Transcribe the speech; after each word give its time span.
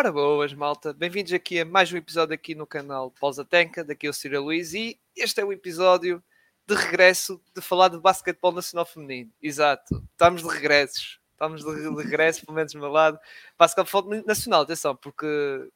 Ora 0.00 0.10
boas, 0.10 0.54
malta. 0.54 0.94
Bem-vindos 0.94 1.30
aqui 1.30 1.60
a 1.60 1.64
mais 1.66 1.92
um 1.92 1.96
episódio 1.98 2.32
aqui 2.32 2.54
no 2.54 2.66
canal 2.66 3.10
Pausa 3.20 3.44
Tenca. 3.44 3.84
Daqui 3.84 4.06
é 4.06 4.10
o 4.10 4.14
Ciro 4.14 4.42
Luiz 4.42 4.72
e 4.72 4.98
este 5.14 5.42
é 5.42 5.44
o 5.44 5.52
episódio 5.52 6.24
de 6.66 6.74
regresso 6.74 7.38
de 7.54 7.60
falar 7.60 7.88
de 7.88 7.98
basquetebol 7.98 8.50
nacional 8.50 8.86
feminino. 8.86 9.30
Exato. 9.42 10.02
Estamos 10.10 10.42
de 10.42 10.48
regressos. 10.48 11.20
Estamos 11.32 11.62
de, 11.62 11.94
de 11.94 12.02
regresso, 12.02 12.46
pelo 12.46 12.56
menos 12.56 12.72
do 12.72 12.78
meu 12.78 12.88
lado. 12.88 13.18
Basquetebol 13.58 14.24
nacional, 14.26 14.62
atenção, 14.62 14.96
porque 14.96 15.26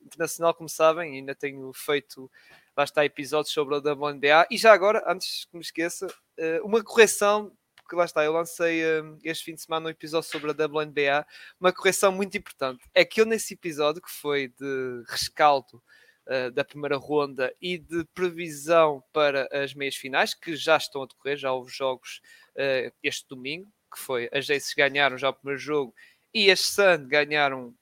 internacional, 0.00 0.54
como 0.54 0.70
sabem, 0.70 1.18
ainda 1.18 1.34
tenho 1.34 1.70
feito 1.74 2.30
lá 2.74 2.84
está 2.84 3.04
episódios 3.04 3.52
sobre 3.52 3.74
a 3.74 3.78
WNBA. 3.78 4.46
E 4.50 4.56
já 4.56 4.72
agora, 4.72 5.04
antes 5.06 5.44
que 5.44 5.54
me 5.54 5.62
esqueça, 5.62 6.06
eh, 6.38 6.62
uma 6.62 6.82
correção 6.82 7.52
porque 7.84 7.96
lá 7.96 8.06
está, 8.06 8.24
eu 8.24 8.32
lancei 8.32 8.82
um, 9.02 9.18
este 9.22 9.44
fim 9.44 9.54
de 9.54 9.60
semana 9.60 9.86
um 9.86 9.90
episódio 9.90 10.28
sobre 10.28 10.50
a 10.50 10.66
WNBA, 10.66 11.26
uma 11.60 11.70
correção 11.70 12.10
muito 12.10 12.36
importante. 12.36 12.82
É 12.94 13.04
que 13.04 13.20
eu 13.20 13.26
nesse 13.26 13.52
episódio, 13.52 14.00
que 14.00 14.10
foi 14.10 14.48
de 14.48 15.04
rescaldo 15.06 15.82
uh, 16.26 16.50
da 16.50 16.64
primeira 16.64 16.96
ronda 16.96 17.54
e 17.60 17.76
de 17.76 18.04
previsão 18.14 19.04
para 19.12 19.46
as 19.52 19.74
meias 19.74 19.96
finais, 19.96 20.32
que 20.32 20.56
já 20.56 20.78
estão 20.78 21.02
a 21.02 21.06
decorrer, 21.06 21.36
já 21.36 21.52
houve 21.52 21.70
jogos 21.70 22.22
uh, 22.56 22.90
este 23.02 23.28
domingo, 23.28 23.70
que 23.92 24.00
foi 24.00 24.30
as 24.32 24.48
Aces 24.48 24.72
ganharam 24.74 25.18
já 25.18 25.28
o 25.28 25.34
primeiro 25.34 25.60
jogo 25.60 25.94
e 26.32 26.50
as 26.50 26.60
Sun 26.60 27.06
ganharam 27.06 27.74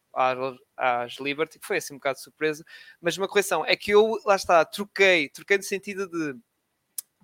às 0.77 1.15
Liberty, 1.21 1.61
que 1.61 1.67
foi 1.67 1.77
assim 1.79 1.95
um 1.95 1.97
bocado 1.97 2.17
de 2.17 2.25
surpresa, 2.25 2.65
mas 3.01 3.17
uma 3.17 3.29
correção 3.29 3.65
é 3.65 3.77
que 3.77 3.93
eu, 3.93 4.21
lá 4.27 4.35
está, 4.35 4.63
troquei, 4.65 5.29
troquei 5.29 5.57
no 5.57 5.63
sentido 5.63 6.07
de 6.09 6.39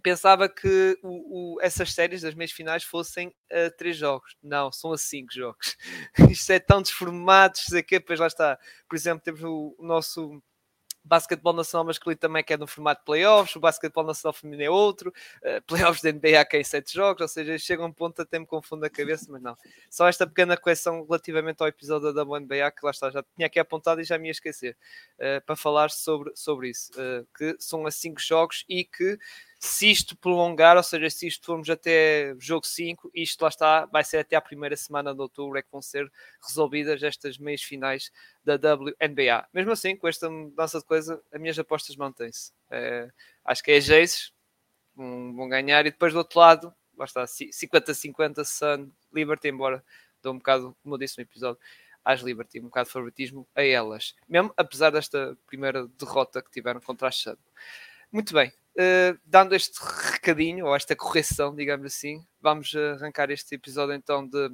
pensava 0.08 0.48
que 0.48 0.98
o, 1.02 1.56
o, 1.56 1.60
essas 1.60 1.92
séries 1.92 2.22
das 2.22 2.34
meias 2.34 2.50
finais 2.50 2.82
fossem 2.82 3.34
a 3.50 3.70
três 3.70 3.96
jogos. 3.96 4.36
Não, 4.42 4.72
são 4.72 4.92
a 4.92 4.98
cinco 4.98 5.32
jogos. 5.32 5.76
Isto 6.30 6.52
é 6.52 6.58
tão 6.58 6.80
desformado, 6.80 7.58
sei 7.58 7.82
que, 7.82 8.00
pois 8.00 8.18
lá 8.18 8.26
está. 8.26 8.58
Por 8.88 8.96
exemplo, 8.96 9.22
temos 9.22 9.42
o, 9.42 9.74
o 9.78 9.86
nosso 9.86 10.42
basquetebol 11.08 11.54
nacional 11.54 11.86
masculino 11.86 12.18
também 12.18 12.44
que 12.44 12.52
é 12.52 12.56
no 12.56 12.66
formato 12.66 13.00
de 13.00 13.06
playoffs, 13.06 13.56
o 13.56 13.60
basquetebol 13.60 14.04
nacional 14.04 14.34
feminino 14.34 14.62
é 14.64 14.70
outro, 14.70 15.12
uh, 15.42 15.62
playoffs 15.66 16.02
da 16.02 16.12
NBA 16.12 16.44
que 16.44 16.56
é 16.56 16.60
em 16.60 16.64
sete 16.64 16.92
jogos, 16.92 17.22
ou 17.22 17.28
seja, 17.28 17.58
chega 17.58 17.84
um 17.84 17.92
ponto 17.92 18.20
até 18.20 18.38
me 18.38 18.46
confunde 18.46 18.86
a 18.86 18.90
cabeça, 18.90 19.26
mas 19.30 19.40
não. 19.40 19.56
Só 19.90 20.06
esta 20.06 20.26
pequena 20.26 20.56
correção 20.56 21.04
relativamente 21.04 21.62
ao 21.62 21.68
episódio 21.68 22.12
da 22.12 22.24
NBA, 22.24 22.70
que 22.72 22.84
lá 22.84 22.90
está, 22.90 23.10
já 23.10 23.24
tinha 23.34 23.46
aqui 23.46 23.58
apontado 23.58 24.00
e 24.00 24.04
já 24.04 24.18
me 24.18 24.28
ia 24.28 24.32
esquecer, 24.32 24.76
uh, 25.18 25.44
para 25.44 25.56
falar 25.56 25.90
sobre, 25.90 26.30
sobre 26.34 26.68
isso, 26.68 26.92
uh, 26.92 27.26
que 27.36 27.56
são 27.58 27.86
a 27.86 27.90
cinco 27.90 28.20
jogos 28.20 28.64
e 28.68 28.84
que 28.84 29.18
se 29.58 29.90
isto 29.90 30.16
prolongar, 30.16 30.76
ou 30.76 30.82
seja, 30.82 31.10
se 31.10 31.26
isto 31.26 31.44
formos 31.44 31.68
até 31.68 32.34
jogo 32.38 32.64
5, 32.64 33.10
isto 33.12 33.42
lá 33.42 33.48
está, 33.48 33.86
vai 33.86 34.04
ser 34.04 34.18
até 34.18 34.36
a 34.36 34.40
primeira 34.40 34.76
semana 34.76 35.12
de 35.12 35.20
outubro 35.20 35.58
é 35.58 35.62
que 35.62 35.72
vão 35.72 35.82
ser 35.82 36.10
resolvidas 36.40 37.02
estas 37.02 37.38
meias 37.38 37.62
finais 37.62 38.12
da 38.44 38.54
WNBA. 38.54 39.48
Mesmo 39.52 39.72
assim, 39.72 39.96
com 39.96 40.06
esta 40.06 40.30
mudança 40.30 40.78
de 40.78 40.84
coisa, 40.84 41.20
as 41.32 41.40
minhas 41.40 41.58
apostas 41.58 41.96
mantêm-se. 41.96 42.52
É, 42.70 43.10
acho 43.44 43.62
que 43.62 43.72
é 43.72 43.80
Jace, 43.80 44.30
vão, 44.94 45.34
vão 45.34 45.48
ganhar, 45.48 45.84
e 45.86 45.90
depois 45.90 46.12
do 46.12 46.18
outro 46.20 46.38
lado, 46.38 46.74
lá 46.96 47.04
está, 47.04 47.24
50-50 47.24 48.44
Sun, 48.44 48.90
Liberty, 49.12 49.48
embora 49.48 49.84
dou 50.22 50.34
um 50.34 50.38
bocado, 50.38 50.76
como 50.82 50.94
eu 50.94 50.98
disse 50.98 51.18
no 51.18 51.22
episódio, 51.22 51.60
às 52.04 52.20
Liberty, 52.20 52.60
um 52.60 52.64
bocado 52.64 52.86
de 52.86 52.92
favoritismo 52.92 53.48
a 53.56 53.64
elas, 53.64 54.14
mesmo 54.28 54.52
apesar 54.56 54.90
desta 54.90 55.36
primeira 55.46 55.86
derrota 55.98 56.40
que 56.40 56.50
tiveram 56.50 56.80
contra 56.80 57.08
a 57.08 57.12
Sun. 57.12 57.36
Muito 58.10 58.32
bem, 58.32 58.52
uh, 58.78 59.18
dando 59.24 59.54
este 59.54 59.78
recadinho, 59.80 60.66
ou 60.66 60.76
esta 60.76 60.94
correção, 60.94 61.54
digamos 61.54 61.86
assim, 61.86 62.24
vamos 62.40 62.74
arrancar 62.74 63.30
este 63.30 63.54
episódio 63.54 63.94
então 63.94 64.26
de 64.26 64.50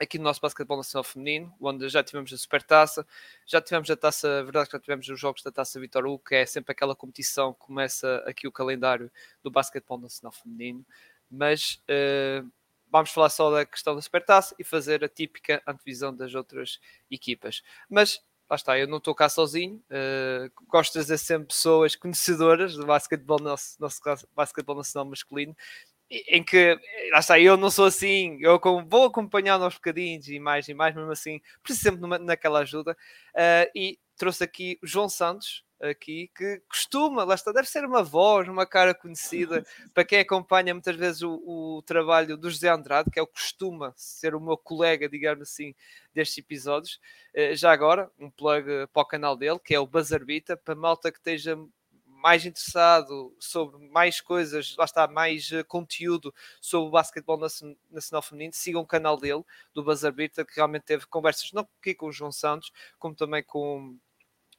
aqui 0.00 0.18
no 0.18 0.24
nosso 0.24 0.40
basquetebol 0.40 0.78
nacional 0.78 1.04
feminino, 1.04 1.54
onde 1.60 1.88
já 1.88 2.02
tivemos 2.02 2.32
a 2.32 2.36
supertaça, 2.36 3.06
já 3.46 3.60
tivemos 3.60 3.88
a 3.88 3.96
taça, 3.96 4.40
a 4.40 4.42
verdade 4.42 4.66
que 4.66 4.72
já 4.72 4.80
tivemos 4.80 5.08
os 5.08 5.20
jogos 5.20 5.42
da 5.42 5.52
taça 5.52 5.78
Vitor 5.78 6.04
Hugo, 6.04 6.24
que 6.26 6.34
é 6.34 6.46
sempre 6.46 6.72
aquela 6.72 6.96
competição 6.96 7.52
que 7.52 7.60
começa 7.60 8.22
aqui 8.26 8.48
o 8.48 8.52
calendário 8.52 9.10
do 9.44 9.50
basquetebol 9.50 9.98
nacional 9.98 10.32
feminino, 10.32 10.84
mas 11.30 11.80
uh, 11.88 12.50
vamos 12.90 13.10
falar 13.10 13.28
só 13.28 13.50
da 13.50 13.64
questão 13.64 13.94
da 13.94 14.02
supertaça 14.02 14.54
e 14.58 14.64
fazer 14.64 15.04
a 15.04 15.08
típica 15.08 15.62
antevisão 15.66 16.14
das 16.14 16.34
outras 16.34 16.80
equipas. 17.08 17.62
Mas 17.88 18.20
lá 18.52 18.56
está, 18.56 18.78
eu 18.78 18.86
não 18.86 18.98
estou 18.98 19.14
cá 19.14 19.30
sozinho, 19.30 19.82
uh, 19.90 20.50
gosto 20.68 20.90
de 20.90 20.92
trazer 20.98 21.16
sempre 21.16 21.48
pessoas 21.48 21.96
conhecedoras 21.96 22.76
do 22.76 22.84
basquetebol, 22.84 23.38
nosso, 23.38 23.80
nosso 23.80 23.98
basquetebol 24.36 24.76
nacional 24.76 25.08
masculino, 25.08 25.56
em 26.10 26.44
que, 26.44 26.78
lá 27.10 27.20
está, 27.20 27.40
eu 27.40 27.56
não 27.56 27.70
sou 27.70 27.86
assim, 27.86 28.36
eu 28.42 28.60
vou 28.86 29.06
acompanhando 29.06 29.64
aos 29.64 29.74
bocadinhos 29.74 30.28
e 30.28 30.38
mais 30.38 30.68
e 30.68 30.74
mais, 30.74 30.94
mesmo 30.94 31.10
assim, 31.10 31.40
preciso 31.62 31.84
sempre 31.84 32.18
naquela 32.18 32.60
ajuda, 32.60 32.92
uh, 32.92 33.70
e 33.74 33.98
trouxe 34.18 34.44
aqui 34.44 34.78
o 34.82 34.86
João 34.86 35.08
Santos, 35.08 35.64
aqui 35.82 36.30
que 36.34 36.62
costuma, 36.68 37.24
lá 37.24 37.34
está, 37.34 37.50
deve 37.52 37.68
ser 37.68 37.84
uma 37.84 38.02
voz, 38.02 38.48
uma 38.48 38.64
cara 38.64 38.94
conhecida 38.94 39.64
para 39.92 40.04
quem 40.04 40.20
acompanha 40.20 40.72
muitas 40.72 40.96
vezes 40.96 41.22
o, 41.22 41.42
o, 41.44 41.82
trabalho 41.82 42.36
do 42.36 42.48
José 42.48 42.68
Andrade, 42.68 43.10
que 43.10 43.18
é 43.18 43.22
o 43.22 43.26
que 43.26 43.32
costuma 43.32 43.92
ser 43.96 44.34
o 44.34 44.40
meu 44.40 44.56
colega, 44.56 45.08
digamos 45.08 45.50
assim, 45.50 45.74
destes 46.14 46.38
episódios. 46.38 47.00
Uh, 47.34 47.56
já 47.56 47.72
agora, 47.72 48.10
um 48.18 48.30
plug 48.30 48.64
para 48.92 49.02
o 49.02 49.06
canal 49.06 49.36
dele, 49.36 49.58
que 49.58 49.74
é 49.74 49.80
o 49.80 49.86
Bazarbita, 49.86 50.56
para 50.56 50.74
malta 50.74 51.10
que 51.10 51.18
esteja 51.18 51.58
mais 52.06 52.46
interessado 52.46 53.34
sobre 53.40 53.88
mais 53.88 54.20
coisas, 54.20 54.76
lá 54.76 54.84
está, 54.84 55.08
mais 55.08 55.50
uh, 55.50 55.64
conteúdo 55.66 56.32
sobre 56.60 56.88
o 56.88 56.92
basquetebol 56.92 57.38
nacional 57.90 58.22
feminino, 58.22 58.52
sigam 58.54 58.82
o 58.82 58.86
canal 58.86 59.18
dele, 59.18 59.42
do 59.74 59.82
Bazarbita, 59.82 60.44
que 60.44 60.54
realmente 60.54 60.84
teve 60.84 61.06
conversas 61.06 61.50
não 61.52 61.66
aqui 61.80 61.94
com 61.94 62.06
o 62.06 62.12
João 62.12 62.30
Santos, 62.30 62.70
como 62.98 63.16
também 63.16 63.42
com 63.42 63.98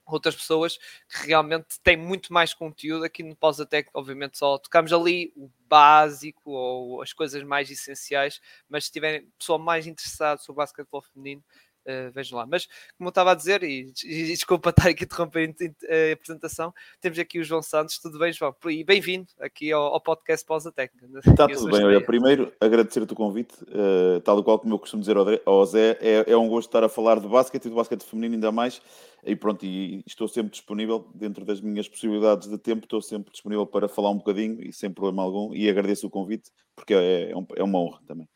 outras 0.06 0.36
pessoas 0.36 0.78
que 1.10 1.28
realmente 1.28 1.80
têm 1.82 1.98
muito 1.98 2.34
mais 2.34 2.54
conteúdo. 2.54 3.04
Aqui 3.06 3.24
no 3.24 3.36
Pausa 3.36 3.66
Tech, 3.66 3.90
obviamente, 3.94 4.38
só 4.38 4.58
tocamos 4.58 4.92
ali 4.92 5.34
o 5.36 5.50
básico 5.68 6.52
ou 6.52 7.02
as 7.02 7.14
coisas 7.14 7.44
mais 7.44 7.70
essenciais, 7.70 8.42
mas 8.70 8.86
se 8.86 8.92
tiverem 8.92 9.28
pessoal 9.38 9.60
mais 9.60 9.88
interessado 9.88 10.40
sobre 10.40 10.54
o 10.54 10.56
basquetebol 10.64 11.02
feminino, 11.02 11.44
Uh, 11.86 12.12
vejam 12.12 12.38
lá. 12.38 12.46
Mas, 12.46 12.68
como 12.98 13.08
eu 13.08 13.10
estava 13.10 13.32
a 13.32 13.36
dizer, 13.36 13.62
e, 13.64 13.92
e 14.06 14.28
desculpa 14.28 14.70
estar 14.72 14.90
aqui 14.90 15.04
interrompendo 15.04 15.56
a 15.60 16.14
apresentação, 16.14 16.74
temos 17.02 17.20
aqui 17.20 17.40
o 17.40 17.44
João 17.44 17.62
Santos. 17.62 18.00
Tudo 18.00 18.18
bem, 18.18 18.32
João? 18.32 18.56
E 18.68 18.84
bem-vindo 18.84 19.28
aqui 19.40 19.72
ao, 19.72 19.94
ao, 19.94 20.02
podcast 20.02 20.46
Pausa 20.46 20.72
Técnica. 20.72 21.08
Está 21.28 21.48
tudo 21.48 21.72
bem. 21.72 21.84
Olha, 21.84 22.02
primeiro, 22.02 22.54
agradecer-te 22.60 23.12
o 23.12 23.16
convite. 23.16 23.56
Uh, 23.64 24.22
tal 24.22 24.40
e 24.40 24.44
qual 24.44 24.60
como 24.60 24.74
eu 24.74 24.80
costumo 24.80 25.02
dizer 25.02 25.18
ao 25.46 25.66
Zé, 25.66 25.98
é, 26.02 26.32
é 26.32 26.38
um 26.38 26.48
gosto 26.48 26.70
estar 26.70 26.84
a 26.84 26.90
falar 26.90 27.20
de 27.20 27.28
basquete 27.28 27.66
e 27.66 27.70
do 27.70 27.76
basquete 27.76 28.04
feminino 28.04 28.36
ainda 28.36 28.52
mais. 28.52 28.82
E 29.26 29.36
pronto, 29.36 29.66
e 29.66 30.04
estou 30.06 30.28
sempre 30.28 30.52
disponível, 30.52 31.10
dentro 31.16 31.46
das 31.46 31.62
minhas 31.62 31.88
possibilidades 31.88 32.50
de 32.50 32.58
tempo, 32.58 32.86
estou 32.86 33.02
sempre 33.02 33.32
disponível 33.32 33.66
para 33.66 33.88
falar 33.88 34.10
um 34.10 34.18
bocadinho 34.18 34.62
e 34.62 34.74
sem 34.74 34.92
problema 34.92 35.24
algum. 35.24 35.54
E 35.54 35.70
agradeço 35.70 36.08
o 36.08 36.10
convite, 36.10 36.52
porque 36.76 36.94
é, 36.94 37.32
é, 37.32 37.36
um, 37.36 37.46
é 37.56 37.64
uma 37.64 37.80
honra 37.80 38.02
também. 38.06 38.28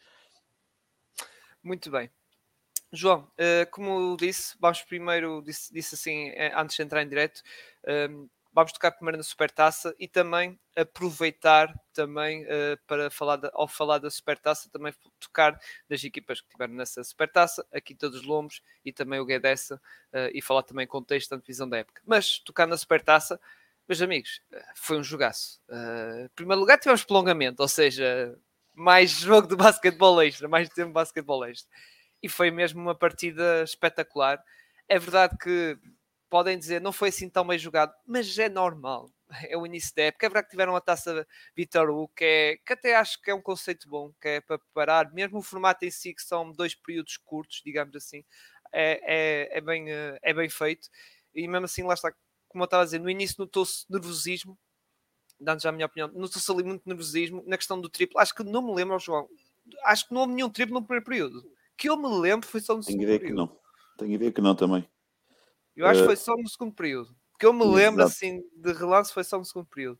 Muito 1.62 1.92
bem. 1.92 2.10
João, 2.98 3.20
uh, 3.20 3.70
como 3.70 4.18
disse, 4.18 4.56
vamos 4.60 4.82
primeiro, 4.82 5.42
disse, 5.46 5.72
disse 5.72 5.94
assim, 5.94 6.30
eh, 6.30 6.52
antes 6.56 6.76
de 6.76 6.82
entrar 6.82 7.04
em 7.04 7.08
direto, 7.08 7.44
ehm, 7.86 8.28
vamos 8.52 8.72
tocar 8.72 8.92
primeiro 8.92 9.18
na 9.18 9.24
Supertaça 9.24 9.96
e 10.00 10.08
também 10.08 10.60
aproveitar 10.76 11.72
também 11.94 12.44
uh, 12.46 12.78
para 12.88 13.12
falar, 13.12 13.40
ao 13.54 13.68
falar 13.68 14.00
da 14.00 14.10
Supertaça, 14.10 14.68
também 14.72 14.92
tocar 15.20 15.60
das 15.88 16.04
equipas 16.04 16.42
que 16.42 16.50
tiveram 16.50 16.74
nessa 16.74 17.04
Supertaça, 17.04 17.64
aqui 17.72 17.94
todos 17.94 18.22
os 18.22 18.26
Lombos 18.26 18.62
e 18.84 18.92
também 18.92 19.20
o 19.20 19.26
Guedessa, 19.26 19.80
e 20.34 20.42
falar 20.42 20.64
também 20.64 20.88
contexto 20.88 21.30
da 21.30 21.38
divisão 21.38 21.70
da 21.70 21.78
época. 21.78 22.02
Mas 22.04 22.40
tocar 22.40 22.66
na 22.66 22.78
Supertaça, 22.78 23.40
meus 23.88 24.02
amigos, 24.02 24.42
foi 24.76 24.98
um 24.98 25.04
jogaço. 25.04 25.62
em 26.26 26.30
primeiro 26.30 26.60
lugar 26.60 26.80
tivemos 26.80 27.04
prolongamento, 27.04 27.62
ou 27.62 27.68
seja, 27.68 28.36
mais 28.74 29.12
jogo 29.12 29.48
de 29.48 29.56
basquetebol 29.56 30.20
extra, 30.22 30.48
mais 30.48 30.68
tempo 30.70 30.88
de 30.88 30.94
basquetebol 30.94 31.46
extra 31.46 31.70
e 32.22 32.30
foi 32.30 32.52
mesmo 32.52 32.82
uma 32.82 32.96
partida 32.96 33.64
espetacular. 33.64 34.44
É 34.88 34.98
verdade 34.98 35.38
que 35.38 35.78
podem 36.30 36.58
dizer 36.58 36.82
não 36.82 36.92
foi 36.92 37.10
assim 37.10 37.30
tão 37.30 37.46
bem 37.46 37.58
jogado, 37.58 37.94
mas 38.06 38.38
é 38.38 38.50
normal. 38.50 39.12
É 39.50 39.58
o 39.58 39.66
início 39.66 39.94
da 39.94 40.04
época. 40.04 40.26
É 40.26 40.30
verdade 40.30 40.46
que 40.46 40.52
tiveram 40.52 40.74
a 40.74 40.80
taça 40.80 41.28
Vitor 41.54 41.90
Hugo, 41.90 42.14
que, 42.16 42.24
é, 42.24 42.58
que 42.66 42.72
até 42.72 42.96
acho 42.96 43.22
que 43.22 43.30
é 43.30 43.36
um 43.36 43.42
conceito 43.42 43.90
bom, 43.90 44.14
que 44.22 44.28
é 44.30 44.40
para 44.40 44.58
preparar, 44.58 45.14
mesmo 45.14 45.40
o 45.40 45.42
formato 45.42 45.84
em 45.84 45.92
si, 45.92 46.14
que 46.14 46.22
são 46.22 46.50
dois 46.54 46.74
períodos 46.74 47.18
curtos, 47.18 47.62
digamos 47.66 47.94
assim, 47.94 48.24
é, 48.72 49.50
é, 49.52 49.58
é 49.58 49.62
bem, 49.62 49.88
é 49.90 50.34
bem 50.34 50.48
feito. 50.48 50.88
E 51.36 51.46
mesmo 51.46 51.66
assim, 51.66 51.84
lá 51.84 51.94
está, 51.94 52.14
como 52.48 52.64
eu 52.64 52.66
estava 52.66 52.84
a 52.84 52.86
dizer, 52.86 53.00
no 53.00 53.10
início 53.10 53.36
notou-se 53.38 53.86
nervosismo, 53.90 54.58
dando 55.38 55.62
já 55.62 55.70
a 55.70 55.74
minha 55.74 55.88
opinião, 55.88 56.08
notou-se 56.08 56.50
ali 56.50 56.64
muito 56.64 56.88
nervosismo 56.88 57.44
na 57.46 57.58
questão 57.58 57.82
do 57.82 57.90
triplo. 57.90 58.20
Acho 58.22 58.34
que 58.34 58.46
não 58.46 58.62
me 58.62 58.74
lembro, 58.74 58.98
João, 58.98 59.28
acho 59.84 60.08
que 60.08 60.14
não 60.14 60.22
houve 60.22 60.36
nenhum 60.36 60.50
triplo 60.50 60.76
no 60.76 60.86
primeiro 60.86 61.06
período 61.06 61.57
que 61.78 61.90
eu 61.90 61.96
me 61.96 62.08
lembro 62.20 62.48
foi 62.48 62.60
só 62.60 62.76
no 62.76 62.82
Tenho 62.82 62.94
segundo 62.94 63.04
ideia 63.04 63.20
período. 63.20 63.48
que 63.48 63.54
não. 63.54 63.60
Tenho 63.98 64.14
ideia 64.14 64.32
que 64.32 64.42
não 64.42 64.56
também. 64.56 64.90
Eu 65.76 65.86
acho 65.86 66.00
que 66.00 66.06
uh... 66.06 66.08
foi 66.08 66.16
só 66.16 66.36
no 66.36 66.50
segundo 66.50 66.74
período. 66.74 67.16
Que 67.40 67.46
eu 67.46 67.54
me 67.54 67.64
lembro 67.66 68.04
assim 68.04 68.44
de 68.56 68.74
relance 68.74 69.14
foi 69.14 69.24
só 69.24 69.38
no 69.38 69.46
segundo 69.46 69.68
período. 69.68 70.00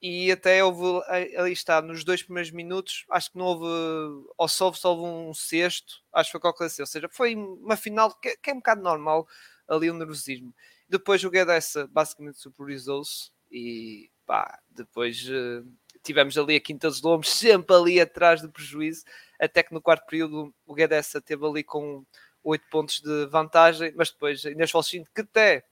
E 0.00 0.32
até 0.32 0.64
houve, 0.64 1.00
ali 1.36 1.52
está, 1.52 1.80
nos 1.80 2.02
dois 2.02 2.24
primeiros 2.24 2.50
minutos, 2.50 3.04
acho 3.08 3.30
que 3.30 3.38
não 3.38 3.44
houve, 3.44 4.26
ou 4.36 4.48
só 4.48 4.64
houve, 4.66 4.78
só 4.78 4.96
houve 4.96 5.04
um 5.04 5.32
sexto, 5.32 6.02
acho 6.12 6.28
que 6.28 6.32
foi 6.32 6.40
qualquer 6.40 6.64
assim. 6.64 6.82
Ou 6.82 6.86
seja, 6.86 7.08
foi 7.08 7.36
uma 7.36 7.76
final 7.76 8.12
que, 8.18 8.36
que 8.36 8.50
é 8.50 8.52
um 8.52 8.56
bocado 8.56 8.82
normal 8.82 9.28
ali 9.68 9.88
o 9.88 9.94
nervosismo. 9.94 10.52
Depois 10.88 11.22
o 11.22 11.30
Guedes 11.30 11.74
basicamente 11.90 12.40
superiorizou-se 12.40 13.30
e 13.48 14.10
pá, 14.26 14.58
depois 14.68 15.24
uh, 15.28 15.64
tivemos 16.02 16.36
ali 16.36 16.56
a 16.56 16.60
Quinta 16.60 16.88
dos 16.88 17.02
Lombos 17.02 17.30
sempre 17.30 17.74
ali 17.74 18.00
atrás 18.00 18.40
do 18.42 18.50
prejuízo, 18.50 19.04
até 19.40 19.62
que 19.62 19.72
no 19.72 19.80
quarto 19.80 20.06
período 20.06 20.54
o 20.66 20.74
Guedes 20.74 21.12
teve 21.24 21.46
ali 21.46 21.62
com 21.62 22.04
8 22.42 22.64
pontos 22.70 23.00
de 23.00 23.26
vantagem, 23.26 23.92
mas 23.96 24.10
depois 24.10 24.44
Inês 24.44 24.70
Falcino, 24.70 25.06
que 25.14 25.20
até 25.20 25.64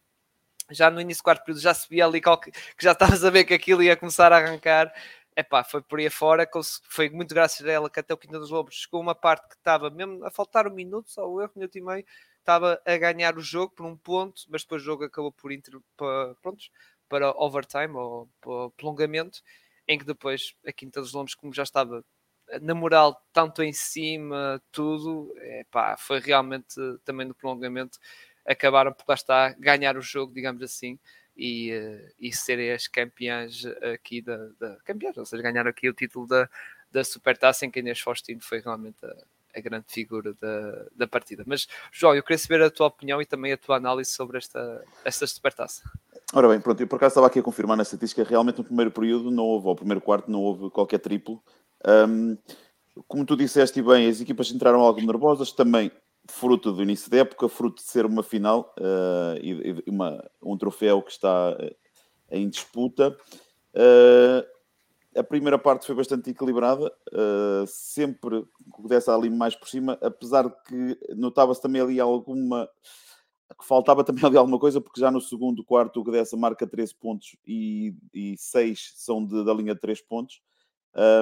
já 0.71 0.91
no 0.91 1.01
início 1.01 1.23
do 1.23 1.25
quarto 1.25 1.45
período 1.45 1.61
já 1.61 1.75
se 1.75 1.89
via 1.89 2.07
ali 2.07 2.21
que 2.21 2.53
já 2.81 2.93
estava 2.93 3.15
a 3.15 3.17
saber 3.17 3.45
que 3.45 3.55
aquilo 3.55 3.83
ia 3.83 3.97
começar 3.97 4.33
a 4.33 4.37
arrancar. 4.37 4.93
Epá, 5.37 5.65
foi 5.65 5.81
por 5.81 5.99
aí 5.99 6.11
fora, 6.11 6.49
foi 6.89 7.09
muito 7.09 7.35
graças 7.35 7.65
a 7.67 7.71
ela 7.71 7.91
que 7.91 8.01
até 8.01 8.13
o 8.13 8.17
Quinta 8.17 8.39
dos 8.39 8.51
Lobos 8.51 8.75
chegou 8.75 9.01
uma 9.01 9.15
parte 9.15 9.49
que 9.49 9.55
estava 9.55 9.89
mesmo 9.89 10.25
a 10.25 10.31
faltar 10.31 10.67
um 10.67 10.75
minuto, 10.75 11.11
só 11.11 11.29
o 11.29 11.41
erro, 11.41 11.53
minuto 11.57 11.79
e 11.79 11.81
meio, 11.81 12.05
estava 12.39 12.81
a 12.85 12.97
ganhar 12.97 13.37
o 13.37 13.41
jogo 13.41 13.73
por 13.75 13.87
um 13.87 13.97
ponto, 13.97 14.43
mas 14.49 14.63
depois 14.63 14.83
o 14.83 14.85
jogo 14.85 15.05
acabou 15.05 15.33
por 15.33 15.53
inter, 15.53 15.79
para, 15.97 16.35
para 17.09 17.31
overtime 17.37 17.95
ou 17.95 18.29
para 18.41 18.71
prolongamento, 18.77 19.41
em 19.91 19.99
que 19.99 20.05
depois 20.05 20.55
a 20.65 20.73
Quinta 20.73 21.01
dos 21.01 21.13
Lombos, 21.13 21.35
como 21.35 21.53
já 21.53 21.65
estava 21.65 22.05
na 22.63 22.75
moral 22.75 23.21
tanto 23.33 23.61
em 23.61 23.73
cima, 23.73 24.63
tudo, 24.71 25.35
foi 25.99 26.21
realmente 26.21 26.77
também 27.05 27.27
no 27.27 27.35
prolongamento 27.35 27.99
acabaram 28.47 28.93
por 28.93 29.05
lá 29.09 29.15
estar, 29.15 29.55
ganhar 29.59 29.97
o 29.97 30.01
jogo, 30.01 30.33
digamos 30.33 30.63
assim, 30.63 30.97
e, 31.37 31.73
uh, 31.73 32.13
e 32.19 32.33
serem 32.33 32.71
as 32.71 32.87
campeãs 32.87 33.65
aqui 33.93 34.23
da, 34.23 34.37
da 34.59 34.77
campeãs, 34.85 35.17
ou 35.17 35.27
seja, 35.27 35.43
ganhar 35.43 35.67
aqui 35.67 35.89
o 35.89 35.95
título 35.95 36.27
da, 36.27 36.49
da 36.91 37.03
Supertaça 37.03 37.67
em 37.67 37.71
que 37.71 37.81
Inês 37.81 38.01
Faustino 38.01 38.41
foi 38.41 38.61
realmente 38.61 39.05
a, 39.05 39.15
a 39.57 39.61
grande 39.61 39.87
figura 39.89 40.35
da, 40.35 40.87
da 40.95 41.09
partida. 41.09 41.43
Mas, 41.47 41.67
João, 41.93 42.15
eu 42.15 42.23
queria 42.23 42.39
saber 42.39 42.63
a 42.63 42.71
tua 42.71 42.87
opinião 42.87 43.21
e 43.21 43.27
também 43.27 43.53
a 43.53 43.57
tua 43.57 43.77
análise 43.77 44.13
sobre 44.13 44.39
esta, 44.39 44.85
esta 45.05 45.27
Supertaça. 45.27 45.83
Ora 46.33 46.49
bem, 46.49 46.61
pronto, 46.61 46.81
eu 46.81 46.87
por 46.87 46.95
acaso 46.95 47.11
estava 47.11 47.27
aqui 47.27 47.41
a 47.41 47.43
confirmar 47.43 47.77
na 47.77 47.83
estatística, 47.83 48.23
realmente 48.23 48.59
no 48.59 48.65
primeiro 48.65 48.93
período 48.93 49.33
não 49.33 49.45
houve, 49.45 49.67
ao 49.67 49.75
primeiro 49.75 50.01
quarto 50.01 50.31
não 50.31 50.41
houve 50.41 50.71
qualquer 50.71 50.99
triplo. 50.99 51.43
Um, 51.85 52.39
como 53.09 53.25
tu 53.25 53.37
disseste 53.37 53.83
bem, 53.83 54.09
as 54.09 54.21
equipas 54.21 54.49
entraram 54.53 54.81
algo 54.81 55.01
nervosas, 55.01 55.51
também 55.51 55.91
fruto 56.29 56.73
do 56.73 56.83
início 56.83 57.11
da 57.11 57.19
época, 57.19 57.49
fruto 57.49 57.83
de 57.83 57.89
ser 57.89 58.07
uma 58.07 58.23
final 58.23 58.73
uh, 58.79 59.37
e, 59.43 59.83
e 59.85 59.91
uma, 59.91 60.25
um 60.41 60.57
troféu 60.57 61.03
que 61.03 61.11
está 61.11 61.51
uh, 61.51 61.77
em 62.31 62.49
disputa. 62.49 63.17
Uh, 63.75 65.19
a 65.19 65.25
primeira 65.25 65.59
parte 65.59 65.85
foi 65.85 65.97
bastante 65.97 66.31
equilibrada, 66.31 66.93
sempre 67.67 68.45
que 68.77 68.89
desse 68.89 69.11
ali 69.11 69.29
mais 69.29 69.57
por 69.57 69.69
cima, 69.69 69.99
apesar 70.01 70.45
de 70.45 70.55
que 70.65 71.17
notava-se 71.17 71.61
também 71.61 71.83
ali 71.83 71.99
alguma. 71.99 72.69
Faltava 73.65 74.05
também 74.05 74.25
ali 74.27 74.37
alguma 74.37 74.59
coisa, 74.59 74.81
porque 74.81 75.01
já 75.01 75.11
no 75.11 75.21
segundo 75.21 75.65
quarto 75.65 76.01
o 76.01 76.05
Gdessa 76.05 76.37
marca 76.37 76.67
13 76.67 76.95
pontos 76.95 77.37
e, 77.47 77.95
e 78.13 78.37
6 78.37 78.93
são 78.97 79.25
de, 79.25 79.45
da 79.45 79.55
linha 79.55 79.75
de 79.75 79.81
3 79.81 80.01
pontos. 80.03 80.41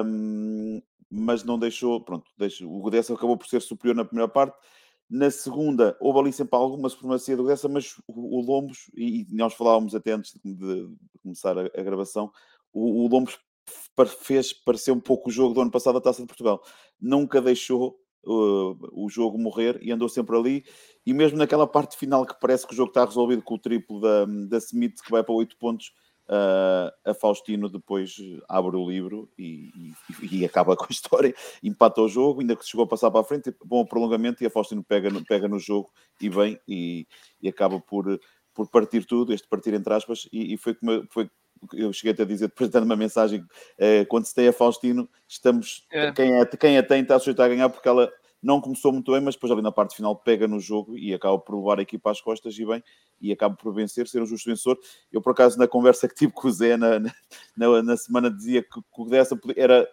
Um, 0.05 0.81
mas 1.11 1.43
não 1.43 1.57
deixou, 1.57 2.01
pronto, 2.01 2.29
deixou, 2.37 2.71
o 2.71 2.83
Gdessa 2.83 3.13
acabou 3.13 3.37
por 3.37 3.47
ser 3.47 3.61
superior 3.61 3.95
na 3.95 4.05
primeira 4.05 4.31
parte 4.31 4.55
na 5.09 5.31
segunda, 5.31 5.97
houve 5.99 6.19
ali 6.19 6.31
sempre 6.31 6.55
alguma 6.55 6.87
supremacia 6.87 7.35
do 7.35 7.43
Gdessa, 7.43 7.67
mas 7.67 7.99
o, 8.07 8.37
o 8.37 8.41
Lombos, 8.41 8.91
e, 8.95 9.21
e, 9.21 9.35
nós 9.35 9.55
falávamos 9.55 9.95
até 9.95 10.11
antes 10.11 10.39
de, 10.43 10.53
de, 10.53 10.87
de 10.87 11.19
começar 11.23 11.57
a, 11.57 11.63
a 11.63 11.83
gravação, 11.83 12.31
o, 12.71 13.03
o, 13.03 13.07
Lombos 13.07 13.39
fez 14.19 14.53
parecer 14.53 14.91
um 14.91 14.99
pouco 14.99 15.29
o 15.29 15.31
jogo 15.31 15.55
do 15.55 15.61
ano 15.61 15.71
passado 15.71 15.95
da 15.95 16.01
Taça 16.01 16.21
de 16.21 16.27
Portugal. 16.27 16.63
Nunca 17.01 17.41
deixou 17.41 17.99
uh, 18.25 18.77
o 18.91 19.09
jogo 19.09 19.37
morrer 19.37 19.79
e 19.81 19.91
andou 19.91 20.09
sempre 20.09 20.35
ali. 20.35 20.63
E 21.05 21.13
mesmo 21.13 21.37
naquela 21.37 21.67
parte 21.67 21.97
final 21.97 22.25
que 22.25 22.39
parece 22.39 22.67
que 22.67 22.73
o 22.73 22.75
jogo 22.75 22.89
está 22.89 23.05
resolvido 23.05 23.41
com 23.41 23.55
o 23.55 23.59
triplo 23.59 23.99
da, 23.99 24.25
da 24.25 24.57
Smith, 24.57 25.01
que 25.01 25.11
vai 25.11 25.23
para 25.23 25.33
8 25.33 25.57
pontos, 25.57 25.93
Uh, 26.29 26.93
a 27.09 27.13
Faustino 27.15 27.67
depois 27.67 28.15
abre 28.47 28.77
o 28.77 28.87
livro 28.87 29.27
e, 29.35 29.71
e, 30.21 30.37
e, 30.41 30.45
acaba 30.45 30.77
com 30.77 30.83
a 30.83 30.87
história, 30.93 31.33
empata 31.63 32.01
o 32.01 32.07
jogo, 32.07 32.39
ainda 32.39 32.55
que 32.55 32.63
chegou 32.63 32.83
a 32.83 32.87
passar 32.87 33.09
para 33.09 33.21
a 33.21 33.23
frente, 33.23 33.51
bom 33.65 33.83
prolongamento 33.83 34.43
e 34.43 34.45
a 34.45 34.49
Faustino 34.51 34.83
pega 34.83 35.09
pega 35.27 35.47
no 35.47 35.57
jogo 35.57 35.91
e 36.21 36.29
vem 36.29 36.59
e, 36.67 37.07
e 37.41 37.49
acaba 37.49 37.81
por, 37.81 38.19
por 38.53 38.69
partir 38.69 39.05
tudo, 39.05 39.33
este 39.33 39.47
partir 39.47 39.73
entre 39.73 39.91
aspas, 39.91 40.29
e, 40.31 40.53
e 40.53 40.57
foi 40.57 40.75
como 40.75 41.03
foi, 41.09 41.31
eu 41.73 41.91
cheguei 41.93 42.13
até 42.13 42.23
a 42.23 42.25
dizer, 42.25 42.47
depois 42.47 42.69
dando 42.69 42.85
uma 42.85 42.95
mensagem, 42.95 43.41
uh, 43.41 44.05
quando 44.07 44.25
se 44.25 44.33
tem 44.33 44.47
a 44.47 44.53
Faustino, 44.53 45.09
estamos, 45.27 45.85
é. 45.91 46.11
Quem, 46.11 46.33
é, 46.33 46.45
quem 46.45 46.77
a 46.77 46.83
tem 46.83 47.01
está 47.01 47.17
sujeito 47.19 47.41
a 47.41 47.47
ganhar 47.47 47.69
porque 47.69 47.87
ela 47.87 48.11
não 48.41 48.61
começou 48.61 48.91
muito 48.91 49.11
bem, 49.11 49.21
mas 49.21 49.35
depois 49.35 49.51
ali 49.51 49.61
na 49.61 49.71
parte 49.71 49.95
final 49.95 50.15
pega 50.15 50.47
no 50.47 50.59
jogo 50.59 50.97
e 50.97 51.13
acaba 51.13 51.37
por 51.37 51.57
levar 51.57 51.79
a 51.79 51.81
equipa 51.81 52.11
às 52.11 52.21
costas 52.21 52.57
e 52.57 52.65
bem, 52.65 52.83
e 53.19 53.31
acaba 53.31 53.55
por 53.55 53.73
vencer, 53.73 54.07
ser 54.07 54.21
um 54.21 54.25
justo 54.25 54.49
vencedor. 54.49 54.79
Eu, 55.11 55.21
por 55.21 55.31
acaso, 55.31 55.57
na 55.57 55.67
conversa 55.67 56.07
que 56.07 56.15
tive 56.15 56.31
com 56.31 56.47
o 56.47 56.51
Zé 56.51 56.77
na, 56.77 56.99
na, 57.55 57.83
na 57.83 57.97
semana, 57.97 58.31
dizia 58.31 58.63
que, 58.63 58.79
o 58.97 59.05
dessa 59.05 59.37
era 59.55 59.87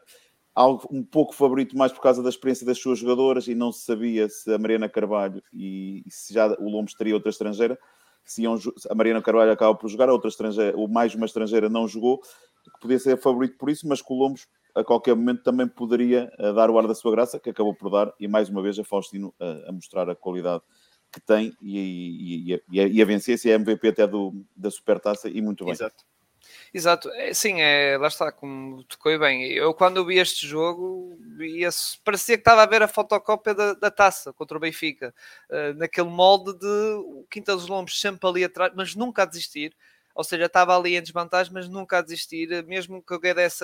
algo 0.54 0.88
um 0.90 1.04
pouco 1.04 1.34
favorito 1.34 1.76
mais 1.76 1.92
por 1.92 2.00
causa 2.00 2.22
da 2.22 2.30
experiência 2.30 2.64
das 2.64 2.78
suas 2.78 2.98
jogadoras 2.98 3.46
e 3.46 3.54
não 3.54 3.70
se 3.70 3.84
sabia 3.84 4.26
se 4.28 4.50
a 4.52 4.58
Mariana 4.58 4.88
Carvalho 4.88 5.42
e, 5.52 6.02
e 6.06 6.10
se 6.10 6.32
já 6.32 6.46
o 6.58 6.70
Lombos 6.70 6.94
teria 6.94 7.14
outra 7.14 7.30
estrangeira. 7.30 7.78
Se 8.26 8.42
iam, 8.42 8.58
a 8.90 8.94
Mariana 8.94 9.22
Carvalho 9.22 9.52
acaba 9.52 9.74
por 9.74 9.88
jogar, 9.88 10.08
a 10.08 10.12
outra 10.12 10.28
estrangeira, 10.28 10.76
ou 10.76 10.88
mais 10.88 11.14
uma 11.14 11.26
estrangeira 11.26 11.68
não 11.68 11.86
jogou, 11.86 12.18
que 12.18 12.80
podia 12.80 12.98
ser 12.98 13.16
favorito 13.16 13.56
por 13.56 13.70
isso, 13.70 13.86
mas 13.86 14.02
que 14.02 14.12
o 14.12 14.16
Lombos 14.16 14.46
a 14.74 14.84
qualquer 14.84 15.14
momento 15.14 15.42
também 15.42 15.66
poderia 15.66 16.30
uh, 16.38 16.52
dar 16.52 16.68
o 16.68 16.78
ar 16.78 16.86
da 16.86 16.94
sua 16.94 17.10
graça, 17.10 17.40
que 17.40 17.48
acabou 17.48 17.74
por 17.74 17.90
dar, 17.90 18.12
e 18.20 18.28
mais 18.28 18.50
uma 18.50 18.60
vez 18.60 18.78
a 18.78 18.84
Faustino 18.84 19.28
uh, 19.40 19.68
a 19.68 19.72
mostrar 19.72 20.10
a 20.10 20.14
qualidade 20.14 20.62
que 21.10 21.20
tem 21.20 21.56
e, 21.62 22.52
e, 22.52 22.62
e, 22.70 22.80
a, 22.80 22.86
e 22.86 23.00
a 23.00 23.04
vencer, 23.06 23.38
se 23.38 23.50
é 23.50 23.54
MVP 23.54 23.88
até 23.88 24.06
do, 24.06 24.44
da 24.54 24.70
Supertaça 24.70 25.30
e 25.30 25.40
muito 25.40 25.64
bem. 25.64 25.72
Exato. 25.72 26.04
Exato, 26.74 27.08
é, 27.10 27.32
sim, 27.32 27.60
é, 27.60 27.96
lá 27.98 28.08
está, 28.08 28.30
como 28.32 28.82
tocou 28.84 29.16
bem. 29.18 29.52
Eu, 29.52 29.72
quando 29.74 30.04
vi 30.04 30.18
este 30.18 30.46
jogo, 30.46 31.16
via 31.36 31.68
parecia 32.04 32.36
que 32.36 32.40
estava 32.40 32.62
a 32.62 32.66
ver 32.66 32.82
a 32.82 32.88
fotocópia 32.88 33.54
da, 33.54 33.74
da 33.74 33.90
taça 33.90 34.32
contra 34.32 34.56
o 34.56 34.60
Benfica, 34.60 35.14
uh, 35.50 35.74
naquele 35.78 36.08
molde 36.08 36.58
de 36.58 36.66
o 36.66 37.26
Quinta 37.30 37.54
dos 37.54 37.66
Lombos 37.68 38.00
sempre 38.00 38.28
ali 38.28 38.44
atrás, 38.44 38.72
mas 38.74 38.94
nunca 38.94 39.22
a 39.22 39.26
desistir 39.26 39.74
ou 40.16 40.24
seja, 40.24 40.46
estava 40.46 40.74
ali 40.74 40.96
em 40.96 41.02
desvantagem, 41.02 41.52
mas 41.52 41.68
nunca 41.68 41.98
a 41.98 42.02
desistir, 42.02 42.48
mesmo 42.64 43.02
que 43.02 43.12
o 43.12 43.20
Guedes 43.20 43.60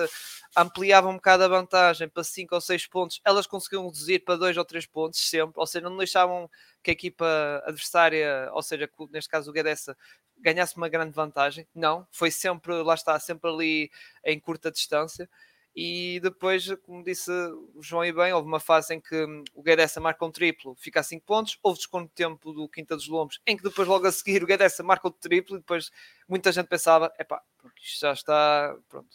ampliava 0.55 1.09
um 1.09 1.15
bocado 1.15 1.43
a 1.43 1.47
vantagem 1.47 2.07
para 2.07 2.23
5 2.23 2.53
ou 2.53 2.61
6 2.61 2.85
pontos, 2.85 3.19
elas 3.25 3.47
conseguiam 3.47 3.83
reduzir 3.85 4.19
para 4.19 4.35
2 4.35 4.55
ou 4.55 4.63
3 4.63 4.85
pontos 4.85 5.19
sempre, 5.27 5.59
ou 5.59 5.65
seja, 5.65 5.89
não 5.89 5.97
deixavam 5.97 6.47
que 6.83 6.91
a 6.91 6.93
equipa 6.93 7.25
adversária, 7.65 8.49
ou 8.53 8.61
seja, 8.61 8.87
neste 9.11 9.29
caso 9.29 9.49
o 9.49 9.53
Guedes, 9.53 9.87
ganhasse 10.37 10.77
uma 10.77 10.87
grande 10.87 11.11
vantagem, 11.11 11.67
não, 11.73 12.07
foi 12.11 12.29
sempre, 12.29 12.83
lá 12.83 12.93
está, 12.93 13.19
sempre 13.19 13.49
ali 13.49 13.91
em 14.23 14.39
curta 14.39 14.69
distância, 14.69 15.27
e 15.75 16.19
depois, 16.21 16.67
como 16.83 17.03
disse 17.03 17.31
o 17.31 17.81
João 17.81 18.05
e 18.05 18.13
bem, 18.13 18.31
houve 18.31 18.47
uma 18.47 18.59
fase 18.59 18.93
em 18.93 19.01
que 19.01 19.25
o 19.55 19.63
Guedessa 19.63 19.99
marca 19.99 20.23
um 20.23 20.31
triplo, 20.31 20.75
fica 20.75 20.99
a 20.99 21.03
5 21.03 21.25
pontos, 21.25 21.57
houve 21.63 21.79
desconto 21.79 22.09
de 22.09 22.13
tempo 22.13 22.53
do 22.53 22.69
Quinta 22.69 22.95
dos 22.95 23.07
Lombos, 23.07 23.39
em 23.47 23.57
que 23.57 23.63
depois 23.63 23.87
logo 23.87 24.05
a 24.05 24.11
seguir 24.11 24.43
o 24.43 24.45
Guedessa 24.45 24.83
marca 24.83 25.07
o 25.07 25.11
triplo 25.11 25.55
e 25.55 25.59
depois 25.59 25.91
muita 26.27 26.51
gente 26.51 26.67
pensava, 26.67 27.11
epá, 27.19 27.41
isto 27.81 28.01
já 28.01 28.13
está, 28.13 28.77
pronto, 28.87 29.09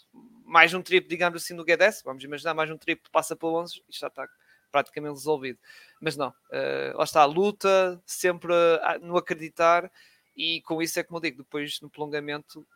mais 0.44 0.74
um 0.74 0.82
triplo, 0.82 1.08
digamos 1.08 1.42
assim, 1.42 1.54
do 1.54 1.64
Guedessa, 1.64 2.02
vamos 2.04 2.24
imaginar, 2.24 2.54
mais 2.54 2.70
um 2.70 2.76
triplo 2.76 3.08
passa 3.12 3.36
para 3.36 3.48
11, 3.48 3.74
isto 3.88 4.00
já 4.00 4.08
está 4.08 4.28
praticamente 4.72 5.14
resolvido. 5.14 5.58
Mas 6.00 6.16
não, 6.16 6.30
uh, 6.30 6.96
lá 6.96 7.04
está 7.04 7.22
a 7.22 7.26
luta, 7.26 8.02
sempre 8.04 8.52
no 9.00 9.16
acreditar, 9.16 9.90
e 10.36 10.60
com 10.62 10.82
isso 10.82 10.98
é 10.98 11.04
como 11.04 11.18
eu 11.18 11.22
digo, 11.22 11.38
depois 11.38 11.80
no 11.80 11.88
prolongamento, 11.88 12.66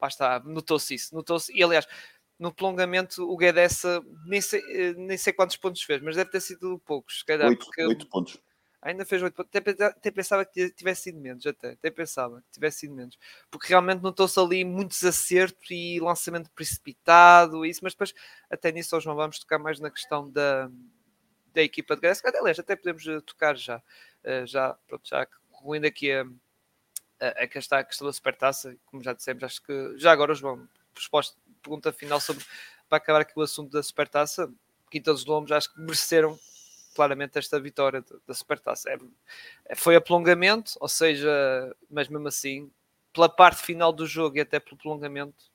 lá 0.00 0.06
está, 0.06 0.40
notou-se 0.40 0.94
isso, 0.94 1.14
notou-se, 1.14 1.52
e 1.52 1.62
aliás, 1.62 1.86
no 2.40 2.52
prolongamento 2.52 3.22
o 3.30 3.36
Guedes 3.36 3.82
nem 4.24 4.40
sei, 4.40 4.62
eh, 4.70 4.94
nem 4.94 5.18
sei 5.18 5.30
quantos 5.30 5.56
pontos 5.56 5.82
fez, 5.82 6.00
mas 6.00 6.16
deve 6.16 6.30
ter 6.30 6.40
sido 6.40 6.78
poucos, 6.86 7.18
se 7.18 7.24
calhar. 7.24 7.48
8, 7.50 7.64
porque 7.66 7.84
8 7.84 8.08
pontos. 8.08 8.40
Ainda 8.80 9.04
fez 9.04 9.22
8 9.22 9.34
pontos. 9.34 9.50
Até, 9.54 9.84
até, 9.84 10.10
pensava 10.10 10.42
que 10.46 10.70
tivesse 10.70 11.02
sido 11.02 11.20
menos, 11.20 11.46
até. 11.46 11.72
Até 11.72 11.90
pensava 11.90 12.40
que 12.40 12.50
tivesse 12.50 12.78
sido 12.78 12.94
menos. 12.94 13.18
Porque 13.50 13.68
realmente 13.68 14.00
notou-se 14.00 14.40
ali 14.40 14.64
muitos 14.64 15.04
acertos 15.04 15.70
e 15.70 16.00
lançamento 16.00 16.50
precipitado, 16.52 17.66
isso, 17.66 17.80
mas 17.82 17.92
depois, 17.92 18.14
até 18.48 18.72
nisso, 18.72 18.96
hoje 18.96 19.06
não 19.06 19.14
vamos 19.14 19.38
tocar 19.38 19.58
mais 19.58 19.78
na 19.78 19.90
questão 19.90 20.30
da, 20.30 20.70
da 21.52 21.62
equipa 21.62 21.94
de 21.94 22.00
Grécia. 22.00 22.26
Aliás, 22.34 22.58
até 22.58 22.74
podemos 22.74 23.06
eh, 23.06 23.20
tocar 23.20 23.54
já. 23.54 23.82
Eh, 24.24 24.46
já, 24.46 24.72
pronto, 24.88 25.06
já 25.06 25.26
concluindo 25.50 25.86
aqui 25.86 26.10
a, 26.10 26.24
a, 27.20 27.28
a, 27.44 27.46
questão, 27.46 27.78
a 27.78 27.84
questão 27.84 28.06
da 28.06 28.12
supertaça, 28.14 28.74
como 28.86 29.02
já 29.02 29.12
dissemos, 29.12 29.44
acho 29.44 29.62
que 29.62 29.98
já 29.98 30.10
agora, 30.10 30.34
João, 30.34 30.66
resposta, 30.94 31.36
pergunta 31.62 31.92
final 31.92 32.20
sobre 32.20 32.44
para 32.88 32.98
acabar 32.98 33.20
aqui 33.20 33.32
o 33.36 33.42
assunto 33.42 33.70
da 33.70 33.82
Supertaça. 33.82 34.52
Quinta 34.90 35.12
dos 35.12 35.24
Lombos 35.24 35.52
acho 35.52 35.72
que 35.72 35.80
mereceram 35.80 36.38
claramente 36.94 37.38
esta 37.38 37.60
vitória 37.60 38.04
da 38.26 38.34
Supertaça. 38.34 38.90
É, 38.90 38.98
é, 39.66 39.74
foi 39.74 39.98
prolongamento, 40.00 40.72
ou 40.80 40.88
seja, 40.88 41.30
mas 41.88 42.08
mesmo 42.08 42.28
assim, 42.28 42.70
pela 43.12 43.28
parte 43.28 43.62
final 43.62 43.92
do 43.92 44.06
jogo 44.06 44.36
e 44.36 44.40
até 44.40 44.58
pelo 44.58 44.76
prolongamento, 44.76 45.50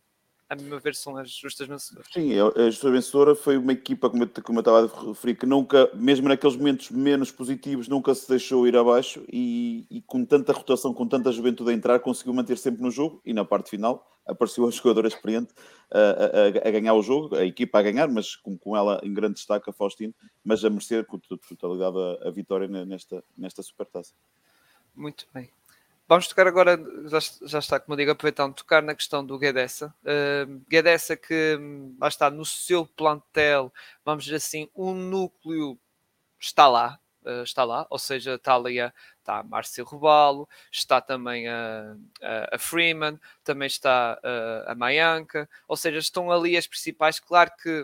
a 0.47 0.55
meu 0.55 0.79
ver, 0.79 0.93
são 0.95 1.17
as 1.17 1.31
justas 1.31 1.67
vencedoras. 1.67 2.07
Sim, 2.13 2.33
é, 2.33 2.39
a 2.39 2.69
justa 2.69 2.91
vencedora 2.91 3.35
foi 3.35 3.57
uma 3.57 3.71
equipa, 3.71 4.09
como 4.09 4.23
eu, 4.23 4.29
como 4.43 4.59
eu 4.59 4.61
estava 4.61 4.85
a 4.85 5.07
referir, 5.07 5.35
que 5.35 5.45
nunca, 5.45 5.89
mesmo 5.95 6.27
naqueles 6.27 6.55
momentos 6.55 6.91
menos 6.91 7.31
positivos, 7.31 7.87
nunca 7.87 8.13
se 8.13 8.29
deixou 8.29 8.67
ir 8.67 8.77
abaixo 8.77 9.25
e, 9.31 9.87
e 9.89 10.01
com 10.01 10.23
tanta 10.23 10.53
rotação, 10.53 10.93
com 10.93 11.07
tanta 11.07 11.31
juventude 11.31 11.71
a 11.71 11.73
entrar, 11.73 11.99
conseguiu 11.99 12.33
manter 12.33 12.57
sempre 12.57 12.83
no 12.83 12.91
jogo 12.91 13.21
e 13.25 13.33
na 13.33 13.43
parte 13.43 13.71
final 13.71 14.07
apareceu 14.27 14.67
a 14.67 14.71
jogadora 14.71 15.07
experiente 15.07 15.53
a, 15.91 15.99
a, 15.99 16.67
a, 16.67 16.71
ganhar 16.71 16.93
o 16.93 17.01
jogo, 17.01 17.35
a 17.35 17.45
equipa 17.45 17.79
a 17.79 17.81
ganhar, 17.81 18.07
mas 18.07 18.35
com, 18.35 18.55
com 18.55 18.77
ela 18.77 18.99
em 19.03 19.13
grande 19.13 19.35
destaque 19.35 19.69
a 19.69 19.73
Faustino, 19.73 20.13
mas 20.43 20.63
a 20.63 20.69
merecer 20.69 21.05
com 21.05 21.17
totalidade 21.17 21.97
a, 21.97 22.27
a 22.27 22.31
vitória 22.31 22.67
nesta, 22.85 23.23
nesta 23.35 23.63
supertaça. 23.63 24.13
Muito 24.95 25.25
bem. 25.33 25.49
Vamos 26.07 26.27
tocar 26.27 26.45
agora, 26.45 26.77
já, 27.07 27.19
já 27.47 27.59
está, 27.59 27.79
como 27.79 27.97
digo, 27.97 28.11
aproveitando, 28.11 28.53
tocar 28.53 28.83
na 28.83 28.93
questão 28.93 29.25
do 29.25 29.39
Guedessa. 29.39 29.91
Uh, 30.03 30.61
Guedessa 30.69 31.17
que 31.17 31.57
lá 31.99 32.07
está 32.07 32.29
no 32.29 32.45
seu 32.45 32.85
plantel, 32.85 33.73
vamos 34.03 34.23
dizer 34.23 34.35
assim, 34.35 34.69
um 34.75 34.93
núcleo 34.93 35.79
está 36.39 36.67
lá, 36.67 36.99
uh, 37.23 37.41
está 37.41 37.63
lá, 37.63 37.87
ou 37.89 37.97
seja, 37.97 38.35
está 38.35 38.53
ali 38.53 38.79
a, 38.79 38.93
está 39.17 39.39
a 39.39 39.43
Márcia 39.43 39.83
Robalo, 39.83 40.47
está 40.71 41.01
também 41.01 41.47
a, 41.47 41.95
a, 42.21 42.55
a 42.55 42.59
Freeman, 42.59 43.19
também 43.43 43.65
está 43.65 44.19
a, 44.23 44.73
a 44.73 44.75
Mayanka, 44.75 45.49
ou 45.67 45.75
seja, 45.75 45.97
estão 45.97 46.31
ali 46.31 46.55
as 46.55 46.67
principais. 46.67 47.19
Claro 47.19 47.49
que 47.63 47.83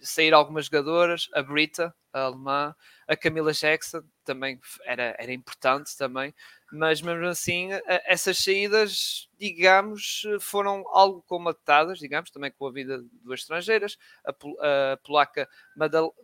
saíram 0.00 0.38
algumas 0.38 0.64
jogadoras, 0.64 1.28
a 1.34 1.42
Brita, 1.42 1.94
a 2.10 2.22
alemã, 2.22 2.74
a 3.06 3.16
Camila 3.16 3.52
Jackson, 3.52 4.02
também 4.24 4.58
era, 4.84 5.14
era 5.18 5.32
importante 5.32 5.96
também, 5.96 6.34
mas 6.72 7.02
mesmo 7.02 7.26
assim 7.26 7.68
essas 8.04 8.38
saídas, 8.38 9.28
digamos, 9.38 10.22
foram 10.40 10.84
algo 10.88 11.22
comatadas, 11.22 11.98
digamos, 11.98 12.30
também 12.30 12.52
com 12.52 12.66
a 12.66 12.72
vida 12.72 12.98
de 12.98 13.08
duas 13.22 13.40
estrangeiras, 13.40 13.96
a, 14.24 14.30
a 14.30 14.96
polaca 14.98 15.48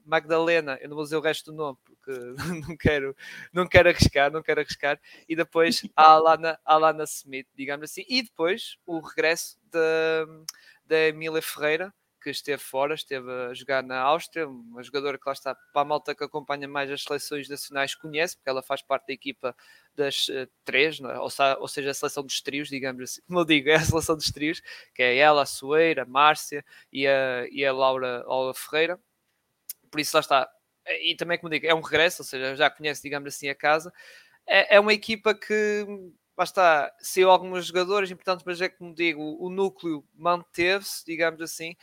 Magdalena, 0.05 0.79
eu 0.81 0.88
não 0.88 0.97
vou 0.97 1.05
dizer 1.05 1.17
o 1.17 1.21
resto 1.21 1.50
do 1.50 1.57
nome 1.57 1.79
porque 1.85 2.12
não 2.69 2.76
quero, 2.76 3.17
não 3.53 3.67
quero 3.67 3.88
arriscar, 3.88 4.31
não 4.31 4.43
quero 4.43 4.61
arriscar, 4.61 5.00
e 5.29 5.35
depois 5.35 5.83
a 5.97 6.12
Alana, 6.12 6.59
Alana 6.65 7.05
Smith, 7.05 7.49
digamos 7.57 7.91
assim, 7.91 8.05
e 8.09 8.23
depois 8.23 8.76
o 8.87 9.00
regresso 9.00 9.59
da 10.87 10.99
Emília 11.09 11.43
Ferreira, 11.43 11.93
que 12.26 12.30
esteve 12.30 12.61
fora, 12.61 12.95
esteve 12.95 13.30
a 13.30 13.54
jogar 13.54 13.85
na 13.85 14.00
Áustria, 14.00 14.49
uma 14.49 14.83
jogadora 14.83 15.16
que 15.16 15.23
lá 15.26 15.33
está 15.33 15.54
para 15.54 15.83
a 15.83 15.85
malta 15.85 16.12
que 16.12 16.25
acompanha 16.25 16.66
mais 16.66 16.90
as 16.90 17.04
seleções 17.04 17.49
nacionais 17.49 17.95
conhece, 17.95 18.37
porque 18.37 18.50
ela 18.50 18.62
faz 18.62 18.83
parte 18.83 19.06
da 19.06 19.12
equipa 19.12 19.54
das 19.95 20.26
uh, 20.28 20.49
três, 20.64 20.99
é? 21.00 21.18
ou, 21.18 21.28
ou, 21.61 21.68
seja, 21.68 21.90
a 21.90 21.95
seleção 21.95 22.25
dos 22.25 22.40
trios, 22.40 22.68
digamos 22.68 23.02
assim, 23.02 23.21
como 23.28 23.38
eu 23.38 23.45
digo, 23.45 23.68
é 23.68 23.76
a 23.76 23.80
seleção 23.80 24.16
dos 24.16 24.33
trios, 24.33 24.61
que 24.92 25.04
é 25.04 25.16
ela, 25.16 25.42
a 25.42 25.47
Soeira, 25.47 26.02
a 26.02 26.06
Márcia 26.06 26.64
e 26.92 27.06
a, 27.06 27.47
e 27.50 27.64
a 27.64 27.73
Laura, 27.73 28.25
Laura 28.26 28.52
Ferreira. 28.54 28.99
Por 29.88 30.00
isso 30.00 30.16
lá 30.16 30.21
está. 30.21 30.50
E 31.02 31.14
também, 31.14 31.38
como 31.38 31.50
digo, 31.50 31.66
é 31.66 31.75
um 31.75 31.80
regresso, 31.80 32.23
ou 32.23 32.26
seja, 32.26 32.56
já 32.56 32.68
conhece, 32.68 33.02
digamos 33.02 33.33
assim, 33.33 33.49
a 33.49 33.54
casa. 33.54 33.92
É, 34.47 34.76
é 34.76 34.80
uma 34.80 34.92
equipa 34.92 35.33
que 35.33 35.87
lá 36.37 36.45
está, 36.45 36.92
saiu 37.00 37.30
alguns 37.30 37.66
jogadores 37.66 38.11
importantes, 38.11 38.45
mas 38.45 38.61
é 38.61 38.68
como 38.68 38.95
digo, 38.95 39.37
o 39.40 39.49
núcleo 39.49 40.04
manteve-se, 40.14 41.04
digamos 41.06 41.40
assim, 41.40 41.76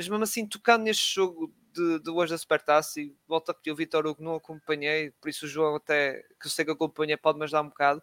mas 0.00 0.08
mesmo 0.08 0.24
assim, 0.24 0.46
tocando 0.46 0.84
neste 0.84 1.14
jogo 1.14 1.52
de, 1.74 1.98
de 2.00 2.10
hoje 2.10 2.32
da 2.32 2.38
Supertaça, 2.38 2.98
e 2.98 3.14
volto 3.28 3.50
a 3.50 3.52
repetir, 3.52 3.70
o 3.70 3.76
Vitor 3.76 4.06
Hugo 4.06 4.22
não 4.22 4.34
acompanhei, 4.34 5.10
por 5.20 5.28
isso 5.28 5.44
o 5.44 5.48
João 5.48 5.76
até, 5.76 6.22
que 6.40 6.46
eu 6.46 6.50
sei 6.50 6.64
que 6.64 6.70
acompanha, 6.70 7.18
pode-me 7.18 7.44
ajudar 7.44 7.60
um 7.60 7.68
bocado, 7.68 8.02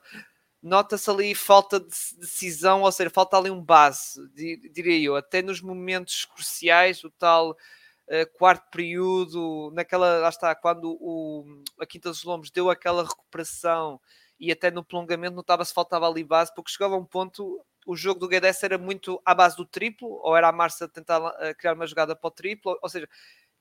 nota-se 0.61 1.09
ali 1.09 1.33
falta 1.33 1.79
de 1.79 1.87
decisão, 2.19 2.83
ou 2.83 2.91
seja, 2.91 3.09
falta 3.09 3.35
ali 3.35 3.49
um 3.49 3.63
base, 3.63 4.29
diria 4.35 4.99
eu, 5.01 5.15
até 5.15 5.41
nos 5.41 5.59
momentos 5.59 6.25
cruciais, 6.25 7.03
o 7.03 7.09
tal 7.09 7.51
uh, 7.51 8.37
quarto 8.37 8.69
período, 8.69 9.71
naquela, 9.73 10.19
lá 10.19 10.29
está, 10.29 10.53
quando 10.53 10.95
o, 11.01 11.63
a 11.79 11.85
Quinta 11.87 12.09
dos 12.09 12.23
Lombos 12.23 12.51
deu 12.51 12.69
aquela 12.69 13.01
recuperação 13.01 13.99
e 14.39 14.51
até 14.51 14.69
no 14.69 14.85
prolongamento 14.85 15.35
notava-se 15.35 15.73
faltava 15.73 16.07
ali 16.07 16.23
base, 16.23 16.53
porque 16.53 16.71
chegava 16.71 16.93
a 16.93 16.99
um 16.99 17.05
ponto 17.05 17.59
o 17.87 17.95
jogo 17.95 18.19
do 18.19 18.27
Guedes 18.27 18.61
era 18.61 18.77
muito 18.77 19.19
à 19.25 19.33
base 19.33 19.55
do 19.55 19.65
triplo, 19.65 20.19
ou 20.21 20.35
era 20.35 20.49
a 20.49 20.51
Marcia 20.51 20.87
tentar 20.89 21.19
uh, 21.21 21.55
criar 21.57 21.73
uma 21.73 21.87
jogada 21.87 22.15
para 22.15 22.27
o 22.27 22.31
triplo, 22.31 22.77
ou, 22.81 22.89
seja, 22.89 23.07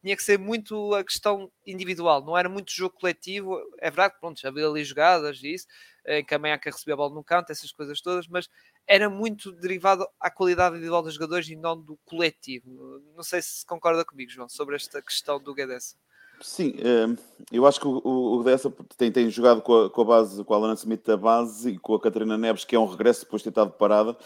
tinha 0.03 0.17
que 0.17 0.23
ser 0.23 0.39
muito 0.39 0.95
a 0.95 1.05
questão 1.05 1.51
individual, 1.65 2.25
não 2.25 2.37
era 2.37 2.49
muito 2.49 2.73
jogo 2.73 2.97
coletivo. 2.97 3.59
É 3.79 3.91
verdade 3.91 4.15
que 4.15 4.21
pronto, 4.21 4.47
havia 4.47 4.67
ali 4.67 4.85
jogadas 4.85 5.43
e 5.43 5.55
isso, 5.55 5.67
em 6.07 6.25
que 6.25 6.35
a 6.35 6.39
Manhaca 6.39 6.71
recebia 6.71 6.95
a 6.95 6.97
bola 6.97 7.15
no 7.15 7.25
canto, 7.25 7.51
essas 7.51 7.73
coisas 7.73 8.01
todas, 8.01 8.27
mas 8.29 8.49
era 8.87 9.09
muito 9.09 9.53
derivado 9.53 10.07
à 10.21 10.31
qualidade 10.31 10.75
individual 10.75 11.03
dos 11.03 11.15
jogadores 11.15 11.49
e 11.49 11.57
não 11.57 11.81
do 11.81 11.97
coletivo. 12.05 13.01
Não 13.15 13.23
sei 13.23 13.41
se 13.43 13.65
concorda 13.65 14.05
comigo, 14.05 14.31
João, 14.31 14.49
sobre 14.49 14.77
esta 14.77 15.01
questão 15.01 15.41
do 15.41 15.55
Guedes. 15.55 15.97
Sim, 16.41 16.75
eh, 16.79 17.17
eu 17.51 17.67
acho 17.67 17.81
que 17.81 17.87
o, 17.89 18.43
Dessa 18.45 18.71
tem, 18.97 19.11
tem 19.11 19.31
jogado 19.31 19.63
com 19.63 19.85
a, 19.85 19.91
com 19.91 20.03
a 20.03 20.05
base, 20.05 20.45
com 20.45 20.55
a 20.55 20.57
Alana 20.57 20.75
Smith 20.75 21.05
da 21.05 21.17
base 21.17 21.71
e 21.71 21.79
com 21.79 21.95
a 21.95 22.01
Catarina 22.01 22.37
Neves, 22.37 22.65
que 22.65 22.77
é 22.77 22.79
um 22.79 22.87
regresso 22.87 23.25
depois 23.25 23.41
de 23.41 23.45
ter 23.45 23.51
estado 23.51 23.73
parada. 23.73 24.17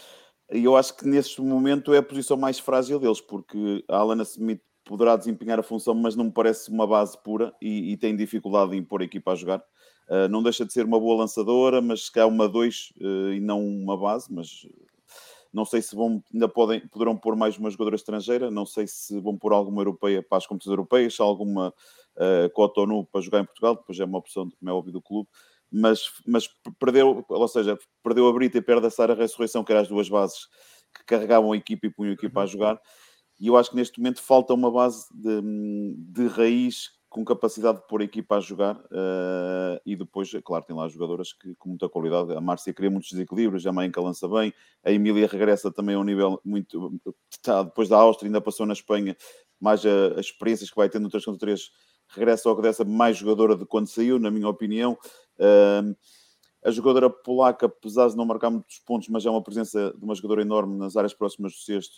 E 0.51 0.63
eu 0.65 0.75
acho 0.75 0.95
que 0.97 1.07
neste 1.07 1.41
momento 1.41 1.93
é 1.93 1.97
a 1.99 2.03
posição 2.03 2.35
mais 2.35 2.59
frágil 2.59 2.99
deles, 2.99 3.21
porque 3.21 3.83
a 3.87 3.97
Alana 3.97 4.23
Smith 4.23 4.61
poderá 4.83 5.15
desempenhar 5.15 5.59
a 5.59 5.63
função, 5.63 5.93
mas 5.93 6.15
não 6.15 6.25
me 6.25 6.31
parece 6.31 6.69
uma 6.69 6.85
base 6.85 7.17
pura 7.23 7.53
e, 7.61 7.93
e 7.93 7.97
tem 7.97 8.15
dificuldade 8.15 8.75
em 8.75 8.83
pôr 8.83 9.01
a 9.01 9.05
equipa 9.05 9.31
a 9.31 9.35
jogar. 9.35 9.63
Uh, 10.09 10.27
não 10.29 10.43
deixa 10.43 10.65
de 10.65 10.73
ser 10.73 10.85
uma 10.85 10.99
boa 10.99 11.19
lançadora, 11.19 11.81
mas 11.81 12.05
se 12.05 12.11
calhar 12.11 12.27
uma 12.27 12.49
dois 12.49 12.91
uh, 12.99 13.31
e 13.31 13.39
não 13.39 13.65
uma 13.65 13.97
base, 13.97 14.27
mas 14.33 14.67
não 15.53 15.65
sei 15.65 15.81
se 15.81 15.95
vão, 15.95 16.23
ainda 16.33 16.47
podem, 16.47 16.79
poderão 16.87 17.17
pôr 17.17 17.35
mais 17.35 17.57
uma 17.57 17.69
jogadora 17.69 17.95
estrangeira, 17.95 18.49
não 18.49 18.65
sei 18.65 18.87
se 18.87 19.19
vão 19.19 19.37
pôr 19.37 19.51
alguma 19.51 19.81
europeia 19.81 20.23
para 20.23 20.37
as 20.37 20.47
competições 20.47 20.73
europeias, 20.73 21.19
alguma 21.19 21.73
uh, 22.15 22.49
Cotonou 22.53 23.05
para 23.05 23.21
jogar 23.21 23.41
em 23.41 23.45
Portugal, 23.45 23.75
depois 23.75 23.99
é 23.99 24.05
uma 24.05 24.17
opção, 24.17 24.49
como 24.49 24.69
é 24.69 24.73
óbvio, 24.73 24.93
do 24.93 25.01
clube. 25.01 25.29
Mas, 25.69 26.11
mas 26.25 26.49
perdeu, 26.79 27.25
ou 27.27 27.47
seja, 27.47 27.77
perdeu 28.03 28.27
a 28.27 28.33
Brita 28.33 28.57
e 28.57 28.61
perde 28.61 28.87
a 28.87 28.89
Sara 28.89 29.13
Ressurreição, 29.13 29.63
que 29.63 29.71
eram 29.71 29.81
as 29.81 29.87
duas 29.87 30.09
bases 30.09 30.47
que 30.93 31.05
carregavam 31.05 31.51
a 31.53 31.57
equipa 31.57 31.87
e 31.87 31.89
punham 31.89 32.11
a 32.11 32.15
equipa 32.15 32.41
a 32.41 32.45
jogar. 32.45 32.81
E 33.39 33.47
eu 33.47 33.57
acho 33.57 33.69
que 33.69 33.75
neste 33.75 33.99
momento 33.99 34.21
falta 34.21 34.53
uma 34.53 34.69
base 34.69 35.05
de, 35.13 35.41
de 35.97 36.27
raiz 36.27 36.89
com 37.11 37.25
capacidade 37.25 37.79
de 37.79 37.87
pôr 37.87 37.99
a 37.99 38.05
equipa 38.05 38.37
a 38.37 38.39
jogar 38.39 38.77
uh, 38.77 39.81
e 39.85 39.97
depois, 39.97 40.33
é 40.33 40.41
claro, 40.41 40.63
tem 40.63 40.73
lá 40.73 40.87
jogadoras 40.87 41.33
que, 41.33 41.53
com 41.55 41.67
muita 41.67 41.89
qualidade. 41.89 42.31
A 42.33 42.39
Márcia 42.39 42.73
cria 42.73 42.89
muitos 42.89 43.11
desequilíbrios, 43.11 43.67
a 43.67 43.71
Maenca 43.73 43.99
lança 43.99 44.29
bem, 44.29 44.53
a 44.81 44.93
Emília 44.93 45.27
regressa 45.27 45.69
também 45.69 45.93
a 45.95 45.99
um 45.99 46.05
nível 46.05 46.39
muito. 46.43 46.97
Está, 47.29 47.63
depois 47.63 47.89
da 47.89 47.97
Áustria, 47.97 48.29
ainda 48.29 48.39
passou 48.39 48.65
na 48.65 48.71
Espanha, 48.71 49.17
mais 49.59 49.85
as 49.85 50.27
experiências 50.27 50.69
que 50.69 50.75
vai 50.77 50.87
tendo 50.87 51.03
outras 51.03 51.25
categorias, 51.25 51.69
regressa 52.07 52.47
ao 52.47 52.55
que 52.55 52.61
dessa 52.61 52.85
mais 52.85 53.17
jogadora 53.17 53.57
de 53.57 53.65
quando 53.65 53.87
saiu, 53.87 54.17
na 54.17 54.31
minha 54.31 54.47
opinião. 54.47 54.97
Uh, 55.37 55.93
a 56.63 56.71
jogadora 56.71 57.09
polaca, 57.09 57.65
apesar 57.65 58.07
de 58.07 58.15
não 58.15 58.23
marcar 58.23 58.49
muitos 58.49 58.79
pontos, 58.79 59.09
mas 59.09 59.25
é 59.25 59.29
uma 59.29 59.43
presença 59.43 59.93
de 59.97 60.05
uma 60.05 60.15
jogadora 60.15 60.43
enorme 60.43 60.77
nas 60.77 60.95
áreas 60.95 61.13
próximas 61.13 61.51
do 61.51 61.59
sexto, 61.59 61.95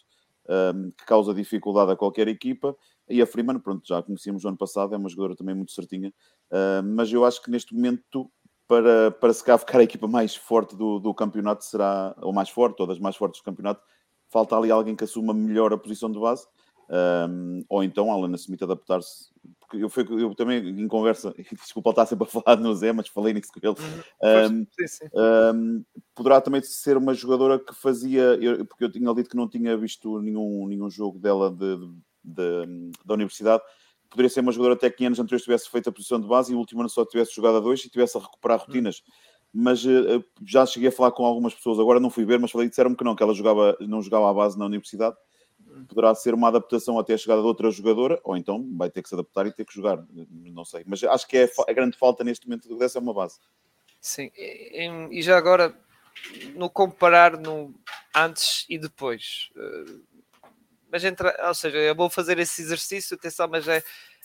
um, 0.49 0.91
que 0.91 1.05
causa 1.05 1.33
dificuldade 1.33 1.91
a 1.91 1.95
qualquer 1.95 2.27
equipa. 2.27 2.75
E 3.09 3.21
a 3.21 3.25
Freeman, 3.25 3.59
pronto, 3.59 3.87
já 3.87 3.99
a 3.99 4.03
conhecíamos 4.03 4.43
no 4.43 4.49
ano 4.49 4.57
passado, 4.57 4.93
é 4.93 4.97
uma 4.97 5.09
jogadora 5.09 5.35
também 5.35 5.55
muito 5.55 5.71
certinha. 5.71 6.13
Uh, 6.51 6.83
mas 6.95 7.11
eu 7.11 7.25
acho 7.25 7.41
que 7.41 7.51
neste 7.51 7.73
momento, 7.73 8.31
para, 8.67 9.11
para 9.11 9.33
se 9.33 9.43
cá 9.43 9.57
ficar 9.57 9.79
a 9.79 9.83
equipa 9.83 10.07
mais 10.07 10.35
forte 10.35 10.75
do, 10.75 10.99
do 10.99 11.13
campeonato, 11.13 11.65
será, 11.65 12.15
ou 12.21 12.33
mais 12.33 12.49
forte, 12.49 12.81
ou 12.81 12.87
das 12.87 12.99
mais 12.99 13.15
fortes 13.15 13.41
do 13.41 13.43
campeonato, 13.43 13.81
falta 14.29 14.57
ali 14.57 14.71
alguém 14.71 14.95
que 14.95 15.03
assuma 15.03 15.33
melhor 15.33 15.73
a 15.73 15.77
posição 15.77 16.11
de 16.11 16.19
base. 16.19 16.47
Um, 16.89 17.63
ou 17.69 17.83
então 17.83 18.11
a 18.11 18.15
Alana 18.15 18.35
Smith 18.35 18.61
adaptar-se. 18.61 19.31
Eu, 19.73 19.89
fui, 19.89 20.05
eu 20.09 20.33
também, 20.35 20.59
em 20.69 20.87
conversa, 20.87 21.33
desculpa 21.51 21.89
estar 21.89 22.05
sempre 22.05 22.27
a 22.27 22.41
falar 22.41 22.57
no 22.57 22.73
Zé, 22.75 22.91
mas 22.91 23.07
falei 23.07 23.33
nisso 23.33 23.51
com 23.53 23.59
ele. 23.61 23.75
Um, 24.21 24.57
uhum. 24.57 24.67
sim, 24.79 24.87
sim. 24.87 25.05
Um, 25.13 25.83
poderá 26.15 26.39
também 26.41 26.61
ser 26.61 26.97
uma 26.97 27.13
jogadora 27.13 27.59
que 27.59 27.73
fazia, 27.73 28.21
eu, 28.41 28.65
porque 28.65 28.83
eu 28.83 28.91
tinha 28.91 29.13
dito 29.13 29.29
que 29.29 29.35
não 29.35 29.47
tinha 29.47 29.75
visto 29.77 30.19
nenhum, 30.19 30.67
nenhum 30.67 30.89
jogo 30.89 31.19
dela 31.19 31.51
de, 31.51 31.77
de, 31.77 31.87
de, 32.23 32.91
da 33.05 33.13
universidade. 33.13 33.63
Poderia 34.09 34.29
ser 34.29 34.41
uma 34.41 34.51
jogadora 34.51 34.75
até 34.75 34.89
que 34.89 35.05
anos 35.05 35.19
anteriores 35.19 35.43
tivesse 35.43 35.69
feito 35.69 35.89
a 35.89 35.91
posição 35.91 36.19
de 36.19 36.27
base 36.27 36.51
e 36.51 36.55
o 36.55 36.59
último 36.59 36.81
ano 36.81 36.89
só 36.89 37.03
tivesse 37.05 37.35
jogado 37.35 37.57
a 37.57 37.59
dois 37.59 37.83
e 37.83 37.89
tivesse 37.89 38.17
a 38.17 38.21
recuperar 38.21 38.59
uhum. 38.59 38.65
rotinas. 38.65 39.03
Mas 39.51 39.85
uh, 39.85 40.23
já 40.45 40.65
cheguei 40.65 40.89
a 40.89 40.91
falar 40.91 41.11
com 41.11 41.25
algumas 41.25 41.53
pessoas, 41.53 41.79
agora 41.79 41.99
não 41.99 42.09
fui 42.09 42.25
ver, 42.25 42.39
mas 42.39 42.51
falei, 42.51 42.69
disseram-me 42.69 42.95
que 42.95 43.03
não, 43.03 43.15
que 43.15 43.21
ela 43.21 43.33
jogava, 43.33 43.77
não 43.81 44.01
jogava 44.01 44.29
à 44.29 44.33
base 44.33 44.57
na 44.57 44.65
universidade 44.65 45.15
poderá 45.87 46.13
ser 46.15 46.33
uma 46.33 46.47
adaptação 46.47 46.97
até 46.97 47.13
a 47.13 47.17
chegada 47.17 47.41
de 47.41 47.47
outra 47.47 47.69
jogadora, 47.71 48.19
ou 48.23 48.35
então 48.35 48.67
vai 48.77 48.89
ter 48.89 49.01
que 49.01 49.09
se 49.09 49.15
adaptar 49.15 49.47
e 49.47 49.51
ter 49.51 49.65
que 49.65 49.73
jogar, 49.73 50.03
não 50.29 50.65
sei. 50.65 50.83
Mas 50.85 51.03
acho 51.03 51.27
que 51.27 51.37
é 51.37 51.49
a 51.67 51.73
grande 51.73 51.97
falta 51.97 52.23
neste 52.23 52.47
momento 52.47 52.75
dessa 52.77 52.97
é 52.97 53.01
uma 53.01 53.13
base. 53.13 53.39
Sim, 53.99 54.31
e, 54.35 55.21
já 55.21 55.37
agora, 55.37 55.73
no 56.55 56.69
comparar 56.69 57.37
no 57.37 57.73
antes 58.15 58.65
e 58.69 58.77
depois, 58.77 59.49
eh, 59.55 59.95
mas 60.91 61.03
entra, 61.03 61.35
ou 61.47 61.55
seja, 61.55 61.77
eu 61.77 61.95
vou 61.95 62.09
fazer 62.09 62.37
esse 62.37 62.61
exercício, 62.61 63.15
atenção, 63.15 63.47
mas 63.47 63.67
é 63.67 63.81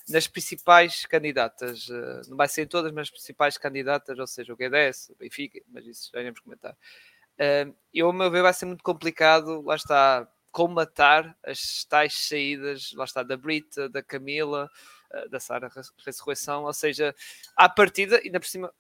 nas 0.08 0.26
principais 0.26 1.06
candidatas, 1.06 1.88
eh, 1.90 2.22
não 2.28 2.36
vai 2.36 2.48
ser 2.48 2.62
em 2.62 2.66
todas, 2.66 2.90
mas 2.92 3.02
as 3.02 3.10
principais 3.10 3.56
candidatas, 3.56 4.18
ou 4.18 4.26
seja, 4.26 4.52
o 4.52 4.56
GDS, 4.56 5.12
o 5.12 5.16
Benfica, 5.16 5.60
mas 5.68 5.86
isso 5.86 6.10
já 6.12 6.20
iremos 6.20 6.40
comentar. 6.40 6.76
Eh, 7.38 7.68
eu, 7.94 8.08
ao 8.08 8.12
meu 8.12 8.30
ver, 8.30 8.42
vai 8.42 8.52
ser 8.52 8.66
muito 8.66 8.82
complicado, 8.82 9.62
lá 9.62 9.76
está, 9.76 10.28
colmatar 10.50 11.36
as 11.44 11.84
tais 11.84 12.14
saídas, 12.14 12.92
lá 12.92 13.04
está, 13.04 13.22
da 13.22 13.36
Brita, 13.36 13.88
da 13.88 14.02
Camila, 14.02 14.70
uh, 15.12 15.28
da 15.28 15.40
Sara 15.40 15.70
Ressurreição, 16.04 16.64
ou 16.64 16.72
seja, 16.72 17.14
à 17.56 17.68
partida, 17.68 18.20
ainda 18.24 18.40
por 18.40 18.46
cima, 18.46 18.72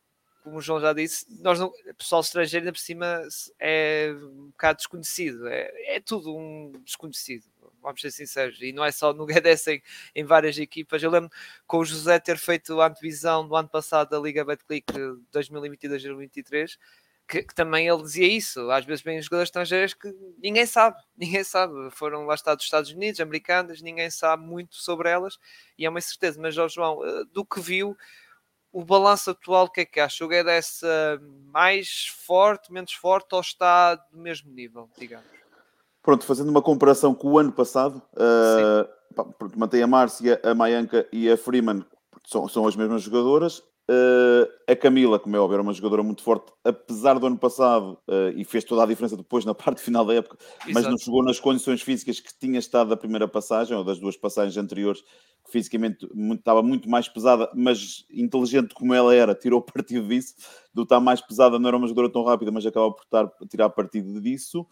como 0.42 0.58
o 0.58 0.60
João 0.60 0.80
já 0.80 0.92
disse, 0.92 1.26
nós 1.42 1.58
não, 1.58 1.72
pessoal 1.96 2.20
estrangeiro 2.20 2.64
ainda 2.64 2.72
por 2.72 2.80
cima 2.80 3.22
é 3.58 4.14
um 4.14 4.46
bocado 4.46 4.78
desconhecido, 4.78 5.46
é, 5.48 5.96
é 5.96 6.00
tudo 6.00 6.36
um 6.36 6.72
desconhecido 6.84 7.44
vamos 7.82 8.00
ser 8.00 8.10
sinceros, 8.10 8.60
e 8.60 8.72
não 8.72 8.84
é 8.84 8.92
só 8.92 9.12
no 9.12 9.26
Guedes 9.26 9.66
em, 9.66 9.82
em 10.14 10.24
várias 10.24 10.58
equipas. 10.58 11.02
Eu 11.02 11.10
lembro 11.10 11.30
com 11.66 11.78
o 11.78 11.84
José 11.84 12.18
ter 12.18 12.36
feito 12.36 12.80
a 12.80 12.86
antevisão 12.86 13.46
do 13.46 13.56
ano 13.56 13.68
passado 13.68 14.10
da 14.10 14.18
Liga 14.18 14.44
Betclic 14.44 14.92
2022-2023, 15.32 16.78
que, 17.28 17.42
que, 17.42 17.54
também 17.54 17.86
ele 17.86 18.02
dizia 18.02 18.26
isso. 18.26 18.70
Às 18.70 18.84
vezes 18.84 19.04
vêm 19.04 19.20
jogadores 19.20 19.48
estrangeiros 19.48 19.94
que 19.94 20.12
ninguém 20.42 20.66
sabe, 20.66 20.96
ninguém 21.16 21.44
sabe. 21.44 21.90
Foram 21.90 22.24
lá 22.24 22.34
está 22.34 22.54
dos 22.54 22.64
Estados 22.64 22.90
Unidos, 22.90 23.20
americanas, 23.20 23.82
ninguém 23.82 24.10
sabe 24.10 24.44
muito 24.44 24.76
sobre 24.76 25.08
elas, 25.10 25.38
e 25.78 25.84
é 25.84 25.90
uma 25.90 26.00
certeza. 26.00 26.40
Mas, 26.40 26.54
João, 26.54 27.04
eh, 27.04 27.24
do 27.32 27.44
que 27.44 27.60
viu, 27.60 27.96
o 28.72 28.84
balanço 28.84 29.30
atual, 29.30 29.66
o 29.66 29.70
que 29.70 29.82
é 29.82 29.84
que 29.84 30.00
acha? 30.00 30.24
O 30.24 30.28
Guedes 30.28 30.80
mais 31.52 32.06
forte, 32.26 32.72
menos 32.72 32.92
forte 32.92 33.34
ou 33.34 33.40
está 33.40 33.94
do 33.94 34.18
mesmo 34.18 34.50
nível, 34.52 34.88
digamos? 34.96 35.26
Pronto, 36.02 36.24
fazendo 36.24 36.48
uma 36.48 36.62
comparação 36.62 37.14
com 37.14 37.32
o 37.32 37.38
ano 37.38 37.52
passado, 37.52 38.02
uh, 38.14 38.88
mantém 39.56 39.82
a 39.82 39.86
Márcia, 39.86 40.40
a 40.42 40.54
Mayanka 40.54 41.06
e 41.12 41.30
a 41.30 41.36
Freeman, 41.36 41.84
são, 42.26 42.48
são 42.48 42.66
as 42.66 42.76
mesmas 42.76 43.02
jogadoras. 43.02 43.62
Uh, 43.90 44.46
a 44.70 44.76
Camila, 44.76 45.18
como 45.18 45.34
é 45.34 45.40
óbvio, 45.40 45.54
era 45.54 45.62
uma 45.62 45.72
jogadora 45.72 46.02
muito 46.02 46.22
forte, 46.22 46.52
apesar 46.62 47.18
do 47.18 47.26
ano 47.26 47.38
passado, 47.38 47.98
uh, 48.06 48.36
e 48.36 48.44
fez 48.44 48.62
toda 48.62 48.82
a 48.82 48.86
diferença 48.86 49.16
depois 49.16 49.46
na 49.46 49.54
parte 49.56 49.80
final 49.80 50.04
da 50.04 50.12
época, 50.12 50.36
Exato. 50.56 50.74
mas 50.74 50.84
não 50.84 50.98
chegou 50.98 51.24
nas 51.24 51.40
condições 51.40 51.80
físicas 51.80 52.20
que 52.20 52.28
tinha 52.38 52.58
estado 52.58 52.90
da 52.90 52.98
primeira 52.98 53.26
passagem, 53.26 53.74
ou 53.74 53.82
das 53.82 53.98
duas 53.98 54.14
passagens 54.14 54.58
anteriores, 54.58 55.00
que 55.42 55.52
fisicamente 55.52 56.06
muito, 56.14 56.40
estava 56.40 56.62
muito 56.62 56.86
mais 56.86 57.08
pesada, 57.08 57.50
mas 57.54 58.04
inteligente 58.12 58.74
como 58.74 58.92
ela 58.92 59.14
era, 59.14 59.34
tirou 59.34 59.62
partido 59.62 60.06
disso. 60.06 60.34
Do 60.74 60.82
estar 60.82 61.00
mais 61.00 61.22
pesada, 61.22 61.58
não 61.58 61.68
era 61.68 61.76
uma 61.78 61.88
jogadora 61.88 62.12
tão 62.12 62.24
rápida, 62.24 62.50
mas 62.50 62.66
acaba 62.66 62.92
por 62.92 63.04
estar, 63.04 63.26
tirar 63.48 63.70
partido 63.70 64.20
disso. 64.20 64.66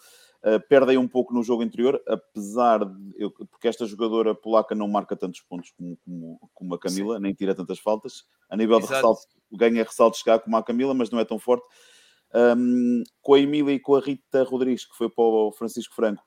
Uh, 0.44 0.60
perdem 0.68 0.96
um 0.96 1.08
pouco 1.08 1.34
no 1.34 1.42
jogo 1.42 1.62
anterior, 1.62 2.00
apesar 2.06 2.84
de. 2.84 3.14
Eu, 3.16 3.30
porque 3.30 3.66
esta 3.66 3.84
jogadora 3.86 4.34
polaca 4.34 4.74
não 4.74 4.86
marca 4.86 5.16
tantos 5.16 5.40
pontos 5.40 5.70
como, 5.70 5.96
como, 6.04 6.50
como 6.54 6.74
a 6.74 6.78
Camila, 6.78 7.16
Sim. 7.16 7.22
nem 7.22 7.34
tira 7.34 7.54
tantas 7.54 7.78
faltas. 7.78 8.24
A 8.48 8.56
nível 8.56 8.78
Exato. 8.78 8.88
de 8.88 8.94
ressalto, 8.94 9.20
ganha 9.52 9.82
ressalto 9.82 10.18
chegar 10.18 10.38
como 10.38 10.56
a 10.56 10.62
Camila, 10.62 10.94
mas 10.94 11.10
não 11.10 11.18
é 11.18 11.24
tão 11.24 11.38
forte. 11.38 11.66
Um, 12.34 13.02
com 13.22 13.34
a 13.34 13.40
Emília 13.40 13.72
e 13.72 13.80
com 13.80 13.94
a 13.94 14.00
Rita 14.00 14.42
Rodrigues, 14.44 14.84
que 14.84 14.96
foi 14.96 15.08
para 15.08 15.24
o 15.24 15.52
Francisco 15.52 15.94
Franco, 15.94 16.22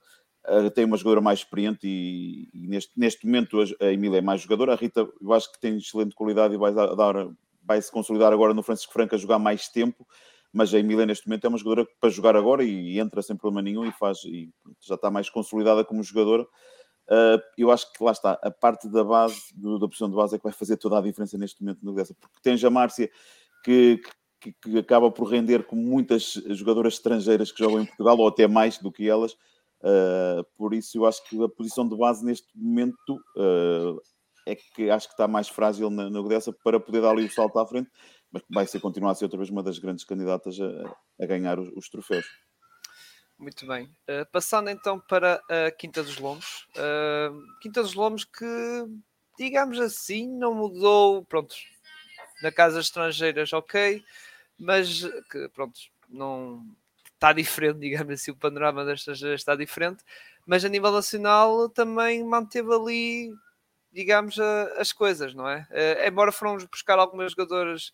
uh, 0.48 0.70
tem 0.72 0.86
uma 0.86 0.98
jogadora 0.98 1.22
mais 1.22 1.40
experiente 1.40 1.88
e, 1.88 2.50
e, 2.54 2.68
neste, 2.68 2.92
neste 2.98 3.26
momento 3.26 3.62
a, 3.62 3.86
a 3.86 3.94
Emília 3.94 4.18
é 4.18 4.22
mais 4.22 4.42
jogadora. 4.42 4.74
A 4.74 4.76
Rita, 4.76 5.08
eu 5.22 5.34
acho 5.34 5.52
que 5.52 5.60
tem 5.60 5.78
excelente 5.78 6.16
qualidade 6.16 6.54
e 6.54 6.58
vai, 6.58 6.74
dar, 6.74 6.90
vai 7.64 7.82
se 7.82 7.92
consolidar 7.92 8.34
agora 8.34 8.54
no 8.54 8.64
Francisco 8.64 8.92
Franco 8.92 9.16
a 9.16 9.18
jogar 9.18 9.40
mais 9.40 9.68
tempo 9.70 10.06
mas 10.52 10.74
a 10.74 10.80
Emília 10.80 11.06
neste 11.06 11.28
momento 11.28 11.46
é 11.46 11.48
uma 11.48 11.58
jogadora 11.58 11.88
para 12.00 12.10
jogar 12.10 12.36
agora 12.36 12.64
e, 12.64 13.00
entra 13.00 13.22
sem 13.22 13.36
problema 13.36 13.62
nenhum 13.62 13.86
e 13.86 13.92
faz 13.92 14.24
e 14.26 14.50
já 14.82 14.96
está 14.96 15.12
mais 15.12 15.30
consolidada 15.30 15.86
como 15.86 16.04
jogadora. 16.04 16.44
Uh, 16.44 17.42
eu 17.58 17.72
acho 17.72 17.92
que 17.92 18.04
lá 18.04 18.12
está, 18.12 18.34
a 18.42 18.52
parte 18.52 18.88
da 18.88 19.04
base, 19.04 19.42
do, 19.56 19.80
da 19.80 19.88
posição 19.88 20.10
de 20.10 20.16
base, 20.16 20.36
é 20.36 20.38
que 20.38 20.44
vai 20.44 20.54
fazer 20.54 20.78
toda 20.78 20.98
a 20.98 21.02
diferença 21.02 21.38
neste 21.38 21.62
momento 21.62 21.84
no 21.84 21.94
Grécia, 21.94 22.16
porque 22.20 22.38
tens 22.42 22.64
a 22.64 22.70
Márcia 22.70 23.10
que, 23.64 24.00
que, 24.40 24.54
que, 24.54 24.78
acaba 24.78 25.10
por 25.10 25.26
render 25.26 25.66
com 25.66 25.76
muitas 25.76 26.34
jogadoras 26.50 26.94
estrangeiras 26.94 27.52
que 27.52 27.64
jogam 27.64 27.82
em 27.82 27.86
Portugal, 27.86 28.18
ou 28.18 28.28
até 28.28 28.48
mais 28.48 28.78
do 28.78 28.92
que 28.92 29.10
elas. 29.10 29.34
Uh, 29.82 30.44
por 30.56 30.74
isso, 30.74 30.98
eu 30.98 31.06
acho 31.06 31.24
que 31.28 31.42
a 31.44 31.50
posição 31.50 31.88
de 31.88 31.98
base 31.98 32.24
neste 32.24 32.48
momento 32.56 33.16
uh, 33.38 34.00
é 34.46 34.56
que 34.56 34.90
acho 34.92 35.08
que 35.08 35.14
está 35.14 35.28
mais 35.28 35.48
frágil 35.48 35.90
na, 35.90 36.10
na 36.10 36.22
Grécia 36.22 36.54
para 36.64 36.80
poder 36.80 37.02
dar 37.02 37.12
ali 37.12 37.26
o 37.26 37.32
salto 37.32 37.58
à 37.58 37.66
frente 37.66 37.90
vai 38.50 38.66
ser 38.68 38.80
continuar 38.80 39.12
a 39.12 39.16
ser 39.16 39.26
outra 39.26 39.38
vez 39.38 39.50
uma 39.50 39.64
das 39.64 39.80
grandes 39.80 40.04
candidatas 40.04 40.58
a, 40.60 41.24
a 41.24 41.26
ganhar 41.26 41.60
os, 41.60 41.70
os, 41.76 41.90
troféus. 41.90 42.26
Muito 43.38 43.66
bem. 43.66 43.86
Uh, 44.08 44.26
passando 44.32 44.70
então 44.70 45.00
para 45.00 45.42
a 45.50 45.72
Quinta 45.72 46.04
dos 46.04 46.18
Lomos. 46.20 46.68
Uh, 46.76 47.42
Quinta 47.62 47.82
dos 47.82 47.94
Lomos 47.94 48.26
que, 48.26 48.86
digamos 49.38 49.80
assim, 49.80 50.28
não 50.28 50.54
mudou, 50.54 51.24
pronto, 51.26 51.56
na 52.42 52.52
casa 52.52 52.80
estrangeiras, 52.80 53.54
ok, 53.54 54.04
mas 54.58 55.02
que, 55.32 55.50
pronto, 55.50 55.80
não 56.08 56.66
está 57.14 57.34
diferente, 57.34 57.80
digamos 57.80 58.14
assim, 58.14 58.32
o 58.32 58.36
panorama 58.36 58.86
das 58.86 59.00
estrangeiras 59.00 59.42
está 59.42 59.56
diferente, 59.56 60.04
mas 60.46 60.64
a 60.64 60.70
nível 60.70 60.92
nacional 60.92 61.70
também 61.70 62.24
manteve 62.24 62.74
ali, 62.74 63.34
digamos, 63.92 64.40
as 64.78 64.92
coisas, 64.92 65.34
não 65.34 65.48
é? 65.48 65.68
Uh, 65.70 66.08
embora 66.08 66.32
foram 66.32 66.58
buscar 66.58 67.00
algumas 67.00 67.32
jogadoras 67.32 67.92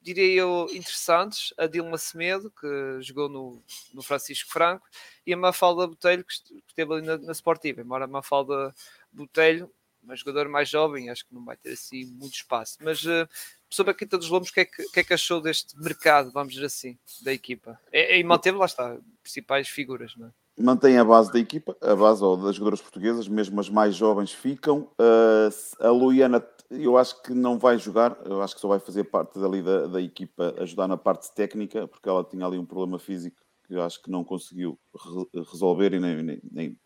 diria 0.00 0.42
eu, 0.42 0.66
interessantes. 0.70 1.52
A 1.58 1.66
Dilma 1.66 1.98
Semedo, 1.98 2.50
que 2.50 3.00
jogou 3.00 3.28
no, 3.28 3.62
no 3.92 4.02
Francisco 4.02 4.50
Franco, 4.50 4.86
e 5.26 5.32
a 5.32 5.36
Mafalda 5.36 5.86
Botelho, 5.86 6.24
que 6.24 6.34
esteve 6.68 6.92
ali 6.92 7.06
na, 7.06 7.18
na 7.18 7.32
Sportiva. 7.32 7.80
Embora 7.80 8.04
a 8.04 8.08
Mafalda 8.08 8.74
Botelho, 9.12 9.70
uma 10.02 10.16
jogadora 10.16 10.48
mais 10.48 10.68
jovem, 10.68 11.10
acho 11.10 11.26
que 11.26 11.34
não 11.34 11.44
vai 11.44 11.56
ter 11.56 11.72
assim 11.72 12.06
muito 12.06 12.34
espaço. 12.34 12.78
Mas 12.80 13.04
uh, 13.04 13.28
sobre 13.68 13.92
a 13.92 13.94
Quinta 13.94 14.16
dos 14.16 14.28
Lombos, 14.28 14.50
o 14.50 14.52
que, 14.52 14.60
é 14.60 14.64
que, 14.64 14.82
que, 14.90 15.00
é 15.00 15.04
que 15.04 15.14
achou 15.14 15.40
deste 15.40 15.78
mercado, 15.78 16.32
vamos 16.32 16.54
dizer 16.54 16.66
assim, 16.66 16.98
da 17.22 17.32
equipa? 17.32 17.78
E, 17.92 18.18
e 18.18 18.24
manteve, 18.24 18.56
lá 18.56 18.66
está, 18.66 18.96
principais 19.22 19.68
figuras, 19.68 20.16
não 20.16 20.28
é? 20.28 20.30
mantém 20.60 20.98
a 20.98 21.04
base 21.04 21.32
da 21.32 21.38
equipa, 21.38 21.76
a 21.80 21.94
base 21.94 22.20
das 22.20 22.54
jogadoras 22.54 22.80
portuguesas, 22.80 23.26
mesmo 23.26 23.58
as 23.60 23.68
mais 23.68 23.94
jovens 23.94 24.32
ficam. 24.32 24.90
Uh, 24.98 25.84
a 25.86 25.90
Luiana, 25.90 26.44
eu 26.70 26.96
acho 26.96 27.22
que 27.22 27.34
não 27.34 27.58
vai 27.58 27.78
jogar, 27.78 28.16
eu 28.24 28.40
acho 28.42 28.54
que 28.54 28.60
só 28.60 28.68
vai 28.68 28.78
fazer 28.78 29.04
parte 29.04 29.38
dali 29.38 29.62
da, 29.62 29.86
da 29.86 30.00
equipa, 30.00 30.54
ajudar 30.58 30.86
na 30.86 30.96
parte 30.96 31.34
técnica, 31.34 31.88
porque 31.88 32.08
ela 32.08 32.24
tinha 32.24 32.46
ali 32.46 32.58
um 32.58 32.66
problema 32.66 32.98
físico 32.98 33.40
que 33.66 33.74
eu 33.74 33.82
acho 33.82 34.02
que 34.02 34.10
não 34.10 34.24
conseguiu 34.24 34.78
re 34.94 35.42
resolver 35.44 35.94
e 35.94 36.00
nem. 36.00 36.22
nem, 36.22 36.40
nem 36.50 36.78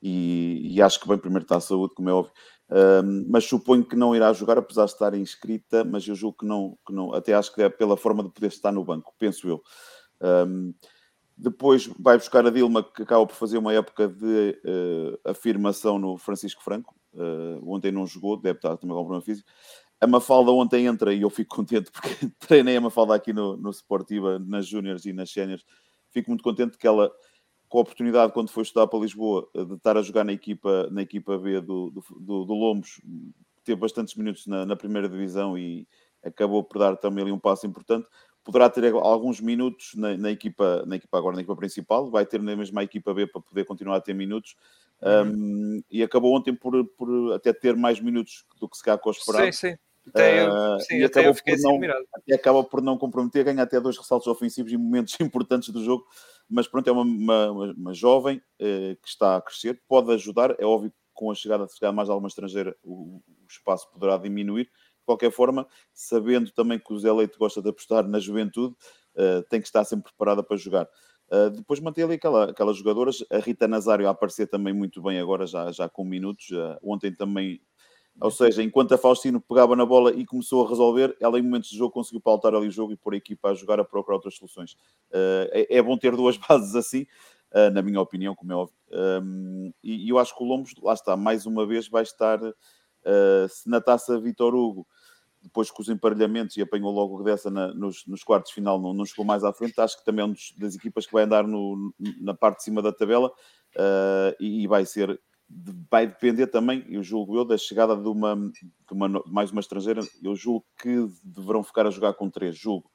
e, 0.00 0.74
e, 0.74 0.82
acho 0.82 0.98
que 0.98 1.06
bem 1.06 1.18
primeiro 1.18 1.44
está 1.44 1.56
a 1.56 1.60
saúde, 1.60 1.94
como 1.94 2.08
é 2.08 2.12
óbvio. 2.12 2.32
Uh, 2.68 3.24
mas 3.28 3.44
suponho 3.44 3.84
que 3.84 3.94
não 3.94 4.16
irá 4.16 4.32
jogar, 4.32 4.58
apesar 4.58 4.86
de 4.86 4.92
estar 4.92 5.14
inscrita, 5.14 5.84
mas 5.84 6.06
eu 6.06 6.14
julgo 6.14 6.38
que 6.38 6.46
não, 6.46 6.76
que 6.86 6.92
não 6.92 7.12
até 7.12 7.34
acho 7.34 7.54
que 7.54 7.62
é 7.62 7.68
pela 7.68 7.96
forma 7.96 8.22
de 8.24 8.30
poder 8.30 8.48
estar 8.48 8.72
no 8.72 8.84
banco, 8.84 9.14
penso 9.18 9.48
eu. 9.48 9.62
Um, 10.20 10.74
depois 11.36 11.86
vai 11.98 12.16
buscar 12.16 12.46
a 12.46 12.50
Dilma, 12.50 12.82
que 12.82 13.02
acaba 13.02 13.26
por 13.26 13.34
fazer 13.34 13.58
uma 13.58 13.72
época 13.72 14.08
de 14.08 14.60
uh, 14.64 15.30
afirmação 15.30 15.98
no 15.98 16.16
Francisco 16.16 16.62
Franco. 16.62 16.94
Uh, 17.12 17.70
ontem 17.70 17.92
não 17.92 18.06
jogou, 18.06 18.36
deve 18.36 18.58
estar 18.58 18.76
também 18.76 18.96
com 18.96 19.02
problema 19.02 19.22
físico. 19.22 19.48
A 20.00 20.06
Mafalda 20.06 20.50
ontem 20.50 20.86
entra 20.86 21.12
e 21.12 21.22
eu 21.22 21.30
fico 21.30 21.54
contente 21.56 21.90
porque 21.90 22.08
treinei 22.38 22.76
a 22.76 22.80
Mafalda 22.80 23.14
aqui 23.14 23.32
no, 23.32 23.56
no 23.56 23.70
Sportiva, 23.70 24.38
nas 24.38 24.66
Júniors 24.66 25.04
e 25.04 25.12
nas 25.12 25.30
Séniors. 25.30 25.64
Fico 26.10 26.30
muito 26.30 26.42
contente 26.42 26.76
que 26.76 26.86
ela, 26.86 27.10
com 27.68 27.78
a 27.78 27.82
oportunidade, 27.82 28.32
quando 28.32 28.50
foi 28.50 28.62
estudar 28.62 28.86
para 28.86 28.98
Lisboa, 28.98 29.48
eh, 29.54 29.64
de 29.64 29.74
estar 29.74 29.96
a 29.96 30.02
jogar 30.02 30.24
na 30.24 30.32
equipa, 30.32 30.88
na 30.90 31.02
equipa 31.02 31.38
B 31.38 31.60
do, 31.60 31.90
do, 31.90 32.04
do, 32.20 32.44
do 32.44 32.52
Lombos, 32.52 33.00
teve 33.64 33.80
bastantes 33.80 34.14
minutos 34.14 34.46
na, 34.46 34.66
na 34.66 34.76
primeira 34.76 35.08
divisão 35.08 35.56
e 35.56 35.86
acabou 36.22 36.62
por 36.62 36.78
dar 36.78 36.96
também 36.96 37.22
ali 37.22 37.32
um 37.32 37.38
passo 37.38 37.66
importante 37.66 38.06
poderá 38.44 38.68
ter 38.68 38.92
alguns 38.92 39.40
minutos 39.40 39.92
na, 39.94 40.16
na, 40.16 40.30
equipa, 40.30 40.84
na 40.86 40.96
equipa 40.96 41.18
agora, 41.18 41.36
na 41.36 41.42
equipa 41.42 41.56
principal, 41.56 42.10
vai 42.10 42.26
ter 42.26 42.40
na 42.42 42.56
mesma 42.56 42.82
equipa 42.82 43.14
B 43.14 43.26
para 43.26 43.40
poder 43.40 43.64
continuar 43.64 43.96
a 43.96 44.00
ter 44.00 44.14
minutos. 44.14 44.56
Uhum. 45.02 45.32
Um, 45.32 45.82
e 45.90 46.02
acabou 46.02 46.36
ontem 46.36 46.54
por, 46.54 46.72
por 46.96 47.32
até 47.32 47.52
ter 47.52 47.76
mais 47.76 48.00
minutos 48.00 48.44
do 48.60 48.68
que 48.68 48.76
se 48.76 48.82
calhar 48.82 48.98
com 48.98 49.10
esperado. 49.10 49.52
Sim, 49.52 49.70
sim. 49.70 49.76
Até 50.08 50.44
eu, 50.44 50.50
uh, 50.50 50.80
sim, 50.80 50.96
e 50.96 51.04
até 51.04 51.20
acabou 51.20 51.42
por 51.44 51.58
não, 51.58 52.04
até 52.14 52.34
acaba 52.34 52.64
por 52.64 52.82
não 52.82 52.98
comprometer, 52.98 53.44
ganha 53.44 53.62
até 53.62 53.80
dois 53.80 53.96
ressaltos 53.96 54.26
ofensivos 54.26 54.72
em 54.72 54.76
momentos 54.76 55.16
importantes 55.20 55.68
do 55.68 55.84
jogo, 55.84 56.04
mas 56.48 56.66
pronto, 56.66 56.88
é 56.88 56.92
uma, 56.92 57.02
uma, 57.02 57.72
uma 57.72 57.94
jovem 57.94 58.38
uh, 58.38 58.96
que 59.00 59.08
está 59.08 59.36
a 59.36 59.40
crescer, 59.40 59.80
pode 59.86 60.12
ajudar, 60.12 60.56
é 60.58 60.64
óbvio 60.64 60.90
que 60.90 60.96
com 61.14 61.30
a 61.30 61.34
chegada 61.34 61.66
de 61.66 61.74
chegar 61.74 61.92
mais 61.92 62.10
alguma 62.10 62.26
estrangeira 62.26 62.76
o, 62.82 63.18
o 63.18 63.46
espaço 63.48 63.88
poderá 63.92 64.16
diminuir, 64.16 64.64
de 64.64 65.06
qualquer 65.06 65.30
forma, 65.30 65.68
sabendo 65.92 66.50
também 66.50 66.80
que 66.80 66.92
o 66.92 66.98
Zé 66.98 67.12
Leite 67.12 67.38
gosta 67.38 67.62
de 67.62 67.68
apostar 67.68 68.06
na 68.08 68.18
juventude, 68.18 68.74
uh, 69.14 69.42
tem 69.48 69.60
que 69.60 69.68
estar 69.68 69.84
sempre 69.84 70.10
preparada 70.10 70.42
para 70.42 70.56
jogar. 70.56 70.88
Uh, 71.32 71.48
depois 71.48 71.80
mantém 71.80 72.04
ali 72.04 72.14
aquela, 72.14 72.50
aquelas 72.50 72.76
jogadoras, 72.76 73.24
a 73.30 73.38
Rita 73.38 73.66
Nazário 73.66 74.06
a 74.06 74.10
aparecer 74.10 74.46
também 74.48 74.74
muito 74.74 75.00
bem 75.00 75.18
agora, 75.18 75.46
já, 75.46 75.72
já 75.72 75.88
com 75.88 76.04
minutos. 76.04 76.50
Uh, 76.50 76.76
ontem 76.82 77.10
também, 77.10 77.58
ou 78.20 78.30
seja, 78.30 78.62
enquanto 78.62 78.92
a 78.92 78.98
Faustino 78.98 79.40
pegava 79.40 79.74
na 79.74 79.86
bola 79.86 80.12
e 80.12 80.26
começou 80.26 80.66
a 80.66 80.68
resolver, 80.68 81.16
ela 81.18 81.38
em 81.38 81.42
momentos 81.42 81.70
de 81.70 81.78
jogo 81.78 81.90
conseguiu 81.90 82.20
pautar 82.20 82.54
ali 82.54 82.68
o 82.68 82.70
jogo 82.70 82.92
e 82.92 82.96
pôr 82.96 83.14
a 83.14 83.16
equipa 83.16 83.48
a 83.48 83.54
jogar 83.54 83.80
a 83.80 83.84
procurar 83.84 84.16
outras 84.16 84.34
soluções. 84.34 84.72
Uh, 85.10 85.48
é, 85.52 85.78
é, 85.78 85.82
bom 85.82 85.96
ter 85.96 86.14
duas 86.14 86.36
bases 86.48 86.74
assim, 86.74 87.06
na 87.74 87.82
minha 87.82 88.00
opinião, 88.00 88.34
como 88.34 88.52
é 88.52 88.56
óbvio. 88.56 88.76
Um, 88.90 89.72
e, 89.82 90.06
e, 90.06 90.08
eu 90.08 90.18
acho 90.18 90.34
que 90.34 90.42
o 90.42 90.46
Lombos, 90.46 90.74
lá 90.82 90.94
está, 90.94 91.16
mais 91.18 91.44
uma 91.44 91.66
vez 91.66 91.86
vai 91.86 92.02
estar 92.02 92.40
se 93.50 93.68
na 93.68 93.78
taça 93.78 94.18
Vitor 94.18 94.54
Hugo, 94.54 94.86
depois 95.42 95.70
com 95.70 95.82
os 95.82 95.88
emparelhamentos 95.88 96.56
e 96.56 96.62
apanhou 96.62 96.92
logo 96.92 97.22
dessa 97.22 97.50
na, 97.50 97.74
nos, 97.74 98.06
nos, 98.06 98.22
quartos 98.22 98.52
final, 98.52 98.80
não, 98.80 98.94
não 98.94 99.04
chegou 99.04 99.24
mais 99.24 99.42
à 99.44 99.52
frente, 99.52 99.80
acho 99.80 99.98
que 99.98 100.04
também 100.04 100.22
é 100.22 100.26
uma 100.26 100.34
das 100.58 100.74
equipas 100.74 101.06
que 101.06 101.12
vai 101.12 101.24
andar 101.24 101.46
no, 101.46 101.92
na 102.20 102.34
parte 102.34 102.58
de 102.58 102.64
cima 102.64 102.80
da 102.80 102.92
tabela. 102.92 103.28
uh, 103.28 104.34
e, 104.40 104.62
e, 104.62 104.66
vai 104.66 104.86
ser, 104.86 105.20
vai 105.90 106.06
depender 106.06 106.46
também, 106.46 106.84
eu 106.88 107.02
julgo 107.02 107.36
eu, 107.36 107.44
da 107.44 107.58
chegada 107.58 107.96
de 107.96 108.08
uma, 108.08 108.36
de 108.36 108.92
uma 108.92 109.22
mais 109.26 109.50
uma 109.50 109.60
estrangeira, 109.60 110.00
eu 110.22 110.34
julgo 110.34 110.64
que 110.80 111.08
deverão 111.24 111.62
ficar 111.62 111.86
a 111.86 111.90
jogar 111.90 112.14
com 112.14 112.30
três, 112.30 112.56
julgo. 112.56 112.90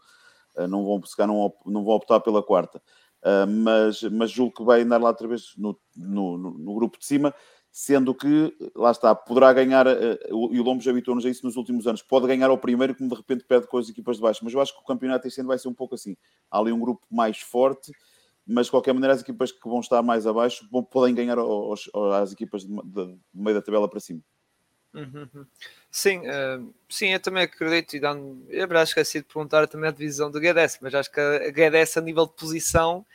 Uh, 0.55 0.67
não 0.67 0.83
vão, 0.83 1.03
se 1.03 1.19
não, 1.25 1.53
não 1.65 1.83
vão 1.83 1.95
optar 1.95 2.19
pela 2.21 2.41
quarta. 2.41 2.81
Uh, 3.23 3.47
mas, 3.47 4.03
mas 4.03 4.31
julgo 4.31 4.53
que 4.53 4.63
vai 4.63 4.81
andar 4.81 5.01
lá 5.01 5.09
outra 5.09 5.27
vez 5.27 5.53
no, 5.57 5.77
no, 5.95 6.37
no, 6.37 6.75
grupo 6.75 6.99
de 6.99 7.05
cima, 7.05 7.33
sendo 7.79 8.15
que, 8.15 8.57
lá 8.75 8.89
está, 8.89 9.13
poderá 9.13 9.53
ganhar, 9.53 9.85
uh, 9.85 10.51
e 10.51 10.59
o 10.59 10.63
Lombos 10.63 10.87
habituou-nos 10.87 11.23
a 11.27 11.29
isso 11.29 11.45
nos 11.45 11.55
últimos 11.55 11.85
anos, 11.85 12.01
pode 12.01 12.25
ganhar 12.25 12.49
ao 12.49 12.57
primeiro, 12.57 12.95
como 12.95 13.07
de 13.07 13.15
repente 13.15 13.43
perde 13.43 13.67
com 13.67 13.77
as 13.77 13.87
equipas 13.87 14.15
de 14.15 14.23
baixo, 14.23 14.43
mas 14.43 14.51
eu 14.51 14.59
acho 14.59 14.73
que 14.73 14.81
o 14.81 14.83
campeonato 14.83 15.27
este 15.27 15.41
ano 15.41 15.49
vai 15.49 15.59
ser 15.59 15.67
um 15.67 15.75
pouco 15.75 15.93
assim. 15.93 16.17
Há 16.49 16.57
ali 16.57 16.71
um 16.71 16.79
grupo 16.79 17.05
mais 17.07 17.37
forte, 17.37 17.91
mas 18.47 18.65
de 18.65 18.71
qualquer 18.71 18.93
maneira 18.93 19.13
as 19.13 19.21
equipas 19.21 19.51
que 19.51 19.69
vão 19.69 19.79
estar 19.79 20.01
mais 20.01 20.25
abaixo 20.25 20.67
vão, 20.71 20.83
podem 20.83 21.13
ganhar 21.13 21.37
aos, 21.37 21.87
às 22.19 22.31
equipas 22.31 22.63
de, 22.63 22.73
de, 22.73 23.05
de 23.13 23.19
meio 23.31 23.55
da 23.55 23.61
tabela 23.61 23.87
para 23.87 23.99
cima. 23.99 24.21
Uhum. 24.95 25.29
uhum. 25.35 25.45
Sim, 25.91 26.21
uh, 26.21 26.73
sim, 26.89 27.09
eu 27.09 27.19
também 27.19 27.43
acredito 27.43 27.95
e 27.95 27.99
dando, 27.99 28.43
eu 28.49 28.65
acho 28.71 28.95
que 28.95 29.01
esqueci 29.01 29.19
de 29.19 29.31
perguntar 29.31 29.67
também 29.67 29.89
a 29.89 29.93
divisão 29.93 30.31
do 30.31 30.39
GDS, 30.39 30.79
mas 30.81 30.95
acho 30.95 31.11
que 31.11 31.19
a 31.19 31.51
GDS 31.51 31.97
a 31.97 32.01
nível 32.01 32.25
de 32.25 32.33
posição 32.33 33.05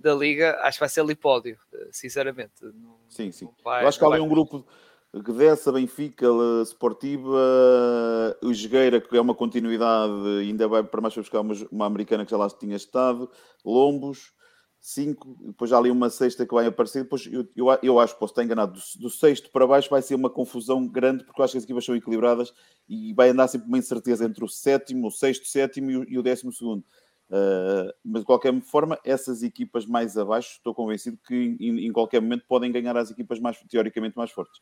da 0.00 0.14
liga, 0.14 0.58
acho 0.62 0.78
que 0.78 0.80
vai 0.80 0.88
ser 0.88 1.00
ali 1.00 1.14
pódio, 1.14 1.58
eh, 1.72 1.88
sinceramente. 1.92 2.52
Não, 2.62 2.96
sim, 3.08 3.30
sim. 3.30 3.48
Vai, 3.62 3.84
eu 3.84 3.88
acho 3.88 3.98
que 3.98 4.04
há 4.04 4.08
ali 4.08 4.20
um 4.20 4.28
grupo 4.28 4.66
GDS, 5.12 5.70
Benfica, 5.72 6.26
Sportiva, 6.64 8.36
o 8.42 8.54
Jogueira, 8.54 9.00
que 9.00 9.16
é 9.16 9.20
uma 9.20 9.34
continuidade, 9.34 10.12
ainda 10.40 10.68
vai 10.68 10.82
para 10.82 11.00
mais 11.00 11.12
para 11.12 11.22
buscar 11.22 11.40
uma, 11.40 11.54
uma 11.70 11.86
americana 11.86 12.24
que 12.24 12.30
já 12.30 12.36
lá 12.36 12.48
tinha 12.48 12.76
estado, 12.76 13.28
Lombos, 13.64 14.32
cinco, 14.80 15.36
depois 15.44 15.72
há 15.72 15.78
ali 15.78 15.90
uma 15.90 16.08
sexta 16.08 16.46
que 16.46 16.54
vai 16.54 16.66
aparecer, 16.66 17.02
depois 17.02 17.26
eu, 17.26 17.46
eu, 17.54 17.66
eu 17.82 18.00
acho, 18.00 18.16
posso 18.16 18.32
estar 18.32 18.44
enganado, 18.44 18.72
do, 18.72 19.00
do, 19.00 19.10
sexto 19.10 19.50
para 19.50 19.66
baixo 19.66 19.90
vai 19.90 20.00
ser 20.00 20.14
uma 20.14 20.30
confusão 20.30 20.86
grande, 20.86 21.24
porque 21.24 21.40
eu 21.40 21.44
acho 21.44 21.52
que 21.52 21.58
as 21.58 21.64
equipas 21.64 21.84
são 21.84 21.94
equilibradas 21.94 22.52
e 22.88 23.12
vai 23.12 23.30
andar 23.30 23.48
sempre 23.48 23.68
uma 23.68 23.78
incerteza 23.78 24.24
entre 24.24 24.42
o 24.42 24.48
sétimo, 24.48 25.08
o 25.08 25.10
sexto, 25.10 25.46
sétimo 25.46 25.90
e 25.90 25.96
o, 25.96 26.04
e 26.08 26.18
o 26.18 26.22
décimo 26.22 26.52
segundo. 26.52 26.84
Uh, 27.30 27.94
mas 28.04 28.22
de 28.22 28.26
qualquer 28.26 28.60
forma, 28.60 28.98
essas 29.04 29.44
equipas 29.44 29.86
mais 29.86 30.18
abaixo, 30.18 30.54
estou 30.56 30.74
convencido 30.74 31.16
que 31.24 31.56
em, 31.60 31.86
em 31.86 31.92
qualquer 31.92 32.20
momento 32.20 32.44
podem 32.48 32.72
ganhar 32.72 32.96
as 32.96 33.10
equipas 33.10 33.38
mais 33.38 33.56
teoricamente 33.70 34.16
mais 34.16 34.32
fortes. 34.32 34.60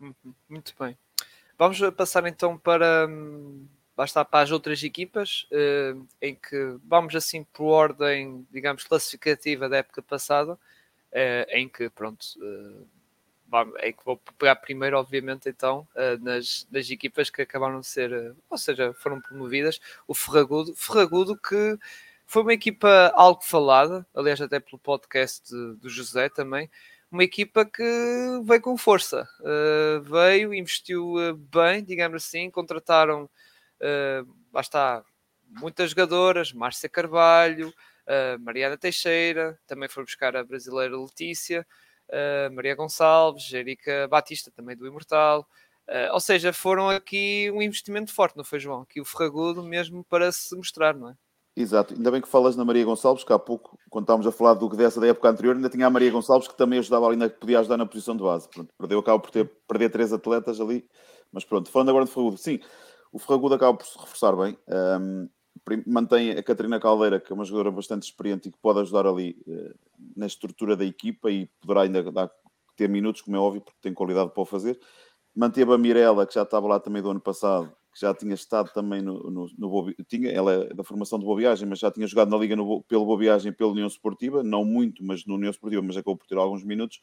Uhum, 0.00 0.34
muito 0.48 0.74
bem. 0.80 0.96
Vamos 1.58 1.78
passar 1.90 2.26
então 2.26 2.56
para, 2.56 3.06
hum, 3.06 3.66
basta 3.94 4.24
para 4.24 4.44
as 4.44 4.50
outras 4.50 4.82
equipas, 4.82 5.46
uh, 5.52 6.06
em 6.22 6.34
que 6.34 6.76
vamos 6.84 7.14
assim 7.14 7.44
por 7.44 7.66
ordem, 7.66 8.46
digamos, 8.50 8.84
classificativa 8.84 9.68
da 9.68 9.78
época 9.78 10.00
passada, 10.00 10.54
uh, 10.54 11.50
em 11.50 11.68
que, 11.68 11.90
pronto, 11.90 12.24
uh, 13.64 13.78
em 13.82 13.92
que 13.92 14.04
vou 14.04 14.16
pegar 14.38 14.56
primeiro, 14.56 14.98
obviamente, 14.98 15.48
então, 15.48 15.86
nas, 16.20 16.66
nas 16.70 16.90
equipas 16.90 17.30
que 17.30 17.42
acabaram 17.42 17.80
de 17.80 17.86
ser, 17.86 18.34
ou 18.50 18.58
seja, 18.58 18.92
foram 18.94 19.20
promovidas, 19.20 19.80
o 20.06 20.14
Ferragudo, 20.14 20.74
Ferragudo 20.74 21.36
que 21.36 21.78
foi 22.26 22.42
uma 22.42 22.52
equipa 22.54 23.12
algo 23.14 23.42
falada, 23.42 24.06
aliás, 24.14 24.40
até 24.40 24.58
pelo 24.60 24.78
podcast 24.78 25.50
do 25.50 25.88
José 25.88 26.28
também, 26.28 26.70
uma 27.10 27.22
equipa 27.24 27.64
que 27.64 27.82
veio 28.44 28.60
com 28.60 28.76
força, 28.76 29.28
veio, 30.02 30.52
investiu 30.52 31.14
bem, 31.52 31.84
digamos 31.84 32.24
assim, 32.24 32.50
contrataram 32.50 33.28
uh, 33.80 34.36
lá 34.52 34.60
está, 34.60 35.04
muitas 35.48 35.90
jogadoras, 35.90 36.52
Márcia 36.52 36.88
Carvalho, 36.88 37.68
uh, 37.68 38.38
Mariana 38.40 38.76
Teixeira, 38.76 39.58
também 39.66 39.88
foi 39.88 40.04
buscar 40.04 40.36
a 40.36 40.44
brasileira 40.44 40.96
Letícia, 40.96 41.66
uh, 42.10 42.54
Maria 42.54 42.74
Gonçalves, 42.74 43.52
Erika 43.52 44.08
Batista, 44.08 44.50
também 44.50 44.76
do 44.76 44.86
Imortal. 44.86 45.46
Uh, 45.88 46.12
ou 46.12 46.20
seja, 46.20 46.52
foram 46.52 46.88
aqui 46.88 47.50
um 47.52 47.62
investimento 47.62 48.12
forte, 48.12 48.36
não 48.36 48.44
foi, 48.44 48.58
João? 48.58 48.82
Aqui 48.82 49.00
o 49.00 49.04
Ferragudo 49.04 49.62
mesmo 49.62 50.04
para 50.04 50.32
se 50.32 50.54
mostrar, 50.56 50.94
não 50.94 51.10
é? 51.10 51.14
Exato, 51.58 51.94
ainda 51.94 52.10
bem 52.10 52.20
que 52.20 52.28
falas 52.28 52.54
na 52.54 52.66
Maria 52.66 52.84
Gonçalves, 52.84 53.24
que 53.24 53.32
há 53.32 53.38
pouco, 53.38 53.78
quando 53.88 54.02
estávamos 54.04 54.26
a 54.26 54.32
falar 54.32 54.52
do 54.54 54.68
que 54.68 54.76
dessa 54.76 55.00
da 55.00 55.06
época 55.06 55.30
anterior, 55.30 55.56
ainda 55.56 55.70
tinha 55.70 55.86
a 55.86 55.90
Maria 55.90 56.10
Gonçalves 56.10 56.46
que 56.46 56.54
também 56.54 56.78
ajudava 56.80 57.06
ali, 57.06 57.14
ainda 57.14 57.30
podia 57.30 57.60
ajudar 57.60 57.78
na 57.78 57.86
posição 57.86 58.14
de 58.14 58.22
base. 58.22 58.46
Pronto, 58.50 58.68
perdeu, 58.76 58.98
acaba 58.98 59.18
por 59.18 59.30
ter, 59.30 59.50
perder 59.66 59.88
três 59.88 60.12
atletas 60.12 60.60
ali, 60.60 60.86
mas 61.32 61.46
pronto, 61.46 61.70
falando 61.70 61.88
agora 61.88 62.04
de 62.04 62.10
Ferragudo, 62.10 62.36
sim, 62.36 62.60
o 63.10 63.18
Ferragudo 63.18 63.54
acaba 63.54 63.78
por 63.78 63.86
se 63.86 63.98
reforçar 63.98 64.36
bem. 64.36 64.58
Um, 64.68 65.28
mantém 65.86 66.32
a 66.32 66.42
Catarina 66.42 66.78
Caldeira, 66.78 67.18
que 67.18 67.32
é 67.32 67.34
uma 67.34 67.44
jogadora 67.44 67.70
bastante 67.70 68.02
experiente 68.02 68.48
e 68.48 68.52
que 68.52 68.58
pode 68.58 68.80
ajudar 68.80 69.06
ali 69.06 69.42
uh, 69.46 69.74
na 70.16 70.26
estrutura 70.26 70.76
da 70.76 70.84
equipa 70.84 71.30
e 71.30 71.46
poderá 71.60 71.82
ainda 71.82 72.10
dar, 72.10 72.30
ter 72.76 72.88
minutos, 72.88 73.20
como 73.20 73.36
é 73.36 73.40
óbvio, 73.40 73.60
porque 73.60 73.78
tem 73.80 73.92
qualidade 73.92 74.32
para 74.32 74.42
o 74.42 74.46
fazer. 74.46 74.78
Manteve 75.34 75.72
a 75.72 75.78
Mirella, 75.78 76.26
que 76.26 76.34
já 76.34 76.42
estava 76.42 76.66
lá 76.66 76.80
também 76.80 77.02
do 77.02 77.10
ano 77.10 77.20
passado, 77.20 77.70
que 77.92 78.00
já 78.00 78.14
tinha 78.14 78.34
estado 78.34 78.72
também 78.72 79.02
no, 79.02 79.30
no, 79.30 79.46
no 79.56 79.68
Boa, 79.68 79.94
tinha, 80.08 80.30
ela 80.30 80.52
é 80.52 80.74
da 80.74 80.82
formação 80.82 81.18
do 81.18 81.26
Boa 81.26 81.38
Viagem, 81.38 81.68
mas 81.68 81.78
já 81.78 81.90
tinha 81.90 82.06
jogado 82.06 82.30
na 82.30 82.36
Liga 82.36 82.56
no, 82.56 82.82
pelo 82.82 83.04
Boa 83.04 83.18
Viagem 83.18 83.52
pela 83.52 83.70
União 83.70 83.86
Esportiva, 83.86 84.42
não 84.42 84.64
muito, 84.64 85.04
mas 85.04 85.24
no 85.26 85.34
União 85.34 85.50
Esportiva, 85.50 85.82
mas 85.82 85.96
acabou 85.96 86.16
por 86.16 86.26
ter 86.26 86.36
alguns 86.36 86.64
minutos. 86.64 87.00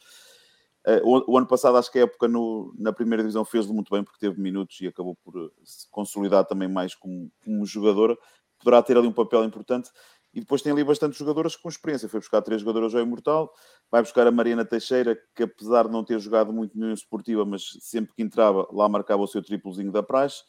Uh, 0.86 1.00
o, 1.08 1.32
o, 1.32 1.38
ano 1.38 1.48
passado, 1.48 1.78
acho 1.78 1.92
que 1.92 1.98
a 1.98 2.04
época 2.04 2.28
no, 2.28 2.74
na 2.78 2.92
primeira 2.92 3.24
divisão 3.24 3.46
fez-lo 3.46 3.74
muito 3.74 3.90
bem 3.90 4.04
porque 4.04 4.20
teve 4.20 4.40
minutos 4.42 4.82
e 4.82 4.88
acabou 4.88 5.16
por 5.24 5.34
eh, 5.36 5.50
se 5.64 5.90
consolidar 5.90 6.44
também 6.44 6.68
mais 6.68 6.94
como, 6.94 7.32
como 7.44 7.66
jogadora. 7.66 8.18
Poderá 8.60 8.84
ter 8.84 8.98
ali 8.98 9.08
um 9.08 9.14
papel 9.14 9.46
importante. 9.46 9.90
E 10.34 10.40
depois 10.40 10.62
tem 10.62 10.72
ali 10.72 10.84
bastante 10.84 11.18
jogadoras 11.18 11.56
com 11.56 11.70
experiência. 11.70 12.10
Foi 12.10 12.20
buscar 12.20 12.42
três 12.42 12.62
jogadoras 12.62 12.96
ao 12.96 13.02
Imortal, 13.02 13.54
vai 13.92 14.02
buscar 14.02 14.26
a 14.26 14.32
Mariana 14.32 14.66
Teixeira, 14.66 15.18
que 15.36 15.44
apesar 15.44 15.86
de 15.86 15.92
não 15.92 16.04
ter 16.04 16.20
jogado 16.20 16.52
muito 16.52 16.78
na 16.78 16.86
União 16.86 16.94
Esportiva, 16.96 17.46
mas 17.46 17.78
sempre 17.82 18.14
que 18.16 18.24
entrava, 18.24 18.68
lá 18.72 18.90
marcava 18.90 19.22
o 19.22 19.28
seu 19.28 19.44
triplozinho 19.44 19.92
da 19.92 20.02
praxe. 20.02 20.44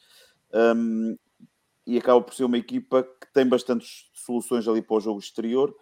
Um, 0.53 1.15
e 1.85 1.97
acaba 1.97 2.19
por 2.19 2.33
ser 2.33 2.45
uma 2.45 2.57
equipa 2.57 3.03
que 3.03 3.31
tem 3.31 3.47
bastantes 3.47 4.09
soluções 4.13 4.67
ali 4.67 4.81
para 4.81 4.95
o 4.95 4.99
jogo 4.99 5.19
exterior. 5.19 5.75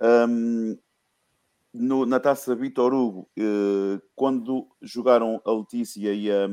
Um, 0.00 0.78
no, 1.72 2.04
na 2.04 2.18
taça 2.18 2.54
Vitor 2.54 2.92
Hugo, 2.92 3.28
eh, 3.36 4.00
quando 4.16 4.68
jogaram 4.82 5.40
a 5.44 5.52
Letícia 5.52 6.12
e 6.12 6.30
a, 6.30 6.48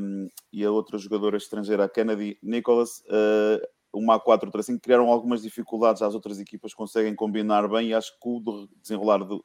e 0.52 0.64
a 0.64 0.70
outra 0.70 0.96
jogadora 0.96 1.36
estrangeira, 1.36 1.84
a 1.84 1.88
Kennedy 1.88 2.38
Nicholas, 2.40 3.02
eh, 3.08 3.68
uma 3.92 4.18
A4, 4.20 4.44
outra 4.44 4.60
assim, 4.60 4.78
criaram 4.78 5.08
algumas 5.08 5.42
dificuldades 5.42 6.02
às 6.02 6.14
outras 6.14 6.38
equipas, 6.38 6.74
conseguem 6.74 7.14
combinar 7.14 7.68
bem 7.68 7.88
e 7.88 7.94
acho 7.94 8.12
que 8.20 8.28
o 8.28 8.68
desenrolar, 8.80 9.18
do, 9.18 9.36
ou 9.36 9.44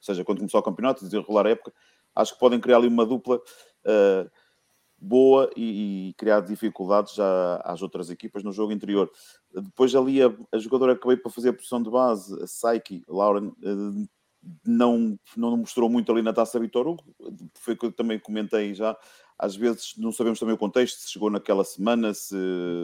seja, 0.00 0.24
quando 0.24 0.38
começou 0.38 0.60
o 0.60 0.62
campeonato, 0.62 1.04
desenrolar 1.04 1.46
a 1.46 1.50
época, 1.50 1.72
acho 2.14 2.34
que 2.34 2.40
podem 2.40 2.60
criar 2.60 2.78
ali 2.78 2.88
uma 2.88 3.06
dupla 3.06 3.36
uh, 3.36 4.30
boa 4.98 5.50
e, 5.56 6.08
e, 6.08 6.14
criar 6.14 6.40
dificuldades 6.40 7.18
às 7.62 7.82
outras 7.82 8.10
equipas 8.10 8.42
no 8.42 8.52
jogo 8.52 8.72
interior. 8.72 9.10
Depois 9.54 9.94
ali 9.94 10.22
a, 10.22 10.34
a 10.52 10.58
jogadora 10.58 10.96
que 10.96 11.06
veio 11.06 11.20
para 11.20 11.30
fazer 11.30 11.50
a 11.50 11.52
posição 11.52 11.82
de 11.82 11.90
base, 11.90 12.42
a 12.42 12.46
Saiki, 12.46 13.02
Lauren, 13.06 13.48
uh, 13.48 14.08
não, 14.64 15.18
não 15.36 15.56
mostrou 15.56 15.88
muito 15.88 16.10
ali 16.12 16.22
na 16.22 16.32
taça 16.32 16.58
Vitor 16.58 16.86
Hugo, 16.86 17.04
foi 17.54 17.74
o 17.74 17.76
que 17.76 17.86
eu 17.86 17.92
também 17.92 18.18
comentei 18.18 18.74
já. 18.74 18.96
Às 19.38 19.54
vezes 19.54 19.94
não 19.96 20.12
sabemos 20.12 20.38
também 20.38 20.54
o 20.54 20.58
contexto, 20.58 20.98
se 21.00 21.10
chegou 21.10 21.30
naquela 21.30 21.64
semana, 21.64 22.14
se, 22.14 22.36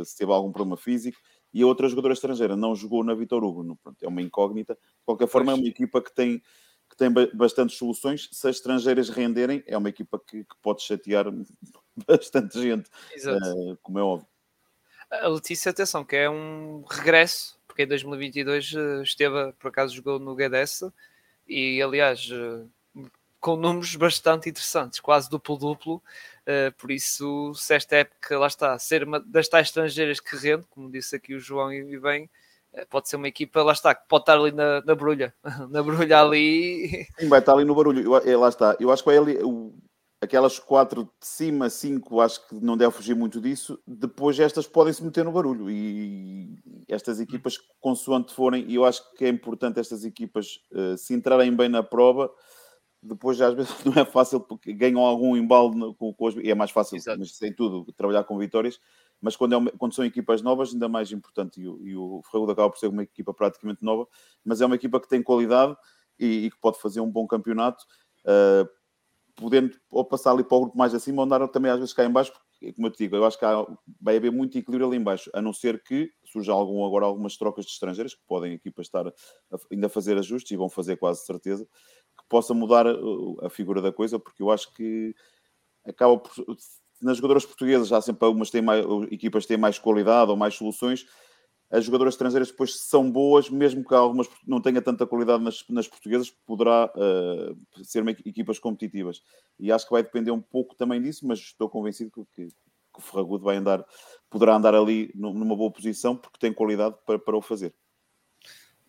se 0.05 0.17
teve 0.17 0.33
algum 0.33 0.53
problema 0.53 0.77
físico. 0.77 1.19
E 1.53 1.63
a 1.63 1.67
outra 1.67 1.89
jogadora 1.89 2.15
estrangeira 2.15 2.57
não 2.57 2.75
jogou 2.75 3.05
na 3.05 3.15
Vitor 3.15 3.45
Hugo, 3.45 3.63
no, 3.63 3.77
pronto, 3.77 4.03
é 4.03 4.09
uma 4.09 4.23
incógnita. 4.23 4.75
De 4.75 5.05
qualquer 5.05 5.29
forma, 5.29 5.53
é 5.53 5.55
uma 5.55 5.67
equipa 5.67 6.01
que 6.01 6.15
tem, 6.15 6.43
que 6.89 6.97
tem 6.97 7.11
bastantes 7.35 7.77
soluções. 7.77 8.29
Se 8.33 8.49
as 8.49 8.57
estrangeiras 8.57 9.11
renderem, 9.11 9.63
é 9.67 9.77
uma 9.77 9.89
equipa 9.89 10.19
que, 10.19 10.45
que 10.45 10.57
pode 10.63 10.83
chatear 10.83 11.27
bastante 12.07 12.61
gente, 12.61 12.89
uh, 12.89 13.77
como 13.83 13.99
é 13.99 14.03
óbvio. 14.03 14.27
A 15.11 15.29
Letícia, 15.29 15.71
atenção, 15.71 16.05
que 16.05 16.17
é 16.17 16.31
um 16.31 16.85
regresso, 16.89 17.61
porque 17.67 17.83
em 17.83 17.87
2022 17.87 18.73
eh, 18.75 19.03
esteve, 19.03 19.53
por 19.59 19.69
acaso, 19.69 19.95
jogou 19.95 20.19
no 20.19 20.35
GDS 20.35 20.91
e 21.47 21.83
aliás 21.83 22.31
eh, 22.33 22.65
com 23.43 23.57
números 23.57 23.97
bastante 23.97 24.49
interessantes, 24.49 25.01
quase 25.01 25.29
duplo-duplo. 25.29 25.97
Uh, 25.97 26.73
por 26.79 26.93
isso, 26.93 27.53
se 27.55 27.75
esta 27.75 27.97
época 27.97 28.39
lá 28.39 28.47
está, 28.47 28.79
ser 28.79 29.03
uma 29.03 29.19
das 29.19 29.49
tais 29.49 29.67
estrangeiras 29.67 30.21
que 30.21 30.37
rende, 30.37 30.65
como 30.71 30.91
disse 30.91 31.17
aqui 31.17 31.35
o 31.35 31.41
João 31.41 31.73
e 31.73 31.99
bem, 31.99 32.31
uh, 32.73 32.87
pode 32.89 33.09
ser 33.09 33.17
uma 33.17 33.27
equipa, 33.27 33.61
lá 33.63 33.73
está, 33.73 33.95
que 33.97 34.09
pode 34.09 34.23
estar 34.23 34.39
ali 34.39 34.53
na, 34.53 34.81
na 34.83 34.95
brulha, 34.95 35.35
na 35.69 35.83
brulha 35.83 36.21
ali. 36.21 37.05
Sim, 37.19 37.29
vai 37.29 37.41
estar 37.41 37.55
ali 37.55 37.65
no 37.65 37.75
barulho, 37.75 38.01
eu, 38.01 38.17
é, 38.17 38.37
lá 38.37 38.49
está. 38.49 38.77
Eu 38.79 38.93
acho 38.93 39.03
que 39.03 39.11
o, 39.11 39.75
aquelas 40.21 40.61
quatro 40.61 41.03
de 41.03 41.27
cima, 41.27 41.69
cinco, 41.69 42.21
acho 42.21 42.47
que 42.47 42.55
não 42.55 42.77
deve 42.77 42.93
fugir 42.93 43.17
muito 43.17 43.41
disso. 43.41 43.77
Depois 43.85 44.39
estas 44.39 44.69
podem 44.69 44.93
se 44.93 45.03
meter 45.03 45.25
no 45.25 45.33
barulho 45.33 45.69
e 45.69 46.63
estas 46.89 47.19
equipas, 47.19 47.59
consoante 47.81 48.33
forem, 48.33 48.65
e 48.69 48.77
eu 48.77 48.85
acho 48.85 49.03
que 49.15 49.25
é 49.25 49.29
importante 49.29 49.81
estas 49.81 50.05
equipas 50.05 50.61
uh, 50.71 50.97
se 50.97 51.13
entrarem 51.13 51.53
bem 51.57 51.69
na 51.69 51.83
prova. 51.83 52.31
Depois, 53.03 53.41
às 53.41 53.55
vezes, 53.55 53.75
não 53.85 53.95
é 54.01 54.05
fácil 54.05 54.41
porque 54.41 54.73
ganham 54.73 55.01
algum 55.01 55.37
embalo 55.37 55.95
com, 55.95 56.15
com 56.15 56.27
as, 56.29 56.37
e 56.37 56.51
é 56.51 56.55
mais 56.55 56.71
fácil, 56.71 56.97
Exato. 56.97 57.19
mas 57.19 57.35
sem 57.35 57.53
tudo, 57.53 57.93
trabalhar 57.95 58.23
com 58.25 58.39
vitórias. 58.39 58.79
Mas 59.21 59.35
quando, 59.35 59.55
é 59.55 59.57
uma, 59.57 59.71
quando 59.73 59.95
são 59.95 60.05
equipas 60.05 60.43
novas, 60.43 60.73
ainda 60.73 60.89
mais 60.89 61.11
importante. 61.11 61.61
E, 61.61 61.69
o, 61.69 61.81
e 61.87 61.97
o 61.97 62.23
Ferragudo 62.25 62.53
acaba 62.53 62.71
por 62.71 62.79
ser 62.79 62.89
uma 62.89 63.03
equipa 63.03 63.35
praticamente 63.35 63.85
nova, 63.85 64.07
mas 64.45 64.61
é 64.61 64.67
uma 64.67 64.77
equipa 64.77 65.01
que 65.01 65.09
tem 65.09 65.23
qualidade 65.23 65.77
e, 66.19 66.47
e, 66.47 66.51
que 66.51 66.59
pode 66.61 66.81
fazer 66.81 67.01
um 67.01 67.11
bom 67.11 67.27
campeonato, 67.27 67.85
uh, 68.25 68.69
podendo 69.35 69.77
ou 69.91 70.05
passar 70.05 70.33
ali 70.33 70.45
para 70.45 70.57
o 70.57 70.61
grupo 70.63 70.79
mais 70.79 70.95
acima 70.95 71.23
ou 71.23 71.25
andar 71.25 71.47
também 71.49 71.71
às 71.71 71.79
vezes 71.79 71.95
cá 71.95 72.05
em 72.05 72.11
baixo, 72.11 72.33
porque, 72.33 72.73
como 72.73 72.87
eu 72.87 72.91
te 72.93 72.99
digo, 72.99 73.17
eu 73.17 73.25
acho 73.25 73.39
que 73.39 73.45
há, 73.45 73.67
vai 74.01 74.17
haver 74.17 74.31
muito 74.31 74.57
equilíbrio 74.59 74.89
ali 74.89 74.97
em 74.97 75.03
baixo, 75.03 75.31
a 75.33 75.41
não 75.41 75.53
ser 75.53 75.83
que 75.83 76.11
surja 76.25 76.53
algum, 76.53 76.85
agora 76.85 77.07
algumas 77.07 77.37
trocas 77.37 77.65
de 77.65 77.73
estrangeiros 77.73 78.15
que 78.15 78.23
podem 78.27 78.53
equipas 78.53 78.87
estar 78.87 79.07
a, 79.07 79.13
ainda 79.71 79.89
fazer 79.89 80.19
ajustes 80.19 80.51
e 80.53 80.57
vão 80.57 80.69
fazer 80.69 80.97
quase 80.97 81.25
certeza 81.25 81.67
possa 82.33 82.55
mudar 82.55 82.87
a, 82.87 82.95
a 83.43 83.51
figura 83.51 83.83
da 83.83 83.93
coisa, 83.93 84.19
porque 84.19 84.43
eu 84.43 84.51
acho 84.51 84.73
que 84.73 85.15
acaba 85.85 86.19
por 86.19 86.33
nas 87.03 87.17
jogadoras 87.17 87.45
portuguesas 87.45 87.93
há 87.93 88.01
sempre 88.01 88.25
algumas 88.25 88.49
têm 88.49 88.63
mais, 88.63 88.87
equipas 89.11 89.45
têm 89.45 89.57
mais 89.57 89.79
qualidade 89.79 90.31
ou 90.31 90.37
mais 90.37 90.55
soluções. 90.55 91.05
As 91.69 91.85
jogadoras 91.85 92.15
estrangeiras 92.15 92.51
depois 92.51 92.79
são 92.79 93.11
boas, 93.11 93.51
mesmo 93.51 93.85
que 93.85 93.95
algumas 93.95 94.29
não 94.47 94.61
tenha 94.61 94.81
tanta 94.81 95.07
qualidade 95.07 95.43
nas, 95.43 95.65
nas 95.69 95.89
portuguesas, 95.89 96.31
poderá 96.31 96.93
uh, 96.95 97.85
ser 97.85 98.07
equipas 98.25 98.59
competitivas. 98.59 99.23
E 99.59 99.73
acho 99.73 99.87
que 99.87 99.93
vai 99.93 100.03
depender 100.03 100.31
um 100.31 100.41
pouco 100.41 100.77
também 100.77 101.03
disso, 101.03 101.27
mas 101.27 101.41
estou 101.41 101.69
convencido 101.69 102.11
que, 102.11 102.25
que, 102.35 102.49
que 102.49 102.99
o 102.99 103.01
Ferragudo 103.01 103.43
vai 103.43 103.57
andar, 103.57 103.85
poderá 104.31 104.55
andar 104.55 104.75
ali 104.75 105.11
numa 105.15 105.57
boa 105.57 105.73
posição 105.73 106.15
porque 106.15 106.39
tem 106.39 106.53
qualidade 106.53 106.95
para, 107.05 107.19
para 107.19 107.37
o 107.37 107.43
fazer. 107.43 107.75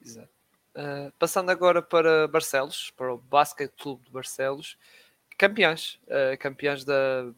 Exato. 0.02 0.33
Uh, 0.76 1.12
passando 1.20 1.50
agora 1.50 1.82
para 1.82 2.28
Barcelos, 2.28 2.92
para 2.98 3.14
o 3.14 3.18
Basket 3.18 3.72
Clube 3.80 4.04
de 4.06 4.12
Barcelos, 4.12 4.78
campeões, 5.38 6.00
uh, 6.08 6.38
campeões 6.40 6.84
da 6.84 7.32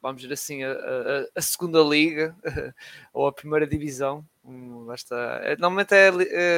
vamos 0.00 0.22
dizer 0.22 0.34
assim, 0.34 0.62
a, 0.62 0.72
a, 0.72 1.26
a 1.34 1.42
segunda 1.42 1.80
liga 1.80 2.34
ou 3.12 3.26
a 3.26 3.32
primeira 3.32 3.66
divisão. 3.66 4.24
Um, 4.44 4.92
está. 4.94 5.40
É, 5.42 5.56
normalmente 5.56 5.92
é, 5.92 6.08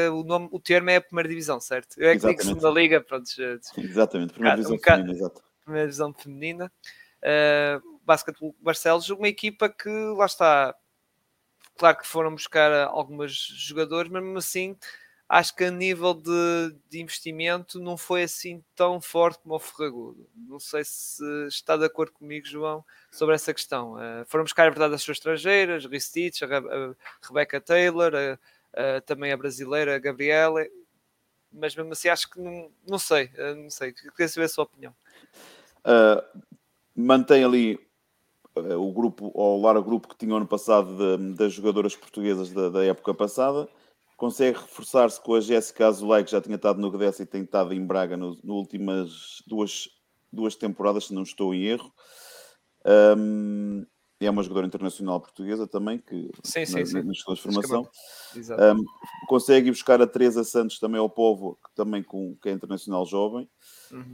é, 0.05 0.11
o, 0.11 0.23
nome, 0.23 0.49
o 0.53 0.61
termo 0.61 0.91
é 0.91 0.97
a 0.97 1.01
primeira 1.01 1.29
divisão, 1.29 1.61
certo? 1.61 1.99
Eu 1.99 2.11
é 2.11 2.19
que 2.19 2.27
digo 2.27 2.43
segunda 2.43 2.71
liga, 2.71 3.01
pronto. 3.01 3.29
Exatamente, 3.77 4.33
primeira 4.33 4.57
divisão 4.57 4.77
um 4.77 4.79
feminina, 4.79 5.13
exato. 5.13 5.43
Primeira 5.65 5.87
divisão 5.87 6.15
feminina. 6.15 6.73
Uh, 7.23 8.01
Basquetebol 8.05 8.55
Barcelos, 8.61 9.11
uma 9.11 9.29
equipa 9.29 9.69
que 9.69 9.89
lá 10.17 10.27
está. 10.27 10.75
Claro 11.77 11.99
que 11.99 12.07
foram 12.07 12.33
buscar 12.33 12.71
algumas 12.89 13.33
jogadores, 13.33 14.11
mas 14.11 14.23
mesmo 14.23 14.39
assim 14.39 14.77
acho 15.31 15.55
que 15.55 15.63
a 15.63 15.71
nível 15.71 16.13
de, 16.13 16.75
de, 16.91 17.01
investimento 17.01 17.79
não 17.79 17.97
foi 17.97 18.25
assim 18.25 18.65
tão 18.75 19.01
forte 19.01 19.39
como 19.39 19.55
o 19.55 19.61
Ferragudo. 19.61 20.29
Não 20.35 20.59
sei 20.59 20.83
se 20.85 21.23
está 21.47 21.77
de 21.77 21.85
acordo 21.85 22.11
comigo, 22.11 22.45
João, 22.45 22.85
sobre 23.13 23.37
essa 23.37 23.55
questão. 23.55 23.95
Uh, 23.95 24.27
foram 24.27 24.43
buscar, 24.43 24.67
a 24.67 24.71
verdade, 24.71 24.93
as 24.93 25.03
suas 25.03 25.19
estrangeiras, 25.19 25.87
Ristich, 25.87 26.45
a, 26.45 26.59
a 26.59 26.95
Rebecca 27.23 27.61
Taylor, 27.61 28.13
a, 28.13 28.97
a, 28.97 29.01
também 29.03 29.31
a 29.31 29.37
brasileira, 29.37 29.95
a 29.95 30.01
Gabriela, 30.01 30.67
mas 31.53 31.77
mesmo 31.77 31.93
assim 31.93 32.09
acho 32.09 32.29
que 32.29 32.41
não, 32.41 32.69
não 32.85 32.99
sei, 32.99 33.27
uh, 33.27 33.55
não 33.55 33.71
sei, 33.71 33.93
queria 33.93 34.29
saber 34.29 34.47
a 34.47 34.49
sua 34.49 34.65
opinião. 34.65 34.93
Uh, 35.87 36.43
mantém 36.93 37.45
ali 37.45 37.79
o 38.57 38.93
grupo, 38.93 39.31
ou 39.33 39.61
o 39.61 39.63
largo 39.63 39.85
grupo 39.85 40.09
que 40.09 40.17
tinha 40.17 40.35
ano 40.35 40.47
passado 40.47 40.97
de, 41.17 41.35
das 41.35 41.53
jogadoras 41.53 41.95
portuguesas 41.95 42.51
da, 42.51 42.69
da 42.69 42.85
época 42.85 43.15
passada, 43.15 43.69
consegue 44.21 44.59
reforçar-se 44.59 45.19
com 45.19 45.35
a 45.35 45.41
Jéssica 45.41 45.87
Azulay, 45.87 46.23
que 46.23 46.31
já 46.31 46.43
tinha 46.43 46.57
estado 46.57 46.79
no 46.79 46.91
Gdessa 46.91 47.23
e 47.23 47.27
tem 47.27 47.43
estado 47.43 47.73
em 47.73 47.83
Braga 47.83 48.19
nas 48.19 48.37
últimas 48.45 49.43
duas, 49.47 49.89
duas 50.31 50.55
temporadas, 50.55 51.07
se 51.07 51.15
não 51.15 51.23
estou 51.23 51.55
em 51.55 51.65
erro. 51.65 51.91
Um, 53.17 53.87
é 54.21 54.29
uma 54.29 54.43
jogadora 54.43 54.67
internacional 54.67 55.19
portuguesa 55.23 55.67
também, 55.67 55.97
que 55.97 56.31
sim, 56.45 56.67
sim, 56.67 56.81
na, 56.81 56.85
sim. 56.85 57.03
nas 57.03 57.19
suas 57.21 57.39
formação. 57.39 57.89
Um, 58.37 58.85
consegue 59.27 59.71
buscar 59.71 60.03
a 60.03 60.07
Teresa 60.07 60.45
Santos 60.45 60.79
também 60.79 61.01
ao 61.01 61.09
Povo, 61.09 61.59
que 61.65 61.75
também 61.75 62.03
com, 62.03 62.37
que 62.43 62.51
é 62.51 62.53
internacional 62.53 63.07
jovem. 63.07 63.49
Uhum. 63.91 64.13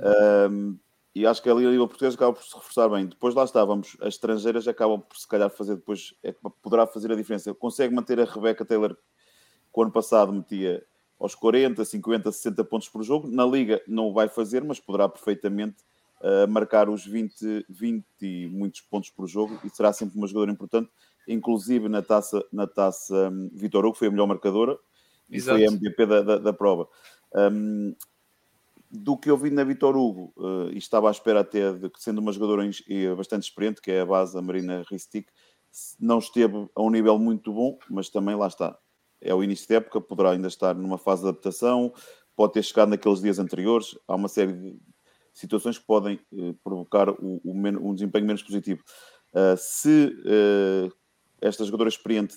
Um, 0.53 0.79
e 1.16 1.27
acho 1.27 1.42
que 1.42 1.51
ali 1.51 1.66
a 1.66 1.71
Liga 1.71 1.88
Portuguesa 1.88 2.14
acaba 2.14 2.33
por 2.33 2.45
se 2.45 2.55
reforçar 2.55 2.88
bem. 2.90 3.07
Depois 3.07 3.35
lá 3.35 3.42
estávamos, 3.42 3.97
as 4.01 4.14
estrangeiras 4.14 4.69
acabam 4.69 5.01
por 5.01 5.16
se 5.16 5.27
calhar 5.27 5.51
fazer 5.51 5.75
depois, 5.75 6.14
é, 6.23 6.33
poderá 6.62 6.87
fazer 6.87 7.11
a 7.11 7.16
diferença. 7.16 7.53
Consegue 7.55 7.92
manter 7.92 8.21
a 8.21 8.25
Rebecca 8.25 8.64
Taylor 8.64 8.97
que 9.76 9.80
o 9.80 9.82
ano 9.82 9.92
passado 9.92 10.32
metia 10.32 10.82
aos 11.20 11.34
40, 11.34 11.84
50, 11.84 12.32
60 12.32 12.64
pontos 12.64 12.88
por 12.88 13.02
jogo. 13.02 13.28
Na 13.28 13.44
Liga 13.44 13.82
não 13.86 14.08
o 14.08 14.12
vai 14.14 14.26
fazer, 14.26 14.64
mas 14.64 14.80
poderá 14.80 15.06
perfeitamente 15.06 15.76
uh, 16.22 16.50
marcar 16.50 16.88
os 16.88 17.04
20, 17.04 17.66
20 17.68 18.04
e 18.22 18.46
muitos 18.46 18.80
pontos 18.80 19.10
por 19.10 19.28
jogo 19.28 19.60
e 19.62 19.68
será 19.68 19.92
sempre 19.92 20.16
uma 20.16 20.26
jogadora 20.26 20.50
importante, 20.50 20.90
inclusive 21.28 21.90
na 21.90 22.00
taça, 22.00 22.42
na 22.50 22.66
taça 22.66 23.28
um, 23.28 23.50
Vitor 23.52 23.84
Hugo, 23.84 23.98
foi 23.98 24.08
a 24.08 24.10
melhor 24.10 24.26
marcadora 24.26 24.78
Exato. 25.30 25.58
e 25.58 25.66
foi 25.66 25.68
a 25.68 25.76
MVP 25.76 26.06
da, 26.06 26.22
da, 26.22 26.38
da 26.38 26.52
prova. 26.54 26.88
Um, 27.34 27.94
do 28.90 29.14
que 29.18 29.28
eu 29.28 29.36
vi 29.36 29.50
na 29.50 29.62
Vitor 29.62 29.94
Hugo, 29.94 30.32
uh, 30.38 30.70
e 30.72 30.78
estava 30.78 31.08
à 31.08 31.10
espera 31.10 31.40
até 31.40 31.70
de 31.74 31.90
que, 31.90 32.02
sendo 32.02 32.18
uma 32.18 32.32
jogadora 32.32 32.66
bastante 33.14 33.42
experiente, 33.42 33.82
que 33.82 33.90
é 33.90 34.00
a 34.00 34.06
base, 34.06 34.38
a 34.38 34.40
Marina 34.40 34.82
Ristic, 34.90 35.28
não 36.00 36.18
esteve 36.18 36.66
a 36.74 36.80
um 36.80 36.88
nível 36.88 37.18
muito 37.18 37.52
bom, 37.52 37.78
mas 37.90 38.08
também 38.08 38.34
lá 38.34 38.46
está 38.46 38.78
é 39.26 39.34
o 39.34 39.42
início 39.42 39.68
da 39.68 39.76
época, 39.76 40.00
poderá 40.00 40.30
ainda 40.30 40.48
estar 40.48 40.74
numa 40.74 40.98
fase 40.98 41.22
de 41.22 41.28
adaptação, 41.28 41.92
pode 42.34 42.52
ter 42.52 42.62
chegado 42.62 42.90
naqueles 42.90 43.20
dias 43.20 43.38
anteriores. 43.38 43.98
Há 44.06 44.14
uma 44.14 44.28
série 44.28 44.52
de 44.52 44.78
situações 45.32 45.78
que 45.78 45.84
podem 45.84 46.18
eh, 46.32 46.54
provocar 46.64 47.10
o, 47.10 47.40
o 47.44 47.52
um 47.52 47.94
desempenho 47.94 48.26
menos 48.26 48.42
positivo. 48.42 48.82
Uh, 49.32 49.56
se 49.58 50.06
uh, 50.06 50.92
esta 51.42 51.62
jogadora 51.62 51.90
experiente 51.90 52.34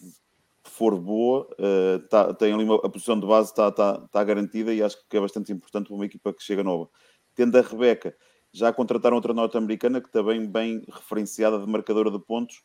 for 0.65 0.99
boa, 0.99 1.47
uh, 1.53 1.99
tá, 2.09 2.33
tem 2.33 2.53
ali 2.53 2.65
uma, 2.65 2.75
a 2.75 2.89
posição 2.89 3.17
de 3.17 3.25
base 3.25 3.51
está 3.51 3.71
tá, 3.71 3.99
tá 3.99 4.23
garantida 4.23 4.73
e 4.73 4.83
acho 4.83 4.97
que 5.07 5.15
é 5.15 5.21
bastante 5.21 5.51
importante 5.53 5.87
para 5.87 5.95
uma 5.95 6.05
equipa 6.05 6.33
que 6.33 6.43
chega 6.43 6.61
nova. 6.61 6.89
Tendo 7.33 7.57
a 7.57 7.61
Rebeca, 7.61 8.13
já 8.51 8.73
contrataram 8.73 9.15
outra 9.15 9.33
norte-americana 9.33 10.01
que 10.01 10.11
também 10.11 10.45
bem 10.45 10.83
referenciada 10.91 11.57
de 11.57 11.67
marcadora 11.67 12.11
de 12.11 12.19
pontos, 12.19 12.61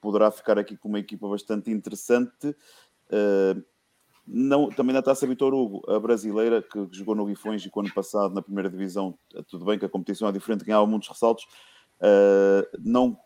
poderá 0.00 0.30
ficar 0.30 0.58
aqui 0.58 0.76
com 0.76 0.88
uma 0.88 0.98
equipa 0.98 1.28
bastante 1.28 1.70
interessante. 1.70 2.56
Uh, 3.10 3.62
não, 4.26 4.68
também 4.68 4.92
na 4.92 5.02
taça 5.02 5.26
Vitor 5.26 5.54
Hugo, 5.54 5.88
a 5.88 6.00
brasileira 6.00 6.60
que 6.60 6.88
jogou 6.90 7.14
no 7.14 7.26
Guifões 7.26 7.64
e 7.64 7.70
que 7.70 7.78
ano 7.78 7.92
passado 7.94 8.34
na 8.34 8.42
primeira 8.42 8.68
divisão, 8.68 9.16
tudo 9.48 9.64
bem 9.64 9.78
que 9.78 9.84
a 9.84 9.88
competição 9.88 10.28
é 10.28 10.32
diferente, 10.32 10.64
ganhava 10.64 10.86
muitos 10.86 11.08
ressaltos. 11.08 11.46
Uh, 11.98 12.66
não, 12.78 13.16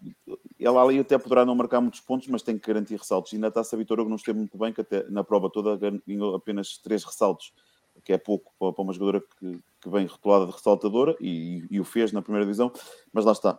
ela 0.59 0.83
ali 0.83 0.99
até 0.99 1.19
poderá 1.19 1.45
não 1.45 1.55
marcar 1.55 1.81
muitos 1.81 2.01
pontos, 2.01 2.29
mas 2.29 2.43
tem 2.43 2.59
que 2.59 2.67
garantir 2.67 2.97
ressaltos. 2.97 3.33
E 3.33 3.39
na 3.39 3.51
taça 3.51 3.77
Vitor 3.79 3.99
Hugo 3.99 4.11
não 4.11 4.17
esteve 4.17 4.39
muito 4.39 4.59
bem, 4.59 4.73
que 4.73 4.83
até 4.83 5.09
na 5.09 5.25
prova 5.25 5.49
toda 5.49 5.77
ganhou 5.77 6.35
apenas 6.35 6.77
três 6.77 7.03
ressaltos, 7.03 7.55
que 8.05 8.13
é 8.13 8.19
pouco 8.19 8.53
para 8.59 8.83
uma 8.83 8.93
jogadora 8.93 9.25
que, 9.39 9.59
que 9.81 9.89
vem 9.89 10.05
rotulada 10.07 10.47
de 10.47 10.53
ressaltadora 10.53 11.17
e, 11.19 11.67
e, 11.71 11.81
o 11.81 11.85
fez 11.85 12.13
na 12.13 12.21
primeira 12.21 12.45
divisão. 12.45 12.71
Mas 13.11 13.25
lá 13.25 13.33
está, 13.33 13.59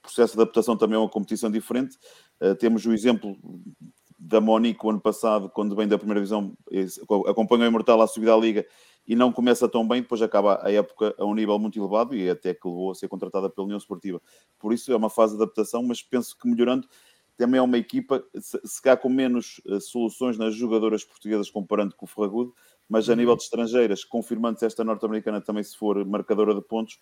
processo 0.00 0.34
de 0.34 0.42
adaptação 0.42 0.76
também 0.76 0.96
é 0.96 0.98
uma 0.98 1.08
competição 1.08 1.50
diferente. 1.50 1.98
Uh, 2.40 2.54
temos 2.54 2.86
o 2.86 2.92
exemplo 2.92 3.36
da 4.20 4.38
Monique 4.38 4.84
o 4.84 4.90
ano 4.90 5.00
passado, 5.00 5.48
quando 5.48 5.74
vem 5.74 5.88
da 5.88 5.96
primeira 5.96 6.20
divisão, 6.20 6.52
acompanhou 7.26 7.64
o 7.64 7.68
Imortal 7.68 8.02
à 8.02 8.06
subida 8.06 8.34
à 8.34 8.36
Liga 8.36 8.66
e 9.08 9.16
não 9.16 9.32
começa 9.32 9.66
tão 9.66 9.88
bem, 9.88 10.02
depois 10.02 10.20
acaba 10.20 10.60
a 10.62 10.70
época 10.70 11.14
a 11.18 11.24
um 11.24 11.34
nível 11.34 11.58
muito 11.58 11.80
elevado 11.80 12.14
e 12.14 12.28
até 12.28 12.52
que 12.52 12.68
levou 12.68 12.90
a 12.90 12.94
ser 12.94 13.08
contratada 13.08 13.48
pela 13.48 13.64
União 13.64 13.78
Esportiva. 13.78 14.20
Por 14.58 14.74
isso 14.74 14.92
é 14.92 14.96
uma 14.96 15.08
fase 15.08 15.36
de 15.36 15.42
adaptação, 15.42 15.82
mas 15.82 16.02
penso 16.02 16.36
que 16.36 16.46
melhorando 16.46 16.86
também 17.34 17.58
é 17.58 17.62
uma 17.62 17.78
equipa, 17.78 18.22
se 18.38 18.82
cá 18.82 18.94
com 18.94 19.08
menos 19.08 19.62
uh, 19.64 19.80
soluções 19.80 20.36
nas 20.36 20.54
jogadoras 20.54 21.02
portuguesas 21.02 21.48
comparando 21.48 21.96
com 21.96 22.04
o 22.04 22.08
Ferragudo, 22.08 22.54
mas 22.86 23.08
a 23.08 23.12
uhum. 23.12 23.18
nível 23.18 23.36
de 23.36 23.42
estrangeiras, 23.44 24.04
confirmando-se 24.04 24.66
esta 24.66 24.84
norte-americana 24.84 25.40
também 25.40 25.64
se 25.64 25.74
for 25.74 26.04
marcadora 26.04 26.54
de 26.54 26.60
pontos, 26.60 27.00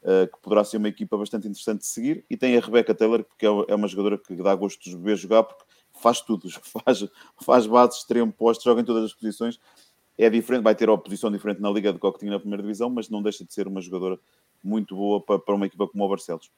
uh, 0.00 0.26
que 0.32 0.40
poderá 0.40 0.64
ser 0.64 0.78
uma 0.78 0.88
equipa 0.88 1.18
bastante 1.18 1.46
interessante 1.46 1.80
de 1.80 1.86
seguir. 1.86 2.24
E 2.30 2.36
tem 2.38 2.56
a 2.56 2.60
Rebecca 2.60 2.94
Taylor, 2.94 3.22
porque 3.22 3.44
é, 3.44 3.50
é 3.68 3.74
uma 3.74 3.86
jogadora 3.86 4.16
que 4.16 4.34
dá 4.36 4.54
gosto 4.54 4.82
de 4.82 4.96
ver 4.96 5.16
jogar, 5.18 5.42
porque 5.42 5.64
faz 6.04 6.20
tudo, 6.20 6.50
faz, 6.84 7.06
faz 7.40 7.66
base, 7.66 7.96
extremo, 7.96 8.30
posto, 8.30 8.64
joga 8.64 8.82
em 8.82 8.84
todas 8.84 9.04
as 9.04 9.14
posições. 9.14 9.58
É 10.18 10.28
diferente, 10.28 10.62
vai 10.62 10.74
ter 10.74 10.88
a 10.88 10.96
posição 10.96 11.32
diferente 11.32 11.60
na 11.60 11.70
Liga 11.70 11.92
do 11.92 11.98
que 11.98 12.18
tinha 12.18 12.30
na 12.30 12.38
primeira 12.38 12.62
divisão, 12.62 12.90
mas 12.90 13.08
não 13.08 13.22
deixa 13.22 13.44
de 13.44 13.52
ser 13.52 13.66
uma 13.66 13.80
jogadora 13.80 14.18
muito 14.62 14.94
boa 14.94 15.20
para, 15.20 15.38
para 15.38 15.54
uma 15.54 15.66
equipa 15.66 15.88
como 15.88 16.04
o 16.04 16.08
Barcelos. 16.08 16.52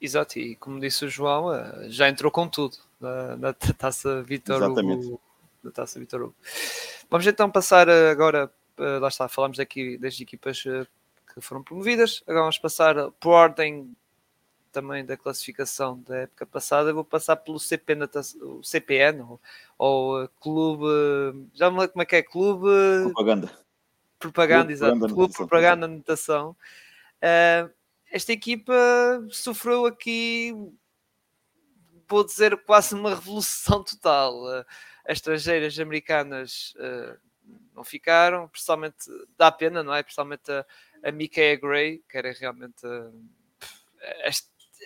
Exato, 0.00 0.38
e 0.38 0.56
como 0.56 0.80
disse 0.80 1.04
o 1.04 1.08
João, 1.08 1.54
eh, 1.54 1.86
já 1.88 2.08
entrou 2.08 2.30
com 2.32 2.48
tudo 2.48 2.76
na, 3.00 3.36
na 3.36 3.52
taça 3.78 4.22
Vitor 4.22 4.62
Hugo. 4.62 5.20
Na 5.62 5.70
taça 5.70 6.00
Vitor 6.00 6.22
Hugo. 6.22 6.34
Vamos 7.08 7.26
então 7.26 7.50
passar 7.50 7.88
agora, 7.88 8.50
eh, 8.78 8.98
lá 8.98 9.08
está, 9.08 9.28
falámos 9.28 9.60
aqui 9.60 9.96
das 9.96 10.20
equipas 10.20 10.64
eh, 10.66 10.86
que 11.32 11.40
foram 11.40 11.62
promovidas, 11.62 12.22
agora 12.26 12.42
vamos 12.42 12.58
passar 12.58 13.10
por 13.12 13.30
ordem 13.30 13.94
também 14.72 15.04
da 15.04 15.16
classificação 15.16 16.00
da 16.02 16.18
época 16.18 16.46
passada, 16.46 16.92
vou 16.92 17.04
passar 17.04 17.36
pelo 17.36 17.58
CP 17.58 17.96
o 18.42 18.62
CPN 18.62 19.22
ou, 19.22 19.40
ou 19.78 20.24
uh, 20.24 20.28
Clube. 20.40 20.84
Já 21.54 21.70
me 21.70 21.78
lembro 21.78 21.92
como 21.92 22.02
é 22.02 22.06
que 22.06 22.16
é? 22.16 22.22
Clube. 22.22 22.68
Propaganda. 23.04 23.66
Propaganda, 24.18 24.72
exato. 24.72 24.98
Clube 25.08 25.34
Propaganda 25.34 25.86
Natação. 25.86 26.56
Uh, 27.16 27.70
esta 28.10 28.32
equipa 28.32 28.72
sofreu 29.30 29.86
aqui, 29.86 30.54
vou 32.08 32.24
dizer, 32.24 32.56
quase 32.64 32.94
uma 32.94 33.14
revolução 33.14 33.82
total. 33.82 34.34
Uh, 34.42 34.64
as 35.04 35.18
estrangeiras 35.18 35.78
americanas 35.78 36.74
uh, 36.76 37.18
não 37.74 37.84
ficaram, 37.84 38.48
principalmente 38.48 39.06
dá 39.36 39.52
pena, 39.52 39.82
não 39.82 39.94
é? 39.94 40.02
Principalmente 40.02 40.50
a, 40.50 40.64
a 41.02 41.12
Mikaela 41.12 41.60
Gray, 41.60 42.02
que 42.08 42.16
era 42.16 42.32
realmente 42.32 42.84
a, 42.84 44.30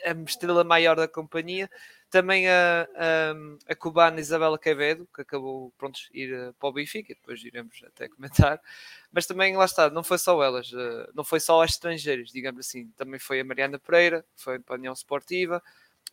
a 0.05 0.13
estrela 0.23 0.65
maior 0.65 0.97
da 0.97 1.09
companhia, 1.09 1.71
também 2.11 2.49
a, 2.49 2.89
a, 2.97 3.73
a 3.73 3.75
cubana 3.77 4.21
Isabela 4.21 4.59
Quevedo, 4.59 5.09
que 5.15 5.23
acabou 5.23 5.73
pronto, 5.79 6.01
ir 6.13 6.33
eh, 6.35 6.53
para 6.59 6.69
o 6.69 6.73
Benfica, 6.73 7.15
depois 7.15 7.43
iremos 7.45 7.81
até 7.87 8.09
comentar. 8.09 8.61
Mas 9.13 9.27
também, 9.27 9.57
lá 9.57 9.65
está, 9.65 9.89
não 9.91 10.03
foi 10.03 10.19
só 10.19 10.43
elas, 10.43 10.73
eh, 10.75 11.11
não 11.15 11.23
foi 11.25 11.39
só 11.39 11.63
as 11.63 11.71
estrangeiras, 11.71 12.31
digamos 12.31 12.67
assim. 12.67 12.89
Também 12.97 13.21
foi 13.21 13.41
a 13.41 13.45
Mariana 13.45 13.79
Pereira, 13.79 14.25
foi 14.37 14.59
para 14.59 14.75
a 14.75 14.79
União 14.79 14.93
Esportiva, 14.93 15.63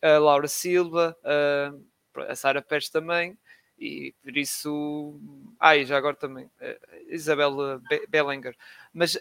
a 0.00 0.18
Laura 0.18 0.46
Silva, 0.48 1.16
a, 1.24 2.32
a 2.32 2.36
Sara 2.36 2.62
Pérez 2.62 2.88
também, 2.88 3.36
e 3.78 4.14
por 4.22 4.36
isso. 4.36 5.20
Ah, 5.58 5.76
e 5.76 5.84
já 5.84 5.96
agora 5.96 6.16
também, 6.16 6.50
Isabela 7.08 7.80
Bellinger. 8.08 8.56
Mas 8.92 9.18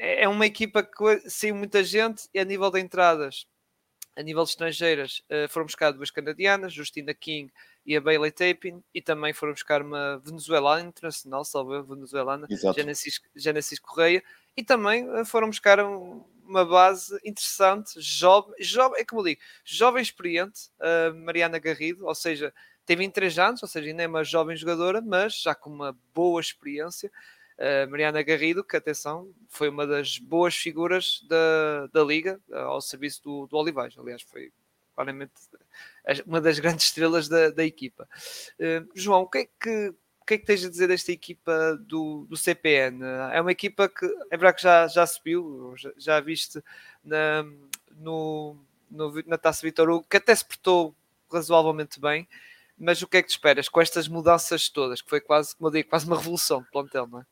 é, 0.00 0.24
é 0.24 0.28
uma 0.28 0.46
equipa 0.46 0.82
que 0.82 1.28
saiu 1.28 1.54
muita 1.54 1.84
gente 1.84 2.28
e 2.32 2.40
a 2.40 2.44
nível 2.44 2.70
de 2.70 2.80
entradas 2.80 3.46
a 4.16 4.22
nível 4.22 4.42
de 4.44 4.50
estrangeiras, 4.50 5.22
uh, 5.30 5.48
foram 5.48 5.66
buscar 5.66 5.92
duas 5.92 6.10
canadianas, 6.10 6.72
Justina 6.72 7.14
King 7.14 7.50
e 7.86 7.96
a 7.96 8.00
Bailey 8.00 8.30
Tapin, 8.30 8.82
e 8.92 9.00
também 9.00 9.32
foram 9.32 9.52
buscar 9.52 9.82
uma 9.82 10.18
venezuelana 10.18 10.88
internacional, 10.88 11.44
salve 11.44 11.80
venezuelana, 11.82 12.46
Genesis, 12.74 13.20
Genesis 13.34 13.78
Correia, 13.78 14.22
e 14.56 14.62
também 14.62 15.08
uh, 15.08 15.24
foram 15.24 15.48
buscar 15.48 15.80
um, 15.80 16.24
uma 16.44 16.64
base 16.64 17.16
interessante, 17.24 18.00
jovem, 18.00 18.54
jovem, 18.60 19.00
é 19.00 19.04
como 19.04 19.22
eu 19.22 19.26
digo, 19.26 19.40
jovem 19.64 20.02
experiente, 20.02 20.68
uh, 20.80 21.14
Mariana 21.14 21.58
Garrido, 21.58 22.06
ou 22.06 22.14
seja, 22.14 22.52
tem 22.84 22.96
23 22.96 23.38
anos, 23.38 23.62
ou 23.62 23.68
seja, 23.68 23.88
ainda 23.88 24.02
é 24.02 24.08
uma 24.08 24.24
jovem 24.24 24.56
jogadora, 24.56 25.00
mas 25.00 25.40
já 25.40 25.54
com 25.54 25.70
uma 25.70 25.96
boa 26.12 26.40
experiência, 26.40 27.10
Uh, 27.60 27.90
Mariana 27.90 28.22
Garrido, 28.22 28.64
que 28.64 28.74
atenção, 28.74 29.30
foi 29.46 29.68
uma 29.68 29.86
das 29.86 30.16
boas 30.16 30.56
figuras 30.56 31.22
da, 31.28 31.88
da 31.92 32.02
Liga 32.02 32.40
uh, 32.48 32.56
ao 32.56 32.80
serviço 32.80 33.22
do, 33.22 33.46
do 33.46 33.56
Olivais. 33.58 33.94
Aliás, 33.98 34.22
foi 34.22 34.50
claramente 34.94 35.32
uma 36.26 36.40
das 36.40 36.58
grandes 36.58 36.86
estrelas 36.86 37.28
da, 37.28 37.50
da 37.50 37.62
equipa. 37.62 38.08
Uh, 38.58 38.88
João, 38.94 39.22
o 39.22 39.28
que 39.28 39.38
é 39.38 39.44
que, 39.44 39.94
o 40.22 40.24
que 40.24 40.34
é 40.34 40.38
que 40.38 40.46
tens 40.46 40.64
a 40.64 40.70
dizer 40.70 40.88
desta 40.88 41.12
equipa 41.12 41.76
do, 41.82 42.24
do 42.30 42.36
CPN? 42.36 43.04
É 43.30 43.38
uma 43.42 43.52
equipa 43.52 43.90
que 43.90 44.06
é 44.30 44.38
verdade 44.38 44.56
que 44.56 44.62
já, 44.62 44.88
já 44.88 45.06
subiu, 45.06 45.74
já, 45.76 45.92
já 45.98 46.18
viste 46.18 46.64
na, 47.04 47.44
no, 47.94 48.56
no, 48.90 49.22
na 49.26 49.36
Taça 49.36 49.60
Vitor 49.66 49.90
Hugo, 49.90 50.06
que 50.08 50.16
até 50.16 50.34
se 50.34 50.46
portou 50.46 50.96
razoavelmente 51.30 52.00
bem, 52.00 52.26
mas 52.78 53.02
o 53.02 53.06
que 53.06 53.18
é 53.18 53.22
que 53.22 53.28
te 53.28 53.32
esperas 53.32 53.68
com 53.68 53.82
estas 53.82 54.08
mudanças 54.08 54.70
todas, 54.70 55.02
que 55.02 55.10
foi 55.10 55.20
quase, 55.20 55.54
como 55.54 55.68
eu 55.68 55.72
digo, 55.72 55.90
quase 55.90 56.06
uma 56.06 56.16
revolução 56.16 56.62
de 56.62 56.70
plantel, 56.70 57.06
não 57.06 57.20
é? 57.20 57.26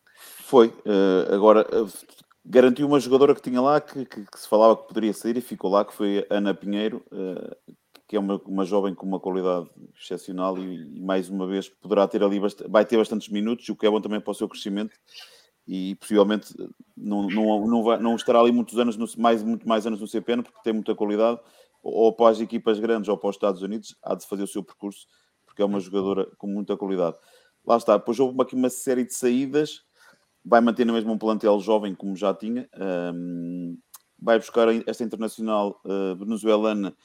Foi. 0.49 0.69
Uh, 0.69 1.35
agora, 1.35 1.61
uh, 1.79 1.93
garantiu 2.43 2.87
uma 2.87 2.99
jogadora 2.99 3.35
que 3.35 3.43
tinha 3.43 3.61
lá, 3.61 3.79
que, 3.83 4.07
que, 4.07 4.25
que, 4.25 4.41
se 4.41 4.49
falava 4.49 4.79
que 4.79 4.89
poderia 4.89 5.13
sair 5.13 5.37
e 5.37 5.43
ficou 5.43 5.71
lá, 5.71 5.85
que 5.85 5.93
foi 5.93 6.27
Ana 6.31 6.55
Pinheiro, 6.55 7.05
uh, 7.13 7.75
que 8.07 8.17
é 8.17 8.19
uma, 8.19 8.41
uma 8.47 8.65
jovem 8.65 8.95
com 8.95 9.05
uma 9.05 9.21
qualidade 9.21 9.69
excepcional 9.95 10.57
e, 10.57 10.97
e, 10.97 11.01
mais 11.03 11.29
uma 11.29 11.47
vez 11.47 11.69
poderá 11.69 12.09
ter 12.09 12.23
ali, 12.25 12.41
vai 12.67 12.87
ter 12.87 12.97
bastantes 12.97 13.29
minutos, 13.29 13.69
o 13.69 13.77
que 13.77 13.87
é 13.87 13.91
bom 13.91 14.01
também 14.01 14.23
para 14.23 14.31
o 14.31 14.35
seu 14.35 14.49
crescimento 14.49 14.97
e 15.67 15.97
possivelmente 15.97 16.55
não, 16.97 17.29
não, 17.29 17.67
não, 17.67 17.83
vai, 17.83 17.99
não 18.01 18.17
estará 18.17 18.41
ali 18.41 18.51
muitos 18.51 18.79
anos, 18.79 18.97
no, 18.97 19.07
mais, 19.19 19.43
muito 19.43 19.69
mais 19.69 19.87
anos 19.87 20.01
no 20.01 20.09
CPN, 20.09 20.43
porque 20.43 20.63
tem 20.65 20.73
muita 20.73 20.95
qualidade, 20.95 21.39
ou 21.83 22.11
para 22.11 22.31
as 22.31 22.41
equipas 22.41 22.81
grandes 22.81 23.11
ou 23.11 23.19
para 23.19 23.29
os 23.29 23.37
Estados 23.37 23.61
Unidos, 23.61 23.95
há 24.03 24.15
de 24.15 24.27
fazer 24.27 24.45
o 24.45 24.49
seu 24.49 24.65
percurso, 24.65 25.07
porque 25.45 25.61
é 25.61 25.65
uma 25.67 25.79
jogadora 25.79 26.27
com 26.39 26.47
muita 26.47 26.75
qualidade. 26.75 27.19
Lá 27.67 27.77
está, 27.77 27.99
depois 27.99 28.19
houve 28.19 28.41
aqui 28.41 28.55
uma 28.55 28.71
série 28.71 29.05
de 29.05 29.13
saídas, 29.13 29.87
vai 30.49 30.61
manter 30.63 30.87
no 30.87 30.95
mesmo 30.95 31.13
um 31.13 31.19
plantel 31.19 31.61
jovem 31.61 31.95
como 31.95 32.17
já 32.17 32.33
tinha, 32.33 32.69
um, 33.15 33.77
vai 34.19 34.39
buscar 34.39 34.69
esta 34.87 35.05
internacional 35.05 35.81
uh, 35.85 36.17
venezuelana 36.17 36.97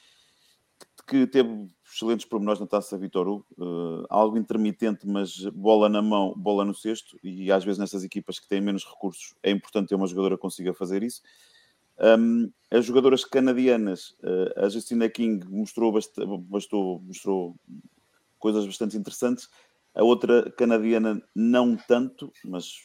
que 1.06 1.28
teve 1.28 1.68
excelentes 1.86 2.26
pormenores 2.26 2.62
na 2.62 2.66
taça 2.68 2.98
Vitor 2.98 3.28
Hugo, 3.28 3.46
uh, 3.58 4.06
algo 4.10 4.38
intermitente, 4.38 5.06
mas 5.06 5.38
bola 5.54 5.90
na 5.90 6.02
mão, 6.02 6.34
bola 6.38 6.64
no 6.64 6.74
cesto, 6.74 7.20
e 7.22 7.52
às 7.52 7.66
vezes 7.66 7.78
nestas 7.78 8.04
equipas 8.04 8.40
que 8.40 8.48
têm 8.48 8.62
menos 8.62 8.86
recursos 8.86 9.36
é 9.44 9.52
importante 9.52 9.90
ter 9.90 9.96
uma 9.96 10.08
jogadora 10.08 10.36
que 10.36 10.42
consiga 10.42 10.74
fazer 10.74 11.04
isso. 11.04 11.22
Um, 12.00 12.50
as 12.72 12.86
jogadoras 12.86 13.26
canadianas, 13.26 14.16
uh, 14.24 14.66
a 14.66 14.70
Justina 14.70 15.10
King 15.10 15.46
mostrou, 15.50 15.92
bastou, 15.92 17.02
mostrou 17.02 17.56
coisas 18.40 18.66
bastante 18.66 18.98
interessantes, 18.98 19.50
a 19.94 20.04
outra 20.04 20.52
canadiana 20.52 21.22
não 21.36 21.76
tanto, 21.76 22.32
mas 22.44 22.84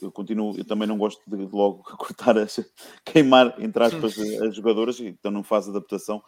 eu 0.00 0.12
continuo, 0.12 0.56
eu 0.56 0.64
também 0.64 0.86
não 0.86 0.96
gosto 0.96 1.22
de 1.26 1.36
logo 1.36 1.82
cortar, 1.98 2.38
as, 2.38 2.60
queimar, 3.04 3.54
entre 3.58 3.82
aspas, 3.82 4.18
as 4.18 4.54
jogadoras, 4.54 5.00
então 5.00 5.30
não 5.30 5.42
faz 5.42 5.68
adaptação, 5.68 6.22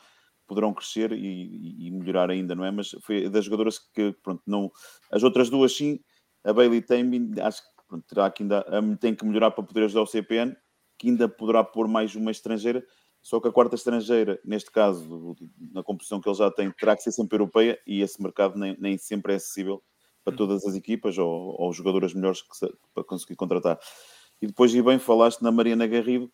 poderão 0.47 0.73
crescer 0.73 1.13
e, 1.13 1.87
e, 1.87 1.91
melhorar 1.91 2.31
ainda, 2.31 2.55
não 2.55 2.65
é? 2.65 2.71
Mas 2.71 2.91
foi 3.03 3.29
das 3.29 3.45
jogadoras 3.45 3.79
que, 3.79 4.13
pronto, 4.23 4.43
não... 4.47 4.71
As 5.11 5.23
outras 5.23 5.51
duas 5.51 5.77
sim, 5.77 6.01
a 6.45 6.53
Bailey 6.53 6.83
Tambin, 6.83 7.33
acho 7.41 7.63
que 7.63 7.69
pronto, 7.89 8.05
terá 8.07 8.31
que 8.31 8.43
ainda, 8.43 8.65
tem 9.01 9.15
que 9.15 9.25
melhorar 9.25 9.51
para 9.51 9.65
poder 9.65 9.85
ajudar 9.85 10.03
o 10.03 10.07
CPN, 10.07 10.57
que 10.99 11.09
ainda 11.09 11.29
poderá 11.29 11.63
pôr 11.63 11.89
mais 11.89 12.15
uma 12.15 12.31
estrangeira, 12.31 12.85
só 13.23 13.41
que 13.41 13.49
a 13.49 13.53
quarta 13.53 13.75
estrangeira, 13.75 14.41
neste 14.45 14.71
caso, 14.71 15.37
na 15.73 15.83
composição 15.83 16.21
que 16.21 16.29
ele 16.29 16.37
já 16.37 16.51
tem, 16.51 16.71
terá 16.71 16.97
que 16.97 17.03
ser 17.03 17.13
sempre 17.13 17.37
europeia 17.37 17.79
e 17.87 18.01
esse 18.01 18.23
mercado 18.23 18.57
nem, 18.57 18.77
nem 18.79 18.97
sempre 18.97 19.33
é 19.33 19.37
acessível 19.37 19.83
para 20.27 20.35
hum. 20.35 20.37
todas 20.37 20.67
as 20.67 20.75
equipas 20.75 21.17
ou, 21.17 21.55
ou 21.57 21.73
jogadoras 21.73 22.13
melhores 22.13 22.43
que 22.43 22.49
para 22.93 23.05
conseguir 23.05 23.37
contratar. 23.37 23.79
E 24.43 24.47
depois, 24.49 24.75
e 24.75 24.83
bem, 24.83 24.99
falaste 24.99 25.41
na 25.41 25.53
Mariana 25.53 25.87
Garrido, 25.87 26.31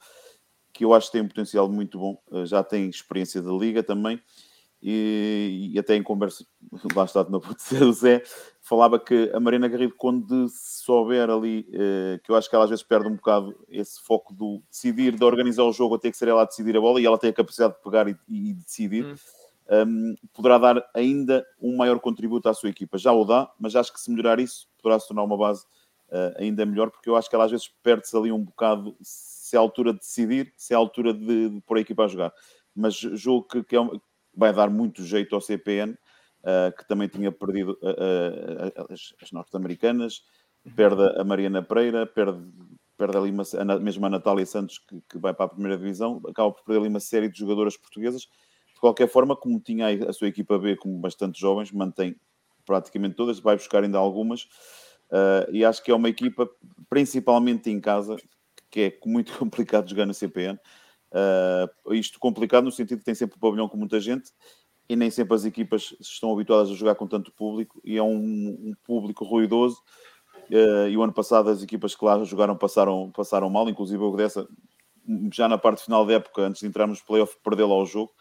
que 0.72 0.84
eu 0.84 0.94
acho 0.94 1.06
que 1.08 1.12
tem 1.12 1.20
um 1.20 1.28
potencial 1.28 1.68
muito 1.68 1.98
bom, 1.98 2.18
eh, 2.32 2.46
já 2.46 2.64
tem 2.64 2.88
experiência 2.88 3.42
da 3.42 3.52
Liga 3.52 3.82
também, 3.82 4.20
e, 4.82 5.70
e 5.74 5.78
até 5.78 5.94
em 5.94 6.02
conversa, 6.02 6.44
lá 6.96 7.04
está, 7.04 7.22
não 7.24 7.38
vou 7.38 7.54
dizer 7.54 7.82
o 7.82 7.92
Zé, 7.92 8.22
falava 8.62 8.98
que 8.98 9.30
a 9.34 9.38
Mariana 9.38 9.68
Garrido, 9.68 9.94
quando 9.96 10.48
souber 10.48 11.28
ali, 11.28 11.68
eh, 11.72 12.18
que 12.24 12.32
eu 12.32 12.34
acho 12.34 12.48
que 12.48 12.56
ela 12.56 12.64
às 12.64 12.70
vezes 12.70 12.82
perde 12.82 13.08
um 13.08 13.16
bocado 13.16 13.54
esse 13.68 14.00
foco 14.02 14.32
do 14.32 14.62
decidir, 14.70 15.14
de 15.14 15.24
organizar 15.24 15.64
o 15.64 15.72
jogo, 15.72 15.96
a 15.96 15.98
ter 15.98 16.10
que 16.10 16.16
ser 16.16 16.28
ela 16.28 16.42
a 16.42 16.46
decidir 16.46 16.76
a 16.76 16.80
bola, 16.80 16.98
e 16.98 17.04
ela 17.04 17.18
tem 17.18 17.28
a 17.28 17.34
capacidade 17.34 17.74
de 17.74 17.82
pegar 17.82 18.08
e, 18.08 18.16
e 18.26 18.54
decidir. 18.54 19.04
Hum 19.04 19.41
um, 19.72 20.14
poderá 20.32 20.58
dar 20.58 20.90
ainda 20.94 21.46
um 21.60 21.76
maior 21.76 21.98
contributo 21.98 22.48
à 22.48 22.54
sua 22.54 22.68
equipa. 22.68 22.98
Já 22.98 23.12
o 23.12 23.24
dá, 23.24 23.50
mas 23.58 23.74
acho 23.74 23.92
que 23.92 24.00
se 24.00 24.10
melhorar 24.10 24.38
isso, 24.38 24.68
poderá 24.82 25.00
se 25.00 25.08
tornar 25.08 25.22
uma 25.22 25.36
base 25.36 25.64
uh, 26.08 26.36
ainda 26.36 26.66
melhor, 26.66 26.90
porque 26.90 27.08
eu 27.08 27.16
acho 27.16 27.28
que 27.28 27.34
ela 27.34 27.44
às 27.44 27.50
vezes 27.50 27.68
perde-se 27.82 28.16
ali 28.16 28.30
um 28.30 28.44
bocado 28.44 28.94
se 29.00 29.56
é 29.56 29.58
a 29.58 29.62
altura 29.62 29.92
de 29.92 30.00
decidir, 30.00 30.52
se 30.56 30.74
é 30.74 30.76
a 30.76 30.78
altura 30.78 31.14
de, 31.14 31.48
de 31.48 31.60
pôr 31.62 31.78
a 31.78 31.80
equipa 31.80 32.04
a 32.04 32.08
jogar. 32.08 32.32
Mas 32.74 32.94
julgo 32.94 33.48
que, 33.48 33.64
que 33.64 33.76
é 33.76 33.80
uma, 33.80 34.00
vai 34.34 34.52
dar 34.52 34.68
muito 34.70 35.02
jeito 35.02 35.34
ao 35.34 35.40
CPN, 35.40 35.92
uh, 35.92 35.96
ah, 36.44 36.72
que 36.72 36.86
também 36.86 37.08
tinha 37.08 37.30
perdido 37.32 37.78
uh, 37.82 38.92
as, 38.92 39.14
as 39.22 39.32
norte-americanas, 39.32 40.22
perde 40.76 41.02
a 41.18 41.24
Mariana 41.24 41.62
Pereira, 41.62 42.06
perde, 42.06 42.40
perde 42.96 43.16
ali 43.16 43.30
uma, 43.30 43.44
mesmo 43.78 44.06
a 44.06 44.10
Natália 44.10 44.46
Santos, 44.46 44.78
que, 44.78 45.02
que 45.08 45.18
vai 45.18 45.34
para 45.34 45.46
a 45.46 45.48
primeira 45.48 45.76
divisão, 45.76 46.20
acaba 46.28 46.50
por 46.52 46.64
perder 46.64 46.80
ali 46.80 46.88
uma 46.88 47.00
série 47.00 47.28
de 47.28 47.38
jogadoras 47.38 47.76
portuguesas 47.76 48.28
qualquer 48.82 49.08
forma, 49.08 49.36
como 49.36 49.60
tinha 49.60 49.86
a 50.08 50.12
sua 50.12 50.26
equipa 50.26 50.58
B 50.58 50.76
com 50.76 51.00
bastante 51.00 51.40
jovens, 51.40 51.70
mantém 51.70 52.16
praticamente 52.66 53.14
todas, 53.14 53.38
vai 53.38 53.54
buscar 53.54 53.84
ainda 53.84 53.96
algumas. 53.96 54.42
Uh, 55.08 55.46
e 55.52 55.64
acho 55.64 55.84
que 55.84 55.92
é 55.92 55.94
uma 55.94 56.08
equipa, 56.08 56.50
principalmente 56.90 57.70
em 57.70 57.80
casa, 57.80 58.16
que 58.68 58.80
é 58.80 58.98
muito 59.08 59.32
complicado 59.38 59.88
jogar 59.88 60.04
no 60.04 60.12
CPN. 60.12 60.58
Uh, 61.12 61.94
isto 61.94 62.18
complicado 62.18 62.64
no 62.64 62.72
sentido 62.72 62.98
que 62.98 63.04
tem 63.04 63.14
sempre 63.14 63.36
um 63.36 63.38
pavilhão 63.38 63.68
com 63.68 63.76
muita 63.76 64.00
gente 64.00 64.32
e 64.88 64.96
nem 64.96 65.10
sempre 65.10 65.36
as 65.36 65.44
equipas 65.44 65.94
estão 66.00 66.32
habituadas 66.32 66.70
a 66.70 66.74
jogar 66.74 66.96
com 66.96 67.06
tanto 67.06 67.30
público 67.32 67.80
e 67.84 67.96
é 67.96 68.02
um, 68.02 68.16
um 68.16 68.72
público 68.82 69.24
ruidoso. 69.24 69.80
Uh, 70.50 70.88
e 70.88 70.96
o 70.96 71.02
ano 71.04 71.12
passado 71.12 71.50
as 71.50 71.62
equipas 71.62 71.94
que 71.94 72.04
lá 72.04 72.24
jogaram 72.24 72.56
passaram, 72.56 73.12
passaram 73.12 73.48
mal, 73.48 73.68
inclusive 73.68 74.02
o 74.02 74.16
dessa, 74.16 74.48
já 75.32 75.48
na 75.48 75.56
parte 75.56 75.84
final 75.84 76.04
da 76.04 76.14
época, 76.14 76.42
antes 76.42 76.62
de 76.62 76.66
entrarmos 76.66 76.98
no 76.98 77.06
playoff, 77.06 77.36
perdeu 77.44 77.68
lá 77.68 77.76
o 77.76 77.86
jogo. 77.86 78.12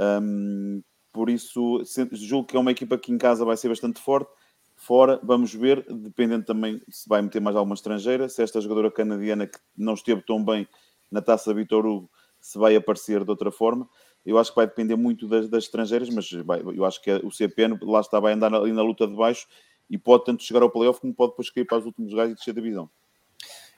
Um, 0.00 0.82
por 1.12 1.28
isso, 1.28 1.82
julgo 2.12 2.46
que 2.46 2.56
é 2.56 2.60
uma 2.60 2.70
equipa 2.70 2.96
que 2.96 3.12
em 3.12 3.18
casa 3.18 3.44
vai 3.44 3.56
ser 3.56 3.68
bastante 3.68 4.00
forte. 4.00 4.30
Fora, 4.76 5.20
vamos 5.22 5.52
ver, 5.52 5.84
dependendo 5.90 6.46
também 6.46 6.80
se 6.88 7.06
vai 7.06 7.20
meter 7.20 7.40
mais 7.40 7.54
alguma 7.54 7.74
estrangeira, 7.74 8.28
se 8.28 8.42
esta 8.42 8.60
jogadora 8.60 8.90
canadiana 8.90 9.46
que 9.46 9.58
não 9.76 9.92
esteve 9.92 10.22
tão 10.22 10.42
bem 10.42 10.66
na 11.10 11.20
taça 11.20 11.52
Vitor 11.52 11.84
Hugo 11.84 12.10
se 12.40 12.58
vai 12.58 12.74
aparecer 12.74 13.22
de 13.22 13.30
outra 13.30 13.50
forma. 13.50 13.86
Eu 14.24 14.38
acho 14.38 14.50
que 14.50 14.56
vai 14.56 14.66
depender 14.66 14.96
muito 14.96 15.28
das, 15.28 15.48
das 15.48 15.64
estrangeiras, 15.64 16.08
mas 16.08 16.30
vai, 16.30 16.62
eu 16.62 16.84
acho 16.84 17.02
que 17.02 17.10
o 17.24 17.30
CPN 17.30 17.78
lá 17.82 18.00
está, 18.00 18.18
vai 18.18 18.32
andar 18.32 18.54
ali 18.54 18.72
na 18.72 18.82
luta 18.82 19.06
de 19.06 19.14
baixo 19.14 19.46
e 19.88 19.98
pode 19.98 20.24
tanto 20.24 20.42
chegar 20.42 20.62
ao 20.62 20.70
playoff 20.70 21.00
como 21.00 21.12
pode 21.12 21.32
depois 21.32 21.50
cair 21.50 21.66
para 21.66 21.78
os 21.78 21.86
últimos 21.86 22.10
lugares 22.10 22.32
e 22.32 22.34
descer 22.34 22.54
da 22.54 22.60
divisão. 22.60 22.88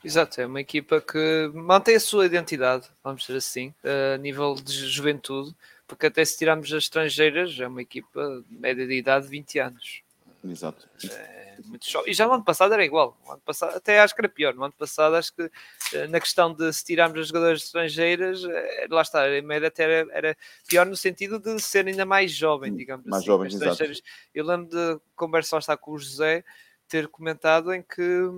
Exato, 0.05 0.41
é 0.41 0.47
uma 0.47 0.61
equipa 0.61 1.01
que 1.01 1.51
mantém 1.55 1.95
a 1.95 2.01
sua 2.01 2.27
identidade, 2.27 2.89
vamos 3.05 3.23
dizer 3.23 3.39
assim, 3.39 3.73
a 3.85 4.17
nível 4.19 4.55
de 4.57 4.73
juventude, 4.89 5.55
porque 5.93 6.07
até 6.07 6.25
se 6.25 6.39
tirarmos 6.39 6.73
as 6.73 6.85
estrangeiras, 6.85 7.59
é 7.61 7.67
uma 7.67 7.83
equipa 7.83 8.43
de 8.49 8.57
média 8.57 8.87
de 8.87 8.95
idade 8.95 9.27
de 9.27 9.31
20 9.31 9.59
anos. 9.59 10.03
Exato. 10.43 10.89
É, 11.11 11.57
muito 11.67 11.89
jovem. 11.89 12.11
E 12.11 12.15
já 12.15 12.27
no 12.27 12.33
ano 12.33 12.45
passado 12.45 12.73
era 12.73 12.85
igual. 12.85 13.17
No 13.25 13.33
ano 13.33 13.43
passado, 13.45 13.77
até 13.77 14.01
acho 14.01 14.15
que 14.15 14.21
era 14.21 14.29
pior. 14.29 14.55
No 14.55 14.65
ano 14.65 14.73
passado, 14.77 15.15
acho 15.15 15.35
que 15.35 15.51
eh, 15.95 16.07
na 16.09 16.19
questão 16.19 16.53
de 16.53 16.73
se 16.73 16.85
tirarmos 16.85 17.21
as 17.21 17.29
jogadoras 17.29 17.63
estrangeiras, 17.63 18.43
eh, 18.43 18.87
lá 18.91 19.03
está, 19.03 19.25
a 19.25 19.43
média 19.43 19.69
até 19.69 19.83
era, 19.85 20.13
era, 20.13 20.37
pior 20.67 20.87
no 20.87 20.97
sentido 20.97 21.39
de 21.39 21.61
ser 21.61 21.87
ainda 21.87 22.07
mais 22.07 22.33
jovem, 22.33 22.75
digamos 22.75 23.07
mais 23.07 23.23
assim. 23.23 23.27
Jovens, 23.27 24.03
Eu 24.35 24.47
lembro 24.47 24.69
de 24.71 25.01
conversar 25.15 25.59
está 25.59 25.77
com 25.77 25.93
o 25.93 25.99
José 25.99 26.43
ter 26.89 27.07
comentado 27.07 27.73
em 27.73 27.83
que 27.83 28.29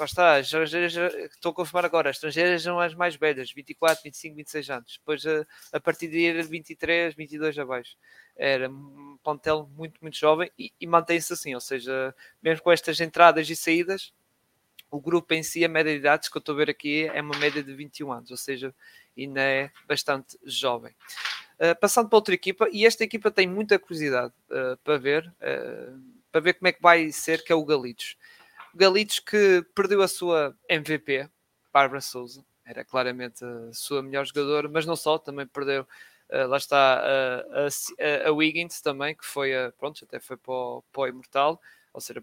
lá 0.00 0.06
está, 0.06 0.36
as 0.36 0.46
estrangeiras, 0.46 0.96
estou 1.32 1.52
a 1.52 1.54
confirmar 1.54 1.84
agora, 1.84 2.10
as 2.10 2.16
estrangeiras 2.16 2.62
são 2.62 2.80
as 2.80 2.94
mais 2.94 3.16
velhas, 3.16 3.52
24, 3.52 4.02
25, 4.02 4.36
26 4.36 4.70
anos. 4.70 4.98
Depois 4.98 5.24
a, 5.26 5.46
a 5.72 5.80
partir 5.80 6.08
de 6.08 6.26
era 6.26 6.42
23, 6.42 7.14
22 7.14 7.58
abaixo. 7.58 7.96
Era 8.36 8.68
um 8.68 9.18
plantel 9.22 9.68
muito, 9.76 9.98
muito 10.00 10.16
jovem 10.16 10.50
e, 10.58 10.72
e 10.80 10.86
mantém-se 10.86 11.32
assim, 11.32 11.54
ou 11.54 11.60
seja, 11.60 12.14
mesmo 12.42 12.62
com 12.62 12.72
estas 12.72 13.00
entradas 13.00 13.48
e 13.48 13.54
saídas, 13.54 14.12
o 14.90 15.00
grupo 15.00 15.32
em 15.34 15.42
si, 15.42 15.64
a 15.64 15.68
média 15.68 15.92
de 15.92 15.98
idades 15.98 16.28
que 16.28 16.36
eu 16.36 16.40
estou 16.40 16.54
a 16.54 16.58
ver 16.58 16.70
aqui 16.70 17.08
é 17.12 17.20
uma 17.20 17.38
média 17.38 17.62
de 17.62 17.72
21 17.72 18.12
anos, 18.12 18.30
ou 18.30 18.36
seja, 18.36 18.74
ainda 19.16 19.40
é 19.40 19.70
bastante 19.86 20.36
jovem. 20.44 20.92
Uh, 21.60 21.78
passando 21.78 22.08
para 22.08 22.16
outra 22.16 22.34
equipa, 22.34 22.68
e 22.72 22.84
esta 22.84 23.04
equipa 23.04 23.30
tem 23.30 23.46
muita 23.46 23.78
curiosidade 23.78 24.32
uh, 24.50 24.76
para 24.82 24.98
ver, 24.98 25.32
uh, 25.40 26.00
para 26.32 26.40
ver 26.40 26.54
como 26.54 26.68
é 26.68 26.72
que 26.72 26.82
vai 26.82 27.12
ser, 27.12 27.44
que 27.44 27.52
é 27.52 27.54
o 27.54 27.64
Galitos. 27.64 28.16
Galitos 28.74 29.18
que 29.18 29.64
perdeu 29.74 30.02
a 30.02 30.08
sua 30.08 30.56
MVP, 30.68 31.28
Bárbara 31.72 32.00
Souza, 32.00 32.44
era 32.64 32.84
claramente 32.84 33.44
a 33.44 33.72
sua 33.72 34.02
melhor 34.02 34.24
jogadora, 34.24 34.68
mas 34.68 34.86
não 34.86 34.96
só, 34.96 35.18
também 35.18 35.46
perdeu, 35.46 35.86
uh, 36.30 36.46
lá 36.46 36.56
está 36.56 37.02
uh, 37.02 38.24
a, 38.24 38.28
a, 38.28 38.32
Wiggins 38.32 38.80
também, 38.80 39.14
que 39.14 39.24
foi, 39.24 39.56
a, 39.56 39.72
pronto, 39.72 40.04
até 40.04 40.20
foi 40.20 40.36
para 40.36 40.52
o, 40.52 40.84
para 40.92 41.02
o 41.02 41.08
Imortal, 41.08 41.60
ou 41.92 42.00
seja, 42.00 42.22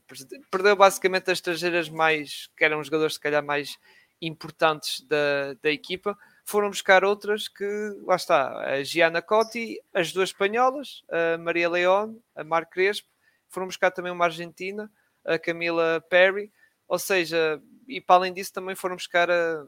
perdeu 0.50 0.76
basicamente 0.76 1.30
as 1.30 1.40
estrangeiras 1.40 1.90
mais, 1.90 2.50
que 2.56 2.64
eram 2.64 2.80
os 2.80 2.88
jogadores 2.88 3.16
se 3.16 3.20
calhar 3.20 3.44
mais 3.44 3.78
importantes 4.22 5.02
da, 5.02 5.54
da 5.62 5.70
equipa, 5.70 6.18
foram 6.46 6.70
buscar 6.70 7.04
outras 7.04 7.50
que, 7.50 7.66
lá 8.06 8.16
está, 8.16 8.58
a 8.70 8.84
Giana 8.84 9.22
Cotti, 9.22 9.82
as 9.94 10.14
duas 10.14 10.30
espanholas, 10.30 11.04
a 11.10 11.38
Maria 11.38 11.70
León, 11.70 12.16
a 12.34 12.44
Mar 12.44 12.66
Crespo, 12.68 13.10
foram 13.50 13.68
buscar 13.68 13.92
também 13.92 14.14
uma 14.14 14.26
argentina, 14.26 14.90
a 15.28 15.38
Camila 15.38 16.04
Perry, 16.10 16.52
ou 16.88 16.98
seja, 16.98 17.62
e 17.88 18.00
para 18.00 18.16
além 18.16 18.34
disso 18.34 18.54
também 18.54 18.76
foram 18.76 18.96
buscar 18.96 19.30
a, 19.30 19.68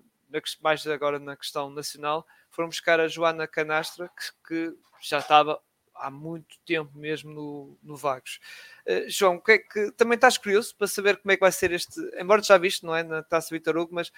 mais 0.62 0.86
agora 0.88 1.20
na 1.20 1.36
questão 1.36 1.70
nacional, 1.70 2.26
foram 2.50 2.70
buscar 2.70 3.00
a 3.00 3.08
Joana 3.08 3.48
Canastra, 3.48 4.10
que, 4.10 4.48
que 4.48 4.78
já 5.02 5.20
estava 5.20 5.62
há 5.96 6.10
muito 6.10 6.58
tempo 6.66 6.98
mesmo 6.98 7.32
no, 7.32 7.78
no 7.84 7.96
Vagos. 7.98 8.40
Uh, 8.88 9.10
João, 9.10 9.40
que 9.40 9.52
é 9.52 9.58
que, 9.58 9.92
também 9.92 10.16
estás 10.16 10.38
curioso 10.38 10.76
para 10.76 10.88
saber 10.88 11.18
como 11.18 11.32
é 11.32 11.36
que 11.36 11.42
vai 11.42 11.52
ser 11.52 11.72
este, 11.72 12.00
embora 12.18 12.42
já 12.42 12.58
viste, 12.58 12.86
não 12.86 12.96
é, 12.96 13.04
na 13.04 13.22
Taça 13.22 13.54
Vitor 13.54 13.78
Hugo, 13.78 13.94
mas 13.94 14.12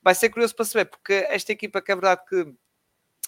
vai 0.00 0.14
ser 0.14 0.30
curioso 0.30 0.54
para 0.54 0.64
saber, 0.64 0.84
porque 0.84 1.26
esta 1.28 1.50
equipa 1.50 1.82
que 1.82 1.90
é 1.90 1.94
verdade 1.96 2.22
que 2.28 2.54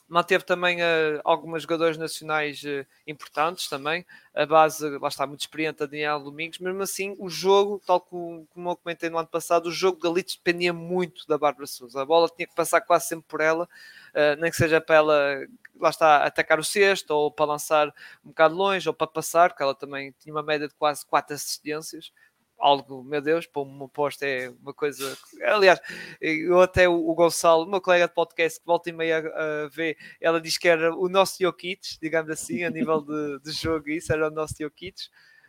manteve 0.08 0.44
também 0.44 0.80
uh, 0.80 1.20
algumas 1.24 1.62
jogadores 1.62 1.98
nacionais 1.98 2.62
uh, 2.62 2.86
importantes 3.06 3.68
também. 3.68 4.06
A 4.34 4.46
base, 4.46 4.88
lá 4.98 5.08
está, 5.08 5.26
muito 5.26 5.40
experiente 5.40 5.82
a 5.82 5.86
Daniel 5.86 6.20
Domingos. 6.20 6.58
Mesmo 6.58 6.82
assim, 6.82 7.16
o 7.18 7.28
jogo, 7.28 7.80
tal 7.84 8.00
como, 8.00 8.46
como 8.52 8.70
eu 8.70 8.76
comentei 8.76 9.10
no 9.10 9.18
ano 9.18 9.28
passado, 9.28 9.66
o 9.66 9.72
jogo 9.72 9.96
de 9.96 10.02
Galitos 10.04 10.36
dependia 10.36 10.72
muito 10.72 11.26
da 11.26 11.36
Bárbara 11.36 11.66
Souza. 11.66 12.00
A 12.00 12.04
bola 12.04 12.28
tinha 12.28 12.46
que 12.46 12.54
passar 12.54 12.80
quase 12.80 13.08
sempre 13.08 13.26
por 13.28 13.40
ela, 13.40 13.64
uh, 13.64 14.40
nem 14.40 14.50
que 14.50 14.56
seja 14.56 14.80
para 14.80 14.96
ela, 14.96 15.46
lá 15.80 15.90
está, 15.90 16.24
atacar 16.24 16.60
o 16.60 16.64
cesto, 16.64 17.12
ou 17.12 17.30
para 17.30 17.46
lançar 17.46 17.88
um 18.24 18.28
bocado 18.28 18.54
longe, 18.54 18.88
ou 18.88 18.94
para 18.94 19.06
passar, 19.06 19.50
porque 19.50 19.62
ela 19.62 19.74
também 19.74 20.14
tinha 20.20 20.34
uma 20.34 20.42
média 20.42 20.68
de 20.68 20.74
quase 20.74 21.04
quatro 21.04 21.34
assistências 21.34 22.12
algo, 22.58 23.02
meu 23.02 23.20
Deus, 23.20 23.46
para 23.46 23.62
uma 23.62 23.88
posto 23.88 24.22
é 24.22 24.50
uma 24.60 24.72
coisa. 24.72 25.16
Aliás, 25.44 25.80
eu 26.20 26.60
até 26.60 26.88
o, 26.88 27.08
o 27.08 27.14
Gonçalo, 27.14 27.64
o 27.64 27.70
meu 27.70 27.80
colega 27.80 28.08
de 28.08 28.14
podcast, 28.14 28.60
que 28.60 28.66
volta 28.66 28.90
e 28.90 28.92
meia 28.92 29.18
a, 29.18 29.68
ver, 29.68 29.96
ela 30.20 30.40
diz 30.40 30.58
que 30.58 30.68
era 30.68 30.94
o 30.94 31.08
nosso 31.08 31.36
Jokic, 31.40 31.98
digamos 32.00 32.30
assim, 32.30 32.64
a 32.64 32.70
nível 32.70 33.00
de, 33.00 33.40
de 33.40 33.52
jogo, 33.52 33.90
isso 33.90 34.12
era 34.12 34.28
o 34.28 34.30
nosso 34.30 34.54
Jokic. 34.58 34.96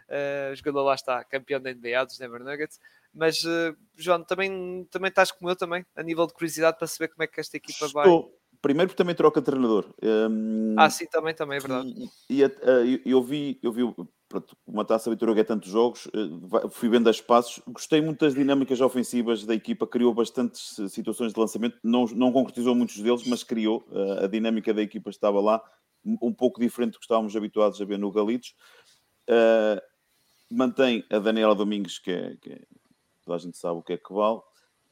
Uh, 0.08 0.56
jogador 0.56 0.84
lá 0.84 0.96
está, 0.96 1.22
campeão 1.26 1.60
da 1.60 1.74
NBA 1.74 2.06
dos 2.06 2.18
Denver 2.18 2.42
Nuggets. 2.42 2.80
Mas, 3.14 3.44
uh, 3.44 3.76
João, 3.96 4.24
também, 4.24 4.88
também 4.90 5.10
estás 5.10 5.32
como 5.32 5.50
eu 5.50 5.56
também, 5.56 5.86
a 5.96 6.04
nível 6.04 6.26
de 6.28 6.34
curiosidade, 6.34 6.78
para 6.78 6.88
saber 6.88 7.10
como 7.10 7.24
é 7.24 7.28
que 7.28 7.40
esta 7.40 7.58
equipa 7.58 7.86
Estou. 7.86 8.22
vai. 8.22 8.38
Primeiro 8.62 8.90
porque 8.90 8.98
também 8.98 9.16
troca 9.16 9.42
treinador. 9.42 9.94
Um, 10.02 10.76
ah, 10.78 10.90
sim, 10.90 11.06
também, 11.06 11.34
também, 11.34 11.58
é 11.58 11.60
verdade. 11.60 11.94
E, 12.30 12.42
e 12.42 12.46
uh, 12.46 13.02
eu, 13.06 13.22
vi, 13.22 13.60
eu 13.62 13.72
vi 13.72 13.84
pronto, 14.28 14.58
uma 14.66 14.84
taça 14.86 15.10
Vitória 15.10 15.40
é 15.40 15.44
tantos 15.44 15.70
jogos, 15.70 16.08
eh, 16.14 16.70
fui 16.70 16.90
vendo 16.90 17.10
as 17.10 17.22
passos, 17.22 17.62
gostei 17.68 18.02
muito 18.02 18.26
das 18.26 18.34
dinâmicas 18.34 18.82
ofensivas 18.82 19.46
da 19.46 19.54
equipa, 19.54 19.88
criou 19.88 20.14
bastantes 20.14 20.76
situações 20.90 21.34
de 21.34 21.40
lançamento, 21.40 21.78
não, 21.84 22.06
não 22.06 22.32
concretizou 22.32 22.76
muitos 22.76 23.00
deles, 23.00 23.28
mas 23.28 23.44
criou, 23.44 23.88
eh, 23.92 24.26
a 24.26 24.28
dinâmica 24.28 24.74
da 24.74 24.82
equipa 24.82 25.10
estava 25.10 25.40
lá, 25.40 25.62
um 26.22 26.34
pouco 26.34 26.60
diferente 26.60 26.94
do 26.94 27.00
que 27.00 27.06
estávamos 27.06 27.36
habituados 27.36 27.82
a 27.82 27.86
ver 27.86 27.98
no 27.98 28.12
Galitos. 28.12 28.56
Uh, 29.30 29.82
mantém 30.50 31.04
a 31.12 31.20
Daniela 31.20 31.54
Domingos, 31.54 32.00
que 32.00 32.12
é, 32.12 32.38
que 32.38 32.54
é, 32.54 32.62
toda 33.24 33.36
a 33.36 33.40
gente 33.40 33.58
sabe 33.58 33.80
o 33.80 33.84
que 33.84 33.94
é 33.94 33.98
que 33.98 34.14
vale. 34.14 34.40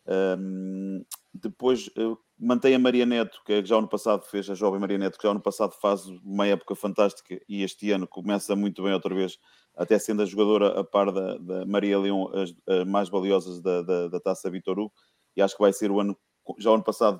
Um, 0.07 1.03
depois 1.33 1.89
mantém 2.37 2.75
a 2.75 2.79
Maria 2.79 3.05
Neto, 3.05 3.41
que 3.45 3.65
já 3.65 3.77
ano 3.77 3.87
passado 3.87 4.23
fez, 4.25 4.49
a 4.49 4.55
jovem 4.55 4.79
Maria 4.79 4.97
Neto, 4.97 5.17
que 5.17 5.23
já 5.23 5.31
ano 5.31 5.41
passado 5.41 5.73
faz 5.73 6.05
uma 6.23 6.45
época 6.45 6.75
fantástica 6.75 7.39
e 7.47 7.63
este 7.63 7.91
ano 7.91 8.07
começa 8.07 8.55
muito 8.55 8.83
bem 8.83 8.93
outra 8.93 9.13
vez, 9.13 9.37
até 9.75 9.97
sendo 9.97 10.21
a 10.21 10.25
jogadora 10.25 10.79
a 10.79 10.83
par 10.83 11.11
da, 11.11 11.37
da 11.37 11.65
Maria 11.65 11.99
Leão, 11.99 12.31
as, 12.33 12.53
as, 12.67 12.85
mais 12.85 13.09
valiosas 13.09 13.61
da, 13.61 13.81
da, 13.81 14.07
da 14.07 14.19
Taça 14.19 14.49
Vitor 14.49 14.79
Hugo, 14.79 14.93
e 15.35 15.41
acho 15.41 15.55
que 15.55 15.61
vai 15.61 15.73
ser 15.73 15.91
o 15.91 15.99
ano, 15.99 16.17
já 16.59 16.71
o 16.71 16.75
ano 16.75 16.83
passado 16.83 17.19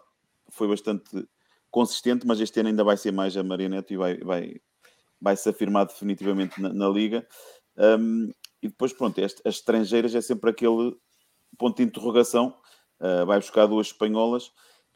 foi 0.49 0.67
bastante 0.67 1.27
consistente, 1.71 2.25
mas 2.25 2.39
este 2.39 2.59
ano 2.59 2.69
ainda 2.69 2.83
vai 2.83 2.97
ser 2.97 3.11
mais 3.11 3.36
a 3.36 3.43
Maria 3.43 3.67
Neto 3.67 3.93
e 3.93 3.97
vai, 3.97 4.17
vai, 4.19 4.55
vai 5.19 5.36
se 5.36 5.49
afirmar 5.49 5.86
definitivamente 5.86 6.61
na, 6.61 6.71
na 6.71 6.88
Liga. 6.88 7.27
Um, 7.77 8.31
e 8.61 8.69
depois, 8.69 8.93
pronto, 8.93 9.19
as, 9.21 9.36
as 9.45 9.55
estrangeiras 9.55 10.15
é 10.15 10.21
sempre 10.21 10.49
aquele 10.49 10.95
ponto 11.57 11.77
de 11.77 11.83
interrogação, 11.83 12.55
uh, 13.00 13.26
vai 13.26 13.39
buscar 13.39 13.66
duas 13.66 13.88
espanholas, 13.88 14.52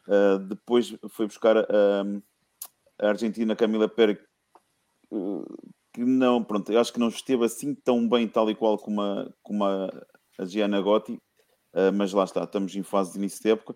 Uh, 0.09 0.39
depois 0.39 0.95
foi 1.09 1.27
buscar 1.27 1.55
uh, 1.55 2.23
a 2.99 3.09
Argentina 3.09 3.55
Camila 3.55 3.87
Pérez, 3.87 4.17
uh, 5.11 5.45
que 5.93 6.03
não, 6.03 6.43
pronto, 6.43 6.75
acho 6.75 6.91
que 6.91 6.99
não 6.99 7.09
esteve 7.09 7.45
assim 7.45 7.75
tão 7.75 8.09
bem, 8.09 8.27
tal 8.27 8.49
e 8.49 8.55
qual 8.55 8.75
como 8.79 9.01
a, 9.03 9.29
como 9.43 9.63
a, 9.63 9.87
a 10.39 10.45
Gianna 10.45 10.81
Gotti, 10.81 11.21
mas 11.93 12.13
lá 12.13 12.23
está, 12.23 12.43
estamos 12.43 12.75
em 12.75 12.81
fase 12.81 13.13
de 13.13 13.19
início 13.19 13.43
de 13.43 13.51
época. 13.51 13.75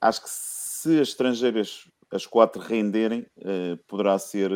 acho 0.00 0.22
que 0.22 0.30
se 0.30 1.00
as 1.00 1.08
estrangeiras, 1.08 1.88
as 2.12 2.26
quatro, 2.26 2.62
renderem, 2.62 3.26
poderá 3.88 4.18
ser. 4.18 4.50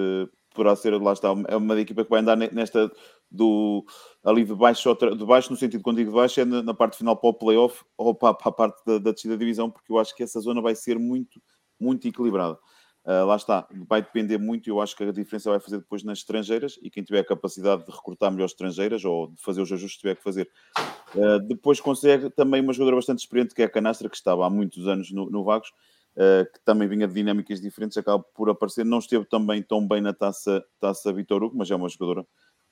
Poderá 0.55 0.75
ser, 0.75 0.91
lá 1.03 1.13
está, 1.13 1.29
é 1.49 1.57
uma 1.57 1.79
equipa 1.79 2.03
que 2.03 2.09
vai 2.09 2.21
andar 2.21 2.37
nesta 2.37 2.91
do, 3.31 3.85
ali 4.25 4.45
de 4.45 4.55
baixo, 4.55 4.95
de 4.95 5.25
baixo, 5.25 5.51
no 5.51 5.57
sentido 5.57 5.83
quando 5.83 5.97
digo 5.97 6.11
de 6.11 6.17
baixo, 6.17 6.41
é 6.41 6.45
na, 6.45 6.63
na 6.63 6.75
parte 6.75 6.97
final 6.97 7.17
para 7.17 7.31
o 7.31 7.35
playoff 7.35 7.85
ou 7.97 8.15
para, 8.15 8.35
para 8.35 8.49
a 8.49 8.53
parte 8.53 8.83
da, 8.87 8.99
da 8.99 9.13
descida 9.13 9.35
da 9.35 9.39
divisão, 9.39 9.71
porque 9.71 9.93
eu 9.93 9.99
acho 9.99 10.15
que 10.15 10.23
essa 10.23 10.41
zona 10.41 10.61
vai 10.61 10.75
ser 10.75 10.99
muito, 10.99 11.41
muito 11.79 12.07
equilibrada. 12.07 12.59
Uh, 13.05 13.25
lá 13.25 13.37
está, 13.37 13.69
vai 13.89 14.03
depender 14.03 14.37
muito, 14.37 14.69
eu 14.69 14.81
acho 14.81 14.97
que 14.97 15.05
a 15.05 15.13
diferença 15.13 15.49
vai 15.49 15.61
fazer 15.61 15.79
depois 15.79 16.03
nas 16.03 16.19
estrangeiras 16.19 16.77
e 16.83 16.91
quem 16.91 17.05
tiver 17.05 17.21
a 17.21 17.25
capacidade 17.25 17.87
de 17.87 17.93
recrutar 17.93 18.33
melhores 18.33 18.51
estrangeiras 18.51 19.05
ou 19.05 19.29
de 19.29 19.41
fazer 19.41 19.63
os 19.63 19.71
ajustes 19.71 19.95
que 19.95 20.01
tiver 20.01 20.17
que 20.17 20.25
fazer. 20.25 20.51
Uh, 21.15 21.39
depois 21.47 21.81
consegue 21.81 22.31
também 22.31 22.61
uma 22.61 22.73
jogadora 22.73 22.97
bastante 22.97 23.21
experiente 23.21 23.55
que 23.55 23.63
é 23.63 23.67
a 23.67 23.69
Canastra, 23.69 24.11
que 24.11 24.17
estava 24.17 24.45
há 24.45 24.51
muitos 24.51 24.89
anos 24.89 25.13
no, 25.13 25.31
no 25.31 25.45
Vagos, 25.45 25.69
uh, 26.17 26.53
que 26.53 26.59
também 26.65 26.89
vinha 26.89 27.07
de 27.07 27.15
dinâmicas 27.15 27.61
diferentes, 27.61 27.97
acaba 27.97 28.25
por 28.35 28.51
aparecer. 28.51 28.85
Não 28.85 28.99
esteve 28.99 29.25
também 29.25 29.63
tão 29.63 29.87
bem 29.87 30.01
na 30.01 30.13
taça, 30.13 30.65
taça 30.81 31.13
Vitor 31.13 31.45
Hugo, 31.45 31.57
mas 31.57 31.71
é 31.71 31.77
uma 31.77 31.89
jogadora 31.89 32.27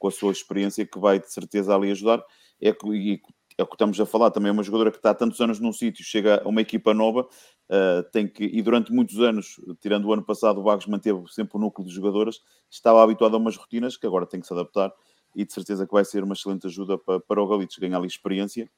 com 0.05 0.09
a 0.09 0.11
sua 0.11 0.33
experiência 0.33 0.85
que 0.85 0.99
vai 0.99 1.19
de 1.19 1.33
certeza 1.33 1.75
ali 1.75 1.91
ajudar. 1.91 2.23
É 2.61 2.71
que, 2.75 3.23
é 3.57 3.63
o 3.63 3.67
que 3.67 3.75
estamos 3.75 3.99
a 3.99 4.05
falar, 4.05 4.31
também 4.31 4.51
é 4.51 4.53
uma 4.53 4.63
jogadora 4.63 4.91
que 4.91 4.99
está 4.99 5.11
há 5.11 5.15
tantos 5.15 5.41
anos 5.41 5.59
num 5.59 5.73
sítio, 5.73 6.05
chega 6.05 6.43
a 6.45 6.47
uma 6.49 6.61
equipa 6.61 6.93
nova, 6.93 7.23
uh, 7.23 8.03
tem 8.13 8.29
que, 8.29 8.45
e 8.45 8.61
durante 8.61 8.93
muitos 8.93 9.19
anos, 9.21 9.59
tirando 9.81 10.05
o 10.05 10.13
ano 10.13 10.23
passado, 10.23 10.61
o 10.61 10.63
Bagos 10.63 10.87
manteve 10.87 11.23
sempre 11.29 11.57
o 11.57 11.61
núcleo 11.61 11.89
de 11.89 11.95
jogadoras, 11.95 12.43
estava 12.71 13.03
habituado 13.03 13.35
a 13.35 13.39
umas 13.39 13.57
rotinas 13.57 13.97
que 13.97 14.07
agora 14.07 14.27
tem 14.27 14.41
que 14.41 14.47
se 14.47 14.53
adaptar 14.53 14.93
e 15.35 15.43
de 15.43 15.53
certeza 15.55 15.87
que 15.87 15.93
vai 15.95 16.05
ser 16.05 16.23
uma 16.23 16.35
excelente 16.35 16.67
ajuda 16.67 16.99
para, 16.99 17.19
para 17.21 17.43
o 17.43 17.49
Galitos 17.49 17.79
ganhar 17.79 17.97
ali 17.97 18.07
experiência 18.07 18.69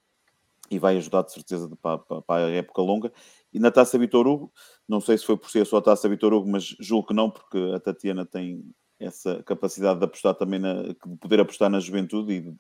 e 0.70 0.78
vai 0.78 0.96
ajudar 0.96 1.22
de 1.22 1.32
certeza 1.32 1.68
para, 1.82 1.98
para, 1.98 2.22
para, 2.22 2.46
a 2.46 2.50
época 2.50 2.82
longa. 2.82 3.12
E 3.52 3.58
na 3.58 3.72
Taça 3.72 3.98
Vitor 3.98 4.28
Hugo, 4.28 4.52
não 4.88 5.00
sei 5.00 5.18
se 5.18 5.26
foi 5.26 5.36
por 5.36 5.50
ser 5.50 5.66
só 5.66 5.78
a 5.78 5.82
Taça 5.82 6.08
Vitor 6.08 6.32
Hugo, 6.32 6.48
mas 6.48 6.76
julgo 6.78 7.08
que 7.08 7.14
não, 7.14 7.30
porque 7.30 7.58
a 7.74 7.80
Tatiana 7.80 8.24
tem, 8.24 8.64
essa 8.98 9.42
capacidade 9.42 9.98
de 9.98 10.04
apostar 10.04 10.34
também 10.34 10.58
na, 10.58 10.82
de 10.82 10.94
poder 11.20 11.40
apostar 11.40 11.68
na 11.68 11.80
juventude 11.80 12.32
e 12.32 12.54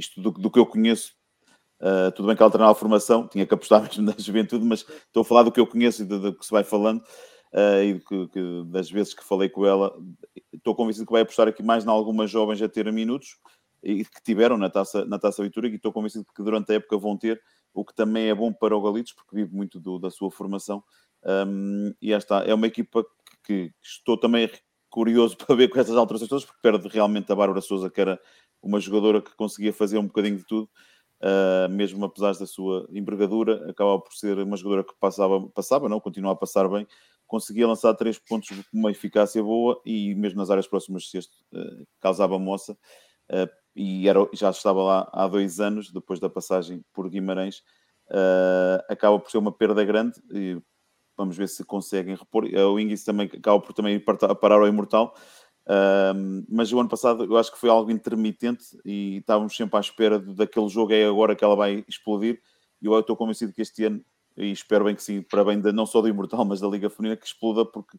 isto 0.00 0.20
do, 0.20 0.30
do 0.30 0.50
que 0.50 0.58
eu 0.58 0.66
conheço 0.66 1.12
uh, 1.80 2.10
tudo 2.12 2.26
bem 2.26 2.36
que 2.36 2.42
ela 2.42 2.50
treinava 2.50 2.72
a 2.72 2.76
formação 2.76 3.28
tinha 3.28 3.46
que 3.46 3.54
apostar 3.54 3.82
mesmo 3.84 4.02
na 4.04 4.14
juventude 4.16 4.64
mas 4.64 4.80
estou 4.80 5.20
a 5.20 5.24
falar 5.24 5.42
do 5.42 5.52
que 5.52 5.60
eu 5.60 5.66
conheço 5.66 6.02
e 6.02 6.04
do, 6.04 6.34
que 6.34 6.44
se 6.44 6.50
vai 6.50 6.64
falando 6.64 7.00
uh, 7.00 7.82
e 7.82 8.00
que, 8.00 8.28
que, 8.28 8.64
das 8.66 8.90
vezes 8.90 9.12
que 9.12 9.24
falei 9.24 9.48
com 9.48 9.66
ela 9.66 9.94
estou 10.52 10.74
convencido 10.74 11.06
que 11.06 11.12
vai 11.12 11.22
apostar 11.22 11.48
aqui 11.48 11.62
mais 11.62 11.84
em 11.84 11.88
algumas 11.88 12.30
jovens 12.30 12.62
a 12.62 12.68
ter 12.68 12.90
minutos 12.92 13.36
e 13.82 14.04
que 14.04 14.22
tiveram 14.22 14.56
na 14.56 14.70
Taça, 14.70 15.04
na 15.04 15.18
taça 15.18 15.42
Vitória 15.42 15.68
e 15.68 15.74
estou 15.74 15.92
convencido 15.92 16.24
que 16.24 16.42
durante 16.42 16.70
a 16.70 16.76
época 16.76 16.96
vão 16.96 17.16
ter, 17.16 17.42
o 17.74 17.84
que 17.84 17.94
também 17.94 18.28
é 18.28 18.34
bom 18.34 18.52
para 18.52 18.76
o 18.76 18.82
Galitos, 18.82 19.12
porque 19.12 19.34
vive 19.34 19.52
muito 19.52 19.80
do, 19.80 19.98
da 19.98 20.10
sua 20.10 20.30
formação. 20.30 20.82
Um, 21.24 21.92
e 22.00 22.12
está, 22.12 22.44
é 22.44 22.54
uma 22.54 22.66
equipa 22.66 23.04
que, 23.44 23.70
que, 23.70 23.74
estou 23.82 24.16
também 24.16 24.48
curioso 24.92 25.36
para 25.44 25.56
ver 25.56 25.68
com 25.68 25.80
essas 25.80 25.96
alterações 25.96 26.28
todas, 26.28 26.44
porque 26.44 26.60
perde 26.62 26.86
realmente 26.88 27.32
a 27.32 27.34
Bárbara 27.34 27.60
Souza, 27.60 27.90
que 27.90 28.00
era 28.00 28.20
uma 28.62 28.78
jogadora 28.78 29.20
que 29.20 29.34
conseguia 29.34 29.72
fazer 29.72 29.98
um 29.98 30.06
bocadinho 30.06 30.36
de 30.36 30.44
tudo. 30.44 30.70
Uh, 31.20 31.70
mesmo 31.70 32.04
apesar 32.04 32.34
da 32.34 32.46
sua 32.46 32.88
envergadura, 32.90 33.70
acaba 33.70 33.96
por 34.00 34.12
ser 34.12 34.38
uma 34.38 34.56
jogadora 34.56 34.82
que 34.82 34.92
passava, 34.98 35.40
passava 35.50 35.88
não, 35.88 36.00
continua 36.00 36.32
a 36.32 36.36
passar 36.36 36.68
bem, 36.68 36.84
conseguia 37.28 37.66
lançar 37.66 37.94
três 37.94 38.18
pontos 38.18 38.48
com 38.48 38.76
uma 38.76 38.90
eficácia 38.90 39.40
boa 39.40 39.80
e 39.86 40.16
mesmo 40.16 40.40
nas 40.40 40.50
áreas 40.50 40.66
próximas 40.66 41.04
de 41.04 41.10
sexto 41.10 41.38
uh, 41.54 41.86
causava 42.00 42.40
moça 42.40 42.72
uh, 43.30 43.48
e 43.76 44.08
era, 44.08 44.18
já 44.32 44.50
estava 44.50 44.82
lá 44.82 45.08
há 45.12 45.28
dois 45.28 45.60
anos, 45.60 45.92
depois 45.92 46.18
da 46.18 46.28
passagem 46.28 46.84
por 46.92 47.08
Guimarães, 47.08 47.62
acaba 48.90 49.18
por 49.18 49.30
ser 49.30 49.38
uma 49.38 49.52
perda 49.52 49.82
grande 49.84 50.20
e 50.30 50.60
vamos 51.22 51.36
ver 51.36 51.48
se 51.48 51.64
conseguem 51.64 52.14
repor. 52.14 52.44
O 52.44 52.78
Ingis 52.78 53.04
também 53.04 53.30
acaba 53.32 53.60
por 53.60 53.72
também 53.72 53.98
parar 54.00 54.56
ao 54.56 54.68
Imortal, 54.68 55.14
um, 56.14 56.44
mas 56.48 56.72
o 56.72 56.80
ano 56.80 56.88
passado 56.88 57.24
eu 57.24 57.36
acho 57.36 57.52
que 57.52 57.58
foi 57.58 57.70
algo 57.70 57.90
intermitente 57.90 58.64
e 58.84 59.18
estávamos 59.18 59.56
sempre 59.56 59.76
à 59.76 59.80
espera 59.80 60.18
daquele 60.18 60.68
jogo, 60.68 60.92
é 60.92 61.04
agora 61.04 61.36
que 61.36 61.44
ela 61.44 61.54
vai 61.54 61.84
explodir. 61.88 62.40
E 62.80 62.86
eu 62.86 62.98
estou 62.98 63.16
convencido 63.16 63.52
que 63.52 63.62
este 63.62 63.84
ano, 63.84 64.04
e 64.36 64.50
espero 64.50 64.84
bem 64.84 64.94
que 64.94 65.02
sim, 65.02 65.22
para 65.22 65.44
bem 65.44 65.60
de, 65.60 65.70
não 65.72 65.86
só 65.86 66.00
do 66.00 66.08
Imortal, 66.08 66.44
mas 66.44 66.60
da 66.60 66.66
Liga 66.66 66.90
Feminina, 66.90 67.16
que 67.16 67.26
exploda, 67.26 67.64
porque 67.64 67.96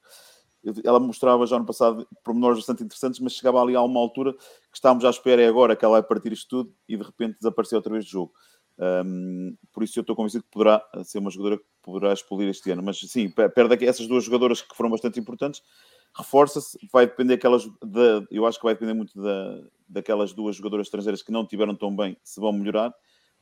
ela 0.83 0.99
mostrava 0.99 1.45
já 1.45 1.57
no 1.57 1.65
passado 1.65 2.07
pormenores 2.23 2.59
bastante 2.59 2.83
interessantes, 2.83 3.19
mas 3.19 3.33
chegava 3.33 3.61
ali 3.61 3.75
a 3.75 3.81
uma 3.81 3.99
altura 3.99 4.33
que 4.33 4.75
estávamos 4.75 5.05
à 5.05 5.09
espera, 5.09 5.41
é 5.41 5.47
agora 5.47 5.75
que 5.75 5.83
ela 5.83 5.99
vai 5.99 6.03
partir 6.03 6.31
isto 6.33 6.49
tudo 6.49 6.75
e 6.87 6.97
de 6.97 7.03
repente 7.03 7.37
desapareceu 7.37 7.77
outra 7.77 7.91
vez 7.91 8.05
do 8.05 8.11
jogo. 8.11 8.33
Um, 8.77 9.55
por 9.71 9.83
isso 9.83 9.99
eu 9.99 10.01
estou 10.01 10.15
convencido 10.15 10.43
que 10.43 10.49
poderá 10.49 10.83
ser 11.03 11.19
uma 11.19 11.29
jogadora 11.29 11.57
que 11.57 11.65
poderá 11.81 12.13
explodir 12.13 12.49
este 12.49 12.71
ano. 12.71 12.83
Mas 12.83 12.99
sim, 12.99 13.29
perde 13.29 13.73
aqui 13.73 13.85
essas 13.85 14.07
duas 14.07 14.23
jogadoras 14.23 14.61
que 14.61 14.75
foram 14.75 14.89
bastante 14.89 15.19
importantes 15.19 15.61
reforça-se, 16.15 16.77
vai 16.91 17.07
depender 17.07 17.35
aquelas, 17.35 17.65
de, 17.65 18.27
eu 18.29 18.45
acho 18.45 18.59
que 18.59 18.65
vai 18.65 18.75
depender 18.75 18.93
muito 18.93 19.19
da, 19.19 19.61
daquelas 19.87 20.31
duas 20.31 20.55
jogadoras 20.55 20.87
estrangeiras 20.87 21.23
que 21.23 21.31
não 21.31 21.45
tiveram 21.45 21.75
tão 21.75 21.95
bem, 21.95 22.15
se 22.23 22.39
vão 22.39 22.53
melhorar, 22.53 22.93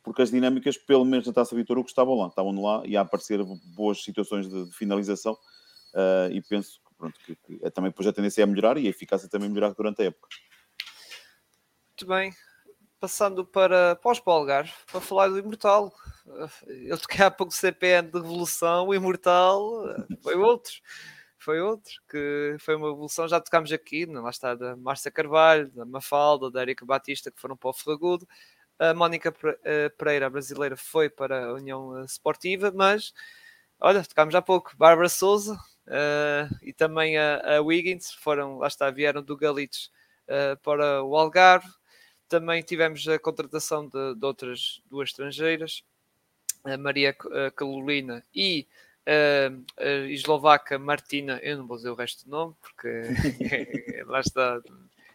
porque 0.01 0.21
as 0.21 0.31
dinâmicas, 0.31 0.77
pelo 0.77 1.05
menos 1.05 1.27
na 1.27 1.33
Taça 1.33 1.55
Vitor 1.55 1.77
Hugo, 1.77 1.89
estavam 1.89 2.15
lá, 2.15 2.27
estavam 2.27 2.59
lá 2.61 2.81
e 2.85 2.95
a 2.95 3.01
aparecer 3.01 3.43
boas 3.75 4.01
situações 4.01 4.49
de, 4.49 4.65
de 4.65 4.71
finalização 4.71 5.33
uh, 5.33 6.31
e 6.31 6.41
penso 6.41 6.79
que, 6.87 6.95
pronto, 6.95 7.19
que, 7.25 7.35
que, 7.35 7.59
é 7.61 7.69
também 7.69 7.91
depois 7.91 8.07
a 8.07 8.13
tendência 8.13 8.41
é 8.41 8.45
a 8.45 8.47
melhorar 8.47 8.77
e 8.77 8.87
a 8.87 8.89
eficácia 8.89 9.29
também 9.29 9.49
melhorar 9.49 9.73
durante 9.73 10.01
a 10.01 10.05
época. 10.05 10.29
Muito 11.89 12.07
bem, 12.07 12.31
passando 13.01 13.43
para, 13.43 13.95
para 13.95 14.11
os 14.11 14.19
para 14.19 15.01
falar 15.01 15.27
do 15.27 15.39
Imortal. 15.39 15.91
Eu 16.67 16.97
toquei 16.99 17.25
há 17.25 17.31
pouco 17.31 17.51
CPN 17.51 18.09
de 18.09 18.19
Revolução, 18.19 18.87
o 18.87 18.93
Imortal 18.93 19.61
foi 20.21 20.35
outro 20.35 20.73
foi 21.41 21.59
outro, 21.59 21.91
que 22.07 22.55
foi 22.59 22.75
uma 22.75 22.89
evolução, 22.89 23.27
já 23.27 23.41
tocámos 23.41 23.71
aqui, 23.71 24.05
lá 24.05 24.29
está, 24.29 24.53
da 24.53 24.75
Márcia 24.75 25.09
Carvalho, 25.09 25.71
da 25.71 25.83
Mafalda, 25.85 26.51
da 26.51 26.61
Erika 26.61 26.85
Batista, 26.85 27.31
que 27.31 27.41
foram 27.41 27.57
para 27.57 27.71
o 27.71 27.73
Ferragudo, 27.73 28.27
a 28.77 28.93
Mónica 28.93 29.33
eh, 29.63 29.89
Pereira, 29.89 30.27
a 30.27 30.29
brasileira, 30.29 30.77
foi 30.77 31.09
para 31.09 31.45
a 31.45 31.53
União 31.53 32.03
Esportiva, 32.03 32.71
mas, 32.73 33.11
olha, 33.79 34.03
tocámos 34.03 34.35
há 34.35 34.41
pouco, 34.41 34.75
Bárbara 34.77 35.09
Souza 35.09 35.55
uh, 35.87 36.55
e 36.61 36.73
também 36.73 37.17
a, 37.17 37.57
a, 37.57 37.61
Wiggins, 37.61 38.11
foram, 38.13 38.59
lá 38.59 38.67
está, 38.67 38.91
vieram 38.91 39.23
do 39.23 39.35
Galitos 39.35 39.91
uh, 40.27 40.55
para 40.61 41.03
o 41.03 41.15
Algarve, 41.17 41.67
também 42.31 42.63
tivemos 42.63 43.05
a 43.09 43.19
contratação 43.19 43.89
de, 43.89 44.15
de 44.15 44.25
outras 44.25 44.81
duas 44.89 45.09
estrangeiras, 45.09 45.83
a 46.63 46.77
Maria 46.77 47.13
Carolina 47.53 48.23
e 48.33 48.65
a 49.05 50.09
eslovaca 50.09 50.79
Martina, 50.79 51.41
eu 51.43 51.57
não 51.57 51.67
vou 51.67 51.75
dizer 51.75 51.89
o 51.89 51.93
resto 51.93 52.23
do 52.23 52.31
nome, 52.31 52.55
porque 52.61 52.87
lá 54.07 54.21
está, 54.21 54.61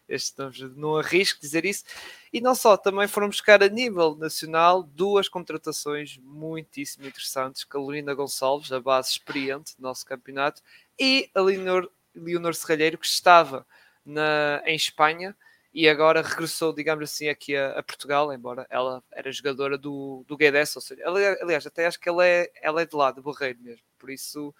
estamos, 0.07 0.59
não 0.75 0.97
arrisco 0.97 1.41
dizer 1.41 1.65
isso. 1.65 1.85
E 2.31 2.39
não 2.39 2.53
só, 2.53 2.77
também 2.77 3.07
foram 3.07 3.29
buscar 3.29 3.63
a 3.63 3.67
nível 3.67 4.15
nacional 4.15 4.83
duas 4.83 5.27
contratações 5.27 6.19
muitíssimo 6.19 7.07
interessantes: 7.07 7.63
Carolina 7.63 8.13
Gonçalves, 8.13 8.71
a 8.71 8.79
base 8.79 9.09
experiente 9.09 9.75
do 9.75 9.81
nosso 9.81 10.05
campeonato, 10.05 10.61
e 10.99 11.31
a 11.33 11.41
Leonor, 11.41 11.89
Leonor 12.13 12.53
Serralheiro, 12.53 12.99
que 12.99 13.07
estava 13.07 13.65
na, 14.05 14.61
em 14.67 14.75
Espanha 14.75 15.35
e 15.77 15.87
agora 15.87 16.23
regressou, 16.23 16.73
digamos 16.73 17.03
assim, 17.03 17.29
aqui 17.29 17.55
a, 17.55 17.77
a, 17.77 17.83
Portugal, 17.83 18.33
embora 18.33 18.65
ela 18.67 19.03
era 19.11 19.31
jogadora 19.31 19.77
do, 19.77 20.25
do 20.27 20.35
Guedes, 20.35 20.75
ou 20.75 20.81
seja, 20.81 21.03
ela, 21.03 21.19
aliás, 21.39 21.67
até 21.67 21.85
acho 21.85 21.99
que 21.99 22.09
ela 22.09 22.25
é, 22.25 22.51
ela 22.63 22.81
é 22.81 22.85
de 22.87 22.95
lá, 22.95 23.11
de 23.11 23.21
Borreiro 23.21 23.59
mesmo, 23.61 23.83
por 23.99 24.09
isso 24.09 24.55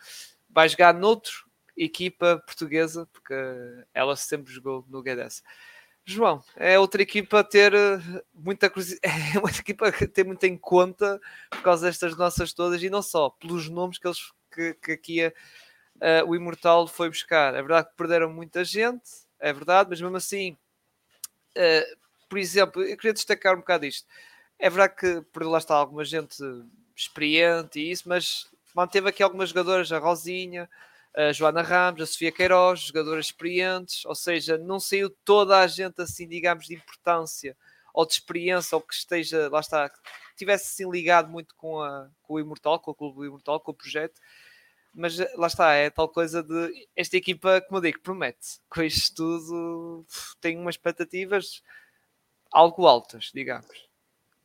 vai 0.47 0.69
jogar 0.69 0.93
noutro 0.93 1.49
equipa 1.75 2.37
portuguesa, 2.45 3.09
porque 3.11 3.33
ela 3.95 4.15
sempre 4.15 4.53
jogou 4.53 4.85
no 4.87 5.01
Guedes. 5.01 5.41
João, 6.05 6.43
é 6.55 6.77
outra 6.77 7.01
equipa 7.01 7.39
a 7.39 7.43
ter 7.43 7.73
eh, 7.73 7.99
muita 8.31 8.67
é 9.01 9.39
uma 9.39 9.49
equipa 9.49 9.87
a 9.87 9.91
ter 9.91 10.23
muito 10.23 10.43
em 10.43 10.55
conta 10.55 11.19
por 11.49 11.63
causa 11.63 11.87
destas 11.87 12.15
nossas 12.15 12.53
todas 12.53 12.83
e 12.83 12.91
não 12.91 13.01
só, 13.01 13.31
pelos 13.31 13.67
nomes 13.69 13.97
que 13.97 14.07
eles 14.07 14.19
que, 14.53 14.75
que 14.75 14.91
aqui 14.91 15.25
a, 15.25 15.33
a, 15.99 16.25
o 16.25 16.35
Imortal 16.35 16.87
foi 16.87 17.09
buscar. 17.09 17.55
É 17.55 17.61
verdade 17.61 17.89
que 17.89 17.95
perderam 17.95 18.31
muita 18.31 18.63
gente, 18.63 19.09
é 19.39 19.51
verdade, 19.51 19.89
mas 19.89 19.99
mesmo 19.99 20.15
assim 20.15 20.55
Uh, 21.57 21.97
por 22.29 22.37
exemplo, 22.37 22.83
eu 22.83 22.95
queria 22.95 23.13
destacar 23.13 23.55
um 23.55 23.59
bocado 23.59 23.85
isto. 23.85 24.07
É 24.59 24.69
verdade 24.69 24.95
que 24.95 25.21
por 25.31 25.43
lá 25.43 25.57
está 25.57 25.75
alguma 25.75 26.03
gente 26.05 26.43
experiente 26.95 27.79
e 27.79 27.91
isso, 27.91 28.07
mas 28.07 28.47
manteve 28.73 29.09
aqui 29.09 29.23
algumas 29.23 29.49
jogadoras, 29.49 29.91
a 29.91 29.99
Rosinha, 29.99 30.69
a 31.15 31.31
Joana 31.31 31.61
Ramos, 31.61 32.01
a 32.01 32.05
Sofia 32.05 32.31
Queiroz, 32.31 32.81
jogadoras 32.81 33.27
experientes, 33.27 34.05
ou 34.05 34.15
seja, 34.15 34.57
não 34.57 34.79
saiu 34.79 35.09
toda 35.09 35.59
a 35.59 35.67
gente 35.67 36.01
assim, 36.01 36.27
digamos, 36.27 36.67
de 36.67 36.75
importância 36.75 37.55
ou 37.93 38.05
de 38.05 38.13
experiência, 38.13 38.75
ou 38.75 38.81
que 38.81 38.93
esteja, 38.93 39.49
lá 39.49 39.59
está, 39.59 39.91
tivesse 40.35 40.65
assim 40.65 40.91
ligado 40.91 41.29
muito 41.29 41.55
com, 41.55 41.81
a, 41.81 42.07
com 42.21 42.35
o 42.35 42.39
Imortal, 42.39 42.79
com 42.79 42.91
o 42.91 42.95
Clube 42.95 43.25
Imortal, 43.25 43.59
com 43.59 43.71
o 43.71 43.73
projeto, 43.73 44.21
mas 44.97 45.19
eh, 45.19 45.31
lá 45.37 45.47
está, 45.47 45.73
é 45.73 45.89
tal 45.89 46.09
coisa 46.09 46.41
de 46.41 46.87
esta 46.95 47.15
equipa, 47.15 47.61
como 47.61 47.77
eu 47.77 47.81
digo, 47.81 48.01
promete. 48.01 48.59
Com 48.69 48.81
isto 48.81 49.15
tudo, 49.15 50.05
tem 50.41 50.57
umas 50.57 50.75
expectativas 50.75 51.61
algo 52.51 52.87
altas, 52.87 53.31
digamos. 53.33 53.87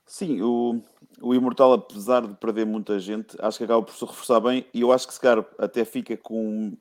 Sim, 0.06 0.42
o, 0.42 0.82
o 1.20 1.34
Imortal, 1.34 1.72
apesar 1.72 2.26
de 2.26 2.34
perder 2.34 2.66
muita 2.66 2.98
gente, 3.00 3.34
acho 3.40 3.56
que 3.56 3.64
acaba 3.64 3.82
por 3.82 3.94
se 3.94 4.04
reforçar 4.04 4.40
bem 4.40 4.66
e 4.74 4.82
eu 4.82 4.92
acho 4.92 5.06
que 5.06 5.14
se 5.14 5.20
calhar 5.20 5.44
até 5.58 5.84
fica 5.84 6.16
com 6.16 6.76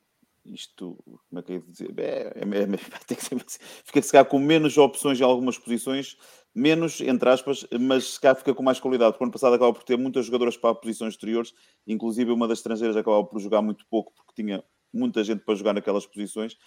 isto, 0.45 0.97
como 1.29 1.39
é 1.39 1.41
que 1.41 1.53
é 1.53 1.59
dizer? 1.59 1.93
É, 1.97 2.33
é, 2.35 2.41
é, 2.41 2.67
tem 3.07 3.17
que 3.17 3.23
ser, 3.23 3.39
fica 3.85 4.01
se 4.01 4.11
calhar 4.11 4.25
com 4.25 4.39
menos 4.39 4.77
opções 4.77 5.19
em 5.19 5.23
algumas 5.23 5.57
posições, 5.57 6.17
menos, 6.53 6.99
entre 7.01 7.29
aspas, 7.29 7.65
mas 7.79 8.13
se 8.13 8.19
calhar 8.19 8.35
fica 8.35 8.53
com 8.53 8.63
mais 8.63 8.79
qualidade. 8.79 9.13
Porque 9.13 9.23
ano 9.23 9.31
passado 9.31 9.53
acaba 9.53 9.73
por 9.73 9.83
ter 9.83 9.97
muitas 9.97 10.25
jogadoras 10.25 10.57
para 10.57 10.75
posições 10.75 11.13
exteriores, 11.13 11.53
inclusive 11.87 12.31
uma 12.31 12.47
das 12.47 12.59
estrangeiras 12.59 12.95
acabava 12.97 13.25
por 13.25 13.39
jogar 13.39 13.61
muito 13.61 13.85
pouco, 13.89 14.13
porque 14.13 14.41
tinha 14.41 14.63
muita 14.93 15.23
gente 15.23 15.43
para 15.43 15.55
jogar 15.55 15.73
naquelas 15.73 16.05
posições. 16.05 16.57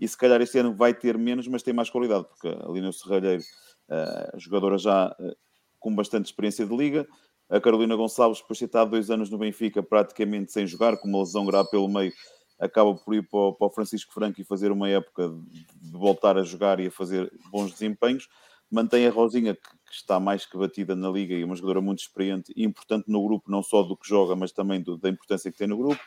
E 0.00 0.06
se 0.06 0.16
calhar 0.16 0.40
este 0.40 0.58
ano 0.58 0.74
vai 0.74 0.94
ter 0.94 1.18
menos, 1.18 1.48
mas 1.48 1.62
tem 1.62 1.74
mais 1.74 1.90
qualidade, 1.90 2.26
porque 2.28 2.48
ali 2.48 2.80
no 2.80 2.92
Serralheiro, 2.92 3.42
uh, 3.90 4.38
jogadora 4.38 4.78
já 4.78 5.08
uh, 5.08 5.36
com 5.78 5.94
bastante 5.94 6.26
experiência 6.26 6.64
de 6.64 6.76
liga. 6.76 7.06
A 7.50 7.60
Carolina 7.60 7.96
Gonçalves, 7.96 8.40
depois 8.40 8.58
de 8.58 8.66
estado 8.66 8.90
dois 8.90 9.10
anos 9.10 9.30
no 9.30 9.38
Benfica, 9.38 9.82
praticamente 9.82 10.52
sem 10.52 10.66
jogar, 10.66 10.98
com 10.98 11.08
uma 11.08 11.20
lesão 11.20 11.46
grave 11.46 11.70
pelo 11.70 11.88
meio, 11.88 12.12
acaba 12.58 12.94
por 12.94 13.14
ir 13.14 13.28
para 13.28 13.38
o, 13.38 13.70
Francisco 13.70 14.12
Franco 14.12 14.40
e 14.40 14.44
fazer 14.44 14.72
uma 14.72 14.88
época 14.88 15.28
de, 15.28 15.92
voltar 15.92 16.36
a 16.36 16.42
jogar 16.42 16.80
e 16.80 16.88
a 16.88 16.90
fazer 16.90 17.32
bons 17.50 17.72
desempenhos 17.72 18.28
mantém 18.70 19.06
a 19.06 19.10
Rosinha, 19.10 19.54
que, 19.54 19.60
que, 19.60 19.94
está 19.94 20.20
mais 20.20 20.44
que 20.44 20.56
batida 20.56 20.94
na 20.94 21.10
liga 21.10 21.34
e 21.34 21.42
é 21.42 21.44
uma 21.44 21.56
jogadora 21.56 21.80
muito 21.80 22.00
experiente 22.00 22.52
e 22.54 22.64
importante 22.64 23.06
no 23.08 23.24
grupo, 23.26 23.50
não 23.50 23.62
só 23.62 23.82
do 23.82 23.96
que 23.96 24.08
joga, 24.08 24.36
mas 24.36 24.52
também 24.52 24.82
do, 24.82 24.96
da 24.96 25.08
importância 25.08 25.50
que 25.50 25.58
tem 25.58 25.66
no 25.66 25.78
grupo. 25.78 26.00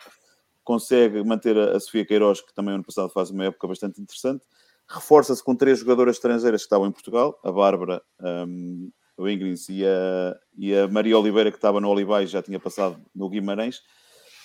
Consegue 0.63 1.23
manter 1.23 1.57
a, 1.57 1.75
a 1.75 1.79
Sofia 1.79 2.05
Queiroz, 2.05 2.41
que 2.41 2.53
também 2.53 2.75
ano 2.75 2.83
passado 2.83 3.09
faz 3.09 3.31
uma 3.31 3.45
época 3.45 3.67
bastante 3.67 3.99
interessante. 3.99 4.45
Reforça-se 4.87 5.43
com 5.43 5.55
três 5.55 5.79
jogadoras 5.79 6.17
estrangeiras 6.17 6.61
que 6.61 6.65
estavam 6.65 6.87
em 6.87 6.91
Portugal, 6.91 7.39
a 7.43 7.51
Bárbara, 7.51 8.01
um, 8.19 8.91
o 9.17 9.27
Ingrid 9.27 9.59
e 9.69 9.85
a, 9.85 10.35
e 10.57 10.75
a 10.75 10.87
Maria 10.87 11.17
Oliveira, 11.17 11.51
que 11.51 11.57
estava 11.57 11.81
no 11.81 11.89
Olivais, 11.89 12.29
já 12.29 12.41
tinha 12.41 12.59
passado 12.59 13.01
no 13.15 13.29
Guimarães. 13.29 13.81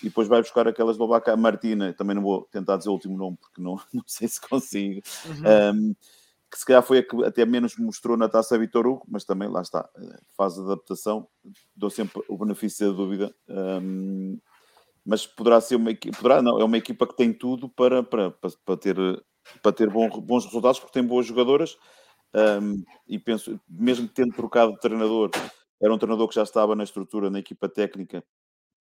E 0.03 0.07
depois 0.07 0.29
vai 0.29 0.41
buscar 0.41 0.67
aquela 0.69 0.91
eslovaca, 0.91 1.33
a 1.33 1.37
Martina, 1.37 1.93
também 1.93 2.15
não 2.15 2.23
vou 2.23 2.43
tentar 2.51 2.77
dizer 2.77 2.91
o 2.91 2.93
último 2.93 3.17
nome, 3.17 3.37
porque 3.41 3.61
não, 3.61 3.81
não 3.93 4.05
sei 4.07 4.29
se 4.29 4.41
consigo. 4.41 5.01
Uhum. 5.27 5.91
Um, 5.91 5.95
que 6.51 6.59
se 6.59 6.65
calhar 6.65 6.83
foi 6.83 6.99
a 6.99 7.03
que 7.03 7.25
até 7.25 7.45
menos 7.45 7.77
mostrou 7.77 8.17
na 8.17 8.29
taça 8.29 8.57
Vitor 8.59 8.87
Hugo, 8.87 9.05
mas 9.09 9.25
também 9.25 9.49
lá 9.49 9.61
está, 9.61 9.89
faz 10.37 10.59
adaptação, 10.59 11.27
dou 11.75 11.91
sempre 11.91 12.23
o 12.29 12.39
benefício 12.39 12.89
da 12.89 12.97
dúvida. 12.97 13.35
Um, 13.49 14.39
mas 15.05 15.27
poderá 15.27 15.61
ser 15.61 15.77
uma 15.77 15.91
equipa, 15.91 16.17
poderá, 16.17 16.43
não, 16.43 16.61
é 16.61 16.65
uma 16.65 16.77
equipa 16.77 17.07
que 17.07 17.17
tem 17.17 17.33
tudo 17.33 17.69
para, 17.69 18.03
para, 18.03 18.31
para, 18.31 18.51
para 18.65 18.77
ter, 18.77 18.97
para 19.63 19.73
ter 19.73 19.91
bons, 19.91 20.19
bons 20.21 20.45
resultados, 20.45 20.79
porque 20.79 20.93
tem 20.93 21.05
boas 21.07 21.27
jogadoras 21.27 21.77
Um, 22.35 22.85
e 23.09 23.19
penso, 23.19 23.59
mesmo 23.69 24.07
tendo 24.09 24.35
trocado 24.35 24.73
de 24.73 24.81
treinador, 24.81 25.31
era 25.81 25.93
um 25.93 25.99
treinador 25.99 26.29
que 26.29 26.35
já 26.35 26.43
estava 26.43 26.75
na 26.75 26.85
estrutura, 26.85 27.31
na 27.31 27.39
equipa 27.39 27.69
técnica. 27.69 28.23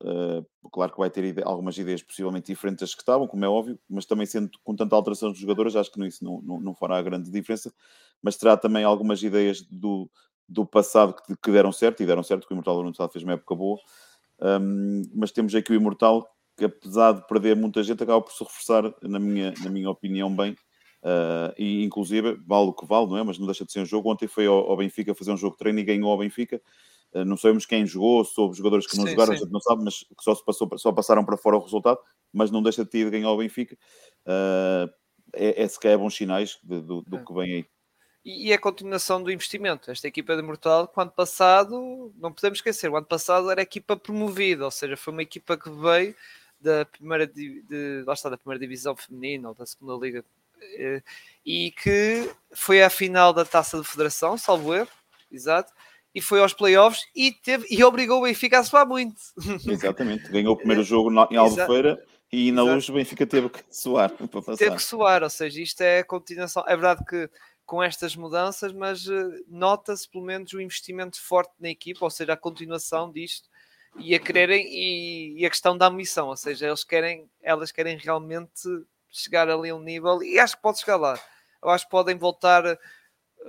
Uh, 0.02 0.46
claro 0.70 0.92
que 0.92 0.98
vai 0.98 1.10
ter 1.10 1.24
ide 1.24 1.42
algumas 1.44 1.78
ideias 1.78 2.04
possivelmente 2.04 2.48
diferentes 2.48 2.82
das 2.82 2.94
que 2.94 3.02
estavam, 3.02 3.28
como 3.28 3.46
é 3.46 3.48
óbvio, 3.48 3.80
mas 3.90 4.06
também 4.06 4.26
sendo 4.26 4.52
com 4.64 4.76
tanta 4.76 4.96
alteração 4.96 5.32
dos 5.32 5.40
jogadores, 5.40 5.76
acho 5.76 5.92
que 5.92 6.06
isso 6.06 6.24
não, 6.24 6.42
não, 6.42 6.60
não 6.60 6.76
fará 6.76 7.02
grande 7.02 7.32
diferença. 7.32 7.74
Mas 8.22 8.36
terá 8.38 8.58
também 8.58 8.84
algumas 8.84 9.24
ideias 9.24 9.62
do, 9.62 10.10
do 10.48 10.66
passado 10.66 11.16
que, 11.16 11.36
que 11.36 11.52
deram 11.52 11.72
certo, 11.72 12.04
e 12.04 12.06
deram 12.06 12.24
certo, 12.24 12.48
que 12.48 12.54
o 12.54 12.56
Imortal 12.56 12.82
ano 12.82 12.94
fez 13.12 13.24
uma 13.24 13.34
época 13.34 13.56
boa. 13.56 13.80
Um, 14.42 15.04
mas 15.14 15.32
temos 15.32 15.56
aqui 15.56 15.72
o 15.72 15.76
Imortal 15.76 16.28
que, 16.58 16.66
apesar 16.66 17.14
de 17.14 17.28
perder 17.28 17.56
muita 17.56 17.84
gente, 17.84 18.04
acaba 18.04 18.22
por 18.22 18.32
se 18.32 18.44
reforçar, 18.44 18.94
na 19.02 19.20
minha, 19.20 19.54
na 19.64 19.70
minha 19.70 19.90
opinião, 19.90 20.34
bem 20.34 20.56
Uh, 21.06 21.54
e 21.56 21.84
inclusive, 21.84 22.34
vale 22.48 22.70
o 22.70 22.74
que 22.74 22.84
vale, 22.84 23.06
não 23.06 23.18
é? 23.20 23.24
Mas 23.24 23.38
não 23.38 23.46
deixa 23.46 23.64
de 23.64 23.72
ser 23.72 23.80
um 23.80 23.86
jogo. 23.86 24.12
Ontem 24.12 24.28
foi 24.28 24.48
ao, 24.48 24.72
ao 24.72 24.76
Benfica 24.76 25.14
fazer 25.14 25.32
um 25.32 25.38
jogo 25.38 25.52
de 25.52 25.60
treino 25.60 25.80
e 25.80 25.84
ganhou 25.84 26.10
ao 26.10 26.18
Benfica. 26.18 26.60
Uh, 27.16 27.24
não 27.24 27.38
sabemos 27.38 27.66
quem 27.66 27.86
jogou, 27.86 28.26
sobre 28.26 28.58
jogadores 28.58 28.86
que 28.86 28.98
não 28.98 29.06
sim, 29.06 29.12
jogaram, 29.12 29.32
sim. 29.32 29.38
a 29.38 29.44
gente 29.44 29.52
não 29.52 29.62
sabe, 29.62 29.84
mas 29.84 30.00
que 30.00 30.24
só, 30.24 30.36
se 30.36 30.44
passou, 30.44 30.70
só 30.78 30.92
passaram 30.92 31.24
para 31.24 31.38
fora 31.38 31.56
o 31.56 31.62
resultado, 31.62 32.00
mas 32.34 32.52
não 32.52 32.62
deixa 32.62 32.84
de 32.84 32.90
ter 32.90 33.10
ganhar 33.10 33.28
ao 33.28 33.38
Benfica. 33.38 33.78
Uh, 34.26 34.92
é, 35.34 35.64
é 35.64 35.68
se 35.68 35.80
calhar 35.80 35.98
bons 35.98 36.16
sinais 36.16 36.60
do, 36.62 37.02
do 37.02 37.18
é. 37.18 37.24
que 37.24 37.34
vem 37.34 37.54
aí. 37.54 37.66
E, 38.26 38.48
e 38.48 38.54
a 38.54 38.60
continuação 38.60 39.22
do 39.22 39.32
investimento. 39.32 39.92
Esta 39.92 40.08
equipa 40.08 40.36
de 40.36 40.42
Mortal, 40.42 40.92
o 40.94 41.02
ano 41.02 41.12
passado, 41.12 42.12
não 42.18 42.34
podemos 42.34 42.58
esquecer, 42.58 42.90
o 42.90 42.98
ano 42.98 43.06
passado 43.06 43.50
era 43.52 43.62
a 43.62 43.64
equipa 43.64 43.96
promovida, 43.96 44.66
ou 44.66 44.72
seja, 44.72 44.98
foi 44.98 45.14
uma 45.14 45.22
equipa 45.22 45.56
que 45.56 45.70
veio 45.70 46.16
da 46.60 46.86
primeira, 46.86 47.28
de, 47.28 47.62
de, 47.62 48.04
lá 48.06 48.14
está, 48.14 48.30
da 48.30 48.38
primeira 48.38 48.60
divisão 48.60 48.96
feminina 48.96 49.50
ou 49.50 49.56
da 49.56 49.66
segunda 49.66 50.04
liga 50.04 50.26
eh, 50.62 51.04
e 51.46 51.72
que 51.72 52.30
foi 52.52 52.82
à 52.82 52.90
final 52.90 53.32
da 53.32 53.46
taça 53.46 53.80
de 53.80 53.88
federação, 53.88 54.38
salvo 54.38 54.74
erro, 54.74 54.90
exato, 55.32 55.72
e 56.16 56.22
foi 56.22 56.40
aos 56.40 56.54
playoffs 56.54 57.06
e, 57.14 57.34
teve, 57.34 57.68
e 57.70 57.84
obrigou 57.84 58.20
o 58.20 58.24
Benfica 58.24 58.60
a 58.60 58.64
suar 58.64 58.88
muito. 58.88 59.20
Exatamente, 59.68 60.30
ganhou 60.30 60.54
o 60.54 60.58
primeiro 60.58 60.82
jogo 60.82 61.12
em 61.30 61.36
Albufeira 61.36 62.02
e 62.32 62.54
na 62.54 62.64
luz 62.64 62.88
o 62.88 62.94
Benfica 62.94 63.28
teve 63.28 63.50
que 63.50 63.62
suar 63.70 64.10
para 64.16 64.28
passar. 64.28 64.56
Teve 64.56 64.78
que 64.78 64.84
suar, 64.84 65.22
ou 65.22 65.30
seja, 65.30 65.62
isto 65.62 65.82
é 65.82 66.00
a 66.00 66.06
continuação. 66.06 66.64
É 66.66 66.76
verdade 66.76 67.04
que 67.04 67.30
com 67.66 67.84
estas 67.84 68.16
mudanças, 68.16 68.72
mas 68.72 69.08
uh, 69.08 69.44
nota-se 69.50 70.08
pelo 70.10 70.24
menos 70.24 70.54
o 70.54 70.62
investimento 70.62 71.22
forte 71.22 71.52
na 71.60 71.70
equipa, 71.70 72.06
ou 72.06 72.12
seja, 72.12 72.34
a 72.34 72.38
continuação 72.38 73.12
disto 73.12 73.50
e 73.98 74.16
a 74.16 74.20
quererem 74.20 74.66
e, 74.68 75.42
e 75.42 75.46
a 75.46 75.50
questão 75.50 75.78
da 75.78 75.88
ambição, 75.88 76.28
ou 76.28 76.38
seja, 76.38 76.68
eles 76.68 76.84
querem, 76.84 77.30
elas 77.42 77.72
querem 77.72 77.98
realmente 77.98 78.62
chegar 79.10 79.50
ali 79.50 79.70
a 79.70 79.76
um 79.76 79.82
nível 79.82 80.22
e 80.22 80.40
acho 80.40 80.56
que 80.56 80.62
pode 80.62 80.80
chegar 80.80 80.98
lá. 80.98 81.20
Eu 81.62 81.70
acho 81.70 81.86
que 81.86 81.92
podem 81.92 82.18
voltar 82.18 82.64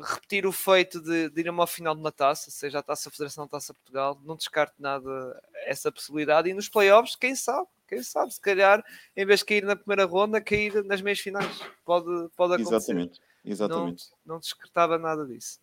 repetir 0.03 0.47
o 0.47 0.53
feito 0.53 1.01
de, 1.01 1.31
de 1.31 1.41
ir 1.41 1.49
a 1.49 1.53
uma 1.53 1.67
final 1.67 1.95
de 1.95 2.01
uma 2.01 2.13
taça, 2.13 2.51
seja 2.51 2.79
a 2.79 2.83
taça 2.83 3.11
Federação 3.11 3.45
a 3.45 3.49
taça 3.49 3.75
Portugal, 3.75 4.19
não 4.25 4.37
descarto 4.37 4.75
nada 4.79 5.43
essa 5.65 5.91
possibilidade. 5.91 6.49
E 6.49 6.55
nos 6.55 6.69
playoffs, 6.69 7.17
quem 7.17 7.35
sabe? 7.35 7.69
Quem 7.89 8.03
sabe, 8.03 8.35
se 8.35 8.41
calhar, 8.41 8.85
em 9.17 9.25
vez 9.25 9.41
de 9.41 9.47
cair 9.47 9.65
na 9.65 9.77
primeira 9.77 10.05
ronda, 10.05 10.41
cair 10.41 10.85
nas 10.85 11.01
meias 11.01 11.21
finais. 11.21 11.61
Pode, 11.85 12.29
pode 12.37 12.55
acontecer. 12.55 12.77
Exatamente, 12.77 13.21
exatamente. 13.45 14.05
Não, 14.25 14.35
não 14.35 14.41
descartava 14.41 14.99
nada 14.99 15.25
disso. 15.25 15.61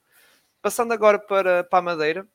Passando 0.61 0.93
agora 0.93 1.19
para, 1.19 1.63
para 1.65 1.79
a 1.79 1.81
Madeira, 1.81 2.27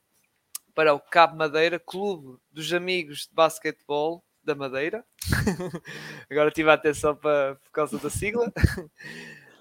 para 0.75 0.93
o 0.93 0.99
Cabo 0.99 1.35
Madeira, 1.35 1.79
Clube 1.79 2.37
dos 2.51 2.71
Amigos 2.71 3.27
de 3.27 3.33
Basquetebol, 3.33 4.23
da 4.43 4.55
Madeira. 4.55 5.03
Agora 6.29 6.51
tive 6.51 6.69
a 6.69 6.73
atenção 6.73 7.15
para, 7.15 7.55
por 7.55 7.71
causa 7.71 7.97
da 7.97 8.09
sigla. 8.09 8.51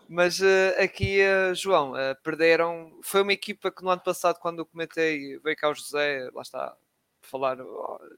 Mas 0.09 0.41
uh, 0.41 0.83
aqui, 0.83 1.21
uh, 1.21 1.55
João, 1.55 1.93
uh, 1.93 2.17
perderam. 2.23 2.99
Foi 3.03 3.23
uma 3.23 3.33
equipa 3.33 3.71
que 3.71 3.83
no 3.83 3.91
ano 3.91 4.01
passado, 4.01 4.39
quando 4.41 4.61
eu 4.61 4.67
comentei, 4.67 5.39
veio 5.39 5.57
cá 5.57 5.69
o 5.69 5.75
José, 5.75 6.31
lá 6.33 6.43
está, 6.43 6.75
falar 7.23 7.57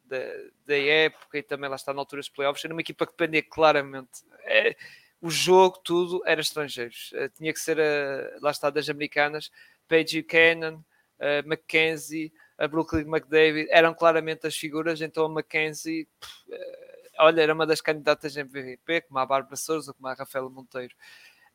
da, 0.04 0.76
época 0.76 1.38
e 1.38 1.42
também 1.42 1.68
lá 1.68 1.76
está 1.76 1.92
na 1.92 2.00
altura 2.00 2.20
dos 2.20 2.28
playoffs. 2.28 2.64
Era 2.64 2.72
uma 2.72 2.80
equipa 2.80 3.06
que 3.06 3.12
dependia 3.12 3.42
claramente. 3.42 4.24
É, 4.44 4.76
o 5.20 5.30
jogo, 5.30 5.80
tudo, 5.84 6.22
era 6.24 6.40
estrangeiros. 6.40 7.12
tinha 7.36 7.52
que 7.52 7.60
ser, 7.60 7.76
lá 8.40 8.50
está, 8.50 8.70
das 8.70 8.88
americanas. 8.88 9.50
Paige 9.88 10.22
Cannon, 10.22 10.82
Mackenzie 11.44 12.32
a 12.60 12.68
Brooklyn 12.68 13.08
McDavid 13.08 13.68
eram 13.70 13.94
claramente 13.94 14.46
as 14.46 14.54
figuras, 14.54 15.00
então 15.00 15.24
a 15.24 15.28
Mackenzie, 15.30 16.06
eh, 16.50 17.10
olha, 17.18 17.40
era 17.40 17.54
uma 17.54 17.66
das 17.66 17.80
candidatas 17.80 18.36
em 18.36 18.40
MVP, 18.40 19.00
como 19.00 19.18
a 19.18 19.24
Bárbara 19.24 19.56
Souza, 19.56 19.94
como 19.94 20.06
a 20.08 20.12
Rafaela 20.12 20.50
Monteiro. 20.50 20.94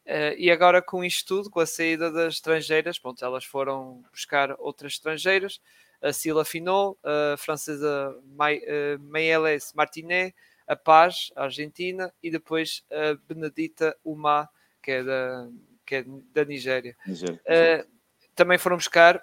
Uh, 0.06 0.38
e 0.38 0.52
agora 0.52 0.84
com 0.84 1.04
isto 1.04 1.26
tudo, 1.28 1.50
com 1.50 1.60
a 1.60 1.66
saída 1.66 2.12
das 2.12 2.36
estrangeiras, 2.36 3.00
pronto, 3.00 3.26
elas 3.26 3.44
foram 3.44 4.04
buscar 4.12 4.56
outras 4.60 4.94
estrangeiras, 4.94 5.60
a 6.00 6.14
Sila 6.14 6.46
Finot, 6.46 6.96
a 7.04 7.36
francesa 7.38 8.16
May, 8.24 8.60
uh, 8.60 9.00
Mayeles 9.00 9.74
Martinet, 9.74 10.36
a 10.68 10.76
Paz, 10.76 11.32
a 11.36 11.46
Argentina, 11.46 12.14
e 12.22 12.30
depois 12.30 12.84
a 12.92 13.18
Benedita 13.28 13.98
Uma, 14.04 14.48
que 14.82 14.92
é 14.92 15.04
da, 15.04 15.50
que 15.84 15.96
é 15.96 16.06
da 16.34 16.46
Nigéria. 16.46 16.96
Nigéria. 17.08 17.42
Uh, 17.44 17.88
também 18.36 18.58
foram 18.58 18.78
buscar 18.78 19.22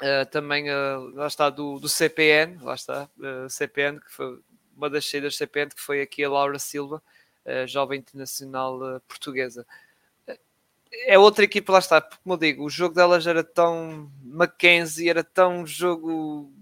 Uh, 0.00 0.26
também 0.32 0.64
lá 1.14 1.28
está 1.28 1.48
do, 1.48 1.78
do 1.78 1.88
CPN, 1.88 2.58
lá 2.60 2.74
está, 2.74 3.08
CPN, 3.48 4.00
que 4.00 4.10
foi 4.10 4.36
uma 4.76 4.90
das 4.90 5.08
saídas 5.08 5.34
do 5.34 5.36
CPN, 5.36 5.70
que 5.70 5.80
foi 5.80 6.00
aqui 6.00 6.24
a 6.24 6.30
Laura 6.30 6.58
Silva, 6.58 7.00
jovem 7.66 7.98
internacional 7.98 9.00
portuguesa. 9.08 9.66
É 11.06 11.18
outra 11.18 11.44
equipa, 11.44 11.72
lá 11.72 11.78
está, 11.78 12.00
porque 12.00 12.22
como 12.22 12.34
eu 12.34 12.38
digo, 12.38 12.64
o 12.64 12.70
jogo 12.70 12.94
delas 12.94 13.26
era 13.26 13.42
tão 13.42 14.10
Mackenzie, 14.22 15.08
era 15.08 15.24
tão 15.24 15.66
jogo 15.66 16.52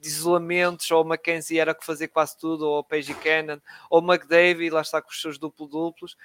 de 0.00 0.08
isolamentos, 0.08 0.90
ou 0.90 1.04
Mackenzie 1.04 1.58
era 1.58 1.74
que 1.74 1.84
fazia 1.84 2.06
quase 2.06 2.38
tudo, 2.38 2.66
ou 2.66 2.84
Paige 2.84 3.14
Cannon, 3.14 3.58
ou 3.90 4.00
McDavid, 4.00 4.70
lá 4.70 4.80
está 4.80 5.02
com 5.02 5.10
os 5.10 5.20
seus 5.20 5.38
duplo-duplos 5.38 6.16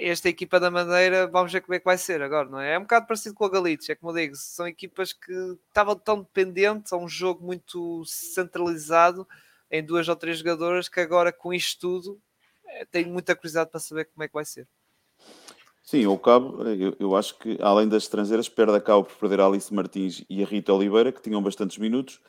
esta 0.00 0.28
equipa 0.28 0.60
da 0.60 0.70
Madeira, 0.70 1.26
vamos 1.26 1.52
ver 1.52 1.60
como 1.60 1.74
é 1.74 1.78
que 1.78 1.84
vai 1.84 1.96
ser 1.96 2.20
agora, 2.22 2.48
não 2.48 2.60
é? 2.60 2.74
É 2.74 2.78
um 2.78 2.82
bocado 2.82 3.06
parecido 3.06 3.34
com 3.34 3.44
a 3.44 3.50
Galitos, 3.50 3.88
é 3.88 3.94
como 3.94 4.12
eu 4.12 4.16
digo, 4.16 4.36
são 4.36 4.66
equipas 4.66 5.12
que 5.12 5.32
estavam 5.68 5.96
tão 5.96 6.20
dependentes 6.20 6.92
a 6.92 6.96
um 6.96 7.08
jogo 7.08 7.44
muito 7.44 8.04
centralizado 8.04 9.26
em 9.70 9.84
duas 9.84 10.08
ou 10.08 10.16
três 10.16 10.38
jogadoras 10.38 10.88
que 10.88 11.00
agora 11.00 11.32
com 11.32 11.54
isto 11.54 11.80
tudo 11.80 12.20
tenho 12.90 13.10
muita 13.10 13.34
curiosidade 13.34 13.70
para 13.70 13.80
saber 13.80 14.06
como 14.06 14.24
é 14.24 14.28
que 14.28 14.34
vai 14.34 14.44
ser. 14.44 14.66
Sim, 15.82 16.06
o 16.06 16.18
Cabo, 16.18 16.62
eu, 16.68 16.96
eu 16.98 17.16
acho 17.16 17.38
que 17.38 17.58
além 17.60 17.88
das 17.88 18.04
estrangeiras, 18.04 18.48
perde 18.48 18.74
a 18.76 18.80
cabo 18.80 19.04
por 19.04 19.16
perder 19.16 19.40
a 19.40 19.46
Alice 19.46 19.72
Martins 19.74 20.24
e 20.30 20.42
a 20.42 20.46
Rita 20.46 20.72
Oliveira, 20.72 21.12
que 21.12 21.20
tinham 21.20 21.42
bastantes 21.42 21.76
minutos 21.76 22.20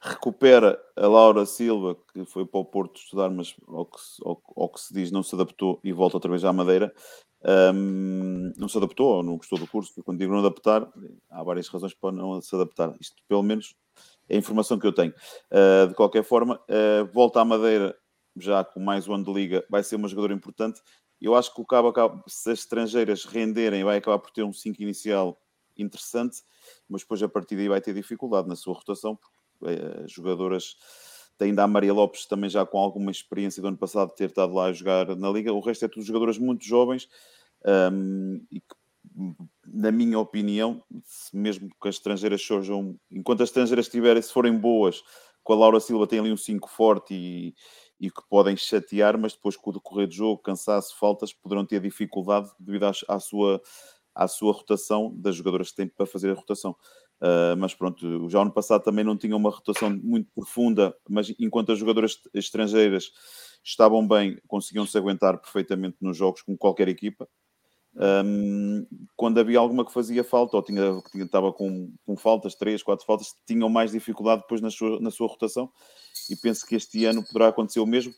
recupera 0.00 0.80
a 0.96 1.06
Laura 1.06 1.44
Silva, 1.44 1.96
que 2.12 2.24
foi 2.24 2.46
para 2.46 2.60
o 2.60 2.64
Porto 2.64 2.96
estudar, 2.96 3.28
mas 3.28 3.54
ao 3.68 3.84
que, 3.84 3.98
ao, 4.24 4.42
ao 4.56 4.68
que 4.70 4.80
se 4.80 4.94
diz 4.94 5.10
não 5.10 5.22
se 5.22 5.34
adaptou 5.34 5.78
e 5.84 5.92
volta 5.92 6.16
outra 6.16 6.30
vez 6.30 6.42
à 6.44 6.52
Madeira. 6.52 6.92
Um, 7.42 8.52
não 8.56 8.68
se 8.68 8.76
adaptou 8.76 9.16
ou 9.16 9.22
não 9.22 9.36
gostou 9.36 9.58
do 9.58 9.66
curso. 9.66 10.02
Quando 10.02 10.18
digo 10.18 10.32
não 10.32 10.40
adaptar, 10.40 10.90
há 11.30 11.42
várias 11.42 11.68
razões 11.68 11.94
para 11.94 12.12
não 12.12 12.40
se 12.40 12.54
adaptar. 12.54 12.94
Isto, 12.98 13.16
pelo 13.28 13.42
menos, 13.42 13.74
é 14.28 14.36
a 14.36 14.38
informação 14.38 14.78
que 14.78 14.86
eu 14.86 14.92
tenho. 14.92 15.12
Uh, 15.50 15.88
de 15.88 15.94
qualquer 15.94 16.24
forma, 16.24 16.56
uh, 16.56 17.06
volta 17.12 17.40
à 17.40 17.44
Madeira 17.44 17.94
já 18.36 18.64
com 18.64 18.80
mais 18.80 19.08
um 19.08 19.14
ano 19.14 19.24
de 19.24 19.32
liga, 19.32 19.64
vai 19.68 19.82
ser 19.82 19.96
uma 19.96 20.08
jogadora 20.08 20.32
importante. 20.32 20.80
Eu 21.20 21.34
acho 21.34 21.54
que 21.54 21.60
o 21.60 21.64
Cabo, 21.64 21.92
se 22.26 22.50
as 22.50 22.60
estrangeiras 22.60 23.24
renderem, 23.24 23.84
vai 23.84 23.98
acabar 23.98 24.18
por 24.18 24.30
ter 24.30 24.42
um 24.42 24.52
5 24.52 24.82
inicial 24.82 25.38
interessante, 25.76 26.42
mas 26.88 27.02
depois 27.02 27.22
a 27.22 27.28
partir 27.28 27.56
daí 27.56 27.68
vai 27.68 27.80
ter 27.80 27.94
dificuldade 27.94 28.48
na 28.48 28.56
sua 28.56 28.74
rotação, 28.74 29.18
eh, 29.64 30.04
jogadoras 30.06 30.76
ainda 31.44 31.64
a 31.64 31.66
Maria 31.66 31.92
Lopes 31.92 32.26
também 32.26 32.50
já 32.50 32.64
com 32.66 32.78
alguma 32.78 33.10
experiência 33.10 33.62
do 33.62 33.68
ano 33.68 33.76
passado 33.76 34.10
de 34.10 34.16
ter 34.16 34.28
estado 34.28 34.52
lá 34.52 34.66
a 34.66 34.72
jogar 34.72 35.16
na 35.16 35.30
Liga. 35.30 35.52
O 35.52 35.60
resto 35.60 35.84
é 35.84 35.88
tudo 35.88 36.04
jogadoras 36.04 36.38
muito 36.38 36.64
jovens 36.64 37.08
um, 37.92 38.44
e 38.50 38.60
que, 38.60 38.74
na 39.66 39.90
minha 39.90 40.18
opinião, 40.18 40.82
mesmo 41.32 41.68
que 41.80 41.88
as 41.88 41.96
estrangeiras 41.96 42.44
sejam, 42.44 42.98
enquanto 43.10 43.42
as 43.42 43.48
estrangeiras 43.48 43.86
estiverem, 43.86 44.20
se 44.22 44.32
forem 44.32 44.56
boas, 44.56 45.02
com 45.42 45.52
a 45.54 45.56
Laura 45.56 45.80
Silva 45.80 46.06
tem 46.06 46.18
ali 46.18 46.32
um 46.32 46.36
5 46.36 46.68
forte 46.68 47.14
e, 47.14 47.54
e 48.00 48.10
que 48.10 48.22
podem 48.28 48.56
chatear, 48.56 49.18
mas 49.18 49.34
depois 49.34 49.56
com 49.56 49.70
o 49.70 49.72
decorrer 49.74 50.08
do 50.08 50.14
jogo, 50.14 50.42
cansaço, 50.42 50.96
faltas, 50.98 51.32
poderão 51.32 51.66
ter 51.66 51.80
dificuldade 51.80 52.50
devido 52.58 52.84
à, 52.84 52.92
à 53.08 53.20
sua 53.20 53.60
à 54.14 54.26
sua 54.26 54.52
rotação 54.52 55.14
das 55.16 55.36
jogadoras 55.36 55.70
que 55.70 55.76
têm 55.76 55.88
para 55.88 56.06
fazer 56.06 56.30
a 56.30 56.34
rotação. 56.34 56.72
Uh, 57.20 57.56
mas 57.58 57.74
pronto, 57.74 58.28
já 58.28 58.40
ano 58.40 58.50
passado 58.50 58.82
também 58.82 59.04
não 59.04 59.16
tinha 59.16 59.36
uma 59.36 59.50
rotação 59.50 59.90
muito 59.90 60.30
profunda, 60.34 60.94
mas 61.08 61.32
enquanto 61.38 61.70
as 61.72 61.78
jogadoras 61.78 62.18
estrangeiras 62.34 63.12
estavam 63.62 64.06
bem, 64.06 64.38
conseguiam-se 64.46 64.96
aguentar 64.96 65.38
perfeitamente 65.38 65.98
nos 66.00 66.16
jogos 66.16 66.42
com 66.42 66.56
qualquer 66.56 66.88
equipa. 66.88 67.28
Um, 67.94 68.86
quando 69.16 69.38
havia 69.38 69.58
alguma 69.58 69.84
que 69.84 69.92
fazia 69.92 70.24
falta, 70.24 70.56
ou 70.56 70.62
tinha, 70.62 71.02
estava 71.14 71.52
com, 71.52 71.92
com 72.06 72.16
faltas, 72.16 72.54
três, 72.54 72.82
quatro 72.82 73.04
faltas, 73.04 73.34
tinham 73.46 73.68
mais 73.68 73.90
dificuldade 73.92 74.42
depois 74.42 74.60
na 74.60 74.70
sua, 74.70 75.00
na 75.00 75.10
sua 75.10 75.28
rotação. 75.28 75.70
E 76.30 76.36
penso 76.36 76.64
que 76.64 76.76
este 76.76 77.04
ano 77.04 77.24
poderá 77.24 77.48
acontecer 77.48 77.80
o 77.80 77.86
mesmo. 77.86 78.14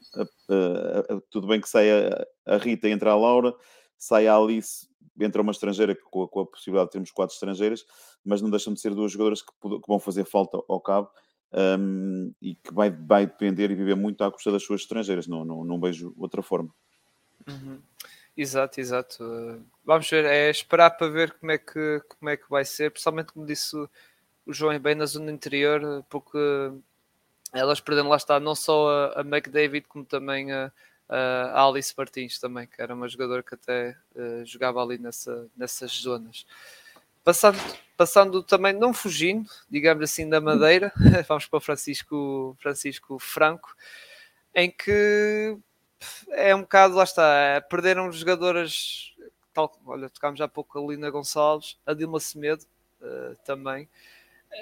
Tudo 1.31 1.47
bem 1.47 1.61
que 1.61 1.69
saia 1.69 2.27
a 2.47 2.57
Rita 2.59 2.89
entra 2.89 3.13
a 3.13 3.17
Laura, 3.17 3.55
sai 3.97 4.27
a 4.27 4.37
Alice 4.37 4.87
entra 5.21 5.43
uma 5.43 5.53
estrangeira 5.53 5.97
com 6.11 6.23
a, 6.23 6.29
com 6.29 6.41
a, 6.41 6.47
possibilidade 6.47 6.89
de 6.89 6.93
termos 6.93 7.11
quatro 7.11 7.35
estrangeiras, 7.35 7.85
mas 8.25 8.41
não 8.41 8.51
deixam 8.51 8.73
de 8.73 8.81
ser 8.81 8.95
duas 8.95 9.13
jogadoras 9.13 9.43
que, 9.43 9.53
que 9.53 9.89
vão 9.89 9.99
fazer 9.99 10.25
falta 10.25 10.59
ao 10.69 10.81
cabo 10.81 11.11
um, 11.53 12.33
e 12.41 12.55
que 12.55 12.73
vai, 12.73 12.91
vai 12.91 13.27
depender 13.27 13.71
e 13.71 13.75
viver 13.75 13.95
muito 13.95 14.23
à 14.25 14.31
custa 14.31 14.51
das 14.51 14.63
suas 14.63 14.83
estrangeiras. 14.83 15.27
Não, 15.27 15.45
não, 15.45 15.65
não 15.65 15.81
vejo 15.81 16.15
outra 16.17 16.43
forma. 16.43 16.75
Uhum. 17.49 17.79
Exato, 18.37 18.81
exato. 18.81 19.63
vamos 19.85 20.09
ver, 20.09 20.25
é 20.25 20.49
esperar 20.49 20.91
para 20.91 21.09
ver 21.09 21.33
como 21.33 21.53
é 21.53 21.59
que, 21.59 22.03
como 22.09 22.31
é 22.31 22.37
que 22.37 22.49
vai 22.49 22.65
ser, 22.65 22.91
principalmente 22.91 23.33
como 23.33 23.45
disse 23.45 23.77
o 24.47 24.53
João 24.53 24.79
bem 24.79 24.95
na 24.95 25.05
zona 25.05 25.31
interior, 25.31 26.03
porque 26.09 26.39
elas 27.53 27.81
perderam 27.81 28.09
lá 28.09 28.17
está 28.17 28.41
não 28.41 28.55
só 28.55 28.89
a, 28.89 29.21
a 29.21 29.23
McDavid 29.23 29.87
como 29.89 30.05
também 30.05 30.53
a, 30.53 30.73
a 31.09 31.67
Alice 31.67 31.93
Martins 31.97 32.39
também, 32.39 32.67
que 32.67 32.81
era 32.81 32.95
uma 32.95 33.07
jogadora 33.07 33.43
que 33.43 33.55
até 33.55 33.97
uh, 34.15 34.45
jogava 34.45 34.83
ali 34.83 34.99
nessa, 34.99 35.47
nessas 35.57 35.93
zonas. 35.93 36.47
Passando, 37.23 37.59
passando 37.97 38.43
também, 38.43 38.73
não 38.73 38.93
fugindo, 38.93 39.49
digamos 39.69 40.03
assim, 40.03 40.29
da 40.29 40.41
Madeira, 40.41 40.93
vamos 41.29 41.47
para 41.47 41.61
Francisco, 41.61 42.57
Francisco 42.59 43.19
Franco, 43.19 43.77
em 44.55 44.71
que 44.71 45.57
é 46.31 46.55
um 46.55 46.63
bocado, 46.63 46.97
lá 46.97 47.05
está, 47.05 47.33
é, 47.35 47.61
perderam 47.61 48.11
jogadoras, 48.11 49.15
tal, 49.53 49.73
olha, 49.87 50.09
tocámos 50.09 50.41
há 50.41 50.49
pouco 50.49 50.79
a 50.79 50.91
Lina 50.91 51.11
Gonçalves, 51.11 51.79
a 51.87 51.95
Dilma 51.95 52.19
Semedo 52.19 52.65
uh, 53.01 53.37
também, 53.45 53.89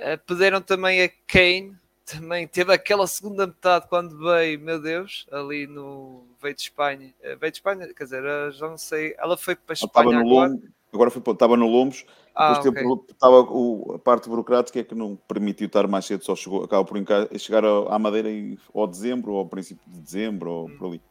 uh, 0.02 0.18
perderam 0.26 0.60
também 0.60 1.02
a 1.02 1.08
Kane, 1.26 1.78
também 2.10 2.46
teve 2.46 2.72
aquela 2.72 3.06
segunda 3.06 3.46
metade 3.46 3.86
quando 3.88 4.18
veio, 4.18 4.58
meu 4.60 4.80
Deus, 4.80 5.26
ali 5.30 5.66
no 5.66 6.24
veio 6.42 6.54
de 6.54 6.62
Espanha, 6.62 7.14
uh, 7.20 7.38
veio 7.38 7.52
de 7.52 7.58
Espanha, 7.58 7.94
quer 7.94 8.04
dizer, 8.04 8.52
já 8.52 8.68
não 8.68 8.78
sei, 8.78 9.14
ela 9.18 9.36
foi 9.36 9.54
para 9.54 9.72
a 9.72 9.74
Espanha 9.74 10.18
agora. 10.18 10.48
Lombo, 10.48 10.62
agora 10.92 11.10
foi, 11.10 11.32
estava 11.32 11.56
no 11.56 11.66
Lombos, 11.66 12.04
ah, 12.34 12.54
depois 12.54 12.66
okay. 12.66 12.82
teve, 12.82 13.12
estava 13.12 13.40
o, 13.40 13.94
a 13.94 13.98
parte 13.98 14.28
burocrática 14.28 14.82
que 14.82 14.94
não 14.94 15.16
permitiu 15.28 15.66
estar 15.66 15.86
mais 15.86 16.04
cedo, 16.06 16.24
só 16.24 16.34
chegou, 16.34 16.64
acaba 16.64 16.84
por 16.84 16.96
chegar 17.38 17.64
à 17.64 17.98
Madeira 17.98 18.30
em, 18.30 18.58
ou 18.72 18.86
dezembro, 18.86 19.32
ou 19.32 19.38
ao 19.38 19.46
princípio 19.46 19.82
de 19.86 20.00
dezembro, 20.00 20.50
ou 20.50 20.66
hum. 20.66 20.76
por 20.76 20.88
ali. 20.88 21.02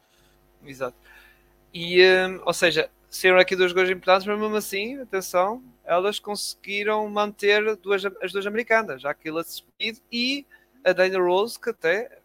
Exato. 0.66 0.98
E, 1.74 2.04
um, 2.04 2.42
ou 2.46 2.54
seja, 2.54 2.90
saíram 3.10 3.40
aqui 3.40 3.56
dois 3.56 3.72
gols 3.72 3.90
importantes, 3.90 4.28
mas 4.28 4.40
mesmo 4.40 4.56
assim, 4.56 5.00
atenção, 5.00 5.64
elas 5.84 6.20
conseguiram 6.20 7.08
manter 7.10 7.76
duas, 7.78 8.04
as 8.22 8.32
duas 8.32 8.46
americanas, 8.46 9.02
já 9.02 9.14
que 9.14 9.30
Speed 9.44 9.98
e 10.12 10.46
a 10.84 10.94
Dana 10.94 11.20
Rose, 11.20 11.60
que 11.60 11.70
até 11.70 12.20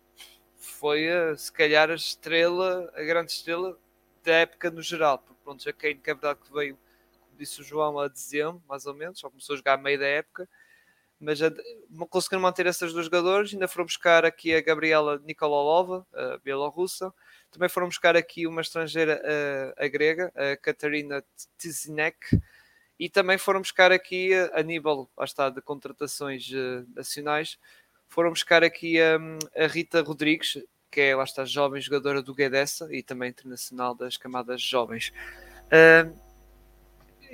foi, 0.57 1.07
se 1.37 1.53
calhar, 1.53 1.91
a 1.91 1.95
estrela, 1.95 2.93
a 2.95 3.03
grande 3.03 3.33
estrela 3.33 3.79
da 4.23 4.33
época 4.33 4.71
no 4.71 4.83
geral. 4.83 5.19
Porque, 5.19 5.41
pronto, 5.43 5.69
a 5.69 5.73
Kane, 5.73 5.97
que 5.97 6.11
é 6.11 6.15
verdade 6.15 6.41
que 6.45 6.53
veio, 6.53 6.79
como 7.21 7.39
disse 7.39 7.61
o 7.61 7.65
João, 7.65 7.99
a 7.99 8.09
dezembro, 8.09 8.63
mais 8.69 8.87
ou 8.87 8.95
menos, 8.95 9.19
só 9.19 9.29
começou 9.29 9.55
a 9.55 9.57
jogar 9.57 9.75
a 9.75 9.79
meio 9.79 9.99
da 9.99 10.07
época, 10.07 10.49
mas 11.21 11.41
a, 11.43 11.51
conseguiram 12.09 12.43
manter 12.43 12.67
essas 12.67 12.93
duas 12.93 13.07
jogadores. 13.07 13.53
Ainda 13.53 13.69
foram 13.69 13.85
buscar 13.85 14.25
aqui 14.25 14.55
a 14.55 14.61
Gabriela 14.61 15.21
Nikolalova, 15.25 16.07
a 16.13 16.39
bielorrussa, 16.39 17.13
também 17.51 17.69
foram 17.69 17.89
buscar 17.89 18.17
aqui 18.17 18.47
uma 18.47 18.61
estrangeira, 18.61 19.23
a, 19.79 19.85
a 19.85 19.89
grega, 19.89 20.33
a 20.35 20.57
Katarina 20.57 21.25
Tizinek, 21.59 22.41
e 22.99 23.09
também 23.09 23.39
foram 23.39 23.61
buscar 23.61 23.91
aqui, 23.91 24.31
a 24.53 24.63
nível, 24.63 25.09
lá 25.17 25.25
está, 25.25 25.51
de 25.51 25.61
contratações 25.61 26.49
uh, 26.51 26.87
nacionais, 26.95 27.59
foram 28.15 28.31
buscar 28.31 28.63
aqui 28.63 28.97
um, 29.03 29.39
a 29.61 29.67
Rita 29.67 30.01
Rodrigues, 30.01 30.63
que 30.89 31.01
é, 31.01 31.17
lá 31.17 31.25
está, 31.25 31.45
jovem 31.45 31.81
jogadora 31.81 32.23
do 32.23 32.33
Guedessa 32.33 32.89
e 32.95 33.03
também 33.03 33.29
internacional 33.29 33.93
das 33.93 34.17
camadas 34.17 34.63
jovens. 34.63 35.13
Uh, 35.67 36.17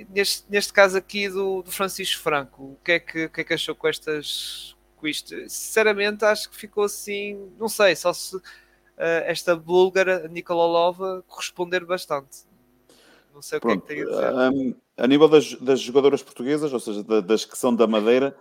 neste, 0.09 0.43
neste 0.49 0.73
caso 0.73 0.97
aqui 0.97 1.29
do, 1.29 1.61
do, 1.61 1.71
Francisco 1.71 2.23
Franco, 2.23 2.63
o 2.63 2.79
que, 2.83 2.93
é 2.93 2.99
que, 2.99 3.25
o 3.25 3.29
que 3.29 3.41
é 3.41 3.43
que 3.43 3.53
achou 3.53 3.75
com 3.75 3.87
estas 3.87 4.75
com 4.97 5.07
isto? 5.07 5.35
Sinceramente, 5.47 6.25
acho 6.25 6.49
que 6.49 6.57
ficou 6.57 6.85
assim, 6.85 7.51
não 7.59 7.69
sei, 7.69 7.95
só 7.95 8.11
se 8.11 8.35
uh, 8.35 8.41
esta 8.97 9.55
búlgara 9.55 10.27
Nikolalova 10.29 11.23
corresponder 11.27 11.85
bastante. 11.85 12.39
Não 13.31 13.41
sei 13.43 13.59
o 13.59 13.61
Pronto, 13.61 13.85
que 13.85 13.93
é 13.93 13.97
que 13.97 14.03
tem 14.03 14.15
a 14.15 14.49
dizer. 14.49 14.51
Um, 14.51 14.75
a 14.97 15.07
nível 15.07 15.27
das, 15.27 15.53
das, 15.53 15.79
jogadoras 15.79 16.23
portuguesas, 16.23 16.73
ou 16.73 16.79
seja, 16.79 17.03
da, 17.03 17.21
das 17.21 17.45
que 17.45 17.55
são 17.55 17.75
da 17.75 17.85
Madeira, 17.85 18.35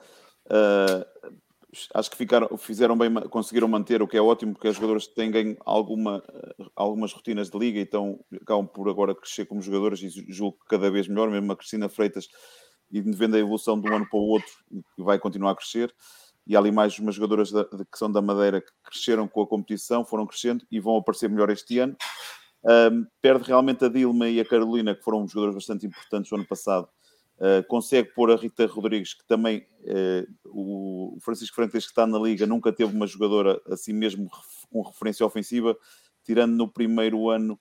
uh, 0.46 1.30
acho 1.94 2.10
que 2.10 2.16
ficaram, 2.16 2.56
fizeram 2.56 2.96
bem, 2.96 3.12
conseguiram 3.28 3.68
manter, 3.68 4.02
o 4.02 4.08
que 4.08 4.16
é 4.16 4.20
ótimo, 4.20 4.52
porque 4.52 4.68
as 4.68 4.74
jogadoras 4.74 5.06
têm 5.06 5.30
ganho 5.30 5.56
alguma, 5.64 6.22
algumas 6.74 7.12
rotinas 7.12 7.50
de 7.50 7.58
liga 7.58 7.80
então 7.80 8.18
acabam 8.40 8.66
por 8.66 8.88
agora 8.88 9.14
crescer 9.14 9.46
como 9.46 9.62
jogadoras 9.62 10.00
e 10.02 10.08
julgo 10.08 10.58
que 10.58 10.66
cada 10.68 10.90
vez 10.90 11.06
melhor, 11.08 11.30
mesmo 11.30 11.52
a 11.52 11.56
Cristina 11.56 11.88
Freitas, 11.88 12.28
e 12.90 13.00
vendo 13.00 13.36
a 13.36 13.38
evolução 13.38 13.80
de 13.80 13.88
um 13.88 13.94
ano 13.94 14.08
para 14.08 14.18
o 14.18 14.22
outro, 14.22 14.50
vai 14.98 15.18
continuar 15.18 15.52
a 15.52 15.56
crescer 15.56 15.94
e 16.46 16.56
ali 16.56 16.72
mais 16.72 16.98
umas 16.98 17.14
jogadoras 17.14 17.52
da, 17.52 17.64
que 17.64 17.96
são 17.96 18.10
da 18.10 18.20
Madeira 18.20 18.60
que 18.60 18.72
cresceram 18.84 19.28
com 19.28 19.42
a 19.42 19.46
competição, 19.46 20.04
foram 20.04 20.26
crescendo 20.26 20.66
e 20.70 20.80
vão 20.80 20.96
aparecer 20.96 21.28
melhor 21.28 21.50
este 21.50 21.78
ano. 21.78 21.96
Um, 22.64 23.06
perde 23.22 23.44
realmente 23.44 23.84
a 23.84 23.88
Dilma 23.88 24.28
e 24.28 24.40
a 24.40 24.44
Carolina, 24.44 24.94
que 24.94 25.02
foram 25.02 25.26
jogadores 25.26 25.54
bastante 25.54 25.86
importantes 25.86 26.30
no 26.30 26.38
ano 26.38 26.46
passado. 26.46 26.88
Uh, 27.40 27.66
consegue 27.68 28.12
pôr 28.12 28.30
a 28.30 28.36
Rita 28.36 28.66
Rodrigues, 28.66 29.14
que 29.14 29.26
também 29.26 29.66
uh, 29.80 30.28
o 30.44 31.16
Francisco 31.22 31.56
Freitas, 31.56 31.84
que 31.84 31.90
está 31.90 32.06
na 32.06 32.18
Liga, 32.18 32.46
nunca 32.46 32.70
teve 32.70 32.94
uma 32.94 33.06
jogadora 33.06 33.58
assim 33.66 33.94
mesmo 33.94 34.30
com 34.70 34.82
referência 34.82 35.24
ofensiva, 35.24 35.74
tirando 36.22 36.54
no 36.54 36.68
primeiro 36.68 37.30
ano 37.30 37.58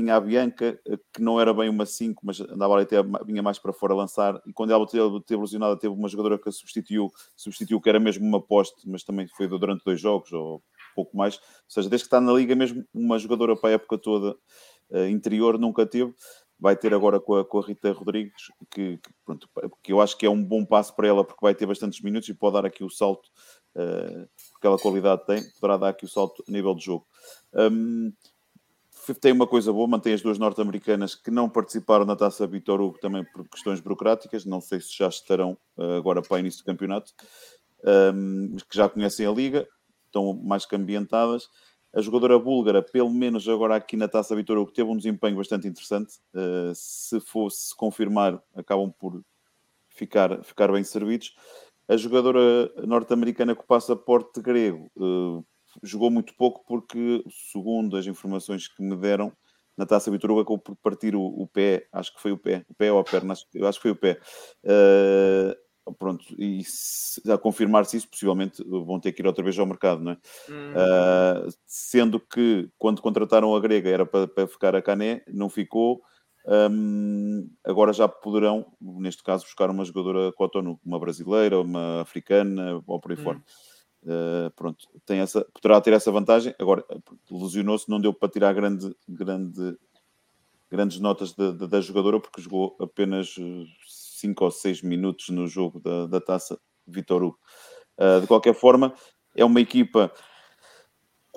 tinha 0.00 0.16
a 0.16 0.20
Bianca, 0.20 0.80
eh, 0.86 0.98
que 1.12 1.20
não 1.20 1.40
era 1.40 1.52
bem 1.52 1.68
uma 1.68 1.84
5, 1.84 2.24
mas 2.24 2.40
andava 2.40 2.74
ali 2.74 2.84
até 2.84 2.96
vinha 3.24 3.42
mais 3.42 3.58
para 3.58 3.72
fora 3.72 3.92
a 3.94 3.96
lançar. 3.96 4.40
E 4.46 4.52
quando 4.52 4.72
ela 4.72 4.86
teve, 4.86 5.20
teve 5.22 5.40
lesionada, 5.40 5.76
teve 5.78 5.92
uma 5.92 6.08
jogadora 6.08 6.38
que 6.38 6.48
a 6.48 6.52
substituiu, 6.52 7.10
substituiu 7.36 7.80
que 7.80 7.88
era 7.88 7.98
mesmo 7.98 8.24
uma 8.26 8.40
poste, 8.40 8.88
mas 8.88 9.02
também 9.02 9.26
foi 9.28 9.48
durante 9.48 9.84
dois 9.84 10.00
jogos 10.00 10.32
ou 10.32 10.62
pouco 10.94 11.16
mais. 11.16 11.36
Ou 11.36 11.42
seja, 11.68 11.88
desde 11.88 12.04
que 12.04 12.08
está 12.08 12.20
na 12.20 12.32
liga, 12.32 12.54
mesmo 12.54 12.84
uma 12.94 13.18
jogadora 13.18 13.56
para 13.56 13.70
a 13.70 13.72
época 13.72 13.98
toda 13.98 14.36
interior 15.10 15.58
nunca 15.58 15.84
teve. 15.84 16.14
Vai 16.60 16.76
ter 16.76 16.92
agora 16.92 17.20
com 17.20 17.36
a, 17.36 17.44
com 17.44 17.58
a 17.58 17.62
Rita 17.62 17.92
Rodrigues, 17.92 18.48
que, 18.70 18.96
que, 18.98 19.10
pronto, 19.24 19.48
que 19.82 19.92
eu 19.92 20.00
acho 20.00 20.16
que 20.16 20.26
é 20.26 20.30
um 20.30 20.42
bom 20.42 20.64
passo 20.64 20.94
para 20.94 21.06
ela, 21.06 21.24
porque 21.24 21.40
vai 21.40 21.54
ter 21.54 21.66
bastantes 21.66 22.00
minutos 22.00 22.28
e 22.28 22.34
pode 22.34 22.54
dar 22.54 22.66
aqui 22.66 22.82
o 22.82 22.90
salto, 22.90 23.28
uh, 23.76 24.28
aquela 24.56 24.78
qualidade 24.78 25.24
tem, 25.24 25.42
poderá 25.60 25.76
dar 25.76 25.88
aqui 25.90 26.04
o 26.04 26.08
salto 26.08 26.42
a 26.48 26.50
nível 26.50 26.74
de 26.74 26.84
jogo. 26.84 27.06
Um, 27.54 28.12
tem 29.20 29.32
uma 29.32 29.46
coisa 29.46 29.72
boa, 29.72 29.86
mantém 29.86 30.12
as 30.12 30.20
duas 30.20 30.38
norte-americanas 30.38 31.14
que 31.14 31.30
não 31.30 31.48
participaram 31.48 32.04
na 32.04 32.16
taça 32.16 32.46
Vitor 32.46 32.80
Hugo 32.80 32.98
também 32.98 33.24
por 33.32 33.48
questões 33.48 33.80
burocráticas, 33.80 34.44
não 34.44 34.60
sei 34.60 34.80
se 34.80 34.96
já 34.96 35.08
estarão 35.08 35.56
uh, 35.76 35.96
agora 35.96 36.20
para 36.20 36.40
início 36.40 36.62
do 36.62 36.66
campeonato, 36.66 37.12
um, 38.14 38.56
que 38.68 38.76
já 38.76 38.88
conhecem 38.88 39.26
a 39.26 39.30
liga, 39.30 39.66
estão 40.06 40.34
mais 40.34 40.66
que 40.66 40.74
ambientadas. 40.74 41.48
A 41.98 42.00
jogadora 42.00 42.38
búlgara, 42.38 42.80
pelo 42.80 43.10
menos 43.10 43.48
agora 43.48 43.74
aqui 43.74 43.96
na 43.96 44.06
taça 44.06 44.36
Vitor 44.36 44.56
Hugo, 44.56 44.70
teve 44.70 44.88
um 44.88 44.96
desempenho 44.96 45.34
bastante 45.34 45.66
interessante. 45.66 46.20
Uh, 46.32 46.72
se 46.72 47.18
fosse 47.18 47.74
confirmar, 47.74 48.40
acabam 48.54 48.94
por 48.96 49.20
ficar, 49.88 50.44
ficar 50.44 50.70
bem 50.70 50.84
servidos. 50.84 51.34
A 51.88 51.96
jogadora 51.96 52.40
norte-americana 52.86 53.52
com 53.52 53.64
passaporte 53.64 54.40
grego 54.40 54.88
uh, 54.96 55.44
jogou 55.82 56.08
muito 56.08 56.36
pouco 56.36 56.64
porque, 56.68 57.24
segundo 57.50 57.96
as 57.96 58.06
informações 58.06 58.68
que 58.68 58.80
me 58.80 58.94
deram, 58.94 59.32
na 59.76 59.84
Taça 59.84 60.08
Vitor 60.08 60.30
acabou 60.38 60.56
por 60.56 60.76
partir 60.76 61.16
o, 61.16 61.22
o, 61.22 61.48
pé, 61.48 61.88
acho 61.92 62.14
que 62.14 62.22
foi 62.22 62.30
o 62.30 62.38
pé, 62.38 62.64
o 62.68 62.74
pé 62.74 62.92
ou 62.92 63.00
a 63.00 63.04
perna, 63.04 63.32
acho, 63.32 63.44
acho 63.64 63.78
que 63.80 63.82
foi 63.82 63.90
o 63.90 63.96
pé. 63.96 64.20
Uh, 64.62 65.52
pronto, 65.92 66.24
e 66.38 66.62
se, 66.64 67.20
a 67.30 67.38
confirmar-se 67.38 67.96
isso, 67.96 68.08
possivelmente 68.08 68.62
vão 68.64 68.98
ter 68.98 69.12
que 69.12 69.22
ir 69.22 69.26
outra 69.26 69.44
vez 69.44 69.58
ao 69.58 69.66
mercado, 69.66 70.02
não 70.02 70.12
é? 70.12 70.18
Uhum. 70.48 70.72
Uh, 70.72 71.54
sendo 71.66 72.18
que 72.20 72.68
quando 72.78 73.02
contrataram 73.02 73.54
a 73.54 73.60
grega 73.60 73.88
era 73.88 74.06
para, 74.06 74.26
para 74.26 74.46
ficar 74.46 74.74
a 74.74 74.82
Cané, 74.82 75.22
não 75.28 75.48
ficou. 75.48 76.02
Um, 76.46 77.50
agora 77.62 77.92
já 77.92 78.08
poderão, 78.08 78.66
neste 78.80 79.22
caso, 79.22 79.44
buscar 79.44 79.68
uma 79.70 79.84
jogadora 79.84 80.32
Cotonou, 80.32 80.80
uma 80.84 80.98
brasileira, 80.98 81.60
uma 81.60 82.00
africana 82.00 82.82
ou 82.86 82.98
por 82.98 83.12
aí 83.12 83.18
uhum. 83.18 83.24
fora. 83.24 83.42
Uh, 84.02 84.50
pronto, 84.56 84.86
tem 85.04 85.18
essa, 85.18 85.44
poderá 85.52 85.80
ter 85.80 85.92
essa 85.92 86.10
vantagem. 86.10 86.54
Agora, 86.58 86.84
lesionou-se, 87.30 87.88
não 87.88 88.00
deu 88.00 88.14
para 88.14 88.28
tirar 88.28 88.54
grande, 88.54 88.94
grande, 89.06 89.76
grandes 90.70 91.00
notas 91.00 91.34
da, 91.34 91.50
da, 91.50 91.66
da 91.66 91.80
jogadora, 91.80 92.18
porque 92.20 92.40
jogou 92.40 92.76
apenas 92.80 93.36
5 94.20 94.44
ou 94.44 94.50
6 94.50 94.82
minutos 94.82 95.28
no 95.30 95.46
jogo 95.46 95.80
da, 95.80 96.06
da 96.06 96.20
taça 96.20 96.58
Vitor 96.86 97.22
Hugo. 97.22 97.38
Uh, 97.98 98.20
de 98.20 98.26
qualquer 98.26 98.54
forma, 98.54 98.94
é 99.34 99.44
uma 99.44 99.60
equipa 99.60 100.12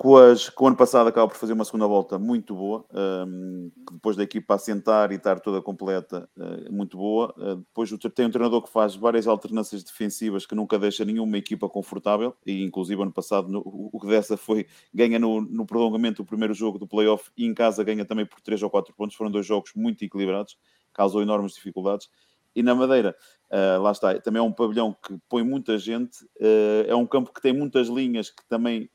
com, 0.02 0.14
com 0.56 0.64
o 0.64 0.66
ano 0.66 0.76
passado 0.76 1.06
acaba 1.06 1.28
por 1.28 1.36
fazer 1.36 1.52
uma 1.52 1.64
segunda 1.64 1.86
volta 1.86 2.18
muito 2.18 2.56
boa, 2.56 2.84
um, 2.92 3.70
depois 3.92 4.16
da 4.16 4.24
equipa 4.24 4.54
assentar 4.54 5.12
e 5.12 5.14
estar 5.14 5.38
toda 5.38 5.62
completa, 5.62 6.28
uh, 6.36 6.72
muito 6.72 6.96
boa. 6.96 7.32
Uh, 7.36 7.56
depois 7.56 7.90
tem 8.12 8.26
um 8.26 8.30
treinador 8.30 8.62
que 8.62 8.68
faz 8.68 8.96
várias 8.96 9.28
alternâncias 9.28 9.84
defensivas 9.84 10.44
que 10.44 10.54
nunca 10.56 10.76
deixa 10.76 11.04
nenhuma 11.04 11.38
equipa 11.38 11.68
confortável, 11.68 12.34
e 12.44 12.64
inclusive 12.64 13.00
ano 13.00 13.12
passado 13.12 13.48
no, 13.48 13.62
o 13.64 14.00
que 14.00 14.08
dessa 14.08 14.36
foi, 14.36 14.66
ganha 14.92 15.20
no, 15.20 15.40
no 15.40 15.64
prolongamento 15.64 16.22
o 16.22 16.26
primeiro 16.26 16.52
jogo 16.52 16.78
do 16.78 16.86
playoff 16.86 17.30
e 17.36 17.44
em 17.44 17.54
casa 17.54 17.84
ganha 17.84 18.04
também 18.04 18.26
por 18.26 18.40
3 18.40 18.62
ou 18.62 18.70
4 18.70 18.92
pontos, 18.94 19.14
foram 19.14 19.30
dois 19.30 19.46
jogos 19.46 19.72
muito 19.76 20.04
equilibrados. 20.04 20.58
causou 20.92 21.22
enormes 21.22 21.54
dificuldades. 21.54 22.08
E 22.54 22.62
na 22.62 22.74
Madeira, 22.74 23.16
uh, 23.50 23.80
lá 23.80 23.92
está, 23.92 24.18
também 24.20 24.40
é 24.40 24.42
um 24.42 24.52
pavilhão 24.52 24.94
que 24.94 25.18
põe 25.28 25.42
muita 25.42 25.78
gente, 25.78 26.22
uh, 26.40 26.84
é 26.86 26.94
um 26.94 27.06
campo 27.06 27.32
que 27.32 27.40
tem 27.40 27.52
muitas 27.52 27.88
linhas 27.88 28.30
que 28.30 28.46
também 28.46 28.90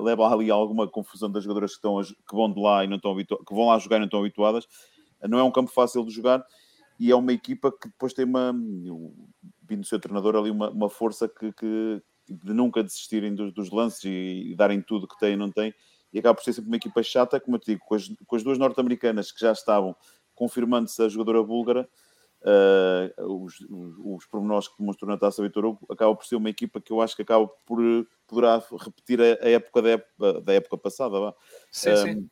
leva 0.00 0.32
ali 0.32 0.50
alguma 0.50 0.86
confusão 0.86 1.30
das 1.30 1.42
jogadoras 1.42 1.72
que, 1.72 1.78
estão, 1.78 2.00
que 2.02 2.36
vão 2.36 2.52
de 2.52 2.60
lá 2.60 2.84
e 2.84 2.86
não 2.86 2.96
estão 2.96 3.16
que 3.16 3.54
vão 3.54 3.66
lá 3.66 3.78
jogar 3.78 3.96
e 3.96 4.00
não 4.00 4.06
estão 4.06 4.20
habituadas. 4.20 4.64
Uh, 5.20 5.28
não 5.28 5.38
é 5.38 5.42
um 5.42 5.50
campo 5.50 5.70
fácil 5.70 6.04
de 6.04 6.12
jogar 6.12 6.44
e 6.98 7.10
é 7.10 7.16
uma 7.16 7.32
equipa 7.32 7.70
que 7.70 7.88
depois 7.88 8.12
tem 8.12 8.24
uma, 8.24 8.52
vindo 8.52 9.80
do 9.80 9.86
seu 9.86 10.00
treinador 10.00 10.34
ali, 10.36 10.50
uma, 10.50 10.70
uma 10.70 10.90
força 10.90 11.28
que, 11.28 11.52
que, 11.52 12.02
de 12.28 12.52
nunca 12.52 12.82
desistirem 12.82 13.34
dos, 13.34 13.52
dos 13.52 13.70
lances 13.70 14.04
e, 14.04 14.50
e, 14.50 14.54
darem 14.56 14.82
tudo 14.82 15.06
que 15.06 15.18
têm 15.18 15.34
e 15.34 15.36
não 15.36 15.50
têm. 15.50 15.72
E 16.12 16.18
acaba 16.18 16.34
por 16.34 16.42
ser 16.42 16.54
sempre 16.54 16.70
uma 16.70 16.76
equipa 16.76 17.02
chata, 17.02 17.38
como 17.38 17.56
eu 17.56 17.60
te 17.60 17.72
digo, 17.72 17.84
com 17.84 17.94
as, 17.94 18.08
com 18.26 18.36
as 18.36 18.42
duas 18.42 18.58
norte-americanas 18.58 19.30
que 19.30 19.40
já 19.40 19.52
estavam 19.52 19.94
confirmando-se 20.34 21.02
a 21.02 21.08
jogadora 21.08 21.42
búlgara 21.42 21.88
uh, 22.42 23.44
os, 23.44 23.60
os, 23.60 23.94
os 23.98 24.26
pormenores 24.26 24.68
que 24.68 24.78
demonstrou 24.78 25.10
na 25.10 25.16
Taça 25.16 25.42
Vitor 25.42 25.64
Hugo, 25.64 25.86
acaba 25.90 26.14
por 26.14 26.26
ser 26.26 26.36
uma 26.36 26.50
equipa 26.50 26.80
que 26.80 26.92
eu 26.92 27.00
acho 27.00 27.16
que 27.16 27.22
acaba 27.22 27.46
por 27.66 27.78
poderá 28.26 28.62
repetir 28.78 29.20
a, 29.20 29.44
a 29.44 29.48
época 29.48 29.82
da 29.82 29.90
época, 29.90 30.40
da 30.40 30.52
época 30.52 30.78
passada. 30.78 31.18
Vá. 31.18 31.34
Sim, 31.70 31.90
um, 31.90 31.96
sim. 31.96 32.30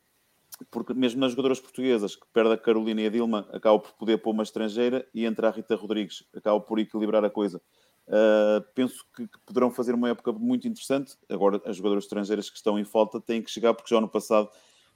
Porque 0.71 0.93
mesmo 0.93 1.19
nas 1.19 1.31
jogadoras 1.31 1.59
portuguesas, 1.59 2.15
que 2.15 2.25
perde 2.33 2.53
a 2.53 2.57
Carolina 2.57 3.01
e 3.01 3.07
a 3.07 3.09
Dilma, 3.09 3.47
acaba 3.51 3.77
por 3.79 3.93
poder 3.93 4.17
pôr 4.17 4.31
uma 4.31 4.43
estrangeira 4.43 5.07
e 5.13 5.25
entra 5.25 5.47
a 5.47 5.51
Rita 5.51 5.75
Rodrigues, 5.75 6.23
acaba 6.35 6.59
por 6.59 6.79
equilibrar 6.79 7.23
a 7.23 7.29
coisa. 7.29 7.61
Uh, 8.07 8.63
penso 8.73 9.05
que, 9.13 9.27
que, 9.27 9.39
poderão 9.45 9.69
fazer 9.69 9.93
uma 9.93 10.09
época 10.09 10.31
muito 10.31 10.67
interessante. 10.67 11.15
Agora, 11.29 11.61
as 11.65 11.75
jogadoras 11.75 12.05
estrangeiras 12.05 12.49
que 12.49 12.55
estão 12.55 12.79
em 12.79 12.85
falta 12.85 13.19
têm 13.19 13.41
que 13.41 13.51
chegar, 13.51 13.73
porque 13.73 13.93
já 13.93 13.99
no 13.99 14.07
passado 14.07 14.49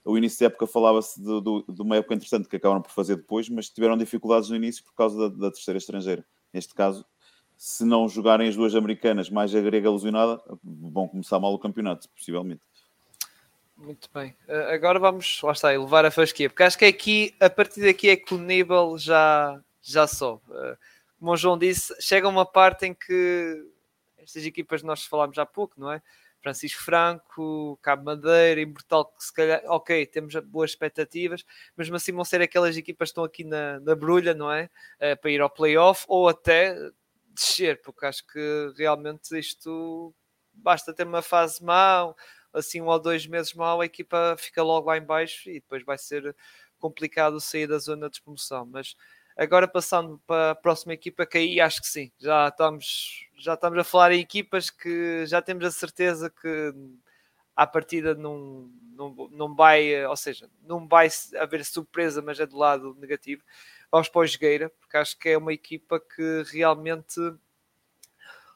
o 0.04 0.18
início 0.18 0.39
da 0.39 0.45
época 0.47 0.68
falava-se 0.68 1.20
de, 1.22 1.41
de, 1.41 1.64
de, 1.74 1.82
uma 1.82 1.97
época 1.97 2.16
interessante 2.16 2.47
que 2.47 2.56
acabaram 2.56 2.82
por 2.82 2.91
fazer 2.91 3.18
depois, 3.18 3.47
mas 3.49 3.70
tiveram 3.70 3.97
dificuldades 3.97 4.49
no 4.49 4.56
início 4.56 4.84
por 4.84 4.93
causa 4.93 5.30
da, 5.30 5.36
da, 5.36 5.52
terceira 5.52 5.78
estrangeira. 5.78 6.26
Neste 6.52 6.74
caso, 6.74 7.06
se 7.56 7.86
não 7.86 8.08
jogarem 8.10 8.49
as 8.49 8.56
duas 8.56 8.76
americanas 8.76 9.30
mais 9.30 9.54
a 9.54 9.62
grega 9.62 9.91
lesionada, 9.91 10.41
vão 10.64 11.08
começar 11.08 11.39
mal 11.39 11.54
o 11.54 11.60
campeonato, 11.60 12.10
possivelmente. 12.10 12.62
Muito 13.78 14.10
bem. 14.14 14.36
Uh, 14.47 14.74
agora 14.74 14.99
vamos, 14.99 15.39
lá 15.41 15.52
está, 15.52 15.74
elevar 15.74 16.06
a 16.06 16.12
fasquia, 16.12 16.49
porque 16.49 16.64
acho 16.64 16.78
que 16.78 16.86
aqui, 16.86 17.36
a 17.39 17.49
partir 17.49 17.82
daqui 17.82 18.10
é 18.10 18.16
que 18.16 18.34
o 18.34 18.38
nível 18.38 18.97
já, 18.97 19.60
já 19.82 20.08
sobe. 20.08 20.41
Uh, 20.49 20.78
como 21.20 21.32
o 21.32 21.38
João 21.38 21.58
disse, 21.58 21.93
chega 22.02 22.28
uma 22.28 22.45
parte 22.45 22.88
em 22.88 22.93
que 22.93 23.66
estas 24.18 24.45
equipas 24.45 24.82
nós 24.84 25.06
falámos 25.06 25.38
há 25.38 25.45
pouco, 25.45 25.80
não 25.80 25.91
é? 25.91 26.02
Francisco 26.41 26.83
Franco, 26.83 27.77
Cabo 27.81 28.03
Madeira, 28.03 28.61
Imortal, 28.61 29.05
que 29.05 29.23
se 29.23 29.33
calhar, 29.33 29.61
ok, 29.65 30.05
temos 30.07 30.33
boas 30.45 30.71
expectativas, 30.71 31.43
mas 31.75 31.87
mesmo 31.87 31.95
assim 31.97 32.11
vão 32.11 32.25
ser 32.25 32.41
aquelas 32.41 32.75
equipas 32.75 33.09
que 33.09 33.11
estão 33.11 33.23
aqui 33.23 33.43
na, 33.43 33.79
na 33.79 33.95
brulha, 33.95 34.33
não 34.33 34.51
é? 34.51 34.69
Uh, 34.97 35.19
para 35.21 35.31
ir 35.31 35.41
ao 35.41 35.49
playoff 35.49 36.05
ou 36.07 36.27
até 36.27 36.75
descer, 37.29 37.81
porque 37.81 38.05
acho 38.05 38.25
que 38.27 38.73
realmente 38.77 39.37
isto 39.37 40.13
basta 40.53 40.93
ter 40.93 41.05
uma 41.05 41.21
fase 41.21 41.63
má, 41.63 42.13
assim 42.53 42.81
um 42.81 42.87
ou 42.87 42.99
dois 42.99 43.25
meses 43.27 43.53
mal, 43.53 43.79
a 43.81 43.85
equipa 43.85 44.35
fica 44.37 44.63
logo 44.63 44.87
lá 44.87 44.97
em 44.97 45.05
baixo 45.05 45.49
e 45.49 45.55
depois 45.55 45.83
vai 45.85 45.97
ser 45.97 46.35
complicado 46.79 47.39
sair 47.39 47.67
da 47.67 47.77
zona 47.77 48.09
de 48.09 48.21
promoção. 48.21 48.65
Mas 48.65 48.95
Agora 49.35 49.67
passando 49.67 50.21
para 50.27 50.51
a 50.51 50.55
próxima 50.55 50.93
equipa, 50.93 51.25
que 51.25 51.37
aí 51.37 51.59
acho 51.59 51.81
que 51.81 51.87
sim, 51.87 52.11
já 52.19 52.49
estamos, 52.49 53.25
já 53.41 53.55
estamos 53.55 53.79
a 53.79 53.83
falar 53.83 54.11
em 54.11 54.19
equipas 54.19 54.69
que 54.69 55.25
já 55.25 55.41
temos 55.41 55.65
a 55.65 55.71
certeza 55.71 56.29
que 56.29 56.73
à 57.55 57.65
partida 57.65 58.13
não, 58.13 58.69
não, 58.93 59.29
não 59.31 59.55
vai, 59.55 60.05
ou 60.05 60.15
seja, 60.15 60.49
não 60.63 60.87
vai 60.87 61.09
haver 61.39 61.65
surpresa, 61.65 62.21
mas 62.21 62.39
é 62.39 62.45
do 62.45 62.57
lado 62.57 62.95
negativo. 62.99 63.43
Vamos 63.91 64.09
para 64.09 64.21
o 64.21 64.27
Jogueira, 64.27 64.69
porque 64.79 64.95
acho 64.95 65.17
que 65.17 65.29
é 65.29 65.37
uma 65.37 65.51
equipa 65.51 65.99
que 65.99 66.43
realmente. 66.51 67.19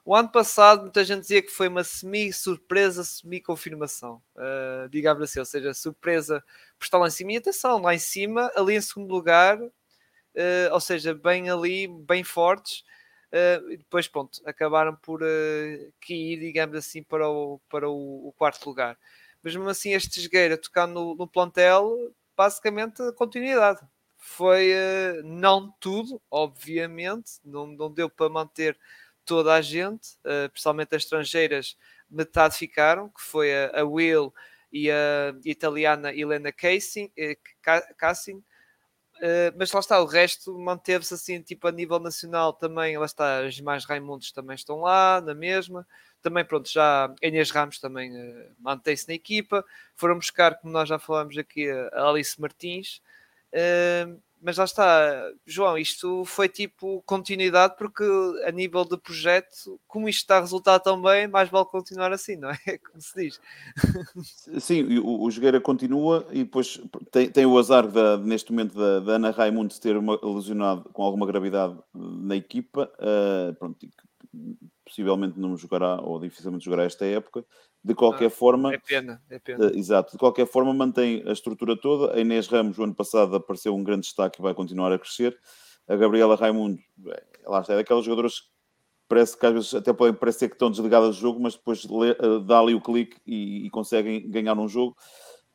O 0.06 0.16
ano 0.16 0.30
passado, 0.30 0.84
muita 0.84 1.04
gente 1.04 1.22
dizia 1.22 1.42
que 1.42 1.50
foi 1.50 1.68
uma 1.68 1.84
semi-surpresa, 1.84 3.04
semi-confirmação, 3.04 4.22
uh, 4.36 4.88
digamos 4.90 5.24
assim, 5.24 5.40
ou 5.40 5.46
seja, 5.46 5.74
surpresa 5.74 6.44
por 6.78 6.86
estar 6.86 7.00
lá 7.00 7.08
em 7.08 7.12
cima. 7.12 7.32
E 7.32 7.38
atenção, 7.38 7.82
lá 7.82 7.96
em 7.96 8.00
cima, 8.00 8.52
ali 8.56 8.76
em 8.76 8.82
segundo 8.82 9.12
lugar, 9.12 9.60
uh, 9.60 9.72
ou 10.72 10.80
seja, 10.80 11.16
bem 11.16 11.50
ali, 11.50 11.88
bem 11.88 12.24
fortes. 12.24 12.84
Uh, 13.36 13.72
e 13.72 13.78
depois, 13.78 14.08
pronto, 14.08 14.42
acabaram 14.46 14.96
por 14.96 15.22
uh, 15.22 15.94
cair, 16.00 16.40
digamos 16.40 16.78
assim, 16.78 17.04
para 17.04 17.30
o, 17.30 17.60
para 17.68 17.90
o, 17.90 18.30
o 18.30 18.32
quarto 18.32 18.66
lugar. 18.66 18.98
Mas 19.44 19.54
mesmo 19.54 19.70
assim, 19.70 19.92
este 19.92 20.22
Esgueira 20.22 20.58
tocar 20.58 20.88
no, 20.88 21.16
no 21.16 21.28
plantel, 21.28 22.16
basicamente, 22.38 23.04
continuidade. 23.12 23.82
Foi 24.18 24.72
uh, 24.72 25.22
não 25.26 25.70
tudo, 25.82 26.22
obviamente, 26.32 27.34
não, 27.44 27.68
não 27.68 27.92
deu 27.92 28.10
para 28.10 28.30
manter 28.30 28.80
toda 29.26 29.54
a 29.54 29.62
gente, 29.62 30.14
uh, 30.20 30.50
principalmente 30.50 30.96
as 30.96 31.04
estrangeiras, 31.04 31.78
metade 32.10 32.56
ficaram, 32.58 33.10
que 33.10 33.22
foi 33.22 33.54
a, 33.54 33.82
a 33.82 33.84
Will 33.84 34.34
e 34.72 34.90
a 34.90 35.36
italiana 35.44 36.14
Helena 36.14 36.54
Cassin, 36.54 37.12
Cassin 37.98 38.42
Uh, 39.18 39.56
mas 39.58 39.72
lá 39.72 39.80
está, 39.80 40.02
o 40.02 40.06
resto 40.06 40.58
manteve-se 40.58 41.14
assim, 41.14 41.42
tipo 41.42 41.68
a 41.68 41.72
nível 41.72 42.00
nacional 42.00 42.52
também, 42.52 42.98
lá 42.98 43.06
está, 43.06 43.46
as 43.46 43.60
mais 43.62 43.86
Raimundos 43.86 44.32
também 44.32 44.56
estão 44.56 44.82
lá, 44.82 45.22
na 45.22 45.34
mesma. 45.34 45.88
Também, 46.22 46.44
pronto, 46.44 46.70
já 46.70 47.14
Inês 47.22 47.52
Ramos 47.52 47.80
também 47.80 48.12
uh, 48.12 48.52
mantém-se 48.60 49.08
na 49.08 49.14
equipa. 49.14 49.64
Foram 49.96 50.16
buscar, 50.16 50.56
como 50.60 50.74
nós 50.74 50.90
já 50.90 51.00
falamos 51.00 51.38
aqui, 51.38 51.70
a 51.70 52.10
Alice 52.10 52.40
Martins. 52.40 53.02
Uh, 53.54 54.20
mas 54.42 54.58
lá 54.58 54.64
está, 54.64 55.32
João, 55.46 55.78
isto 55.78 56.24
foi 56.26 56.48
tipo 56.48 57.02
continuidade, 57.06 57.76
porque 57.78 58.04
a 58.46 58.52
nível 58.52 58.86
de 58.86 58.98
projeto, 58.98 59.80
como 59.88 60.08
isto 60.08 60.20
está 60.20 60.38
a 60.38 60.42
resultar 60.42 60.80
tão 60.80 61.02
bem, 61.02 61.28
mais 61.28 61.50
vale 61.50 61.66
continuar 61.66 62.12
assim, 62.12 62.36
não 62.36 62.50
é? 62.50 62.58
Como 62.78 63.02
se 63.02 63.16
diz. 63.16 63.42
Sim, 64.60 65.00
o, 65.00 65.24
o 65.24 65.32
Jogueira 65.32 65.60
continua 65.60 66.28
e 66.32 66.44
depois 66.44 66.80
tem, 67.12 67.30
tem 67.30 67.46
o 67.46 67.58
azar 67.58 67.88
da, 67.88 68.18
neste 68.18 68.52
momento 68.52 68.78
da, 68.78 69.00
da 69.00 69.12
Ana 69.14 69.32
Raimundo 69.32 69.74
ter 69.80 69.98
uma, 69.98 70.20
lesionado 70.22 70.90
com 70.94 71.04
alguma 71.04 71.26
gravidade 71.26 71.78
na 71.94 72.36
equipa, 72.36 72.92
uh, 73.00 73.54
pronto, 73.56 73.88
possivelmente 74.86 75.40
não 75.40 75.58
jogará 75.58 76.00
ou 76.02 76.20
dificilmente 76.20 76.66
jogará 76.66 76.84
esta 76.84 77.06
época. 77.06 77.44
De 77.86 77.94
qualquer 77.94 78.26
ah, 78.26 78.30
forma. 78.32 78.74
É 78.74 78.80
pena, 78.80 79.22
é 79.30 79.38
pena. 79.38 79.68
Uh, 79.68 79.78
exato, 79.78 80.14
de 80.14 80.18
qualquer 80.18 80.48
forma, 80.48 80.74
mantém 80.74 81.24
a 81.28 81.32
estrutura 81.32 81.80
toda. 81.80 82.16
A 82.16 82.20
Inês 82.20 82.48
Ramos, 82.48 82.80
o 82.80 82.84
ano 82.84 82.96
passado, 82.96 83.36
apareceu 83.36 83.76
um 83.76 83.84
grande 83.84 84.08
destaque 84.08 84.40
e 84.40 84.42
vai 84.42 84.56
continuar 84.56 84.92
a 84.92 84.98
crescer. 84.98 85.38
A 85.88 85.96
Gabriela 85.96 86.36
Raimundo, 86.36 86.80
lá 87.46 87.62
está, 87.62 87.74
é 87.74 87.76
daquelas 87.76 88.04
jogadoras 88.04 88.40
que 88.40 88.48
parece 89.08 89.38
que 89.38 89.46
às 89.46 89.54
vezes 89.54 89.76
até 89.76 89.94
podem 89.94 90.16
parecer 90.16 90.50
que 90.50 90.56
estão 90.56 90.72
desligadas 90.72 91.16
do 91.16 91.22
jogo, 91.22 91.40
mas 91.40 91.54
depois 91.54 91.86
uh, 91.86 92.40
dá 92.40 92.60
ali 92.60 92.74
o 92.74 92.82
clique 92.82 93.18
e, 93.24 93.68
e 93.68 93.70
conseguem 93.70 94.28
ganhar 94.32 94.58
um 94.58 94.68
jogo. 94.68 94.98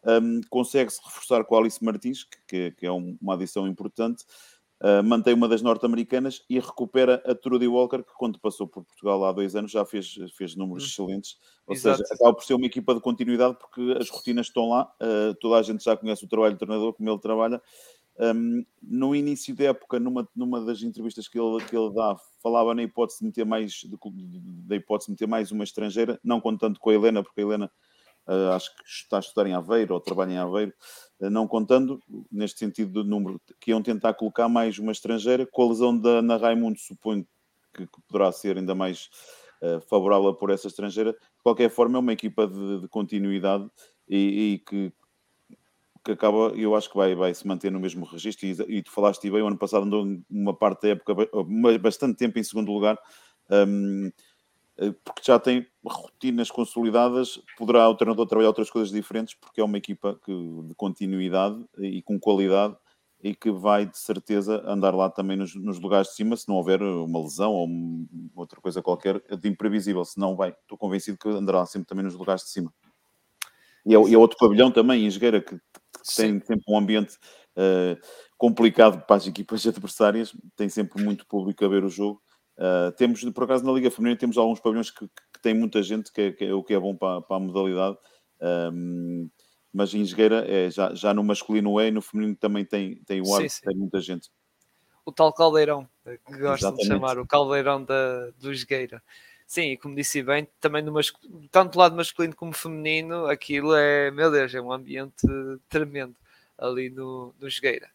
Um, 0.05 0.41
Consegue-se 0.49 1.01
reforçar 1.05 1.45
com 1.45 1.57
a 1.57 1.59
Alice 1.59 1.85
Martins, 1.85 2.25
que, 2.47 2.71
que 2.71 2.87
é 2.87 2.93
um, 2.93 3.19
uma 3.21 3.35
adição 3.35 3.67
importante. 3.67 4.25
Uh, 4.83 5.05
mantém 5.05 5.35
uma 5.35 5.47
das 5.47 5.61
norte-americanas 5.61 6.43
e 6.49 6.59
recupera 6.59 7.23
a 7.27 7.35
Trudy 7.35 7.69
Walker, 7.69 8.03
que 8.03 8.15
quando 8.17 8.41
passou 8.41 8.67
por 8.67 8.83
Portugal 8.83 9.23
há 9.27 9.33
dois 9.33 9.55
anos 9.55 9.71
já 9.71 9.85
fez, 9.85 10.15
fez 10.35 10.57
números 10.57 10.85
hum. 10.85 10.87
excelentes. 10.87 11.39
Ou 11.67 11.75
Exato. 11.75 11.99
seja, 11.99 12.15
acaba 12.15 12.33
por 12.33 12.45
ser 12.45 12.55
uma 12.55 12.65
equipa 12.65 12.95
de 12.95 13.01
continuidade 13.01 13.59
porque 13.61 13.99
as 14.01 14.09
rotinas 14.09 14.47
estão 14.47 14.71
lá, 14.71 14.91
uh, 15.03 15.35
toda 15.35 15.59
a 15.59 15.63
gente 15.63 15.85
já 15.85 15.95
conhece 15.95 16.25
o 16.25 16.29
trabalho 16.29 16.55
do 16.55 16.59
treinador, 16.59 16.95
como 16.95 17.11
ele 17.11 17.19
trabalha. 17.19 17.61
Um, 18.19 18.65
no 18.83 19.15
início 19.15 19.55
da 19.55 19.65
época, 19.65 20.01
numa, 20.01 20.29
numa 20.35 20.63
das 20.63 20.83
entrevistas 20.83 21.29
que 21.29 21.39
ele, 21.39 21.63
que 21.65 21.77
ele 21.77 21.93
dá, 21.95 22.17
falava 22.43 22.75
na 22.75 22.83
hipótese 22.83 23.21
de 23.21 23.27
meter 23.27 23.47
mais, 23.47 23.83
da 24.67 24.77
hipótese 24.77 25.07
de 25.07 25.13
meter 25.13 25.29
mais 25.29 25.51
uma 25.53 25.65
estrangeira, 25.65 26.21
não 26.23 26.41
contando 26.41 26.79
com 26.79 26.91
a 26.91 26.95
Helena, 26.95 27.23
porque 27.23 27.41
a 27.41 27.45
Helena 27.45 27.71
acho 28.55 28.75
que 28.77 28.83
está 28.87 29.17
a 29.17 29.21
estudar 29.21 29.47
em 29.47 29.55
Aveiro 29.55 29.95
ou 29.95 30.01
trabalha 30.01 30.33
em 30.33 30.39
Aveiro, 30.39 30.73
uh, 31.21 31.31
não 31.31 31.47
contando, 31.47 32.01
neste 32.31 32.59
sentido 32.59 33.03
do 33.03 33.05
número, 33.05 33.41
que 33.61 33.71
iam 33.71 33.83
tentar 33.83 34.15
colocar 34.15 34.49
mais 34.49 34.79
uma 34.79 34.93
estrangeira, 34.93 35.47
com 35.47 35.63
a 35.63 35.69
lesão 35.69 35.97
da 35.97 36.19
Ana 36.19 36.37
Raimundo, 36.37 36.79
suponho 36.79 37.27
que, 37.75 37.87
que 37.87 38.01
poderá 38.09 38.33
ser 38.33 38.57
ainda 38.57 38.75
mais 38.75 39.11
uh, 39.63 39.81
favorável 39.83 40.35
por 40.35 40.51
essa 40.51 40.67
estrangeira. 40.67 41.13
De 41.13 41.43
qualquer 41.43 41.71
forma, 41.71 41.99
é 41.99 42.01
uma 42.01 42.13
equipa 42.13 42.47
de, 42.47 42.81
de 42.81 42.89
continuidade 42.89 43.69
e, 44.09 44.55
e 44.55 44.59
que, 44.59 44.93
que 46.05 46.13
acaba, 46.13 46.53
eu 46.57 46.75
acho 46.75 46.91
que 46.91 46.97
vai, 46.97 47.15
vai 47.15 47.33
se 47.35 47.47
manter 47.47 47.71
no 47.71 47.81
mesmo 47.81 48.05
registro. 48.05 48.47
E, 48.47 48.51
e 48.69 48.83
tu 48.83 48.91
falaste 48.91 49.31
bem, 49.31 49.43
o 49.43 49.47
ano 49.47 49.59
passado 49.59 49.85
andou 49.85 50.07
uma 50.31 50.55
parte 50.55 50.83
da 50.83 50.89
época 50.91 51.15
bastante 51.81 52.17
tempo 52.17 52.39
em 52.39 52.43
segundo 52.43 52.73
lugar. 52.73 52.99
Um, 53.51 54.11
porque 55.05 55.23
já 55.23 55.39
tem 55.39 55.67
rotinas 55.85 56.51
consolidadas, 56.51 57.41
poderá 57.59 57.89
o 57.89 57.95
treinador 57.95 58.27
trabalhar 58.27 58.49
outras 58.49 58.71
coisas 58.71 58.91
diferentes, 58.91 59.35
porque 59.35 59.61
é 59.61 59.65
uma 59.65 59.79
equipa 59.79 60.19
que, 60.25 60.33
de 60.33 60.75
continuidade 60.75 61.63
e 61.79 62.03
com 62.03 62.19
qualidade 62.19 62.77
e 63.23 63.35
que 63.35 63.51
vai 63.51 63.85
de 63.85 63.99
certeza 63.99 64.63
andar 64.67 64.95
lá 64.95 65.11
também 65.11 65.37
nos, 65.37 65.55
nos 65.55 65.79
lugares 65.79 66.09
de 66.09 66.15
cima, 66.15 66.37
se 66.37 66.49
não 66.49 66.57
houver 66.57 66.83
uma 66.83 67.21
lesão 67.21 67.53
ou 67.53 67.69
um, 67.69 68.07
outra 68.35 68.61
coisa 68.61 68.81
qualquer 68.81 69.21
de 69.37 69.49
imprevisível, 69.49 70.05
se 70.05 70.19
não 70.19 70.35
vai, 70.35 70.51
estou 70.51 70.79
convencido 70.79 71.19
que 71.19 71.29
andará 71.29 71.67
sempre 71.67 71.87
também 71.87 72.05
nos 72.05 72.15
lugares 72.15 72.45
de 72.45 72.51
cima. 72.51 72.73
E 73.85 73.95
é, 73.95 73.99
e 74.09 74.15
é 74.15 74.19
outro 74.19 74.39
pavilhão 74.39 74.71
também, 74.71 75.05
em 75.05 75.11
Jogueira, 75.11 75.41
que, 75.41 75.55
que 75.55 76.17
tem 76.17 76.41
sempre 76.41 76.65
um 76.69 76.79
ambiente 76.79 77.17
uh, 77.57 78.01
complicado 78.39 79.05
para 79.07 79.17
as 79.17 79.27
equipas 79.27 79.67
adversárias, 79.67 80.35
tem 80.57 80.69
sempre 80.69 81.03
muito 81.03 81.27
público 81.27 81.65
a 81.65 81.69
ver 81.69 81.85
o 81.85 81.91
jogo. 81.91 82.23
Uh, 82.61 82.93
temos, 82.93 83.25
por 83.25 83.45
acaso, 83.45 83.65
na 83.65 83.73
Liga 83.73 83.91
Feminina, 83.91 84.19
temos 84.19 84.37
alguns 84.37 84.61
pavilhões 84.61 84.91
que, 84.91 85.09
que 85.09 85.41
têm 85.41 85.55
muita 85.55 85.83
gente, 85.83 86.13
que 86.13 86.21
é, 86.21 86.33
que 86.33 86.45
é, 86.45 86.53
o 86.53 86.63
que 86.63 86.75
é 86.75 86.79
bom 86.79 86.95
para, 86.95 87.23
para 87.23 87.37
a 87.37 87.41
modalidade. 87.41 87.97
Um, 88.39 89.31
mas 89.73 89.95
em 89.95 90.03
Esgueira, 90.03 90.45
é, 90.47 90.71
já, 90.71 90.95
já 90.95 91.15
no 91.15 91.25
masculino 91.25 91.81
é, 91.81 91.89
e 91.89 91.91
no 91.91 92.03
feminino 92.03 92.37
também 92.37 92.65
tem, 92.65 92.97
tem 93.07 93.23
o 93.23 93.35
ar, 93.35 93.41
tem 93.41 93.77
muita 93.77 93.99
gente. 94.01 94.29
O 95.07 95.11
tal 95.11 95.33
caldeirão, 95.33 95.89
que 96.05 96.39
gostam 96.39 96.75
de 96.75 96.87
chamar, 96.87 97.19
o 97.19 97.27
caldeirão 97.27 97.83
da, 97.83 98.31
do 98.39 98.53
Esgueira. 98.53 99.03
Sim, 99.47 99.77
como 99.79 99.97
disse 99.97 100.23
bem, 100.23 100.47
também 100.61 100.83
no 100.83 100.93
tanto 101.51 101.73
do 101.73 101.79
lado 101.79 101.97
masculino 101.97 102.37
como 102.37 102.53
feminino, 102.53 103.27
aquilo 103.27 103.75
é, 103.75 104.11
meu 104.11 104.31
Deus, 104.31 104.55
é 104.55 104.61
um 104.61 104.71
ambiente 104.73 105.27
tremendo 105.69 106.15
ali 106.59 106.91
no, 106.91 107.35
no 107.41 107.49
Jogueira. 107.49 107.89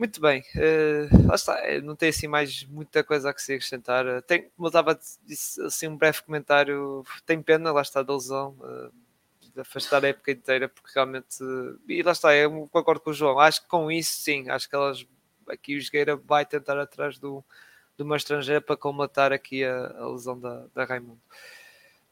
Muito 0.00 0.18
bem, 0.18 0.40
uh, 0.56 1.28
lá 1.28 1.34
está, 1.34 1.58
eh, 1.68 1.82
não 1.82 1.94
tem 1.94 2.08
assim 2.08 2.26
mais 2.26 2.64
muita 2.64 3.04
coisa 3.04 3.28
a 3.28 3.34
que 3.34 3.42
se 3.42 3.52
acrescentar. 3.52 4.06
Eh, 4.06 4.22
tem, 4.22 4.48
como 4.56 4.66
eu 4.66 4.68
estava 4.68 4.98
assim 5.66 5.88
um 5.88 5.96
breve 5.98 6.22
comentário, 6.22 7.04
tem 7.26 7.42
pena, 7.42 7.70
lá 7.70 7.82
está 7.82 8.02
da 8.02 8.14
lesão, 8.14 8.56
uh, 8.60 8.90
de 9.52 9.60
afastar 9.60 10.02
a 10.02 10.08
época 10.08 10.32
inteira, 10.32 10.70
porque 10.70 10.90
realmente, 10.94 11.44
uh, 11.44 11.78
e 11.86 12.02
lá 12.02 12.12
está, 12.12 12.34
eu 12.34 12.66
concordo 12.72 13.02
com 13.02 13.10
o 13.10 13.12
João, 13.12 13.38
acho 13.38 13.60
que 13.60 13.68
com 13.68 13.92
isso 13.92 14.22
sim, 14.22 14.48
acho 14.48 14.70
que 14.70 14.74
elas, 14.74 15.06
aqui 15.46 15.76
o 15.76 15.80
Jogueira 15.82 16.16
vai 16.16 16.46
tentar 16.46 16.80
atrás 16.80 17.18
do, 17.18 17.44
de 17.94 18.02
uma 18.02 18.16
estrangeira 18.16 18.62
para 18.62 18.78
colmatar 18.78 19.34
aqui 19.34 19.64
a, 19.64 19.88
a 19.98 20.08
lesão 20.08 20.40
da, 20.40 20.64
da 20.74 20.84
Raimundo. 20.86 21.20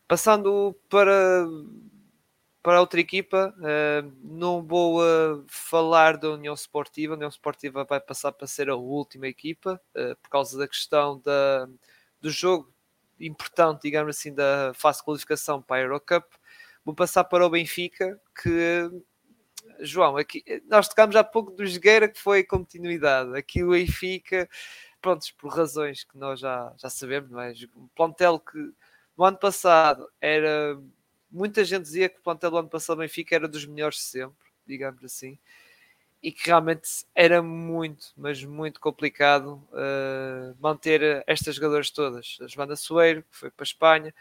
Passando 0.06 0.76
para 0.90 1.46
para 2.68 2.80
outra 2.80 3.00
equipa, 3.00 3.54
uh, 3.56 4.12
não 4.22 4.62
vou 4.62 5.00
uh, 5.00 5.42
falar 5.48 6.18
da 6.18 6.28
União 6.32 6.52
Esportiva. 6.52 7.14
A 7.14 7.16
União 7.16 7.30
Esportiva 7.30 7.82
vai 7.82 7.98
passar 7.98 8.30
para 8.30 8.46
ser 8.46 8.68
a 8.68 8.76
última 8.76 9.26
equipa 9.26 9.80
uh, 9.96 10.14
por 10.16 10.28
causa 10.28 10.58
da 10.58 10.68
questão 10.68 11.18
da, 11.24 11.66
do 12.20 12.28
jogo 12.28 12.70
importante, 13.18 13.84
digamos 13.84 14.14
assim, 14.14 14.34
da 14.34 14.72
fase 14.74 14.98
de 14.98 15.04
qualificação 15.06 15.62
para 15.62 15.76
a 15.76 15.80
Eurocup. 15.80 16.26
Vou 16.84 16.94
passar 16.94 17.24
para 17.24 17.46
o 17.46 17.48
Benfica, 17.48 18.20
que 18.42 18.90
João, 19.80 20.18
aqui 20.18 20.44
nós 20.66 20.90
tocámos 20.90 21.16
há 21.16 21.24
pouco 21.24 21.52
do 21.52 21.64
Jogueira, 21.64 22.06
que 22.06 22.20
foi 22.20 22.44
continuidade. 22.44 23.34
Aqui 23.34 23.64
o 23.64 23.70
Benfica, 23.70 24.46
prontos, 25.00 25.30
por 25.30 25.54
razões 25.54 26.04
que 26.04 26.18
nós 26.18 26.38
já, 26.38 26.70
já 26.76 26.90
sabemos, 26.90 27.30
não 27.30 27.40
é? 27.40 27.54
Um 27.74 27.88
plantel 27.96 28.38
que 28.38 28.58
no 29.16 29.24
ano 29.24 29.38
passado 29.38 30.06
era 30.20 30.78
muita 31.30 31.64
gente 31.64 31.82
dizia 31.82 32.08
que 32.08 32.18
o 32.18 32.22
plantel 32.22 32.50
do 32.50 32.58
ano 32.58 32.68
passado 32.68 32.96
do 32.96 33.00
Benfica 33.00 33.34
era 33.34 33.48
dos 33.48 33.64
melhores 33.66 34.00
sempre, 34.00 34.48
digamos 34.66 35.04
assim, 35.04 35.38
e 36.22 36.32
que 36.32 36.46
realmente 36.46 37.06
era 37.14 37.42
muito, 37.42 38.08
mas 38.16 38.42
muito 38.42 38.80
complicado 38.80 39.62
uh, 39.72 40.56
manter 40.60 41.22
estas 41.26 41.54
jogadoras 41.54 41.90
todas. 41.90 42.38
A 42.40 42.46
Joana 42.46 42.76
Soeiro, 42.76 43.22
que 43.22 43.36
foi 43.36 43.50
para 43.50 43.62
a 43.62 43.66
Espanha, 43.66 44.14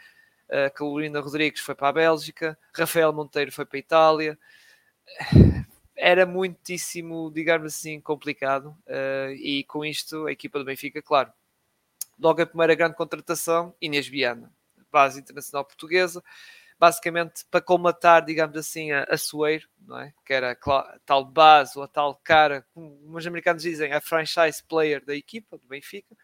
a 0.48 0.70
Carolina 0.70 1.20
Rodrigues 1.20 1.60
foi 1.60 1.74
para 1.74 1.88
a 1.88 1.92
Bélgica, 1.92 2.58
Rafael 2.72 3.12
Monteiro 3.12 3.52
foi 3.52 3.64
para 3.64 3.76
a 3.76 3.80
Itália. 3.80 4.38
Era 5.96 6.24
muitíssimo, 6.24 7.30
digamos 7.34 7.74
assim, 7.74 8.00
complicado, 8.00 8.66
uh, 8.86 9.32
e 9.32 9.64
com 9.64 9.84
isto 9.84 10.26
a 10.26 10.32
equipa 10.32 10.58
do 10.58 10.64
Benfica, 10.64 11.02
claro, 11.02 11.32
logo 12.18 12.40
a 12.40 12.46
primeira 12.46 12.74
grande 12.76 12.94
contratação, 12.94 13.74
Inês 13.80 14.06
Viana, 14.06 14.52
base 14.92 15.18
internacional 15.18 15.64
portuguesa, 15.64 16.22
basicamente 16.78 17.44
para 17.50 17.60
colmatar, 17.60 18.24
digamos 18.24 18.56
assim, 18.56 18.92
a, 18.92 19.04
a 19.04 19.16
Soeiro, 19.16 19.68
não 19.80 19.98
é? 19.98 20.12
que 20.24 20.32
era 20.32 20.52
a 20.52 20.98
tal 21.04 21.24
base 21.24 21.76
ou 21.76 21.84
a 21.84 21.88
tal 21.88 22.14
cara, 22.22 22.64
como 22.72 23.16
os 23.16 23.26
americanos 23.26 23.62
dizem, 23.62 23.92
a 23.92 24.00
franchise 24.00 24.62
player 24.62 25.04
da 25.04 25.14
equipa, 25.14 25.58
do 25.58 25.66
Benfica, 25.66 26.16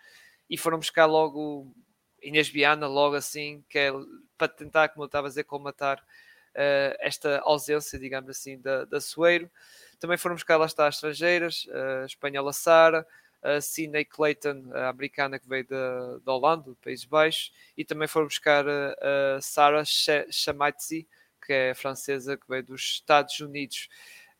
e 0.48 0.56
foram 0.56 0.78
buscar 0.78 1.06
logo 1.06 1.74
Inês 2.22 2.48
Viana, 2.48 2.86
logo 2.86 3.16
assim, 3.16 3.64
que 3.68 3.78
é 3.78 3.90
para 4.38 4.48
tentar, 4.48 4.88
como 4.90 5.04
eu 5.04 5.06
estava 5.06 5.26
a 5.26 5.30
dizer, 5.30 5.44
colmatar 5.44 5.98
uh, 5.98 6.96
esta 7.00 7.40
ausência, 7.40 7.98
digamos 7.98 8.30
assim, 8.30 8.60
da, 8.60 8.84
da 8.84 9.00
Soeiro. 9.00 9.50
Também 9.98 10.16
foram 10.16 10.36
buscar 10.36 10.56
lá 10.56 10.66
está 10.66 10.86
as 10.86 10.96
estrangeiras, 10.96 11.66
a 12.02 12.04
espanhola 12.04 12.52
Sara, 12.52 13.06
a 13.44 13.60
Sidney 13.60 14.06
Clayton, 14.06 14.70
a 14.72 14.88
americana 14.88 15.38
que 15.38 15.46
veio 15.46 15.66
da, 15.68 16.18
da 16.24 16.32
Holanda, 16.32 16.70
do 16.70 16.76
País 16.76 17.04
Baixo, 17.04 17.52
e 17.76 17.84
também 17.84 18.08
foram 18.08 18.26
buscar 18.26 18.66
a, 18.66 19.36
a 19.36 19.40
Sarah 19.42 19.84
Chamaitzi, 19.84 21.06
que 21.44 21.52
é 21.52 21.74
francesa, 21.74 22.38
que 22.38 22.48
veio 22.48 22.64
dos 22.64 22.80
Estados 22.80 23.38
Unidos. 23.38 23.88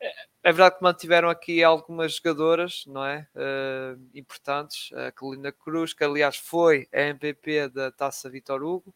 É, 0.01 0.13
é 0.45 0.53
verdade 0.53 0.79
que 0.79 0.83
mantiveram 0.83 1.29
aqui 1.29 1.63
algumas 1.63 2.17
jogadoras, 2.17 2.85
não 2.87 3.05
é? 3.05 3.29
Uh, 3.35 4.01
importantes. 4.15 4.91
A 4.95 5.13
Carolina 5.13 5.53
Cruz, 5.53 5.93
que 5.93 6.03
aliás 6.03 6.37
foi 6.37 6.89
a 6.93 7.01
MVP 7.03 7.69
da 7.69 7.93
Taça 7.93 8.31
Vitor 8.31 8.63
Hugo. 8.63 8.95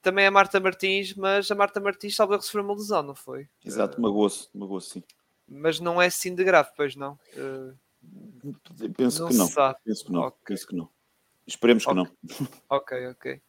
Também 0.00 0.26
a 0.26 0.30
Marta 0.30 0.58
Martins, 0.60 1.14
mas 1.14 1.50
a 1.50 1.54
Marta 1.54 1.80
Martins 1.80 2.16
talvez 2.16 2.44
sofreu 2.44 2.64
uma 2.64 2.74
lesão, 2.74 3.02
não 3.02 3.14
foi? 3.14 3.48
Exato, 3.64 4.00
magoou-se, 4.00 4.48
magoou-se 4.54 4.90
sim. 4.90 5.02
Mas 5.46 5.80
não 5.80 6.00
é 6.00 6.06
assim 6.06 6.34
de 6.34 6.44
grave, 6.44 6.70
pois 6.76 6.96
não? 6.96 7.18
Uh, 7.34 7.74
Penso 8.96 9.22
não 9.22 9.28
que 9.28 9.34
não. 9.34 9.46
Sabe. 9.46 9.78
Penso 9.84 10.04
que 10.04 10.12
não. 10.12 10.22
Okay. 10.22 10.38
Penso 10.46 10.66
que 10.66 10.76
não. 10.76 10.88
Esperemos 11.46 11.86
okay. 11.86 12.04
que 12.04 12.42
não. 12.42 12.48
Ok, 12.68 13.06
ok. 13.08 13.42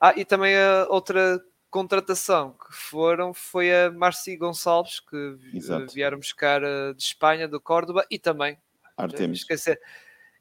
Ah, 0.00 0.12
e 0.16 0.24
também 0.24 0.56
a 0.56 0.86
outra 0.90 1.42
contratação 1.70 2.52
que 2.52 2.74
foram 2.74 3.34
foi 3.34 3.74
a 3.74 3.90
Marci 3.90 4.36
Gonçalves, 4.36 5.00
que 5.00 5.36
Exato. 5.52 5.92
vieram 5.92 6.18
buscar 6.18 6.62
eh, 6.62 6.94
de 6.94 7.02
Espanha, 7.02 7.48
do 7.48 7.60
Córdoba, 7.60 8.06
e 8.10 8.18
também 8.18 8.58
Artemis. 8.96 9.40
Esquecer, 9.40 9.78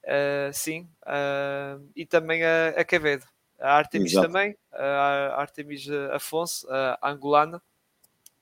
uh, 0.03 0.53
sim, 0.53 0.88
uh, 1.03 1.86
e 1.93 2.06
também 2.06 2.41
a, 2.45 2.70
a 2.70 2.84
Quevedo. 2.86 3.26
A 3.60 3.74
Artemis 3.74 4.14
Exato. 4.14 4.28
também, 4.28 4.58
a 4.72 5.36
Artemis 5.41 5.88
Afonso, 6.14 6.68
a 6.70 7.10
angolana, 7.10 7.62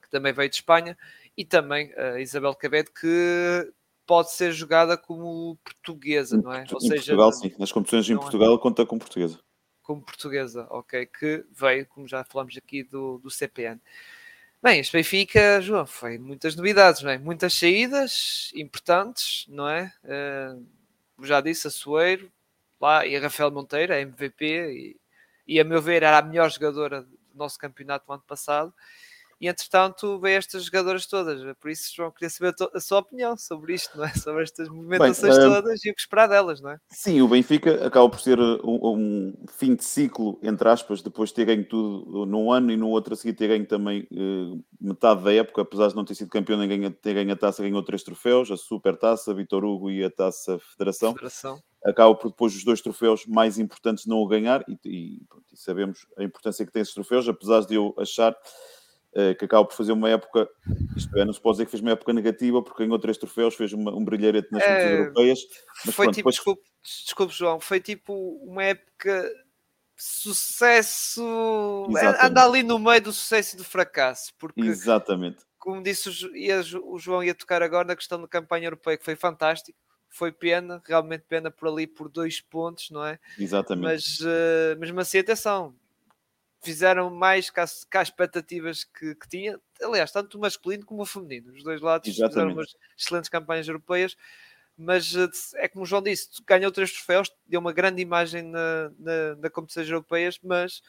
que 0.02 0.10
também 0.10 0.34
veio 0.34 0.50
de 0.50 0.56
Espanha, 0.56 0.98
e 1.36 1.44
também 1.44 1.92
a 1.96 2.20
Isabel 2.20 2.54
Quevedo, 2.54 2.92
que 2.92 3.74
pode 4.06 4.32
ser 4.32 4.52
jogada 4.52 4.98
como 4.98 5.58
portuguesa, 5.64 6.38
não 6.38 6.52
é? 6.52 6.66
Ou 6.72 6.78
em 6.78 6.82
seja, 6.82 6.96
Portugal, 6.96 7.34
sim. 7.34 7.54
Nas 7.58 7.72
competições 7.72 8.10
em 8.10 8.14
é? 8.14 8.18
Portugal 8.18 8.56
é... 8.56 8.58
conta 8.58 8.86
com 8.86 8.98
portuguesa. 8.98 9.40
Como 9.82 10.02
portuguesa, 10.02 10.68
ok. 10.70 11.06
Que 11.06 11.46
veio, 11.52 11.86
como 11.88 12.08
já 12.08 12.24
falamos 12.24 12.56
aqui, 12.58 12.84
do, 12.84 13.18
do 13.20 13.30
CPN. 13.30 13.80
Bem, 14.62 14.80
este 14.80 14.94
Benfica, 14.94 15.62
João, 15.62 15.86
foi 15.86 16.18
muitas 16.18 16.56
novidades, 16.56 17.02
não 17.02 17.12
é? 17.12 17.18
Muitas 17.18 17.54
saídas 17.54 18.52
importantes, 18.56 19.46
não 19.50 19.68
é? 19.68 19.92
Uh, 20.04 20.66
já 21.26 21.42
disse, 21.42 21.68
a 21.68 21.70
Soeiro, 21.70 22.32
lá, 22.80 23.06
e 23.06 23.16
a 23.16 23.20
Rafael 23.20 23.52
Monteiro, 23.52 23.94
a 23.94 24.00
MVP, 24.00 24.46
e, 24.46 24.98
e 25.46 25.60
a 25.60 25.66
meu 25.66 25.82
ver 25.82 26.04
era 26.04 26.18
a 26.18 26.22
melhor 26.22 26.50
jogadora 26.50 27.02
do 27.02 27.20
nosso 27.36 27.58
campeonato 27.60 28.06
no 28.08 28.14
ano 28.14 28.24
passado 28.26 28.74
e 29.44 29.48
entretanto 29.50 30.18
vê 30.20 30.36
estas 30.36 30.64
jogadoras 30.64 31.06
todas. 31.06 31.42
Por 31.60 31.70
isso, 31.70 31.94
João, 31.94 32.10
queria 32.12 32.30
saber 32.30 32.56
a, 32.74 32.80
sua 32.80 33.00
opinião 33.00 33.36
sobre 33.36 33.74
isto, 33.74 33.98
não 33.98 34.06
é? 34.06 34.14
Sobre 34.14 34.42
estas 34.42 34.70
movimentações 34.70 35.38
Bem, 35.38 35.50
todas 35.50 35.84
e 35.84 35.92
o 35.92 35.94
que 35.94 36.00
esperar 36.00 36.28
delas, 36.28 36.62
não 36.62 36.70
é? 36.70 36.80
Sim, 36.90 37.22
o 37.22 37.28
Benfica 37.28 37.86
acaba 37.86 38.10
por 38.10 38.22
ser 38.22 38.40
um, 38.40 38.62
um, 38.64 39.34
fim 39.50 39.76
de 39.76 39.84
ciclo, 39.84 40.40
entre 40.42 40.70
aspas, 40.70 41.02
depois 41.02 41.28
de 41.28 41.36
ter 41.36 41.44
ganho 41.44 41.68
tudo 41.68 42.26
num 42.26 42.54
ano 42.54 42.72
e 42.72 42.78
no 42.78 42.88
outro 42.88 43.16
a 43.16 43.18
seguir 43.18 43.34
ter 43.34 43.50
ganho 43.50 43.66
também 43.66 44.08
uh, 44.14 44.64
metade 44.80 45.26
da 45.26 45.34
época, 45.34 45.64
apesar 45.64 45.90
de 45.90 45.96
não 45.98 46.06
ter 46.06 46.16
sido 46.16 46.30
campeão 46.30 46.58
nem 46.58 46.70
ganha, 46.70 46.90
ter 46.90 47.14
ganho 47.14 47.34
a 47.34 47.36
taça, 47.36 47.64
ganhou 47.64 47.84
três 47.84 48.02
troféus, 48.02 48.50
a 48.50 48.56
Super 48.56 48.96
Taça, 48.96 49.32
a 49.32 49.34
Vitor 49.34 49.66
Hugo 49.66 49.92
e 49.92 50.06
a 50.06 50.10
Taça 50.10 50.58
Federação. 50.58 51.12
Federação. 51.12 51.62
Acaba 51.84 52.16
por 52.16 52.30
depois 52.30 52.56
os 52.56 52.64
dois 52.64 52.80
troféus 52.80 53.26
mais 53.26 53.60
importantes 53.60 54.06
não 54.06 54.20
o 54.20 54.28
ganhar 54.28 54.64
e, 54.70 54.78
e, 54.86 55.22
e 55.52 55.58
sabemos 55.58 56.08
a 56.18 56.24
importância 56.24 56.66
que 56.66 56.72
tem 56.72 56.82
esses 56.82 56.94
troféus, 56.94 57.28
apesar 57.28 57.60
de 57.66 57.76
eu 57.76 57.94
achar 57.98 58.32
eh, 58.32 58.36
que 59.38 59.46
acaba 59.46 59.66
por 59.66 59.76
fazer 59.76 59.92
uma 59.92 60.10
época, 60.10 60.50
isto 60.96 61.18
é, 61.18 61.26
não 61.26 61.34
se 61.34 61.42
pode 61.42 61.56
dizer 61.56 61.66
que 61.66 61.72
fez 61.72 61.82
uma 61.82 61.92
época 61.92 62.14
negativa, 62.14 62.62
porque 62.62 62.84
ganhou 62.84 63.00
três 63.00 63.18
troféus, 63.18 63.56
fez 63.56 63.74
uma, 63.74 63.94
um 63.96 64.04
brilharete 64.04 64.52
nas 64.52 64.64
é, 64.64 65.00
europeias. 65.00 65.40
Mas 65.86 65.96
foi 65.96 66.06
pronto, 66.06 66.16
tipo, 66.16 66.30
depois... 66.30 66.36
desculpe, 66.36 66.64
desculpe, 66.82 67.34
João, 67.34 67.60
foi 67.60 67.80
tipo 67.80 68.14
uma 68.44 68.64
época 68.64 69.32
sucesso, 69.96 71.22
Exatamente. 71.90 72.26
anda 72.26 72.44
ali 72.44 72.64
no 72.64 72.80
meio 72.80 73.02
do 73.02 73.14
sucesso 73.14 73.56
e 73.56 73.58
do 73.58 73.64
fracasso, 73.64 74.34
porque 74.38 74.62
Exatamente. 74.62 75.44
como 75.60 75.82
disse 75.82 76.10
o, 76.10 76.94
o 76.94 77.00
João 77.00 77.24
ia 77.24 77.36
tocar 77.36 77.62
agora 77.62 77.88
na 77.88 77.96
questão 77.96 78.20
da 78.20 78.28
campanha 78.28 78.66
europeia, 78.66 78.98
que 78.98 79.06
foi 79.06 79.16
fantástico, 79.16 79.78
foi 80.10 80.32
pena, 80.32 80.82
realmente 80.86 81.26
pena 81.28 81.50
por 81.50 81.68
ali 81.68 81.88
por 81.88 82.10
dois 82.10 82.40
pontos, 82.40 82.90
não 82.92 83.06
é? 83.06 83.20
Exatamente. 83.40 83.84
Mas 83.84 84.20
uh, 84.20 84.80
mesmo 84.80 85.00
assim, 85.00 85.20
atenção, 85.20 85.76
fizeram 86.64 87.10
mais 87.10 87.50
que 87.50 87.60
as, 87.60 87.84
que 87.84 87.98
as 87.98 88.08
expectativas 88.08 88.84
que, 88.84 89.16
que, 89.16 89.28
tinha, 89.28 89.60
aliás, 89.82 90.12
tanto 90.12 90.38
o 90.38 90.42
masculino 90.42 90.86
como 90.86 91.02
o 91.02 91.06
feminino, 91.06 91.52
os 91.54 91.64
dois 91.64 91.82
lados 91.82 92.08
Exatamente. 92.08 92.34
fizeram 92.34 92.54
umas 92.54 92.76
excelentes 92.98 93.30
campanhas 93.30 93.68
europeias, 93.68 94.16
mas 94.78 95.14
eh, 95.16 95.30
é 95.56 95.68
como 95.68 95.84
o 95.84 95.86
João 95.86 96.02
disse, 96.02 96.30
ganhou 96.48 96.72
três 96.72 96.92
troféus, 96.92 97.32
deu 97.46 97.60
uma 97.60 97.74
grande 97.74 98.02
imagem 98.02 98.44
na, 98.44 98.92
na, 98.98 99.36
na 99.36 99.50
competições 99.50 99.90
europeias, 99.90 100.40
mas 100.44 100.82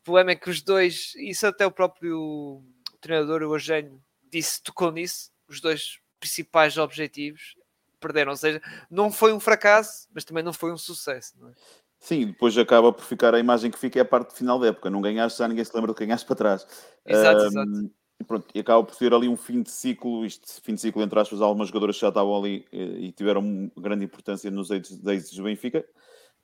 o 0.00 0.04
problema 0.04 0.32
é 0.32 0.36
que 0.36 0.50
os 0.50 0.60
dois, 0.60 1.14
isso 1.16 1.46
até 1.46 1.64
o 1.66 1.70
próprio 1.70 2.62
treinador, 3.00 3.42
o 3.42 3.54
Eugênio, 3.54 4.02
disse, 4.30 4.62
tocou 4.62 4.90
nisso, 4.90 5.30
os 5.48 5.60
dois 5.60 6.00
principais 6.18 6.76
objetivos 6.76 7.56
perderam. 8.00 8.32
Ou 8.32 8.36
seja, 8.36 8.60
não 8.90 9.10
foi 9.10 9.32
um 9.32 9.40
fracasso, 9.40 10.08
mas 10.12 10.24
também 10.24 10.42
não 10.42 10.52
foi 10.52 10.72
um 10.72 10.78
sucesso. 10.78 11.34
É? 11.46 11.52
Sim, 12.00 12.28
depois 12.28 12.56
acaba 12.56 12.90
por 12.92 13.04
ficar 13.04 13.34
a 13.34 13.38
imagem 13.38 13.70
que 13.70 13.78
fica 13.78 13.98
é 13.98 14.02
a 14.02 14.06
parte 14.06 14.34
final 14.34 14.58
da 14.58 14.68
época. 14.68 14.88
Não 14.88 15.02
ganhaste, 15.02 15.38
já 15.38 15.46
ninguém 15.46 15.64
se 15.64 15.76
lembra 15.76 15.92
de 15.92 15.98
ganhaste 15.98 16.26
para 16.26 16.34
trás. 16.34 16.66
Exato, 17.06 17.42
um, 17.42 17.46
exato. 17.46 17.90
E, 18.18 18.24
pronto, 18.24 18.46
e 18.54 18.60
acaba 18.60 18.82
por 18.82 18.94
ser 18.94 19.12
ali 19.12 19.28
um 19.28 19.36
fim 19.36 19.62
de 19.62 19.70
ciclo, 19.70 20.24
isto, 20.24 20.62
fim 20.62 20.74
de 20.74 20.80
ciclo 20.80 21.02
entre 21.02 21.18
aspas, 21.20 21.40
algumas 21.42 21.68
jogadoras 21.68 21.96
já 21.96 22.08
estavam 22.08 22.36
ali 22.36 22.66
e, 22.72 22.78
eh, 22.78 22.98
e 23.00 23.12
tiveram 23.12 23.70
grande 23.76 24.04
importância 24.04 24.50
nos 24.50 24.70
êxitos 24.70 25.36
do 25.36 25.44
Benfica. 25.44 25.84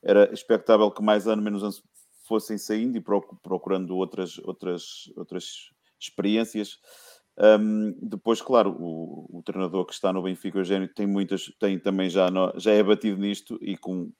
Era 0.02 0.32
expectável 0.32 0.90
que 0.90 1.02
mais 1.02 1.26
ano, 1.26 1.42
menos 1.42 1.62
ano 1.62 1.72
fossem 2.26 2.58
saindo 2.58 2.98
e 2.98 3.00
procurando 3.00 3.96
outras, 3.96 4.38
outras, 4.38 5.10
outras 5.16 5.70
experiências. 5.98 6.78
Um, 7.38 7.92
depois, 8.00 8.40
claro, 8.40 8.70
o, 8.78 9.38
o, 9.38 9.42
treinador 9.42 9.84
que 9.84 9.92
está 9.92 10.12
no 10.12 10.22
Benfica, 10.22 10.58
Eugênio, 10.58 10.88
tem 10.88 11.06
muitas, 11.06 11.52
tem 11.58 11.78
também 11.78 12.08
já, 12.08 12.30
no, 12.30 12.52
já 12.56 12.72
é 12.72 12.82
batido 12.82 13.20
nisto 13.20 13.58
e 13.60 13.76
com, 13.76 14.10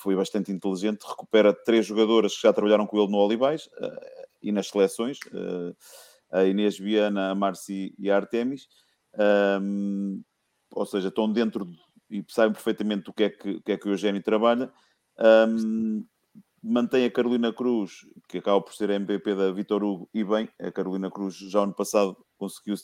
foi 0.00 0.14
bastante 0.14 0.52
inteligente. 0.52 1.04
Recupera 1.06 1.52
três 1.52 1.86
jogadoras 1.86 2.34
que 2.34 2.42
já 2.42 2.52
trabalharam 2.52 2.86
com 2.86 2.98
ele 2.98 3.10
no 3.10 3.18
Olivais 3.18 3.66
uh, 3.66 4.26
e 4.42 4.52
nas 4.52 4.68
seleções: 4.68 5.18
uh, 5.32 5.76
a 6.30 6.44
Inês 6.44 6.78
Viana, 6.78 7.30
a 7.30 7.34
Marci 7.34 7.94
e 7.98 8.10
a 8.10 8.16
Artemis. 8.16 8.68
Ou 10.72 10.86
seja, 10.86 11.08
estão 11.08 11.32
dentro 11.32 11.64
de, 11.64 11.78
e 12.10 12.24
sabem 12.28 12.52
perfeitamente 12.52 13.04
do 13.04 13.12
que 13.12 13.24
é 13.24 13.30
que, 13.30 13.60
que, 13.60 13.72
é 13.72 13.76
que 13.76 13.88
o 13.88 13.92
Eugênio 13.92 14.22
trabalha. 14.22 14.70
Mantém 16.62 17.04
a 17.04 17.10
Carolina 17.10 17.52
Cruz, 17.52 18.06
que 18.28 18.38
acaba 18.38 18.60
por 18.60 18.74
ser 18.74 18.90
a 18.90 18.94
MVP 18.94 19.34
da 19.34 19.52
Vitor 19.52 19.84
Hugo, 19.84 20.08
e 20.12 20.24
bem, 20.24 20.48
a 20.60 20.72
Carolina 20.72 21.10
Cruz 21.10 21.36
já 21.36 21.60
ano 21.60 21.72
passado 21.72 22.16
conseguiu 22.36 22.74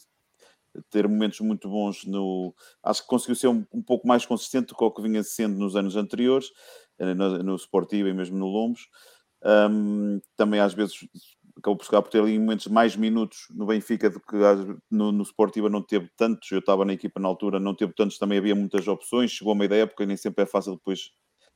ter 0.91 1.09
momentos 1.09 1.41
muito 1.41 1.68
bons 1.68 2.05
no. 2.05 2.55
Acho 2.83 3.03
que 3.03 3.09
conseguiu 3.09 3.37
ser 3.37 3.49
um, 3.49 3.64
um 3.73 3.83
pouco 3.83 4.07
mais 4.07 4.25
consistente 4.27 4.68
do 4.68 4.77
que 4.77 4.85
o 4.85 4.91
que 4.91 5.03
vinha 5.03 5.23
sendo 5.23 5.59
nos 5.59 5.77
anos 5.77 5.97
anteriores, 5.97 6.51
eh, 6.99 7.14
no, 7.14 7.43
no 7.43 7.57
Sportivo 7.57 8.09
e 8.09 8.14
mesmo 8.14 8.39
no 8.39 8.47
Lombos. 8.47 8.89
Um, 9.45 10.20
também 10.37 10.61
às 10.61 10.73
vezes 10.73 10.95
acabou 11.59 11.77
por 11.77 11.85
chegar 11.85 12.01
por 12.01 12.11
ter 12.11 12.20
ali 12.20 12.39
momentos 12.39 12.68
mais 12.68 12.97
minutos 12.97 13.47
no 13.51 13.66
Benfica 13.66 14.09
do 14.09 14.20
que 14.20 14.37
no, 14.91 15.12
no 15.12 15.23
Sportiva 15.25 15.68
não 15.68 15.83
teve 15.83 16.09
tantos. 16.16 16.51
Eu 16.51 16.61
estava 16.61 16.85
na 16.85 16.93
equipa 16.93 17.20
na 17.20 17.29
altura, 17.29 17.61
não 17.61 17.75
teve 17.75 17.93
tantos, 17.95 18.18
também 18.18 18.39
havia 18.39 18.55
muitas 18.55 18.87
opções. 18.89 19.33
Chegou 19.33 19.53
a 19.53 19.57
meio 19.57 19.70
da 19.70 19.77
época 19.77 20.07
nem 20.07 20.16
sempre 20.16 20.45
é 20.45 20.47
fácil 20.47 20.75
depois 20.77 21.11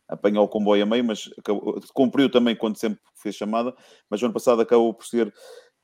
apanhar 0.09 0.41
o 0.41 0.49
comboio 0.49 0.83
a 0.83 0.87
meio, 0.87 1.05
mas 1.05 1.29
acabou, 1.39 1.81
cumpriu 1.93 2.31
também 2.31 2.55
quando 2.55 2.77
sempre 2.77 3.01
fez 3.17 3.35
chamada, 3.35 3.75
mas 4.09 4.23
ano 4.23 4.33
passado 4.33 4.63
acabou 4.63 4.95
por 4.95 5.05
ser, 5.05 5.33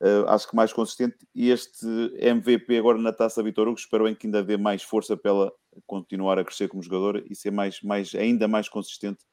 uh, 0.02 0.28
acho 0.28 0.48
que 0.48 0.56
mais 0.56 0.72
consistente, 0.72 1.16
e 1.34 1.50
este 1.50 1.86
MVP 2.18 2.76
agora 2.76 2.98
na 2.98 3.12
Taça 3.12 3.42
Vitor 3.42 3.68
Hugo, 3.68 3.78
espero 3.78 4.04
bem 4.04 4.14
que 4.14 4.26
ainda 4.26 4.42
dê 4.42 4.56
mais 4.56 4.82
força 4.82 5.16
para 5.16 5.30
ela 5.30 5.52
continuar 5.86 6.38
a 6.38 6.44
crescer 6.44 6.68
como 6.68 6.82
jogadora 6.82 7.24
e 7.30 7.34
ser 7.34 7.50
mais, 7.50 7.80
mais, 7.82 8.14
ainda 8.14 8.46
mais 8.46 8.68
consistente, 8.68 9.24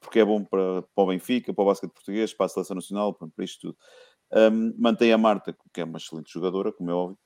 porque 0.00 0.20
é 0.20 0.24
bom 0.24 0.44
para, 0.44 0.82
para 0.82 1.04
o 1.04 1.06
Benfica, 1.06 1.52
para 1.52 1.62
o 1.62 1.66
basquete 1.66 1.92
português, 1.92 2.32
para 2.32 2.46
a 2.46 2.48
Seleção 2.48 2.76
Nacional, 2.76 3.14
para, 3.14 3.28
para 3.28 3.44
isto 3.44 3.60
tudo. 3.60 3.78
Um, 4.30 4.74
mantém 4.78 5.12
a 5.12 5.18
Marta, 5.18 5.56
que 5.72 5.80
é 5.80 5.84
uma 5.84 5.96
excelente 5.96 6.32
jogadora, 6.32 6.70
como 6.70 6.90
é 6.90 6.94
óbvio, 6.94 7.18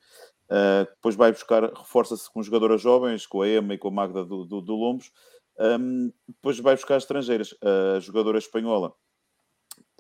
Uh, 0.52 0.84
depois 0.96 1.16
vai 1.16 1.32
buscar, 1.32 1.62
reforça-se 1.72 2.30
com 2.30 2.42
jogadoras 2.42 2.82
jovens, 2.82 3.26
com 3.26 3.40
a 3.40 3.48
Ema 3.48 3.72
e 3.72 3.78
com 3.78 3.88
a 3.88 3.90
Magda 3.90 4.22
do, 4.22 4.44
do, 4.44 4.60
do 4.60 4.74
Lombos, 4.74 5.10
um, 5.58 6.12
depois 6.28 6.58
vai 6.58 6.74
buscar 6.74 6.98
estrangeiras. 6.98 7.54
A 7.96 8.00
jogadora 8.00 8.36
espanhola 8.36 8.92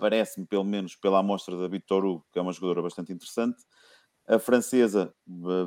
parece-me, 0.02 0.44
pelo 0.46 0.64
menos 0.64 0.96
pela 0.96 1.20
amostra 1.20 1.56
da 1.56 1.68
Vitor 1.68 2.04
Hugo, 2.04 2.26
que 2.32 2.38
é 2.40 2.42
uma 2.42 2.52
jogadora 2.52 2.82
bastante 2.82 3.12
interessante. 3.12 3.62
A 4.26 4.36
francesa, 4.36 5.14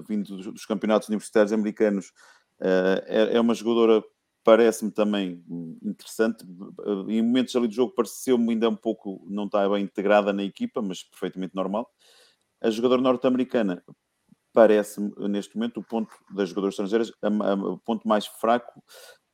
vindo 0.09 0.35
dos 0.51 0.65
campeonatos 0.65 1.07
universitários 1.07 1.53
americanos, 1.53 2.11
é, 2.61 3.35
é 3.37 3.39
uma 3.39 3.53
jogadora, 3.53 4.03
parece-me 4.43 4.91
também 4.91 5.41
interessante. 5.81 6.43
Em 7.07 7.21
momentos 7.21 7.55
ali 7.55 7.69
do 7.69 7.73
jogo 7.73 7.93
pareceu-me 7.95 8.51
ainda 8.51 8.67
um 8.69 8.75
pouco, 8.75 9.25
não 9.29 9.45
está 9.45 9.69
bem 9.69 9.83
integrada 9.85 10.33
na 10.33 10.43
equipa, 10.43 10.81
mas 10.81 11.01
perfeitamente 11.01 11.55
normal. 11.55 11.89
A 12.61 12.69
jogadora 12.69 13.01
norte-americana 13.01 13.81
parece-me, 14.53 15.13
neste 15.29 15.55
momento, 15.57 15.79
o 15.79 15.83
ponto 15.83 16.11
das 16.33 16.49
jogadoras 16.49 16.73
estrangeiras, 16.75 17.11
o 17.65 17.77
ponto 17.79 18.07
mais 18.07 18.25
fraco 18.25 18.81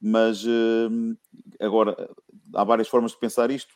mas 0.01 0.43
hum, 0.45 1.15
agora 1.59 1.95
há 2.55 2.63
várias 2.63 2.87
formas 2.89 3.11
de 3.13 3.19
pensar 3.19 3.51
isto. 3.51 3.73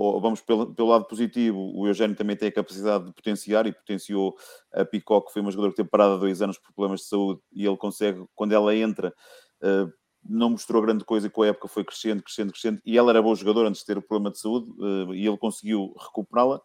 Ou 0.00 0.20
vamos 0.20 0.40
pelo, 0.40 0.72
pelo, 0.72 0.90
lado 0.90 1.06
positivo, 1.06 1.58
o 1.74 1.84
Eugênio 1.88 2.14
também 2.14 2.36
tem 2.36 2.50
a 2.50 2.52
capacidade 2.52 3.06
de 3.06 3.12
potenciar 3.12 3.66
e 3.66 3.72
potenciou 3.72 4.36
a 4.72 4.84
Picó, 4.84 5.20
que 5.20 5.32
foi 5.32 5.42
uma 5.42 5.50
jogadora 5.50 5.72
que 5.72 5.76
teve 5.78 5.88
parada 5.88 6.16
dois 6.16 6.40
anos 6.40 6.56
por 6.56 6.72
problemas 6.72 7.00
de 7.00 7.06
saúde, 7.06 7.40
e 7.52 7.66
ele 7.66 7.76
consegue, 7.76 8.24
quando 8.32 8.52
ela 8.52 8.72
entra, 8.76 9.12
uh, 9.60 9.92
não 10.24 10.50
mostrou 10.50 10.80
grande 10.82 11.04
coisa 11.04 11.26
e 11.26 11.30
com 11.30 11.42
a 11.42 11.48
época 11.48 11.66
foi 11.66 11.82
crescendo, 11.82 12.22
crescendo, 12.22 12.52
crescendo, 12.52 12.80
e 12.86 12.96
ela 12.96 13.10
era 13.10 13.20
boa 13.20 13.34
jogadora 13.34 13.68
antes 13.68 13.80
de 13.80 13.86
ter 13.88 13.98
o 13.98 14.02
problema 14.02 14.30
de 14.30 14.38
saúde, 14.38 14.70
uh, 14.78 15.12
e 15.12 15.26
ele 15.26 15.36
conseguiu 15.36 15.92
recuperá-la. 15.98 16.60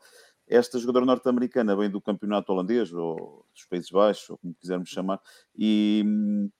Esta 0.47 0.77
jogadora 0.77 1.03
norte-americana 1.03 1.75
vem 1.75 1.89
do 1.89 1.99
campeonato 1.99 2.51
holandês, 2.51 2.93
ou 2.93 3.47
dos 3.51 3.65
Países 3.65 3.89
Baixos, 3.89 4.29
ou 4.29 4.37
como 4.37 4.53
quisermos 4.53 4.89
chamar, 4.89 5.19
e 5.57 6.03
hum, 6.05 6.51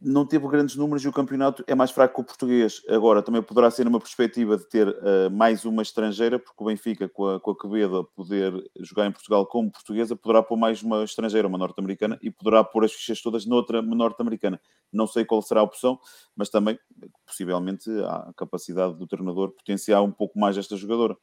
não 0.00 0.24
teve 0.24 0.46
grandes 0.46 0.76
números 0.76 1.04
e 1.04 1.08
o 1.08 1.12
campeonato 1.12 1.64
é 1.66 1.74
mais 1.74 1.90
fraco 1.90 2.14
que 2.14 2.20
o 2.20 2.24
português. 2.24 2.82
Agora, 2.88 3.20
também 3.20 3.42
poderá 3.42 3.70
ser 3.70 3.86
uma 3.86 3.98
perspectiva 3.98 4.56
de 4.56 4.64
ter 4.68 4.88
uh, 4.88 5.30
mais 5.30 5.64
uma 5.64 5.82
estrangeira, 5.82 6.38
porque 6.38 6.62
o 6.62 6.66
Benfica, 6.66 7.08
com 7.08 7.28
a, 7.28 7.40
com 7.40 7.50
a 7.50 7.58
Quevedo, 7.58 7.98
a 7.98 8.04
poder 8.04 8.52
jogar 8.80 9.06
em 9.06 9.12
Portugal 9.12 9.44
como 9.46 9.72
portuguesa, 9.72 10.14
poderá 10.14 10.42
pôr 10.42 10.56
mais 10.56 10.82
uma 10.82 11.02
estrangeira, 11.02 11.48
uma 11.48 11.58
norte-americana, 11.58 12.18
e 12.22 12.30
poderá 12.30 12.62
pôr 12.62 12.84
as 12.84 12.92
fichas 12.92 13.20
todas 13.20 13.44
noutra 13.44 13.82
norte-americana. 13.82 14.60
Não 14.92 15.06
sei 15.06 15.24
qual 15.24 15.42
será 15.42 15.60
a 15.60 15.64
opção, 15.64 15.98
mas 16.36 16.48
também, 16.48 16.78
possivelmente, 17.26 17.90
há 18.04 18.28
a 18.28 18.32
capacidade 18.34 18.94
do 18.94 19.06
treinador 19.06 19.50
potenciar 19.50 20.02
um 20.02 20.12
pouco 20.12 20.38
mais 20.38 20.56
esta 20.56 20.76
jogadora. 20.76 21.14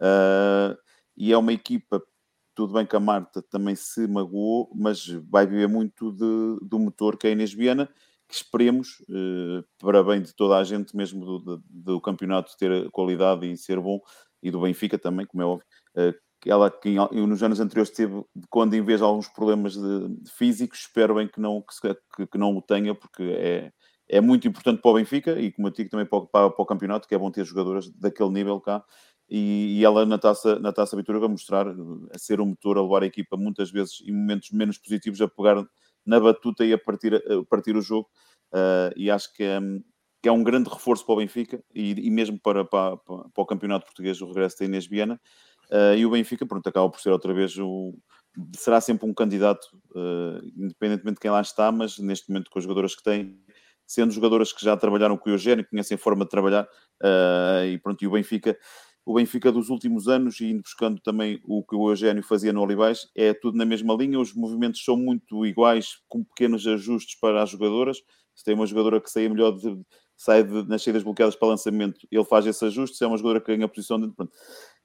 Uh, 0.00 0.76
e 1.16 1.32
é 1.32 1.38
uma 1.38 1.52
equipa 1.52 2.02
tudo 2.56 2.72
bem 2.72 2.86
que 2.86 2.94
a 2.94 3.00
Marta 3.00 3.42
também 3.42 3.74
se 3.74 4.06
magoou, 4.06 4.70
mas 4.74 5.08
vai 5.28 5.44
viver 5.44 5.66
muito 5.66 6.12
de, 6.12 6.64
do 6.64 6.78
motor 6.78 7.16
que 7.16 7.26
é 7.26 7.30
a 7.30 7.32
Inês 7.32 7.52
Viana 7.52 7.90
esperemos, 8.36 9.02
eh, 9.08 9.64
para 9.78 10.02
bem 10.02 10.22
de 10.22 10.34
toda 10.34 10.56
a 10.56 10.64
gente, 10.64 10.96
mesmo 10.96 11.38
do, 11.38 11.62
do, 11.68 12.00
campeonato 12.00 12.56
ter 12.58 12.90
qualidade 12.90 13.50
e 13.50 13.56
ser 13.56 13.80
bom, 13.80 14.00
e 14.42 14.50
do 14.50 14.60
Benfica 14.60 14.98
também, 14.98 15.26
como 15.26 15.42
é 15.42 15.46
óbvio, 15.46 15.66
eh, 15.96 16.14
ela 16.46 16.70
que 16.70 16.94
nos 17.12 17.42
anos 17.42 17.60
anteriores 17.60 17.90
teve, 17.90 18.22
quando 18.50 18.74
em 18.74 18.82
vez 18.82 19.00
de 19.00 19.04
alguns 19.04 19.28
problemas 19.28 19.74
de, 19.74 20.08
de 20.08 20.30
físicos, 20.30 20.80
espero 20.80 21.14
bem 21.14 21.28
que 21.28 21.40
não, 21.40 21.62
que, 21.62 22.26
que, 22.26 22.38
não 22.38 22.56
o 22.56 22.62
tenha, 22.62 22.94
porque 22.94 23.22
é, 23.22 23.72
é 24.08 24.20
muito 24.20 24.46
importante 24.46 24.80
para 24.82 24.90
o 24.90 24.94
Benfica 24.94 25.40
e, 25.40 25.50
como 25.50 25.68
eu 25.68 25.72
digo, 25.72 25.90
também 25.90 26.06
para, 26.06 26.20
para, 26.26 26.50
para 26.50 26.62
o 26.62 26.66
campeonato, 26.66 27.08
que 27.08 27.14
é 27.14 27.18
bom 27.18 27.30
ter 27.30 27.44
jogadoras 27.44 27.90
daquele 27.90 28.30
nível 28.30 28.60
cá. 28.60 28.84
E, 29.28 29.78
e, 29.78 29.84
ela 29.84 30.04
na 30.04 30.18
taça, 30.18 30.58
na 30.58 30.72
taça 30.72 30.96
Vitória 30.96 31.24
a 31.24 31.28
mostrar, 31.28 31.66
a 31.66 32.18
ser 32.18 32.40
um 32.40 32.46
motor, 32.46 32.76
a 32.76 32.82
levar 32.82 33.02
a 33.02 33.06
equipa 33.06 33.36
muitas 33.36 33.70
vezes 33.70 34.02
em 34.02 34.12
momentos 34.12 34.50
menos 34.50 34.76
positivos, 34.76 35.20
a 35.22 35.28
pegar 35.28 35.66
na 36.04 36.20
batuta 36.20 36.64
e 36.64 36.72
a 36.72 36.78
partir, 36.78 37.14
a 37.14 37.44
partir 37.48 37.76
o 37.76 37.82
jogo. 37.82 38.08
Uh, 38.52 38.92
e 38.96 39.10
acho 39.10 39.32
que 39.32 39.42
é, 39.42 39.58
que 40.22 40.28
é 40.28 40.32
um 40.32 40.44
grande 40.44 40.70
reforço 40.70 41.04
para 41.04 41.14
o 41.14 41.16
Benfica 41.18 41.62
e, 41.74 42.06
e 42.06 42.10
mesmo 42.10 42.38
para, 42.38 42.64
para, 42.64 42.96
para, 42.96 43.28
o 43.36 43.46
campeonato 43.46 43.86
português, 43.86 44.20
o 44.20 44.26
regresso 44.26 44.58
da 44.58 44.64
Inês 44.64 44.86
Viana. 44.86 45.20
Uh, 45.70 45.96
e 45.96 46.06
o 46.06 46.10
Benfica, 46.10 46.46
pronto, 46.46 46.66
acaba 46.68 46.88
por 46.88 47.00
ser 47.00 47.10
outra 47.10 47.32
vez 47.32 47.56
o. 47.58 47.94
Será 48.56 48.80
sempre 48.80 49.08
um 49.08 49.14
candidato, 49.14 49.64
uh, 49.94 50.44
independentemente 50.56 51.14
de 51.14 51.20
quem 51.20 51.30
lá 51.30 51.40
está, 51.40 51.70
mas 51.70 51.98
neste 51.98 52.28
momento 52.28 52.50
com 52.50 52.58
as 52.58 52.64
jogadoras 52.64 52.94
que 52.94 53.02
tem, 53.02 53.38
sendo 53.86 54.12
jogadoras 54.12 54.52
que 54.52 54.64
já 54.64 54.76
trabalharam 54.76 55.16
com 55.16 55.30
o 55.30 55.32
Eugênio, 55.32 55.66
conhecem 55.68 55.94
a 55.94 55.98
forma 55.98 56.24
de 56.24 56.30
trabalhar, 56.30 56.66
e 57.70 57.78
pronto, 57.78 58.02
e 58.02 58.08
o 58.08 58.10
Benfica 58.10 58.58
o 59.04 59.14
Benfica 59.14 59.52
dos 59.52 59.68
últimos 59.68 60.08
anos 60.08 60.40
e 60.40 60.46
indo 60.46 60.62
buscando 60.62 61.00
também 61.00 61.40
o 61.44 61.62
que 61.62 61.76
o 61.76 61.90
Eugênio 61.90 62.22
fazia 62.22 62.52
no 62.52 62.62
Olivais, 62.62 63.08
é 63.14 63.34
tudo 63.34 63.58
na 63.58 63.64
mesma 63.64 63.94
linha, 63.94 64.18
os 64.18 64.32
movimentos 64.34 64.82
são 64.82 64.96
muito 64.96 65.44
iguais, 65.44 65.98
com 66.08 66.24
pequenos 66.24 66.66
ajustes 66.66 67.18
para 67.20 67.42
as 67.42 67.50
jogadoras. 67.50 67.98
Se 68.34 68.42
tem 68.42 68.54
uma 68.54 68.66
jogadora 68.66 69.00
que 69.00 69.10
saia 69.10 69.28
melhor 69.28 69.52
de, 69.52 69.78
sai 70.16 70.42
de, 70.42 70.66
nas 70.66 70.82
saídas 70.82 71.02
bloqueadas 71.02 71.36
para 71.36 71.48
lançamento, 71.48 72.00
ele 72.10 72.24
faz 72.24 72.46
esse 72.46 72.64
ajuste, 72.64 72.96
se 72.96 73.04
é 73.04 73.06
uma 73.06 73.16
jogadora 73.16 73.40
que 73.40 73.54
ganha 73.54 73.68
posição 73.68 74.00
pronto. 74.10 74.32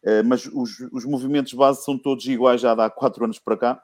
Uh, 0.04 0.24
mas 0.26 0.46
os, 0.46 0.80
os 0.92 1.06
movimentos 1.06 1.54
base 1.54 1.84
são 1.84 1.98
todos 1.98 2.26
iguais 2.26 2.62
já 2.62 2.74
há 2.74 2.90
quatro 2.90 3.24
anos 3.24 3.40
para 3.40 3.58
cá, 3.58 3.84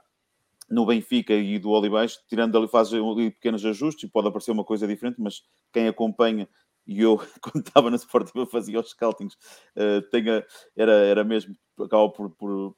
no 0.70 0.86
Benfica 0.86 1.34
e 1.34 1.60
do 1.60 1.70
Olivais, 1.70 2.18
tirando 2.28 2.58
ali 2.58 2.68
faz 2.68 2.92
ali 2.94 3.32
pequenos 3.32 3.66
ajustes 3.66 4.04
e 4.04 4.12
pode 4.12 4.28
aparecer 4.28 4.52
uma 4.52 4.64
coisa 4.64 4.88
diferente, 4.88 5.18
mas 5.20 5.42
quem 5.72 5.88
acompanha 5.88 6.48
e 6.86 7.02
eu, 7.02 7.18
quando 7.42 7.66
estava 7.68 7.90
na 7.90 7.98
Sportiva, 7.98 8.46
fazia 8.46 8.80
os 8.80 8.90
scoutings, 8.90 9.34
uh, 9.76 10.02
tenha, 10.12 10.46
era, 10.76 10.94
era 10.94 11.24
mesmo, 11.24 11.56
acaba 11.80 12.10
por, 12.10 12.30
por, 12.32 12.76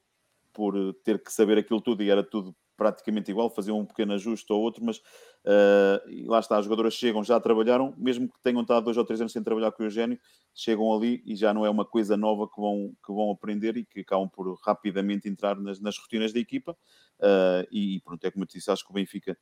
por 0.53 0.93
ter 1.03 1.21
que 1.21 1.31
saber 1.31 1.57
aquilo 1.57 1.81
tudo 1.81 2.03
e 2.03 2.09
era 2.09 2.23
tudo 2.23 2.55
praticamente 2.77 3.31
igual, 3.31 3.49
faziam 3.49 3.79
um 3.79 3.85
pequeno 3.85 4.13
ajuste 4.13 4.53
ou 4.53 4.61
outro, 4.61 4.85
mas 4.85 4.97
uh, 4.97 6.27
lá 6.27 6.39
está, 6.39 6.57
as 6.57 6.65
jogadoras 6.65 6.93
chegam, 6.93 7.23
já 7.23 7.39
trabalharam, 7.39 7.93
mesmo 7.97 8.29
que 8.29 8.39
tenham 8.43 8.61
estado 8.61 8.83
dois 8.83 8.97
ou 8.97 9.03
três 9.03 9.19
anos 9.19 9.33
sem 9.33 9.41
trabalhar 9.41 9.71
com 9.71 9.81
o 9.81 9.85
Eugênio, 9.87 10.19
chegam 10.53 10.93
ali 10.93 11.23
e 11.25 11.35
já 11.35 11.51
não 11.53 11.65
é 11.65 11.69
uma 11.69 11.83
coisa 11.83 12.15
nova 12.15 12.47
que 12.47 12.61
vão, 12.61 12.93
que 13.03 13.11
vão 13.11 13.31
aprender 13.31 13.75
e 13.77 13.83
que 13.83 14.01
acabam 14.01 14.29
por 14.29 14.53
rapidamente 14.63 15.27
entrar 15.27 15.59
nas, 15.59 15.79
nas 15.81 15.97
rotinas 15.97 16.31
da 16.31 16.39
equipa. 16.39 16.77
Uh, 17.19 17.65
e 17.71 17.99
pronto, 18.01 18.23
é 18.23 18.29
como 18.29 18.43
eu 18.43 18.47
disse, 18.47 18.69
acho 18.69 18.85
que 18.85 18.91
o 18.91 18.93
Benfica 18.93 19.35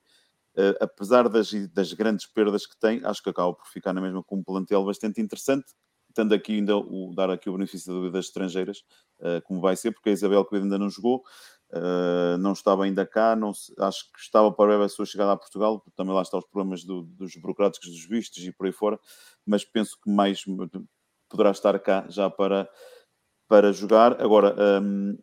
uh, 0.57 0.75
apesar 0.79 1.29
das, 1.29 1.51
das 1.73 1.93
grandes 1.93 2.25
perdas 2.25 2.65
que 2.65 2.77
tem, 2.77 3.01
acho 3.03 3.21
que 3.21 3.29
acaba 3.29 3.53
por 3.53 3.67
ficar 3.67 3.93
na 3.93 4.01
mesma 4.01 4.23
com 4.23 4.37
um 4.37 4.43
plantel 4.43 4.83
bastante 4.85 5.21
interessante, 5.21 5.65
tendo 6.13 6.33
aqui 6.33 6.53
ainda 6.53 6.77
o, 6.77 7.13
dar 7.13 7.29
aqui 7.29 7.49
o 7.49 7.53
benefício 7.53 8.03
da 8.03 8.09
das 8.09 8.25
estrangeiras, 8.25 8.79
uh, 9.19 9.41
como 9.43 9.61
vai 9.61 9.75
ser, 9.75 9.91
porque 9.91 10.09
a 10.09 10.13
Isabel 10.13 10.45
que 10.45 10.55
ainda 10.55 10.77
não 10.77 10.89
jogou, 10.89 11.23
uh, 11.73 12.37
não 12.39 12.53
estava 12.53 12.85
ainda 12.85 13.05
cá, 13.05 13.35
não 13.35 13.53
se, 13.53 13.73
acho 13.79 14.11
que 14.11 14.19
estava 14.19 14.51
para 14.51 14.83
a 14.83 14.89
sua 14.89 15.05
chegada 15.05 15.33
a 15.33 15.37
Portugal, 15.37 15.79
porque 15.79 15.95
também 15.95 16.13
lá 16.13 16.21
estão 16.21 16.39
os 16.39 16.45
problemas 16.45 16.83
do, 16.83 17.03
dos 17.03 17.35
burocráticos 17.35 17.89
dos 17.89 18.05
vistos 18.05 18.43
e 18.43 18.51
por 18.51 18.65
aí 18.65 18.71
fora, 18.71 18.99
mas 19.45 19.65
penso 19.65 19.97
que 20.01 20.09
mais 20.09 20.43
poderá 21.29 21.51
estar 21.51 21.77
cá 21.79 22.05
já 22.07 22.29
para, 22.29 22.69
para 23.47 23.73
jogar. 23.73 24.21
Agora, 24.21 24.55
um, 24.81 25.17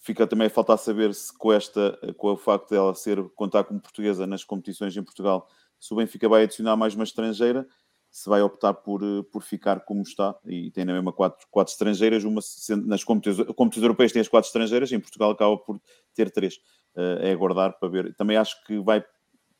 fica 0.00 0.26
também 0.26 0.46
a 0.46 0.50
faltar 0.50 0.78
saber 0.78 1.14
se 1.14 1.36
com 1.36 1.52
esta, 1.52 1.98
com 2.16 2.32
o 2.32 2.36
facto 2.36 2.70
dela 2.70 2.94
ser 2.94 3.22
contar 3.34 3.64
como 3.64 3.80
portuguesa 3.80 4.26
nas 4.26 4.42
competições 4.42 4.96
em 4.96 5.02
Portugal, 5.02 5.46
se 5.78 5.92
o 5.92 5.96
Benfica 5.96 6.28
vai 6.28 6.44
adicionar 6.44 6.76
mais 6.76 6.94
uma 6.94 7.04
estrangeira, 7.04 7.66
se 8.10 8.28
vai 8.28 8.42
optar 8.42 8.74
por, 8.74 9.00
por 9.30 9.42
ficar 9.42 9.80
como 9.80 10.02
está, 10.02 10.34
e 10.44 10.70
tem 10.70 10.84
na 10.84 10.92
mesma 10.92 11.12
quatro, 11.12 11.46
quatro 11.50 11.72
estrangeiras, 11.72 12.24
uma 12.24 12.40
nas 12.84 13.04
competições, 13.04 13.48
competições 13.54 13.84
europeias 13.84 14.12
tem 14.12 14.20
as 14.20 14.28
quatro 14.28 14.48
estrangeiras, 14.48 14.90
em 14.90 14.98
Portugal 14.98 15.30
acaba 15.30 15.56
por 15.56 15.80
ter 16.14 16.30
três. 16.30 16.56
Uh, 16.96 17.22
é 17.22 17.32
aguardar 17.32 17.78
para 17.78 17.88
ver. 17.88 18.14
Também 18.16 18.36
acho 18.36 18.64
que 18.64 18.80
vai 18.80 19.04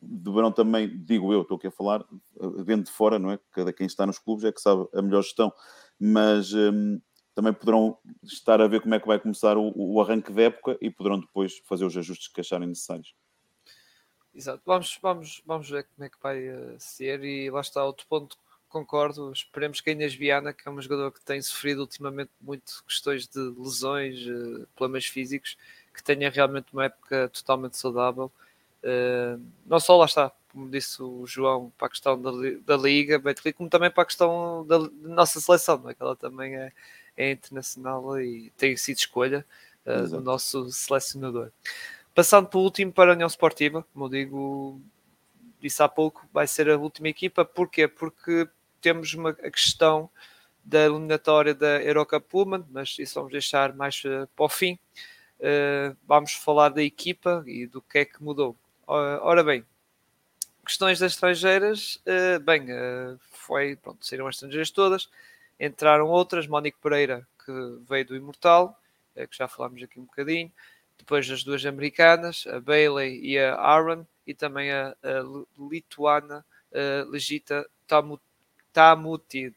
deverão 0.03 0.51
também, 0.51 0.89
digo 1.05 1.33
eu, 1.33 1.43
estou 1.43 1.57
aqui 1.57 1.67
a 1.67 1.71
falar, 1.71 2.05
vendo 2.65 2.85
de 2.85 2.91
fora, 2.91 3.19
não 3.19 3.31
é? 3.31 3.39
Cada 3.53 3.73
quem 3.73 3.87
está 3.87 4.07
nos 4.07 4.19
clubes 4.19 4.45
é 4.45 4.53
que 4.53 4.61
sabe 4.61 4.89
a 4.95 5.03
melhor 5.03 5.23
gestão, 5.23 5.53
mas 5.99 6.55
um, 6.55 6.99
também 7.35 7.53
poderão 7.53 7.97
estar 8.23 8.61
a 8.61 8.67
ver 8.67 8.81
como 8.81 8.95
é 8.95 9.01
que 9.01 9.07
vai 9.07 9.19
começar 9.19 9.57
o, 9.57 9.73
o, 9.75 10.01
arranque 10.01 10.33
da 10.33 10.43
época 10.43 10.77
e 10.81 10.91
poderão 10.91 11.21
depois 11.21 11.59
fazer 11.65 11.85
os 11.85 11.97
ajustes 11.97 12.29
que 12.29 12.41
acharem 12.41 12.69
necessários. 12.69 13.15
Exato, 14.35 14.63
vamos, 14.65 14.99
vamos, 15.03 15.43
vamos 15.45 15.71
ver 15.71 15.87
como 15.95 16.07
é 16.07 16.09
que 16.09 16.19
vai 16.23 16.49
uh, 16.49 16.77
ser 16.79 17.25
e 17.25 17.51
lá 17.51 17.61
está 17.61 17.85
outro 17.85 18.07
ponto, 18.07 18.37
concordo, 18.69 19.33
esperemos 19.33 19.81
que 19.81 19.91
a 19.91 19.93
Inês 19.93 20.15
Viana, 20.15 20.53
que 20.53 20.69
é 20.69 20.71
uma 20.71 20.83
jogadora 20.83 21.11
que 21.11 21.21
tem 21.21 21.43
sofrido 21.43 21.81
ultimamente 21.81 22.31
muito 22.41 22.85
questões 22.87 23.27
de 23.27 23.41
lesões, 23.41 24.25
uh, 24.27 24.67
problemas 24.77 25.07
físicos, 25.07 25.57
que 25.93 26.03
tenha 26.03 26.31
realmente 26.31 26.73
uma 26.73 26.85
época 26.85 27.29
totalmente 27.29 27.77
saudável 27.77 28.31
Uh, 28.83 29.41
não 29.67 29.79
só 29.79 29.97
lá 29.97 30.07
está, 30.07 30.33
como 30.51 30.71
disse 30.71 31.03
o 31.03 31.27
João, 31.27 31.71
para 31.77 31.87
a 31.87 31.91
questão 31.91 32.21
da, 32.21 32.31
da 32.65 32.77
Liga, 32.77 33.21
como 33.55 33.69
também 33.69 33.91
para 33.91 34.03
a 34.03 34.07
questão 34.07 34.65
da, 34.67 34.79
da 34.79 34.89
nossa 34.91 35.39
seleção, 35.41 35.79
não 35.79 35.91
é? 35.91 35.95
que 35.95 36.03
ela 36.03 36.17
também 36.17 36.57
é, 36.57 36.73
é 37.21 37.33
internacional 37.33 38.21
e 38.21 38.51
tem 38.57 38.77
sido 38.77 38.99
escolha 38.99 39.45
uh, 39.87 40.09
do 40.09 40.21
nosso 40.21 40.71
selecionador. 40.71 41.51
Passando 42.15 42.49
para 42.49 42.59
o 42.59 42.63
último 42.63 42.93
para 42.93 43.13
a 43.13 43.15
União 43.15 43.27
Esportiva, 43.27 43.85
como 43.93 44.07
eu 44.07 44.09
digo, 44.09 44.81
disse 45.61 45.83
há 45.83 45.89
pouco, 45.89 46.27
vai 46.33 46.47
ser 46.47 46.69
a 46.71 46.77
última 46.77 47.09
equipa, 47.09 47.45
porquê? 47.45 47.87
Porque 47.87 48.49
temos 48.81 49.15
uma 49.15 49.31
a 49.31 49.51
questão 49.51 50.11
da 50.65 50.81
eliminatória 50.81 51.55
da 51.55 51.83
Eurocup 51.83 52.27
Pullman, 52.29 52.65
mas 52.71 52.97
isso 52.99 53.15
vamos 53.15 53.33
deixar 53.33 53.75
mais 53.75 54.03
uh, 54.05 54.29
para 54.35 54.45
o 54.45 54.49
fim. 54.49 54.79
Uh, 55.39 55.97
vamos 56.07 56.33
falar 56.33 56.71
da 56.71 56.83
equipa 56.83 57.43
e 57.47 57.67
do 57.67 57.81
que 57.81 57.99
é 57.99 58.05
que 58.05 58.23
mudou. 58.23 58.57
Ora 58.87 59.45
bem, 59.45 59.65
questões 60.67 60.99
das 60.99 61.13
estrangeiras, 61.13 62.03
uh, 62.07 62.41
bem, 62.41 62.67
foi, 63.31 63.77
pronto, 63.77 64.05
saíram 64.05 64.27
as 64.27 64.35
estrangeiras 64.35 64.71
todas, 64.71 65.09
entraram 65.61 66.07
outras, 66.07 66.47
Mónica 66.47 66.79
Pereira, 66.83 67.27
que 67.45 67.53
veio 67.89 68.07
do 68.07 68.17
Imortal, 68.17 68.81
uh, 69.15 69.29
que 69.29 69.37
já 69.37 69.47
falámos 69.47 69.83
aqui 69.83 70.01
um 70.01 70.05
bocadinho, 70.05 70.51
depois 70.99 71.31
as 71.31 71.45
duas 71.45 71.65
americanas, 71.65 72.47
a 72.47 72.59
Bailey 72.61 73.21
e 73.23 73.39
a 73.39 73.55
Aaron, 73.55 74.07
e 74.27 74.35
também 74.35 74.71
a, 74.71 74.95
a 75.03 75.23
lituana 75.59 76.45
Legita 77.09 77.69
Tamutid, 78.73 79.57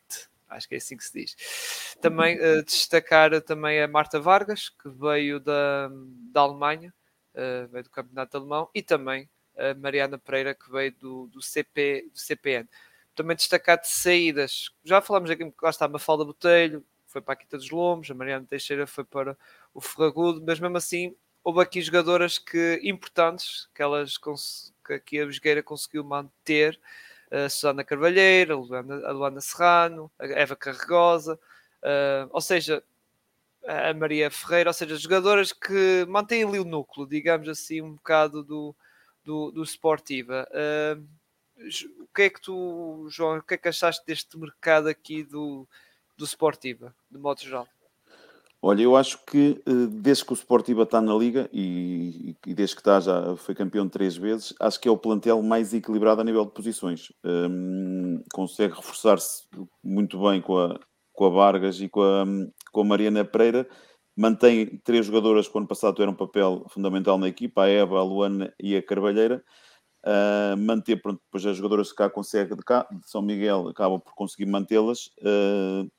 acho 0.50 0.68
que 0.68 0.76
é 0.76 0.78
assim 0.78 0.98
que 0.98 1.04
se 1.04 1.14
diz. 1.14 1.96
Também 2.02 2.38
destacar 2.64 3.40
também 3.42 3.82
a 3.82 3.88
Marta 3.88 4.20
Vargas, 4.20 4.70
que 4.70 4.90
veio 4.90 5.40
da, 5.40 5.90
da 6.32 6.42
Alemanha, 6.42 6.94
uh, 7.36 7.68
veio 7.68 7.84
do 7.84 7.90
Campeonato 7.90 8.38
Alemão, 8.38 8.70
e 8.74 8.82
também 8.82 9.30
a 9.58 9.74
Mariana 9.76 10.18
Pereira, 10.18 10.56
que 10.56 10.72
veio 10.72 10.92
do, 10.94 11.28
do, 11.28 11.42
CP, 11.42 12.10
do 12.12 12.20
CPN. 12.20 12.68
Também 13.16 13.36
destacar 13.36 13.80
de 13.80 13.88
saídas, 13.88 14.72
já 14.84 15.02
falámos 15.02 15.30
aqui, 15.30 15.54
lá 15.62 15.70
está 15.70 15.86
a 15.86 15.90
Mafalda 15.90 16.26
Botelho, 16.26 16.84
foi 17.06 17.22
para 17.22 17.34
a 17.34 17.38
Quinta 17.38 17.58
dos 17.58 17.70
Lombos, 17.70 18.10
a 18.10 18.14
Mariana 18.16 18.46
Teixeira 18.50 18.88
foi 18.88 19.04
para 19.04 19.38
o 19.74 19.80
Ferragudo, 19.80 20.44
mas 20.46 20.60
mesmo 20.60 20.78
assim 20.78 21.16
houve 21.44 21.62
aqui 21.62 21.82
jogadoras 21.82 22.40
que, 22.40 22.80
importantes 22.84 23.70
que, 23.76 23.82
elas, 23.84 24.18
que 24.18 24.94
aqui 24.94 25.20
a 25.20 25.26
Vesgueira 25.26 25.62
conseguiu 25.62 26.04
manter, 26.04 26.80
a 27.30 27.50
Susana 27.50 27.84
Carvalheira, 27.84 28.54
a 28.54 28.58
Luana, 28.58 29.08
a 29.08 29.12
Luana 29.12 29.42
Serrano, 29.42 30.12
a 30.20 30.26
Eva 30.26 30.56
Carregosa, 30.56 31.40
uh, 31.82 32.30
ou 32.30 32.40
seja, 32.42 32.84
a 33.66 33.94
Maria 33.94 34.30
Ferreira, 34.30 34.70
ou 34.70 34.74
seja, 34.74 34.96
jogadoras 34.98 35.52
que 35.52 36.06
mantêm 36.08 36.44
ali 36.44 36.60
o 36.60 36.66
núcleo, 36.66 37.08
digamos 37.08 37.50
assim, 37.50 37.82
um 37.82 37.94
bocado 37.94 38.44
do, 38.44 38.76
do, 39.24 39.52
do 39.52 39.64
Sportiva. 39.64 40.48
Uh, 40.52 41.04
o 41.58 42.08
que 42.14 42.24
é 42.24 42.30
que 42.30 42.42
tu, 42.42 43.08
João, 43.10 43.38
o 43.38 43.44
que 43.44 43.54
é 43.54 43.58
que 43.58 43.68
achaste 43.68 44.06
deste 44.06 44.38
mercado 44.38 44.88
aqui 44.88 45.24
do, 45.24 45.68
do 46.18 46.26
Sportiva, 46.26 46.94
de 47.10 47.18
modo 47.18 47.42
geral? 47.42 47.68
Olha, 48.66 48.82
eu 48.82 48.96
acho 48.96 49.20
que 49.26 49.62
eh, 49.66 49.88
desde 49.92 50.24
que 50.24 50.32
o 50.32 50.36
Sportiva 50.36 50.84
está 50.84 51.02
na 51.02 51.14
Liga 51.14 51.50
e, 51.52 52.34
e, 52.48 52.54
desde 52.54 52.76
que 52.76 52.82
está 52.82 52.98
já 53.02 53.36
foi 53.36 53.54
campeão 53.54 53.90
três 53.90 54.16
vezes, 54.16 54.54
acho 54.58 54.80
que 54.80 54.88
é 54.88 54.92
o 54.92 54.98
plantel 54.98 55.42
mais 55.44 55.74
equilibrado 55.74 56.22
a 56.22 56.24
nível 56.24 56.46
de 56.46 56.52
posições. 56.52 57.12
Um, 57.26 58.24
consegue 58.34 58.74
reforçar-se 58.74 59.44
muito 59.84 60.18
bem 60.18 60.42
com 60.42 60.58
a, 60.58 60.80
com 61.12 61.26
a 61.26 61.30
Vargas 61.30 61.82
e 61.82 61.90
com 61.90 62.04
a, 62.04 62.24
com 62.72 62.82
a 62.82 62.86
Mariana 62.86 63.26
Pereira, 63.26 63.68
mantém 64.16 64.80
três 64.84 65.06
jogadoras 65.06 65.46
que 65.46 65.56
o 65.56 65.58
ano 65.58 65.68
passado 65.68 65.96
tiveram 65.96 66.14
um 66.14 66.16
papel 66.16 66.66
fundamental 66.70 67.18
na 67.18 67.28
equipa, 67.28 67.64
a 67.64 67.68
Eva, 67.68 68.00
a 68.00 68.04
Luana 68.04 68.54
e 68.58 68.78
a 68.78 68.82
Carvalheira. 68.82 69.44
Uh, 70.06 70.58
manter, 70.58 71.02
pronto, 71.02 71.22
depois 71.24 71.46
as 71.46 71.56
jogadoras 71.56 71.92
que 71.92 71.98
cá 71.98 72.10
consegue 72.10 72.56
de 72.56 72.64
cá, 72.64 72.86
de 72.92 73.10
São 73.10 73.22
Miguel, 73.22 73.70
acabam 73.70 74.00
por 74.00 74.14
conseguir 74.14 74.46
mantê-las. 74.46 75.08
Uh, 75.20 75.90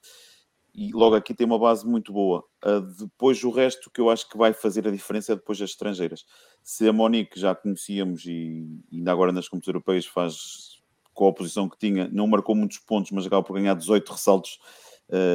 e 0.75 0.93
logo 0.93 1.15
aqui 1.15 1.33
tem 1.33 1.47
uma 1.47 1.59
base 1.59 1.87
muito 1.87 2.13
boa. 2.13 2.45
Uh, 2.65 2.81
depois 2.81 3.43
o 3.43 3.51
resto 3.51 3.91
que 3.91 4.01
eu 4.01 4.11
acho 4.11 4.29
que 4.29 4.37
vai 4.37 4.53
fazer 4.53 4.87
a 4.87 4.91
diferença 4.91 5.33
é 5.33 5.37
depois 5.37 5.61
as 5.63 5.71
estrangeiras. 5.71 6.25
Se 6.63 6.87
a 6.87 6.93
Monique 6.93 7.41
já 7.41 7.55
conhecíamos 7.55 8.27
e, 8.27 8.67
ainda 8.93 9.13
agora 9.13 9.33
nas 9.33 9.49
competições 9.49 9.75
europeias 9.75 10.07
faz 10.07 10.83
com 11.15 11.25
a 11.27 11.29
oposição 11.29 11.69
que 11.69 11.79
tinha, 11.79 12.09
não 12.13 12.27
marcou 12.27 12.55
muitos 12.55 12.79
pontos, 12.79 13.13
mas 13.13 13.25
acaba 13.25 13.43
por 13.43 13.55
ganhar 13.55 13.75
18 13.75 14.11
ressaltos 14.11 14.59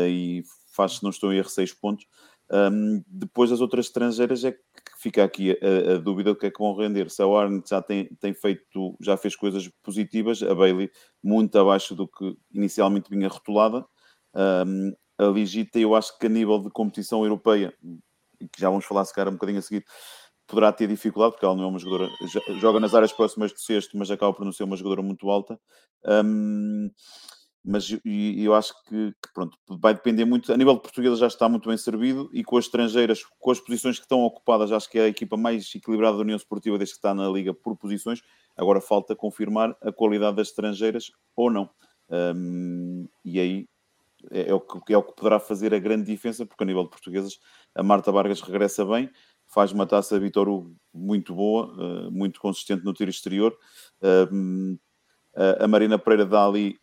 e 0.10 0.44
faz, 0.74 0.98
se 0.98 1.04
não 1.04 1.10
estou 1.10 1.32
em 1.32 1.38
erro, 1.38 1.48
6 1.48 1.74
pontos. 1.74 2.06
Um, 2.52 3.04
depois 3.08 3.52
as 3.52 3.62
outras 3.62 3.86
estrangeiras 3.86 4.44
é 4.44 4.52
que 4.52 4.60
fica 5.00 5.24
aqui 5.24 5.52
a, 5.52 5.94
a, 5.94 5.98
dúvida 5.98 6.34
do 6.34 6.36
que 6.38 6.48
é 6.48 6.52
que 6.52 6.60
vão 6.60 6.76
render. 6.76 7.10
Se 7.10 7.22
a 7.22 7.26
Warren 7.26 7.64
já 7.66 7.82
tem, 7.82 8.06
tem 8.20 8.34
feito, 8.34 8.98
já 9.02 9.16
fez 9.16 9.36
coisas 9.36 9.70
positivas, 9.82 10.44
a 10.44 10.54
Bailey 10.54 10.92
muito 11.24 11.58
abaixo 11.58 11.96
do 11.96 12.06
que 12.08 12.38
inicialmente 12.54 13.10
vinha 13.10 13.30
rotulada. 13.30 13.86
Um, 14.36 14.94
a 15.18 15.26
Ligita, 15.26 15.80
eu 15.80 15.96
acho 15.96 16.18
que 16.20 16.26
a 16.26 16.30
nível 16.30 16.60
de 16.60 16.70
competição 16.70 17.24
europeia, 17.24 17.74
que 18.52 18.60
já 18.60 18.70
vamos 18.70 18.86
falar 18.86 19.06
se 19.06 19.14
calhar 19.14 19.30
um 19.30 19.38
bocadinho 19.38 19.60
a 19.60 19.62
seguir, 19.62 19.86
poderá 20.46 20.72
ter 20.74 20.88
dificuldade, 20.88 21.34
porque 21.34 21.46
ela 21.46 21.56
não 21.56 21.64
é 21.64 21.68
uma 21.68 21.80
jogadora, 21.80 22.10
joga 22.60 22.80
nas 22.80 22.94
áreas 22.94 23.14
próximas 23.14 23.54
do 23.54 23.60
sexto, 23.60 23.98
mas 23.98 24.12
acaba 24.12 24.34
por 24.34 24.44
não 24.44 24.52
ser 24.52 24.64
uma 24.64 24.76
jogadora 24.76 25.02
muito 25.02 25.30
alta. 25.30 25.60
Um, 26.06 26.90
mas 27.64 27.90
eu 28.06 28.54
acho 28.54 28.74
que, 28.86 29.12
que, 29.12 29.34
pronto, 29.34 29.58
vai 29.68 29.94
depender 29.94 30.26
muito. 30.26 30.52
A 30.52 30.58
nível 30.58 30.76
de 30.76 30.82
portuguesa 30.82 31.16
já 31.18 31.28
está 31.28 31.50
muito 31.50 31.68
bem 31.68 31.78
servido 31.78 32.30
e 32.34 32.44
com 32.44 32.58
as 32.58 32.66
estrangeiras, 32.66 33.22
com 33.38 33.52
as 33.52 33.60
posições 33.60 33.98
que 33.98 34.06
estão 34.06 34.22
ocupadas, 34.22 34.72
acho 34.72 34.90
que 34.90 34.98
é 34.98 35.04
a 35.04 35.08
equipa 35.08 35.36
mais 35.36 35.70
equilibrada 35.76 36.16
da 36.16 36.24
União 36.24 36.38
Esportiva 36.38 36.78
desde 36.78 36.94
que 36.94 37.00
está 37.00 37.14
na 37.14 37.28
Liga 37.30 37.54
por 37.54 37.76
posições. 37.78 38.22
Agora 38.56 38.80
falta 38.80 39.16
confirmar 39.16 39.76
a 39.82 39.92
qualidade 39.92 40.38
das 40.38 40.48
estrangeiras 40.50 41.12
ou 41.36 41.52
não. 41.52 41.70
Um, 42.10 43.08
e 43.24 43.40
aí 43.40 43.68
é, 44.32 44.50
é, 44.50 44.54
o 44.54 44.60
que, 44.60 44.94
é 44.94 44.98
o 44.98 45.04
que 45.04 45.16
poderá 45.16 45.40
fazer 45.40 45.74
a 45.74 45.80
grande 45.80 46.06
diferença, 46.06 46.46
porque 46.46 46.64
a 46.64 46.68
nível 46.68 46.84
de 46.84 46.90
portuguesas, 46.90 47.40
a 47.76 47.84
Marta 47.84 48.12
Vargas 48.12 48.42
regressa 48.42 48.86
bem, 48.86 49.10
faz 49.48 49.72
uma 49.72 49.86
taça 49.86 50.20
Vitor 50.20 50.48
Hugo 50.48 50.76
muito 50.94 51.36
boa, 51.36 51.68
uh, 51.74 52.12
muito 52.12 52.40
consistente 52.40 52.84
no 52.84 52.94
tiro 52.94 53.10
exterior. 53.10 53.56
A 55.62 55.68
Marina 55.68 55.98
Pereira 55.98 56.26
dá 56.26 56.46
ali 56.46 56.78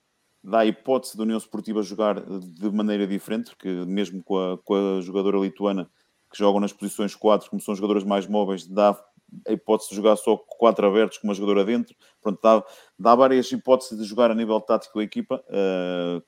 dá 0.47 0.61
a 0.61 0.67
hipótese 0.67 1.17
da 1.17 1.25
União 1.25 1.37
Esportiva 1.37 1.83
jogar 1.83 2.21
de 2.21 2.71
maneira 2.71 3.05
diferente, 3.05 3.51
porque 3.51 3.69
mesmo 3.69 4.23
com 4.23 4.39
a, 4.39 4.59
com 4.59 4.75
a 4.75 5.01
jogadora 5.01 5.39
lituana 5.39 5.91
que 6.31 6.39
jogam 6.39 6.61
nas 6.61 6.73
posições 6.73 7.17
4, 7.17 7.51
como 7.51 7.61
são 7.61 7.75
jogadoras 7.75 8.05
mais 8.05 8.29
móveis, 8.29 8.65
dá 8.65 8.97
a 9.47 9.53
hipótese 9.53 9.91
de 9.91 9.97
jogar 9.97 10.15
só 10.17 10.37
4 10.37 10.87
abertos 10.87 11.19
com 11.19 11.27
uma 11.27 11.35
jogadora 11.35 11.65
dentro. 11.65 11.97
Pronto, 12.23 12.39
dá, 12.41 12.65
dá 12.97 13.15
várias 13.17 13.51
hipóteses 13.51 13.99
de 13.99 14.05
jogar 14.05 14.31
a 14.31 14.35
nível 14.35 14.61
tático 14.61 15.01
a 15.01 15.03
equipa. 15.03 15.45
Uh, 15.49 16.23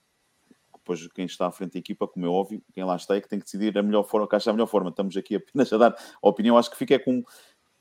depois 0.75 1.07
quem 1.09 1.27
está 1.27 1.47
à 1.47 1.53
frente 1.53 1.75
da 1.75 1.79
equipa, 1.79 2.09
como 2.09 2.27
é 2.27 2.29
óbvio, 2.29 2.63
quem 2.73 2.83
lá 2.83 2.97
está 2.97 3.15
é 3.15 3.21
que 3.21 3.29
tem 3.29 3.39
que 3.39 3.45
decidir 3.45 3.77
a 3.79 3.83
melhor 3.83 4.03
forma, 4.03 4.27
que 4.27 4.35
acha 4.35 4.51
a 4.51 4.53
melhor 4.53 4.67
forma. 4.67 4.91
Estamos 4.91 5.17
aqui 5.17 5.37
apenas 5.37 5.73
a 5.73 5.77
dar 5.77 5.93
a 5.93 6.29
opinião. 6.29 6.59
Acho 6.59 6.71
que 6.71 6.77
fica 6.77 6.99
com 6.99 7.23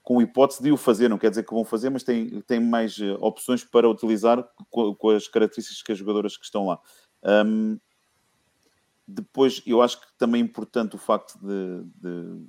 com 0.08 0.22
hipótese 0.22 0.64
de 0.64 0.72
o 0.72 0.78
fazer, 0.78 1.10
não 1.10 1.18
quer 1.18 1.30
dizer 1.30 1.44
que 1.44 1.54
vão 1.54 1.66
fazer, 1.66 1.90
mas 1.90 2.02
têm, 2.02 2.40
têm 2.44 2.62
mais 2.62 2.98
uh, 2.98 3.18
opções 3.20 3.66
para 3.66 3.90
utilizar 3.90 4.42
com, 4.70 4.96
com, 4.96 5.10
as 5.10 5.28
características 5.28 5.84
que 5.84 5.92
as 5.92 5.98
jogadoras 5.98 6.38
que 6.38 6.46
estão 6.46 6.68
lá. 6.68 6.80
Um, 7.46 7.78
depois, 9.06 9.62
eu 9.68 9.82
acho 9.82 10.00
que 10.00 10.08
também 10.18 10.42
é 10.42 10.46
importante 10.46 10.96
o 10.96 10.98
facto 10.98 11.38
de, 11.40 11.84
de, 11.98 12.48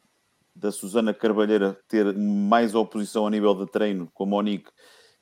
da 0.54 0.70
Susana 0.70 1.12
Carvalheira 1.12 1.76
ter 1.88 2.16
mais 2.16 2.76
oposição 2.76 3.26
a 3.26 3.30
nível 3.30 3.56
de 3.56 3.66
treino 3.66 4.08
com 4.14 4.22
a 4.22 4.26
Monique, 4.28 4.70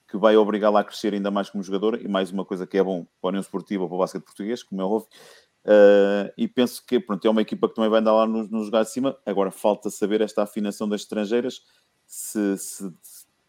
que 0.06 0.18
vai 0.18 0.36
obrigá-la 0.36 0.80
a 0.80 0.84
crescer 0.84 1.14
ainda 1.14 1.30
mais 1.30 1.48
como 1.48 1.64
jogadora, 1.64 2.02
e 2.02 2.06
mais 2.06 2.30
uma 2.30 2.44
coisa 2.44 2.66
que 2.66 2.76
é 2.76 2.82
bom 2.82 3.06
para 3.18 3.28
a 3.28 3.30
União 3.30 3.40
Esportiva, 3.40 3.86
para 3.86 3.94
o 3.94 3.98
basquete 3.98 4.24
português, 4.24 4.62
como 4.62 4.82
é 4.82 4.84
óbvio, 4.84 5.08
uh, 5.64 6.30
e 6.36 6.46
penso 6.46 6.84
que 6.86 7.00
pronto, 7.00 7.26
é 7.26 7.30
uma 7.30 7.40
equipa 7.40 7.66
que 7.66 7.74
também 7.74 7.88
vai 7.88 8.00
andar 8.00 8.12
lá 8.12 8.26
nos, 8.26 8.50
nos 8.50 8.66
lugares 8.66 8.88
de 8.88 8.92
cima, 8.92 9.16
agora 9.24 9.50
falta 9.50 9.88
saber 9.88 10.20
esta 10.20 10.42
afinação 10.42 10.86
das 10.86 11.00
estrangeiras, 11.00 11.62
se, 12.06 12.56
se 12.58 12.94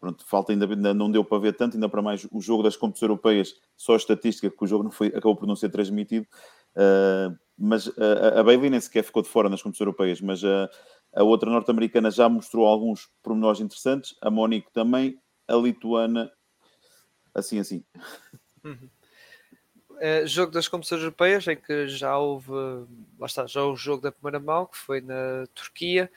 pronto, 0.00 0.24
falta 0.24 0.52
ainda, 0.52 0.66
ainda, 0.66 0.94
não 0.94 1.10
deu 1.10 1.24
para 1.24 1.38
ver 1.38 1.54
tanto, 1.54 1.74
ainda 1.76 1.88
para 1.88 2.02
mais 2.02 2.26
o 2.30 2.40
jogo 2.40 2.62
das 2.62 2.76
competições 2.76 3.08
europeias, 3.08 3.54
só 3.76 3.94
a 3.94 3.96
estatística 3.96 4.50
que 4.50 4.64
o 4.64 4.66
jogo 4.66 4.84
não 4.84 4.90
foi, 4.90 5.08
acabou 5.08 5.36
por 5.36 5.46
não 5.46 5.56
ser 5.56 5.70
transmitido, 5.70 6.26
uh, 6.76 7.36
mas 7.56 7.88
a, 7.98 8.40
a 8.40 8.42
Bailey 8.42 8.70
nem 8.70 8.80
sequer 8.80 9.02
ficou 9.02 9.22
de 9.22 9.28
fora 9.28 9.48
nas 9.48 9.62
competições 9.62 9.86
europeias, 9.86 10.20
mas 10.20 10.44
a, 10.44 10.70
a 11.14 11.22
outra 11.22 11.50
norte-americana 11.50 12.10
já 12.10 12.28
mostrou 12.28 12.66
alguns 12.66 13.08
pormenores 13.22 13.60
interessantes, 13.60 14.16
a 14.20 14.30
Monique 14.30 14.70
também, 14.72 15.20
a 15.46 15.54
lituana, 15.54 16.30
assim, 17.34 17.58
assim. 17.58 17.84
Uhum. 18.64 18.88
É, 20.00 20.24
jogo 20.26 20.52
das 20.52 20.68
competições 20.68 21.00
europeias, 21.00 21.48
em 21.48 21.56
que 21.56 21.88
já 21.88 22.16
houve, 22.16 22.52
lá 23.18 23.26
está, 23.26 23.46
já 23.46 23.64
o 23.64 23.74
jogo 23.74 24.02
da 24.02 24.12
primeira 24.12 24.38
mão, 24.38 24.66
que 24.66 24.76
foi 24.76 25.00
na 25.00 25.44
Turquia. 25.52 26.08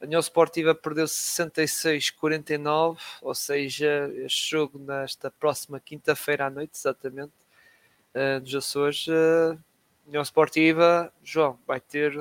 A 0.00 0.04
União 0.04 0.20
Sportiva 0.20 0.74
perdeu 0.74 1.06
66-49, 1.06 2.98
ou 3.20 3.34
seja, 3.34 4.10
este 4.24 4.50
jogo 4.50 4.78
nesta 4.78 5.30
próxima 5.30 5.80
quinta-feira 5.80 6.46
à 6.46 6.50
noite, 6.50 6.72
exatamente, 6.76 7.32
uh, 8.14 8.40
dos 8.40 8.54
Açores. 8.54 9.06
Uh, 9.08 9.58
União 10.06 10.22
Sportiva, 10.22 11.12
João, 11.22 11.58
vai 11.66 11.80
ter 11.80 12.16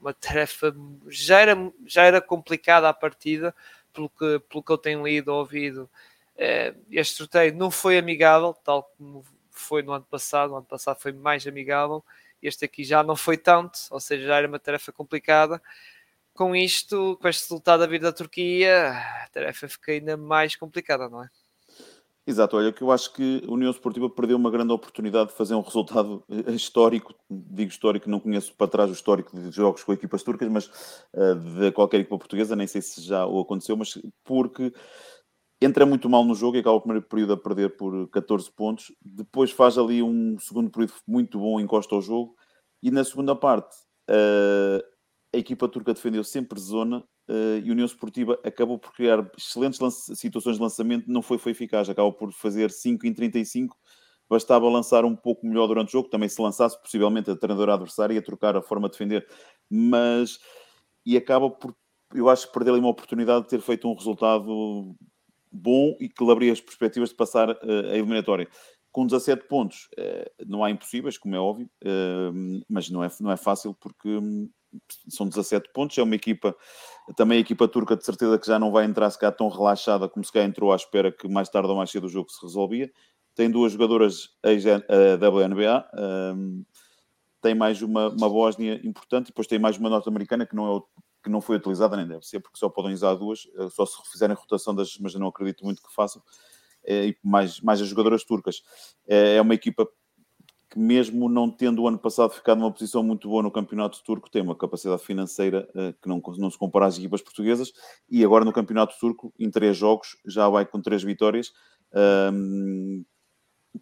uma 0.00 0.14
tarefa. 0.14 0.74
Já 1.08 1.40
era, 1.40 1.72
já 1.86 2.04
era 2.04 2.20
complicada 2.20 2.88
a 2.88 2.94
partida, 2.94 3.54
pelo 3.92 4.08
que, 4.08 4.38
pelo 4.48 4.62
que 4.62 4.72
eu 4.72 4.78
tenho 4.78 5.06
lido, 5.06 5.32
ouvido. 5.32 5.90
Eh, 6.36 6.74
este 6.90 7.16
sorteio 7.16 7.54
não 7.54 7.70
foi 7.70 7.98
amigável, 7.98 8.54
tal 8.54 8.84
como 8.96 9.24
foi 9.50 9.82
no 9.82 9.92
ano 9.92 10.06
passado. 10.08 10.52
O 10.52 10.56
ano 10.56 10.66
passado 10.66 10.98
foi 11.00 11.12
mais 11.12 11.46
amigável. 11.46 12.04
Este 12.42 12.64
aqui 12.64 12.84
já 12.84 13.02
não 13.02 13.16
foi 13.16 13.36
tanto, 13.36 13.78
ou 13.90 13.98
seja, 14.00 14.26
já 14.28 14.36
era 14.36 14.46
uma 14.48 14.58
tarefa 14.58 14.92
complicada. 14.92 15.60
Com 16.38 16.54
isto, 16.54 17.18
com 17.20 17.26
este 17.26 17.42
resultado 17.42 17.82
a 17.82 17.86
vir 17.88 18.00
da 18.00 18.12
Turquia, 18.12 18.92
a 18.92 19.28
tarefa 19.32 19.66
fica 19.66 19.90
ainda 19.90 20.16
mais 20.16 20.54
complicada, 20.54 21.08
não 21.08 21.24
é? 21.24 21.28
Exato, 22.24 22.56
olha, 22.56 22.72
que 22.72 22.80
eu 22.80 22.92
acho 22.92 23.12
que 23.12 23.42
a 23.44 23.50
União 23.50 23.72
Esportiva 23.72 24.08
perdeu 24.08 24.36
uma 24.36 24.48
grande 24.48 24.72
oportunidade 24.72 25.30
de 25.30 25.36
fazer 25.36 25.56
um 25.56 25.62
resultado 25.62 26.22
eh, 26.30 26.52
histórico, 26.52 27.12
digo 27.28 27.72
histórico, 27.72 28.08
não 28.08 28.20
conheço 28.20 28.54
para 28.54 28.68
trás 28.68 28.88
o 28.88 28.92
histórico 28.92 29.36
de 29.36 29.50
jogos 29.50 29.82
com 29.82 29.92
equipas 29.92 30.22
turcas, 30.22 30.48
mas 30.48 30.66
uh, 31.12 31.34
de 31.34 31.72
qualquer 31.72 31.98
equipa 31.98 32.16
portuguesa, 32.16 32.54
nem 32.54 32.68
sei 32.68 32.82
se 32.82 33.00
já 33.00 33.26
o 33.26 33.40
aconteceu, 33.40 33.76
mas 33.76 34.00
porque 34.22 34.72
entra 35.60 35.84
muito 35.84 36.08
mal 36.08 36.24
no 36.24 36.36
jogo 36.36 36.56
e 36.56 36.60
acaba 36.60 36.76
o 36.76 36.80
primeiro 36.80 37.04
período 37.04 37.32
a 37.32 37.36
perder 37.36 37.76
por 37.76 38.08
14 38.10 38.48
pontos, 38.52 38.94
depois 39.04 39.50
faz 39.50 39.76
ali 39.76 40.04
um 40.04 40.38
segundo 40.38 40.70
período 40.70 40.92
muito 41.04 41.40
bom, 41.40 41.58
encosta 41.58 41.96
ao 41.96 42.00
jogo, 42.00 42.36
e 42.80 42.92
na 42.92 43.02
segunda 43.02 43.34
parte 43.34 43.74
uh, 44.08 44.97
a 45.34 45.38
equipa 45.38 45.68
turca 45.68 45.92
defendeu 45.92 46.24
sempre 46.24 46.58
zona, 46.58 47.04
uh, 47.28 47.58
e 47.62 47.68
a 47.68 47.72
União 47.72 47.84
Esportiva 47.84 48.38
acabou 48.42 48.78
por 48.78 48.92
criar 48.92 49.30
excelentes 49.36 49.78
situações 50.14 50.56
de 50.56 50.62
lançamento, 50.62 51.04
não 51.06 51.22
foi, 51.22 51.38
foi 51.38 51.52
eficaz, 51.52 51.88
acabou 51.88 52.12
por 52.12 52.32
fazer 52.32 52.70
5 52.70 53.06
em 53.06 53.12
35, 53.12 53.76
bastava 54.28 54.68
lançar 54.68 55.04
um 55.04 55.14
pouco 55.14 55.46
melhor 55.46 55.66
durante 55.66 55.88
o 55.88 55.92
jogo, 55.92 56.08
também 56.08 56.28
se 56.28 56.40
lançasse 56.40 56.80
possivelmente 56.80 57.30
a 57.30 57.36
treinadora 57.36 57.74
adversária 57.74 58.14
ia 58.14 58.22
trocar 58.22 58.56
a 58.56 58.62
forma 58.62 58.88
de 58.88 58.92
defender, 58.92 59.26
mas 59.70 60.38
e 61.04 61.16
acaba 61.16 61.50
por, 61.50 61.74
eu 62.14 62.28
acho 62.28 62.46
que 62.46 62.52
perder 62.52 62.70
ali 62.70 62.80
uma 62.80 62.90
oportunidade 62.90 63.44
de 63.44 63.50
ter 63.50 63.60
feito 63.60 63.88
um 63.88 63.94
resultado 63.94 64.94
bom 65.50 65.96
e 66.00 66.08
que 66.08 66.24
lhe 66.24 66.30
abria 66.30 66.52
as 66.52 66.60
perspectivas 66.60 67.10
de 67.10 67.16
passar 67.16 67.50
uh, 67.50 67.90
a 67.90 67.96
eliminatória. 67.96 68.48
Com 68.90 69.06
17 69.06 69.46
pontos, 69.46 69.88
uh, 69.98 70.44
não 70.46 70.64
há 70.64 70.70
impossíveis, 70.70 71.18
como 71.18 71.34
é 71.34 71.38
óbvio, 71.38 71.70
mas 72.68 72.90
não 72.90 73.04
é, 73.04 73.08
não 73.20 73.30
é 73.30 73.36
fácil 73.36 73.74
porque 73.74 74.08
hum, 74.08 74.50
são 75.08 75.28
17 75.28 75.70
pontos. 75.72 75.96
É 75.98 76.02
uma 76.02 76.14
equipa, 76.14 76.54
também 77.16 77.38
a 77.38 77.40
equipa 77.40 77.68
turca, 77.68 77.96
de 77.96 78.04
certeza 78.04 78.38
que 78.38 78.46
já 78.46 78.58
não 78.58 78.70
vai 78.70 78.84
entrar 78.84 79.10
se 79.10 79.18
cá 79.18 79.30
tão 79.30 79.48
relaxada 79.48 80.08
como 80.08 80.24
se 80.24 80.32
cá 80.32 80.42
entrou 80.42 80.72
à 80.72 80.76
espera 80.76 81.12
que 81.12 81.28
mais 81.28 81.48
tarde 81.48 81.68
ou 81.68 81.76
mais 81.76 81.90
cedo 81.90 82.04
o 82.04 82.08
jogo 82.08 82.30
se 82.30 82.42
resolvia. 82.42 82.90
Tem 83.34 83.50
duas 83.50 83.72
jogadoras 83.72 84.30
ex-WNBA, 84.42 85.88
um, 86.34 86.64
tem 87.40 87.54
mais 87.54 87.80
uma, 87.82 88.08
uma 88.08 88.28
Bósnia 88.28 88.80
importante 88.84 89.26
depois 89.26 89.46
tem 89.46 89.58
mais 89.58 89.78
uma 89.78 89.88
norte-americana 89.88 90.44
que 90.44 90.56
não, 90.56 90.76
é, 90.76 90.80
que 91.22 91.30
não 91.30 91.40
foi 91.40 91.56
utilizada, 91.56 91.96
nem 91.96 92.06
deve 92.06 92.26
ser, 92.26 92.40
porque 92.40 92.58
só 92.58 92.68
podem 92.68 92.92
usar 92.92 93.14
duas, 93.14 93.46
eh, 93.56 93.68
só 93.70 93.86
se 93.86 93.96
fizerem 94.10 94.34
rotação 94.34 94.74
das, 94.74 94.98
mas 94.98 95.14
não 95.14 95.28
acredito 95.28 95.64
muito 95.64 95.82
que 95.82 95.94
façam. 95.94 96.22
É, 96.84 97.08
e 97.08 97.18
mais, 97.22 97.60
mais 97.60 97.80
as 97.80 97.88
jogadoras 97.88 98.24
turcas. 98.24 98.62
É 99.06 99.40
uma 99.40 99.54
equipa 99.54 99.86
que 100.78 100.84
mesmo 100.84 101.28
não 101.28 101.50
tendo 101.50 101.82
o 101.82 101.88
ano 101.88 101.98
passado 101.98 102.30
ficado 102.30 102.58
numa 102.58 102.72
posição 102.72 103.02
muito 103.02 103.28
boa 103.28 103.42
no 103.42 103.50
campeonato 103.50 104.00
turco, 104.04 104.30
tem 104.30 104.40
uma 104.40 104.54
capacidade 104.54 105.02
financeira 105.02 105.68
uh, 105.70 105.92
que 106.00 106.08
não, 106.08 106.22
não 106.38 106.48
se 106.48 106.56
compara 106.56 106.86
às 106.86 106.96
equipas 106.96 107.20
portuguesas, 107.20 107.72
e 108.08 108.24
agora 108.24 108.44
no 108.44 108.52
campeonato 108.52 108.94
turco, 109.00 109.32
em 109.38 109.50
três 109.50 109.76
jogos, 109.76 110.16
já 110.24 110.48
vai 110.48 110.64
com 110.64 110.80
três 110.80 111.02
vitórias, 111.02 111.52
um, 112.32 113.04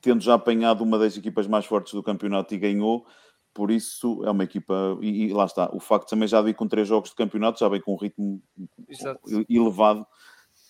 tendo 0.00 0.22
já 0.22 0.34
apanhado 0.34 0.82
uma 0.82 0.98
das 0.98 1.16
equipas 1.16 1.46
mais 1.46 1.66
fortes 1.66 1.92
do 1.92 2.02
campeonato 2.02 2.54
e 2.54 2.58
ganhou, 2.58 3.06
por 3.52 3.70
isso 3.70 4.24
é 4.24 4.30
uma 4.30 4.44
equipa, 4.44 4.98
e, 5.02 5.26
e 5.26 5.32
lá 5.34 5.44
está, 5.44 5.70
o 5.74 5.80
facto 5.80 6.08
também 6.08 6.26
já 6.26 6.40
vir 6.40 6.54
com 6.54 6.66
três 6.66 6.88
jogos 6.88 7.10
de 7.10 7.16
campeonato, 7.16 7.60
já 7.60 7.68
vem 7.68 7.80
com 7.80 7.92
um 7.92 7.98
ritmo 7.98 8.42
Exato. 8.88 9.20
elevado, 9.50 10.06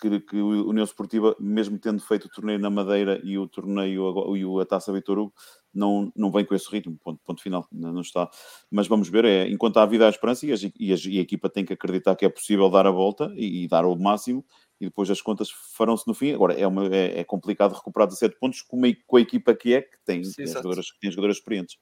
que, 0.01 0.21
que 0.21 0.39
a 0.39 0.45
União 0.45 0.85
Esportiva, 0.85 1.37
mesmo 1.39 1.79
tendo 1.79 2.01
feito 2.01 2.27
o 2.27 2.31
torneio 2.31 2.59
na 2.59 2.71
Madeira 2.71 3.21
e 3.25 3.39
o 3.39 3.49
torneio 3.49 4.37
e 4.37 4.63
a 4.63 4.65
Taça 4.65 4.93
Vitor 4.93 5.19
Hugo, 5.19 5.35
não, 5.73 6.11
não 6.17 6.31
vem 6.31 6.45
com 6.45 6.55
esse 6.55 6.71
ritmo, 6.71 6.97
ponto, 6.97 7.21
ponto 7.23 7.43
final, 7.43 7.67
não 7.71 8.01
está. 8.01 8.31
Mas 8.71 8.89
vamos 8.89 9.09
ver, 9.09 9.25
é, 9.25 9.49
enquanto 9.49 9.79
há 9.79 9.87
vida 9.87 10.07
há 10.07 10.11
esperança 10.11 10.47
e 10.47 10.53
a, 10.53 10.57
e, 10.79 10.93
a, 10.93 10.97
e 10.97 11.19
a, 11.19 11.23
equipa 11.23 11.51
tem 11.51 11.65
que 11.65 11.73
acreditar 11.73 12.17
que 12.17 12.25
é 12.25 12.29
possível 12.29 12.71
dar 12.71 12.87
a 12.87 12.91
volta 12.91 13.33
e, 13.37 13.65
e 13.65 13.69
dar 13.69 13.85
o 13.85 13.95
máximo, 13.97 14.45
e 14.81 14.87
depois 14.87 15.11
as 15.11 15.21
contas 15.21 15.51
farão-se 15.51 16.07
no 16.07 16.15
fim. 16.15 16.33
Agora, 16.33 16.55
é, 16.55 16.67
uma, 16.67 16.87
é, 16.87 17.21
é 17.21 17.25
complicado 17.25 17.75
recuperar 17.75 18.09
17 18.09 18.37
pontos 18.39 18.63
com, 18.63 18.77
uma, 18.77 18.89
com 19.07 19.17
a 19.17 19.21
equipa 19.21 19.55
que 19.55 19.75
é, 19.75 19.83
que 19.83 19.99
tem, 20.05 20.25
Sim, 20.25 20.33
tem, 20.37 20.47
jogadoras, 20.47 20.87
tem 21.01 21.11
jogadoras 21.11 21.37
experientes. 21.37 21.79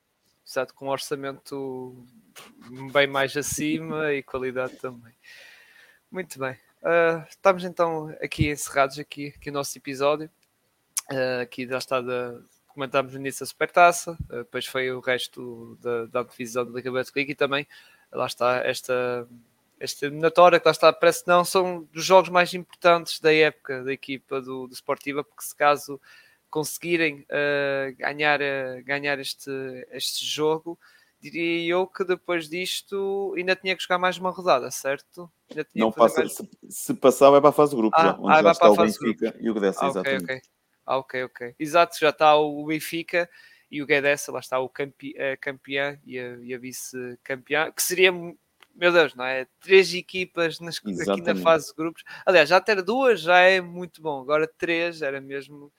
Exato, 0.47 0.75
com 0.75 0.87
um 0.87 0.91
orçamento 0.91 2.05
bem 2.93 3.07
mais 3.07 3.37
acima 3.37 4.13
e 4.13 4.23
qualidade 4.23 4.77
também. 4.77 5.15
Muito 6.11 6.39
bem. 6.39 6.57
Uh, 6.85 7.25
estamos 7.31 7.65
então 7.65 8.15
aqui 8.21 8.51
encerrados 8.51 8.99
aqui, 8.99 9.33
aqui 9.35 9.49
o 9.49 9.53
nosso 9.55 9.77
episódio. 9.79 10.31
Uh, 11.11 11.41
aqui 11.41 11.67
já 11.67 11.79
está 11.79 12.03
de, 12.03 12.39
comentámos 12.69 13.15
no 13.15 13.21
início 13.21 13.41
da 13.41 13.47
Supertaça, 13.47 14.13
uh, 14.13 14.37
depois 14.39 14.67
foi 14.67 14.93
o 14.93 15.01
resto 15.01 15.79
da, 15.81 16.05
da 16.05 16.23
divisão 16.23 16.67
da 16.67 16.73
Liga 16.73 16.93
Betclic 16.93 17.33
e 17.33 17.35
também 17.35 17.67
lá 18.13 18.27
está 18.27 18.57
esta, 18.57 19.27
esta 19.81 20.05
eliminatória 20.05 20.61
que 20.61 20.69
lá 20.69 20.73
está, 20.73 20.93
parece 20.93 21.25
que 21.25 21.31
não 21.31 21.43
são 21.43 21.89
dos 21.91 22.05
jogos 22.05 22.29
mais 22.29 22.53
importantes 22.53 23.19
da 23.19 23.33
época 23.33 23.83
da 23.83 23.93
equipa 23.93 24.43
do, 24.43 24.67
do 24.67 24.75
Sportiva, 24.75 25.25
porque 25.25 25.43
se 25.43 25.57
caso 25.57 25.99
conseguirem 26.51 27.21
uh, 27.31 27.97
ganhar, 27.97 28.41
ganhar 28.83 29.19
este, 29.19 29.51
este 29.91 30.27
jogo, 30.27 30.79
diria 31.31 31.73
eu 31.73 31.87
que 31.87 32.05
depois 32.05 32.49
disto 32.49 33.35
ainda 33.37 33.57
tinha 33.57 33.75
que 33.77 33.83
jogar 33.83 33.99
mais 33.99 34.19
uma 34.19 34.31
rodada, 34.31 34.71
certo? 34.71 35.31
Não 35.75 35.91
passa, 35.91 36.21
mais... 36.21 36.33
se, 36.35 36.49
se, 36.69 36.95
passar 36.95 37.31
vai 37.31 37.41
para 37.41 37.51
a 37.51 37.53
fase 37.53 37.71
de 37.71 37.77
grupo, 37.77 37.97
ah, 37.99 38.03
já, 38.03 38.17
onde 38.19 38.33
ah, 38.33 38.43
já 38.43 38.51
está 38.53 38.71
o 38.71 38.77
Benfica 38.77 39.37
e 39.41 39.51
o 39.51 39.55
Gdessa, 39.55 39.85
ah, 39.85 39.89
exatamente. 39.89 40.25
Okay, 40.25 40.37
okay. 40.37 40.49
Ah, 40.87 40.99
ok, 40.99 41.25
ok. 41.25 41.55
Exato, 41.59 41.97
já 41.99 42.11
está 42.11 42.37
o 42.37 42.67
Benfica 42.67 43.29
e 43.71 43.83
o 43.83 43.87
Guedes, 43.87 44.27
lá 44.29 44.39
está 44.39 44.59
o 44.61 44.69
campe, 44.69 45.15
a 45.19 45.37
campeã 45.37 45.99
e 46.05 46.19
a, 46.19 46.35
a 46.35 46.59
vice-campeã, 46.59 47.73
que 47.73 47.83
seria, 47.83 48.13
meu 48.13 48.93
Deus, 48.93 49.15
não 49.15 49.25
é? 49.25 49.47
Três 49.61 49.93
equipas 49.95 50.61
nas, 50.61 50.77
aqui 50.77 51.23
na 51.23 51.35
fase 51.35 51.69
de 51.69 51.75
grupos. 51.75 52.05
Aliás, 52.25 52.49
já 52.49 52.61
ter 52.61 52.83
duas 52.83 53.21
já 53.21 53.41
é 53.41 53.61
muito 53.61 54.03
bom, 54.03 54.21
agora 54.21 54.47
três 54.47 55.03
era 55.03 55.21
mesmo 55.21 55.73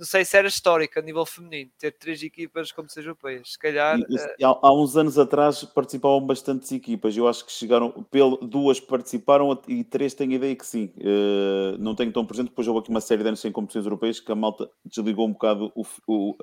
não 0.00 0.06
sei 0.06 0.24
se 0.24 0.34
era 0.34 0.48
histórico 0.48 0.98
a 0.98 1.02
nível 1.02 1.26
feminino, 1.26 1.70
ter 1.78 1.92
três 1.92 2.22
equipas 2.22 2.72
como 2.72 2.88
seja 2.88 3.08
europeias. 3.08 3.52
Se 3.52 3.58
calhar. 3.58 3.98
E, 3.98 4.04
e, 4.38 4.44
há, 4.44 4.48
há, 4.48 4.72
uns 4.72 4.96
anos 4.96 5.18
atrás 5.18 5.62
participavam 5.62 6.26
bastantes 6.26 6.72
equipas. 6.72 7.14
Eu 7.14 7.28
acho 7.28 7.44
que 7.44 7.52
chegaram, 7.52 7.90
pelo, 8.04 8.38
duas 8.38 8.80
participaram 8.80 9.60
e 9.68 9.84
três 9.84 10.14
têm 10.14 10.32
ideia 10.32 10.56
que 10.56 10.64
sim. 10.64 10.90
Uh, 10.96 11.76
não 11.78 11.94
tenho 11.94 12.10
tão 12.10 12.24
presente, 12.24 12.48
depois 12.48 12.66
houve 12.66 12.80
aqui 12.80 12.88
uma 12.88 13.02
série 13.02 13.22
de 13.22 13.28
anos 13.28 13.40
sem 13.40 13.52
competições 13.52 13.84
europeias 13.84 14.18
que 14.18 14.32
a 14.32 14.34
malta 14.34 14.70
desligou 14.86 15.28
um 15.28 15.32
bocado 15.32 15.70
o, 15.74 15.84
o 16.06 16.34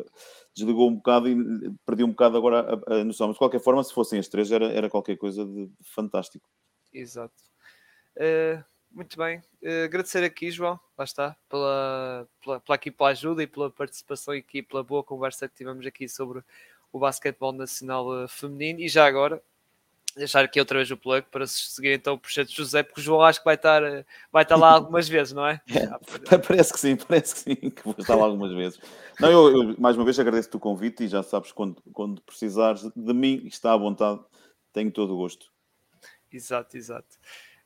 desligou 0.55 0.87
um 0.87 0.95
bocado 0.95 1.27
e 1.27 1.35
perdeu 1.83 2.05
um 2.05 2.11
bocado 2.11 2.37
agora 2.37 2.79
a, 2.87 2.93
a, 2.93 3.03
noção. 3.03 3.25
Mas 3.25 3.37
de 3.37 3.39
qualquer 3.39 3.59
forma, 3.59 3.83
se 3.83 3.91
fossem 3.91 4.19
as 4.19 4.27
três, 4.27 4.51
era, 4.51 4.71
era 4.71 4.87
qualquer 4.87 5.17
coisa 5.17 5.43
de, 5.43 5.65
de 5.65 5.89
fantástico. 5.95 6.47
Exato. 6.93 7.33
Uh 8.15 8.76
muito 8.91 9.17
bem. 9.17 9.39
Uh, 9.61 9.85
agradecer 9.85 10.23
aqui, 10.23 10.51
João, 10.51 10.79
lá 10.97 11.05
está, 11.05 11.35
pela, 11.49 12.27
pela, 12.43 12.59
pela, 12.59 12.75
aqui 12.75 12.91
pela 12.91 13.09
ajuda 13.09 13.43
e 13.43 13.47
pela 13.47 13.69
participação 13.69 14.35
e 14.35 14.39
aqui 14.39 14.61
pela 14.61 14.83
boa 14.83 15.03
conversa 15.03 15.47
que 15.47 15.55
tivemos 15.55 15.85
aqui 15.85 16.07
sobre 16.09 16.43
o 16.91 16.99
basquetebol 16.99 17.51
nacional 17.51 18.07
uh, 18.07 18.27
feminino. 18.27 18.79
E 18.79 18.89
já 18.89 19.05
agora, 19.05 19.41
deixar 20.17 20.43
aqui 20.43 20.59
outra 20.59 20.79
vez 20.79 20.89
o 20.89 20.97
plug 20.97 21.25
para 21.31 21.45
se 21.45 21.71
seguir 21.71 21.93
então 21.93 22.15
o 22.15 22.19
projeto 22.19 22.51
José, 22.51 22.83
porque 22.83 22.99
o 22.99 23.03
João 23.03 23.21
acho 23.21 23.39
que 23.39 23.45
vai 23.45 23.55
estar, 23.55 23.83
uh, 23.83 24.03
vai 24.31 24.43
estar 24.43 24.55
lá 24.55 24.71
algumas 24.71 25.07
vezes, 25.07 25.33
não 25.33 25.45
é? 25.45 25.61
é 26.31 26.37
parece 26.37 26.73
que 26.73 26.79
sim, 26.79 26.95
parece 26.95 27.33
que 27.35 27.39
sim, 27.41 27.69
que 27.69 27.83
vou 27.83 27.95
estar 27.97 28.15
lá 28.15 28.25
algumas 28.25 28.51
vezes. 28.53 28.79
Não, 29.19 29.31
eu, 29.31 29.51
eu 29.51 29.75
mais 29.79 29.95
uma 29.95 30.03
vez 30.03 30.19
agradeço-te 30.19 30.57
o 30.57 30.59
convite 30.59 31.03
e 31.03 31.07
já 31.07 31.23
sabes, 31.23 31.51
quando, 31.51 31.81
quando 31.93 32.21
precisares 32.21 32.83
de 32.95 33.13
mim, 33.13 33.43
está 33.45 33.73
à 33.73 33.77
vontade, 33.77 34.19
tenho 34.73 34.91
todo 34.91 35.13
o 35.13 35.17
gosto. 35.17 35.51
Exato, 36.31 36.75
exato. 36.75 37.17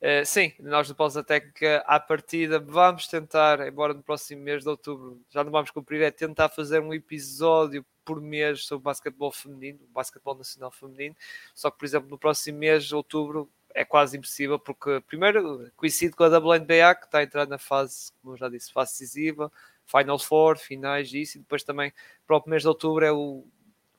Uh, 0.02 0.26
sim, 0.26 0.52
nós 0.58 0.88
do 0.88 0.96
Pausa 0.96 1.22
Técnica 1.22 1.78
à 1.86 2.00
partida 2.00 2.58
vamos 2.58 3.06
tentar, 3.06 3.64
embora 3.68 3.94
no 3.94 4.02
próximo 4.02 4.42
mês 4.42 4.64
de 4.64 4.68
outubro 4.68 5.22
já 5.30 5.44
não 5.44 5.52
vamos 5.52 5.70
cumprir, 5.70 6.02
é 6.02 6.10
tentar 6.10 6.48
fazer 6.48 6.80
um 6.80 6.92
episódio 6.92 7.86
por 8.04 8.20
mês 8.20 8.64
sobre 8.64 8.82
basquetebol 8.82 9.30
feminino, 9.30 9.78
basquetebol 9.94 10.34
nacional 10.34 10.72
feminino. 10.72 11.14
Só 11.54 11.70
que, 11.70 11.78
por 11.78 11.84
exemplo, 11.84 12.10
no 12.10 12.18
próximo 12.18 12.58
mês 12.58 12.84
de 12.84 12.96
outubro 12.96 13.48
é 13.72 13.84
quase 13.84 14.18
impossível, 14.18 14.58
porque 14.58 15.00
primeiro 15.06 15.70
coincide 15.76 16.16
com 16.16 16.24
a 16.24 16.36
WNBA, 16.36 16.96
que 16.96 17.04
está 17.04 17.18
a 17.18 17.22
entrar 17.22 17.46
na 17.46 17.58
fase, 17.58 18.10
como 18.20 18.36
já 18.36 18.48
disse, 18.48 18.72
fase 18.72 18.94
decisiva, 18.94 19.52
Final 19.86 20.18
Four, 20.18 20.58
finais, 20.58 21.14
isso, 21.14 21.38
e 21.38 21.40
depois 21.40 21.62
também, 21.62 21.90
o 21.90 22.26
próprio 22.26 22.50
mês 22.50 22.62
de 22.62 22.68
outubro 22.68 23.04
é 23.04 23.12
o, 23.12 23.46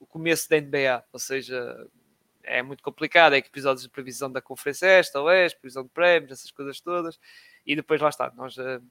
o 0.02 0.06
começo 0.06 0.50
da 0.50 0.60
NBA, 0.60 1.02
ou 1.14 1.20
seja, 1.20 1.88
é 2.44 2.61
muito 2.61 2.84
complicado, 2.84 3.34
é 3.34 3.41
que 3.41 3.48
episódios 3.48 3.84
de 3.84 3.90
previsão 3.90 4.32
da 4.32 4.41
Conferência 4.41 4.86
Esta, 4.86 5.22
Oeste, 5.22 5.60
previsão 5.60 5.84
de 5.84 5.90
prémios, 5.90 6.32
essas 6.32 6.52
coisas 6.52 6.80
todas, 6.80 7.20
e 7.65 7.76
depois 7.76 8.02
lá 8.02 8.10
está, 8.10 8.32
nós 8.36 8.57
uh, 8.57 8.84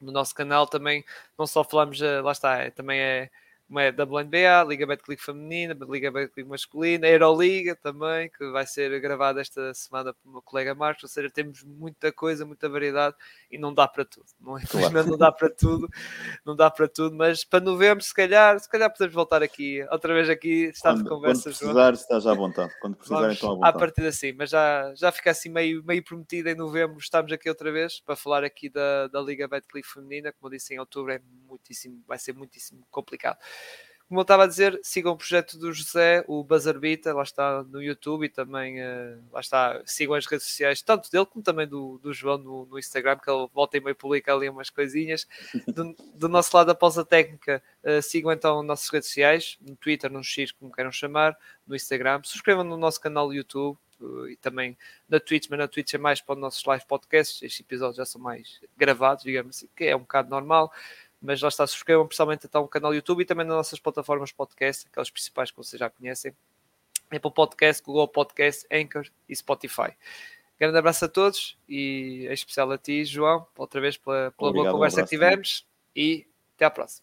no 0.00 0.12
nosso 0.12 0.34
canal 0.34 0.66
também 0.66 1.04
não 1.38 1.46
só 1.46 1.64
falamos, 1.64 2.00
uh, 2.00 2.22
lá 2.22 2.32
está, 2.32 2.58
é, 2.58 2.70
também 2.70 3.00
é 3.00 3.30
uma 3.68 3.82
é 3.82 3.90
WNBA, 3.90 4.64
Liga 4.68 4.86
Betclic 4.86 5.22
Feminina, 5.22 5.76
Liga 5.88 6.10
Betclic 6.10 6.48
Masculina, 6.48 7.08
Euroliga 7.08 7.74
também, 7.74 8.28
que 8.30 8.50
vai 8.50 8.66
ser 8.66 9.00
gravada 9.00 9.40
esta 9.40 9.72
semana 9.72 10.12
pelo 10.12 10.34
meu 10.34 10.42
colega 10.42 10.74
Marcos, 10.74 11.04
ou 11.04 11.08
seja, 11.08 11.30
temos 11.30 11.62
muita 11.62 12.12
coisa, 12.12 12.44
muita 12.44 12.68
variedade 12.68 13.16
e 13.50 13.56
não 13.56 13.72
dá 13.72 13.88
para 13.88 14.04
tudo, 14.04 14.26
não, 14.38 14.58
é? 14.58 14.62
claro. 14.66 15.06
não 15.06 15.16
dá 15.16 15.32
para 15.32 15.48
tudo, 15.48 15.88
não 16.44 16.54
dá 16.54 16.70
para 16.70 16.86
tudo, 16.88 17.16
mas 17.16 17.42
para 17.42 17.60
novembro, 17.60 18.04
se 18.04 18.14
calhar, 18.14 18.58
se 18.60 18.68
calhar 18.68 18.90
podemos 18.90 19.14
voltar 19.14 19.42
aqui, 19.42 19.84
outra 19.90 20.12
vez 20.12 20.28
aqui, 20.28 20.64
está 20.64 20.92
de 20.92 21.04
conversa. 21.04 21.44
Quando 21.44 21.56
precisar, 21.56 21.94
estás 21.94 22.26
à 22.26 22.34
vontade, 22.34 22.72
quando 22.80 22.96
precisar, 22.96 23.20
Vamos, 23.20 23.36
então 23.36 23.50
à 23.50 23.54
vontade. 23.54 23.76
A 23.76 23.78
partir 23.78 24.06
assim, 24.06 24.32
mas 24.32 24.50
já, 24.50 24.92
já 24.94 25.10
fica 25.10 25.30
assim 25.30 25.48
meio, 25.48 25.82
meio 25.84 26.04
prometido 26.04 26.50
em 26.50 26.54
novembro, 26.54 26.98
estamos 26.98 27.32
aqui 27.32 27.48
outra 27.48 27.72
vez 27.72 28.00
para 28.00 28.14
falar 28.14 28.44
aqui 28.44 28.68
da, 28.68 29.08
da 29.08 29.20
Liga 29.20 29.48
Betclic 29.48 29.88
Feminina, 29.88 30.32
como 30.32 30.52
eu 30.52 30.58
disse 30.58 30.74
em 30.74 30.78
outubro, 30.78 31.12
é 31.12 31.20
muitíssimo, 31.48 32.02
vai 32.06 32.18
ser 32.18 32.34
muitíssimo 32.34 32.86
complicado. 32.90 33.38
Como 34.06 34.20
eu 34.20 34.22
estava 34.22 34.44
a 34.44 34.46
dizer, 34.46 34.78
sigam 34.82 35.12
o 35.12 35.16
projeto 35.16 35.58
do 35.58 35.72
José, 35.72 36.22
o 36.28 36.44
Buzzarbita, 36.44 37.14
lá 37.14 37.22
está 37.22 37.62
no 37.64 37.82
YouTube 37.82 38.26
e 38.26 38.28
também 38.28 38.80
uh, 38.80 39.18
lá 39.32 39.40
está, 39.40 39.80
sigam 39.86 40.14
as 40.14 40.26
redes 40.26 40.46
sociais, 40.46 40.82
tanto 40.82 41.10
dele 41.10 41.24
como 41.24 41.42
também 41.42 41.66
do, 41.66 41.98
do 41.98 42.12
João 42.12 42.36
no, 42.36 42.66
no 42.66 42.78
Instagram, 42.78 43.16
que 43.18 43.30
ele 43.30 43.48
volta 43.52 43.78
e 43.78 43.80
meio 43.80 43.96
publica 43.96 44.32
ali 44.34 44.48
umas 44.48 44.68
coisinhas. 44.68 45.26
Do, 45.66 45.96
do 46.14 46.28
nosso 46.28 46.54
lado, 46.54 46.70
após 46.70 46.98
a 46.98 47.04
técnica, 47.04 47.62
uh, 47.82 48.02
sigam 48.02 48.30
então 48.30 48.62
nossas 48.62 48.90
redes 48.90 49.08
sociais, 49.08 49.56
no 49.60 49.74
Twitter, 49.74 50.12
no 50.12 50.22
X, 50.22 50.52
como 50.52 50.70
queiram 50.70 50.92
chamar, 50.92 51.36
no 51.66 51.74
Instagram, 51.74 52.20
subscrevam 52.24 52.62
no 52.62 52.76
nosso 52.76 53.00
canal 53.00 53.28
do 53.28 53.34
YouTube, 53.34 53.78
uh, 54.00 54.28
e 54.28 54.36
também 54.36 54.76
na 55.08 55.18
Twitch, 55.18 55.46
mas 55.48 55.58
na 55.58 55.66
Twitch 55.66 55.94
é 55.94 55.98
mais 55.98 56.20
para 56.20 56.34
os 56.34 56.40
nossos 56.40 56.62
live 56.64 56.84
podcasts. 56.86 57.42
Estes 57.42 57.60
episódios 57.60 57.96
já 57.96 58.04
são 58.04 58.20
mais 58.20 58.60
gravados, 58.76 59.24
digamos 59.24 59.56
assim, 59.56 59.68
que 59.74 59.84
é 59.84 59.96
um 59.96 60.00
bocado 60.00 60.28
normal 60.28 60.70
mas 61.24 61.40
lá 61.40 61.48
está, 61.48 61.66
subscrevam 61.66 62.06
principalmente 62.06 62.46
então 62.46 62.62
o 62.62 62.68
canal 62.68 62.90
do 62.90 62.94
YouTube 62.94 63.22
e 63.22 63.24
também 63.24 63.46
nas 63.46 63.56
nossas 63.56 63.80
plataformas 63.80 64.30
podcast, 64.30 64.86
aquelas 64.86 65.10
principais 65.10 65.50
que 65.50 65.56
vocês 65.56 65.80
já 65.80 65.88
conhecem, 65.88 66.36
Apple 67.10 67.32
Podcast, 67.32 67.82
Google 67.82 68.06
Podcast, 68.06 68.66
Anchor 68.70 69.06
e 69.26 69.34
Spotify. 69.34 69.94
Grande 70.60 70.76
abraço 70.76 71.06
a 71.06 71.08
todos 71.08 71.56
e 71.66 72.26
em 72.28 72.32
especial 72.32 72.70
a 72.70 72.78
ti, 72.78 73.06
João, 73.06 73.46
outra 73.56 73.80
vez 73.80 73.96
pela, 73.96 74.32
pela 74.32 74.52
boa 74.52 74.70
conversa 74.70 75.00
um 75.00 75.04
que 75.04 75.10
tivemos 75.10 75.66
e 75.96 76.26
até 76.56 76.66
à 76.66 76.70
próxima. 76.70 77.02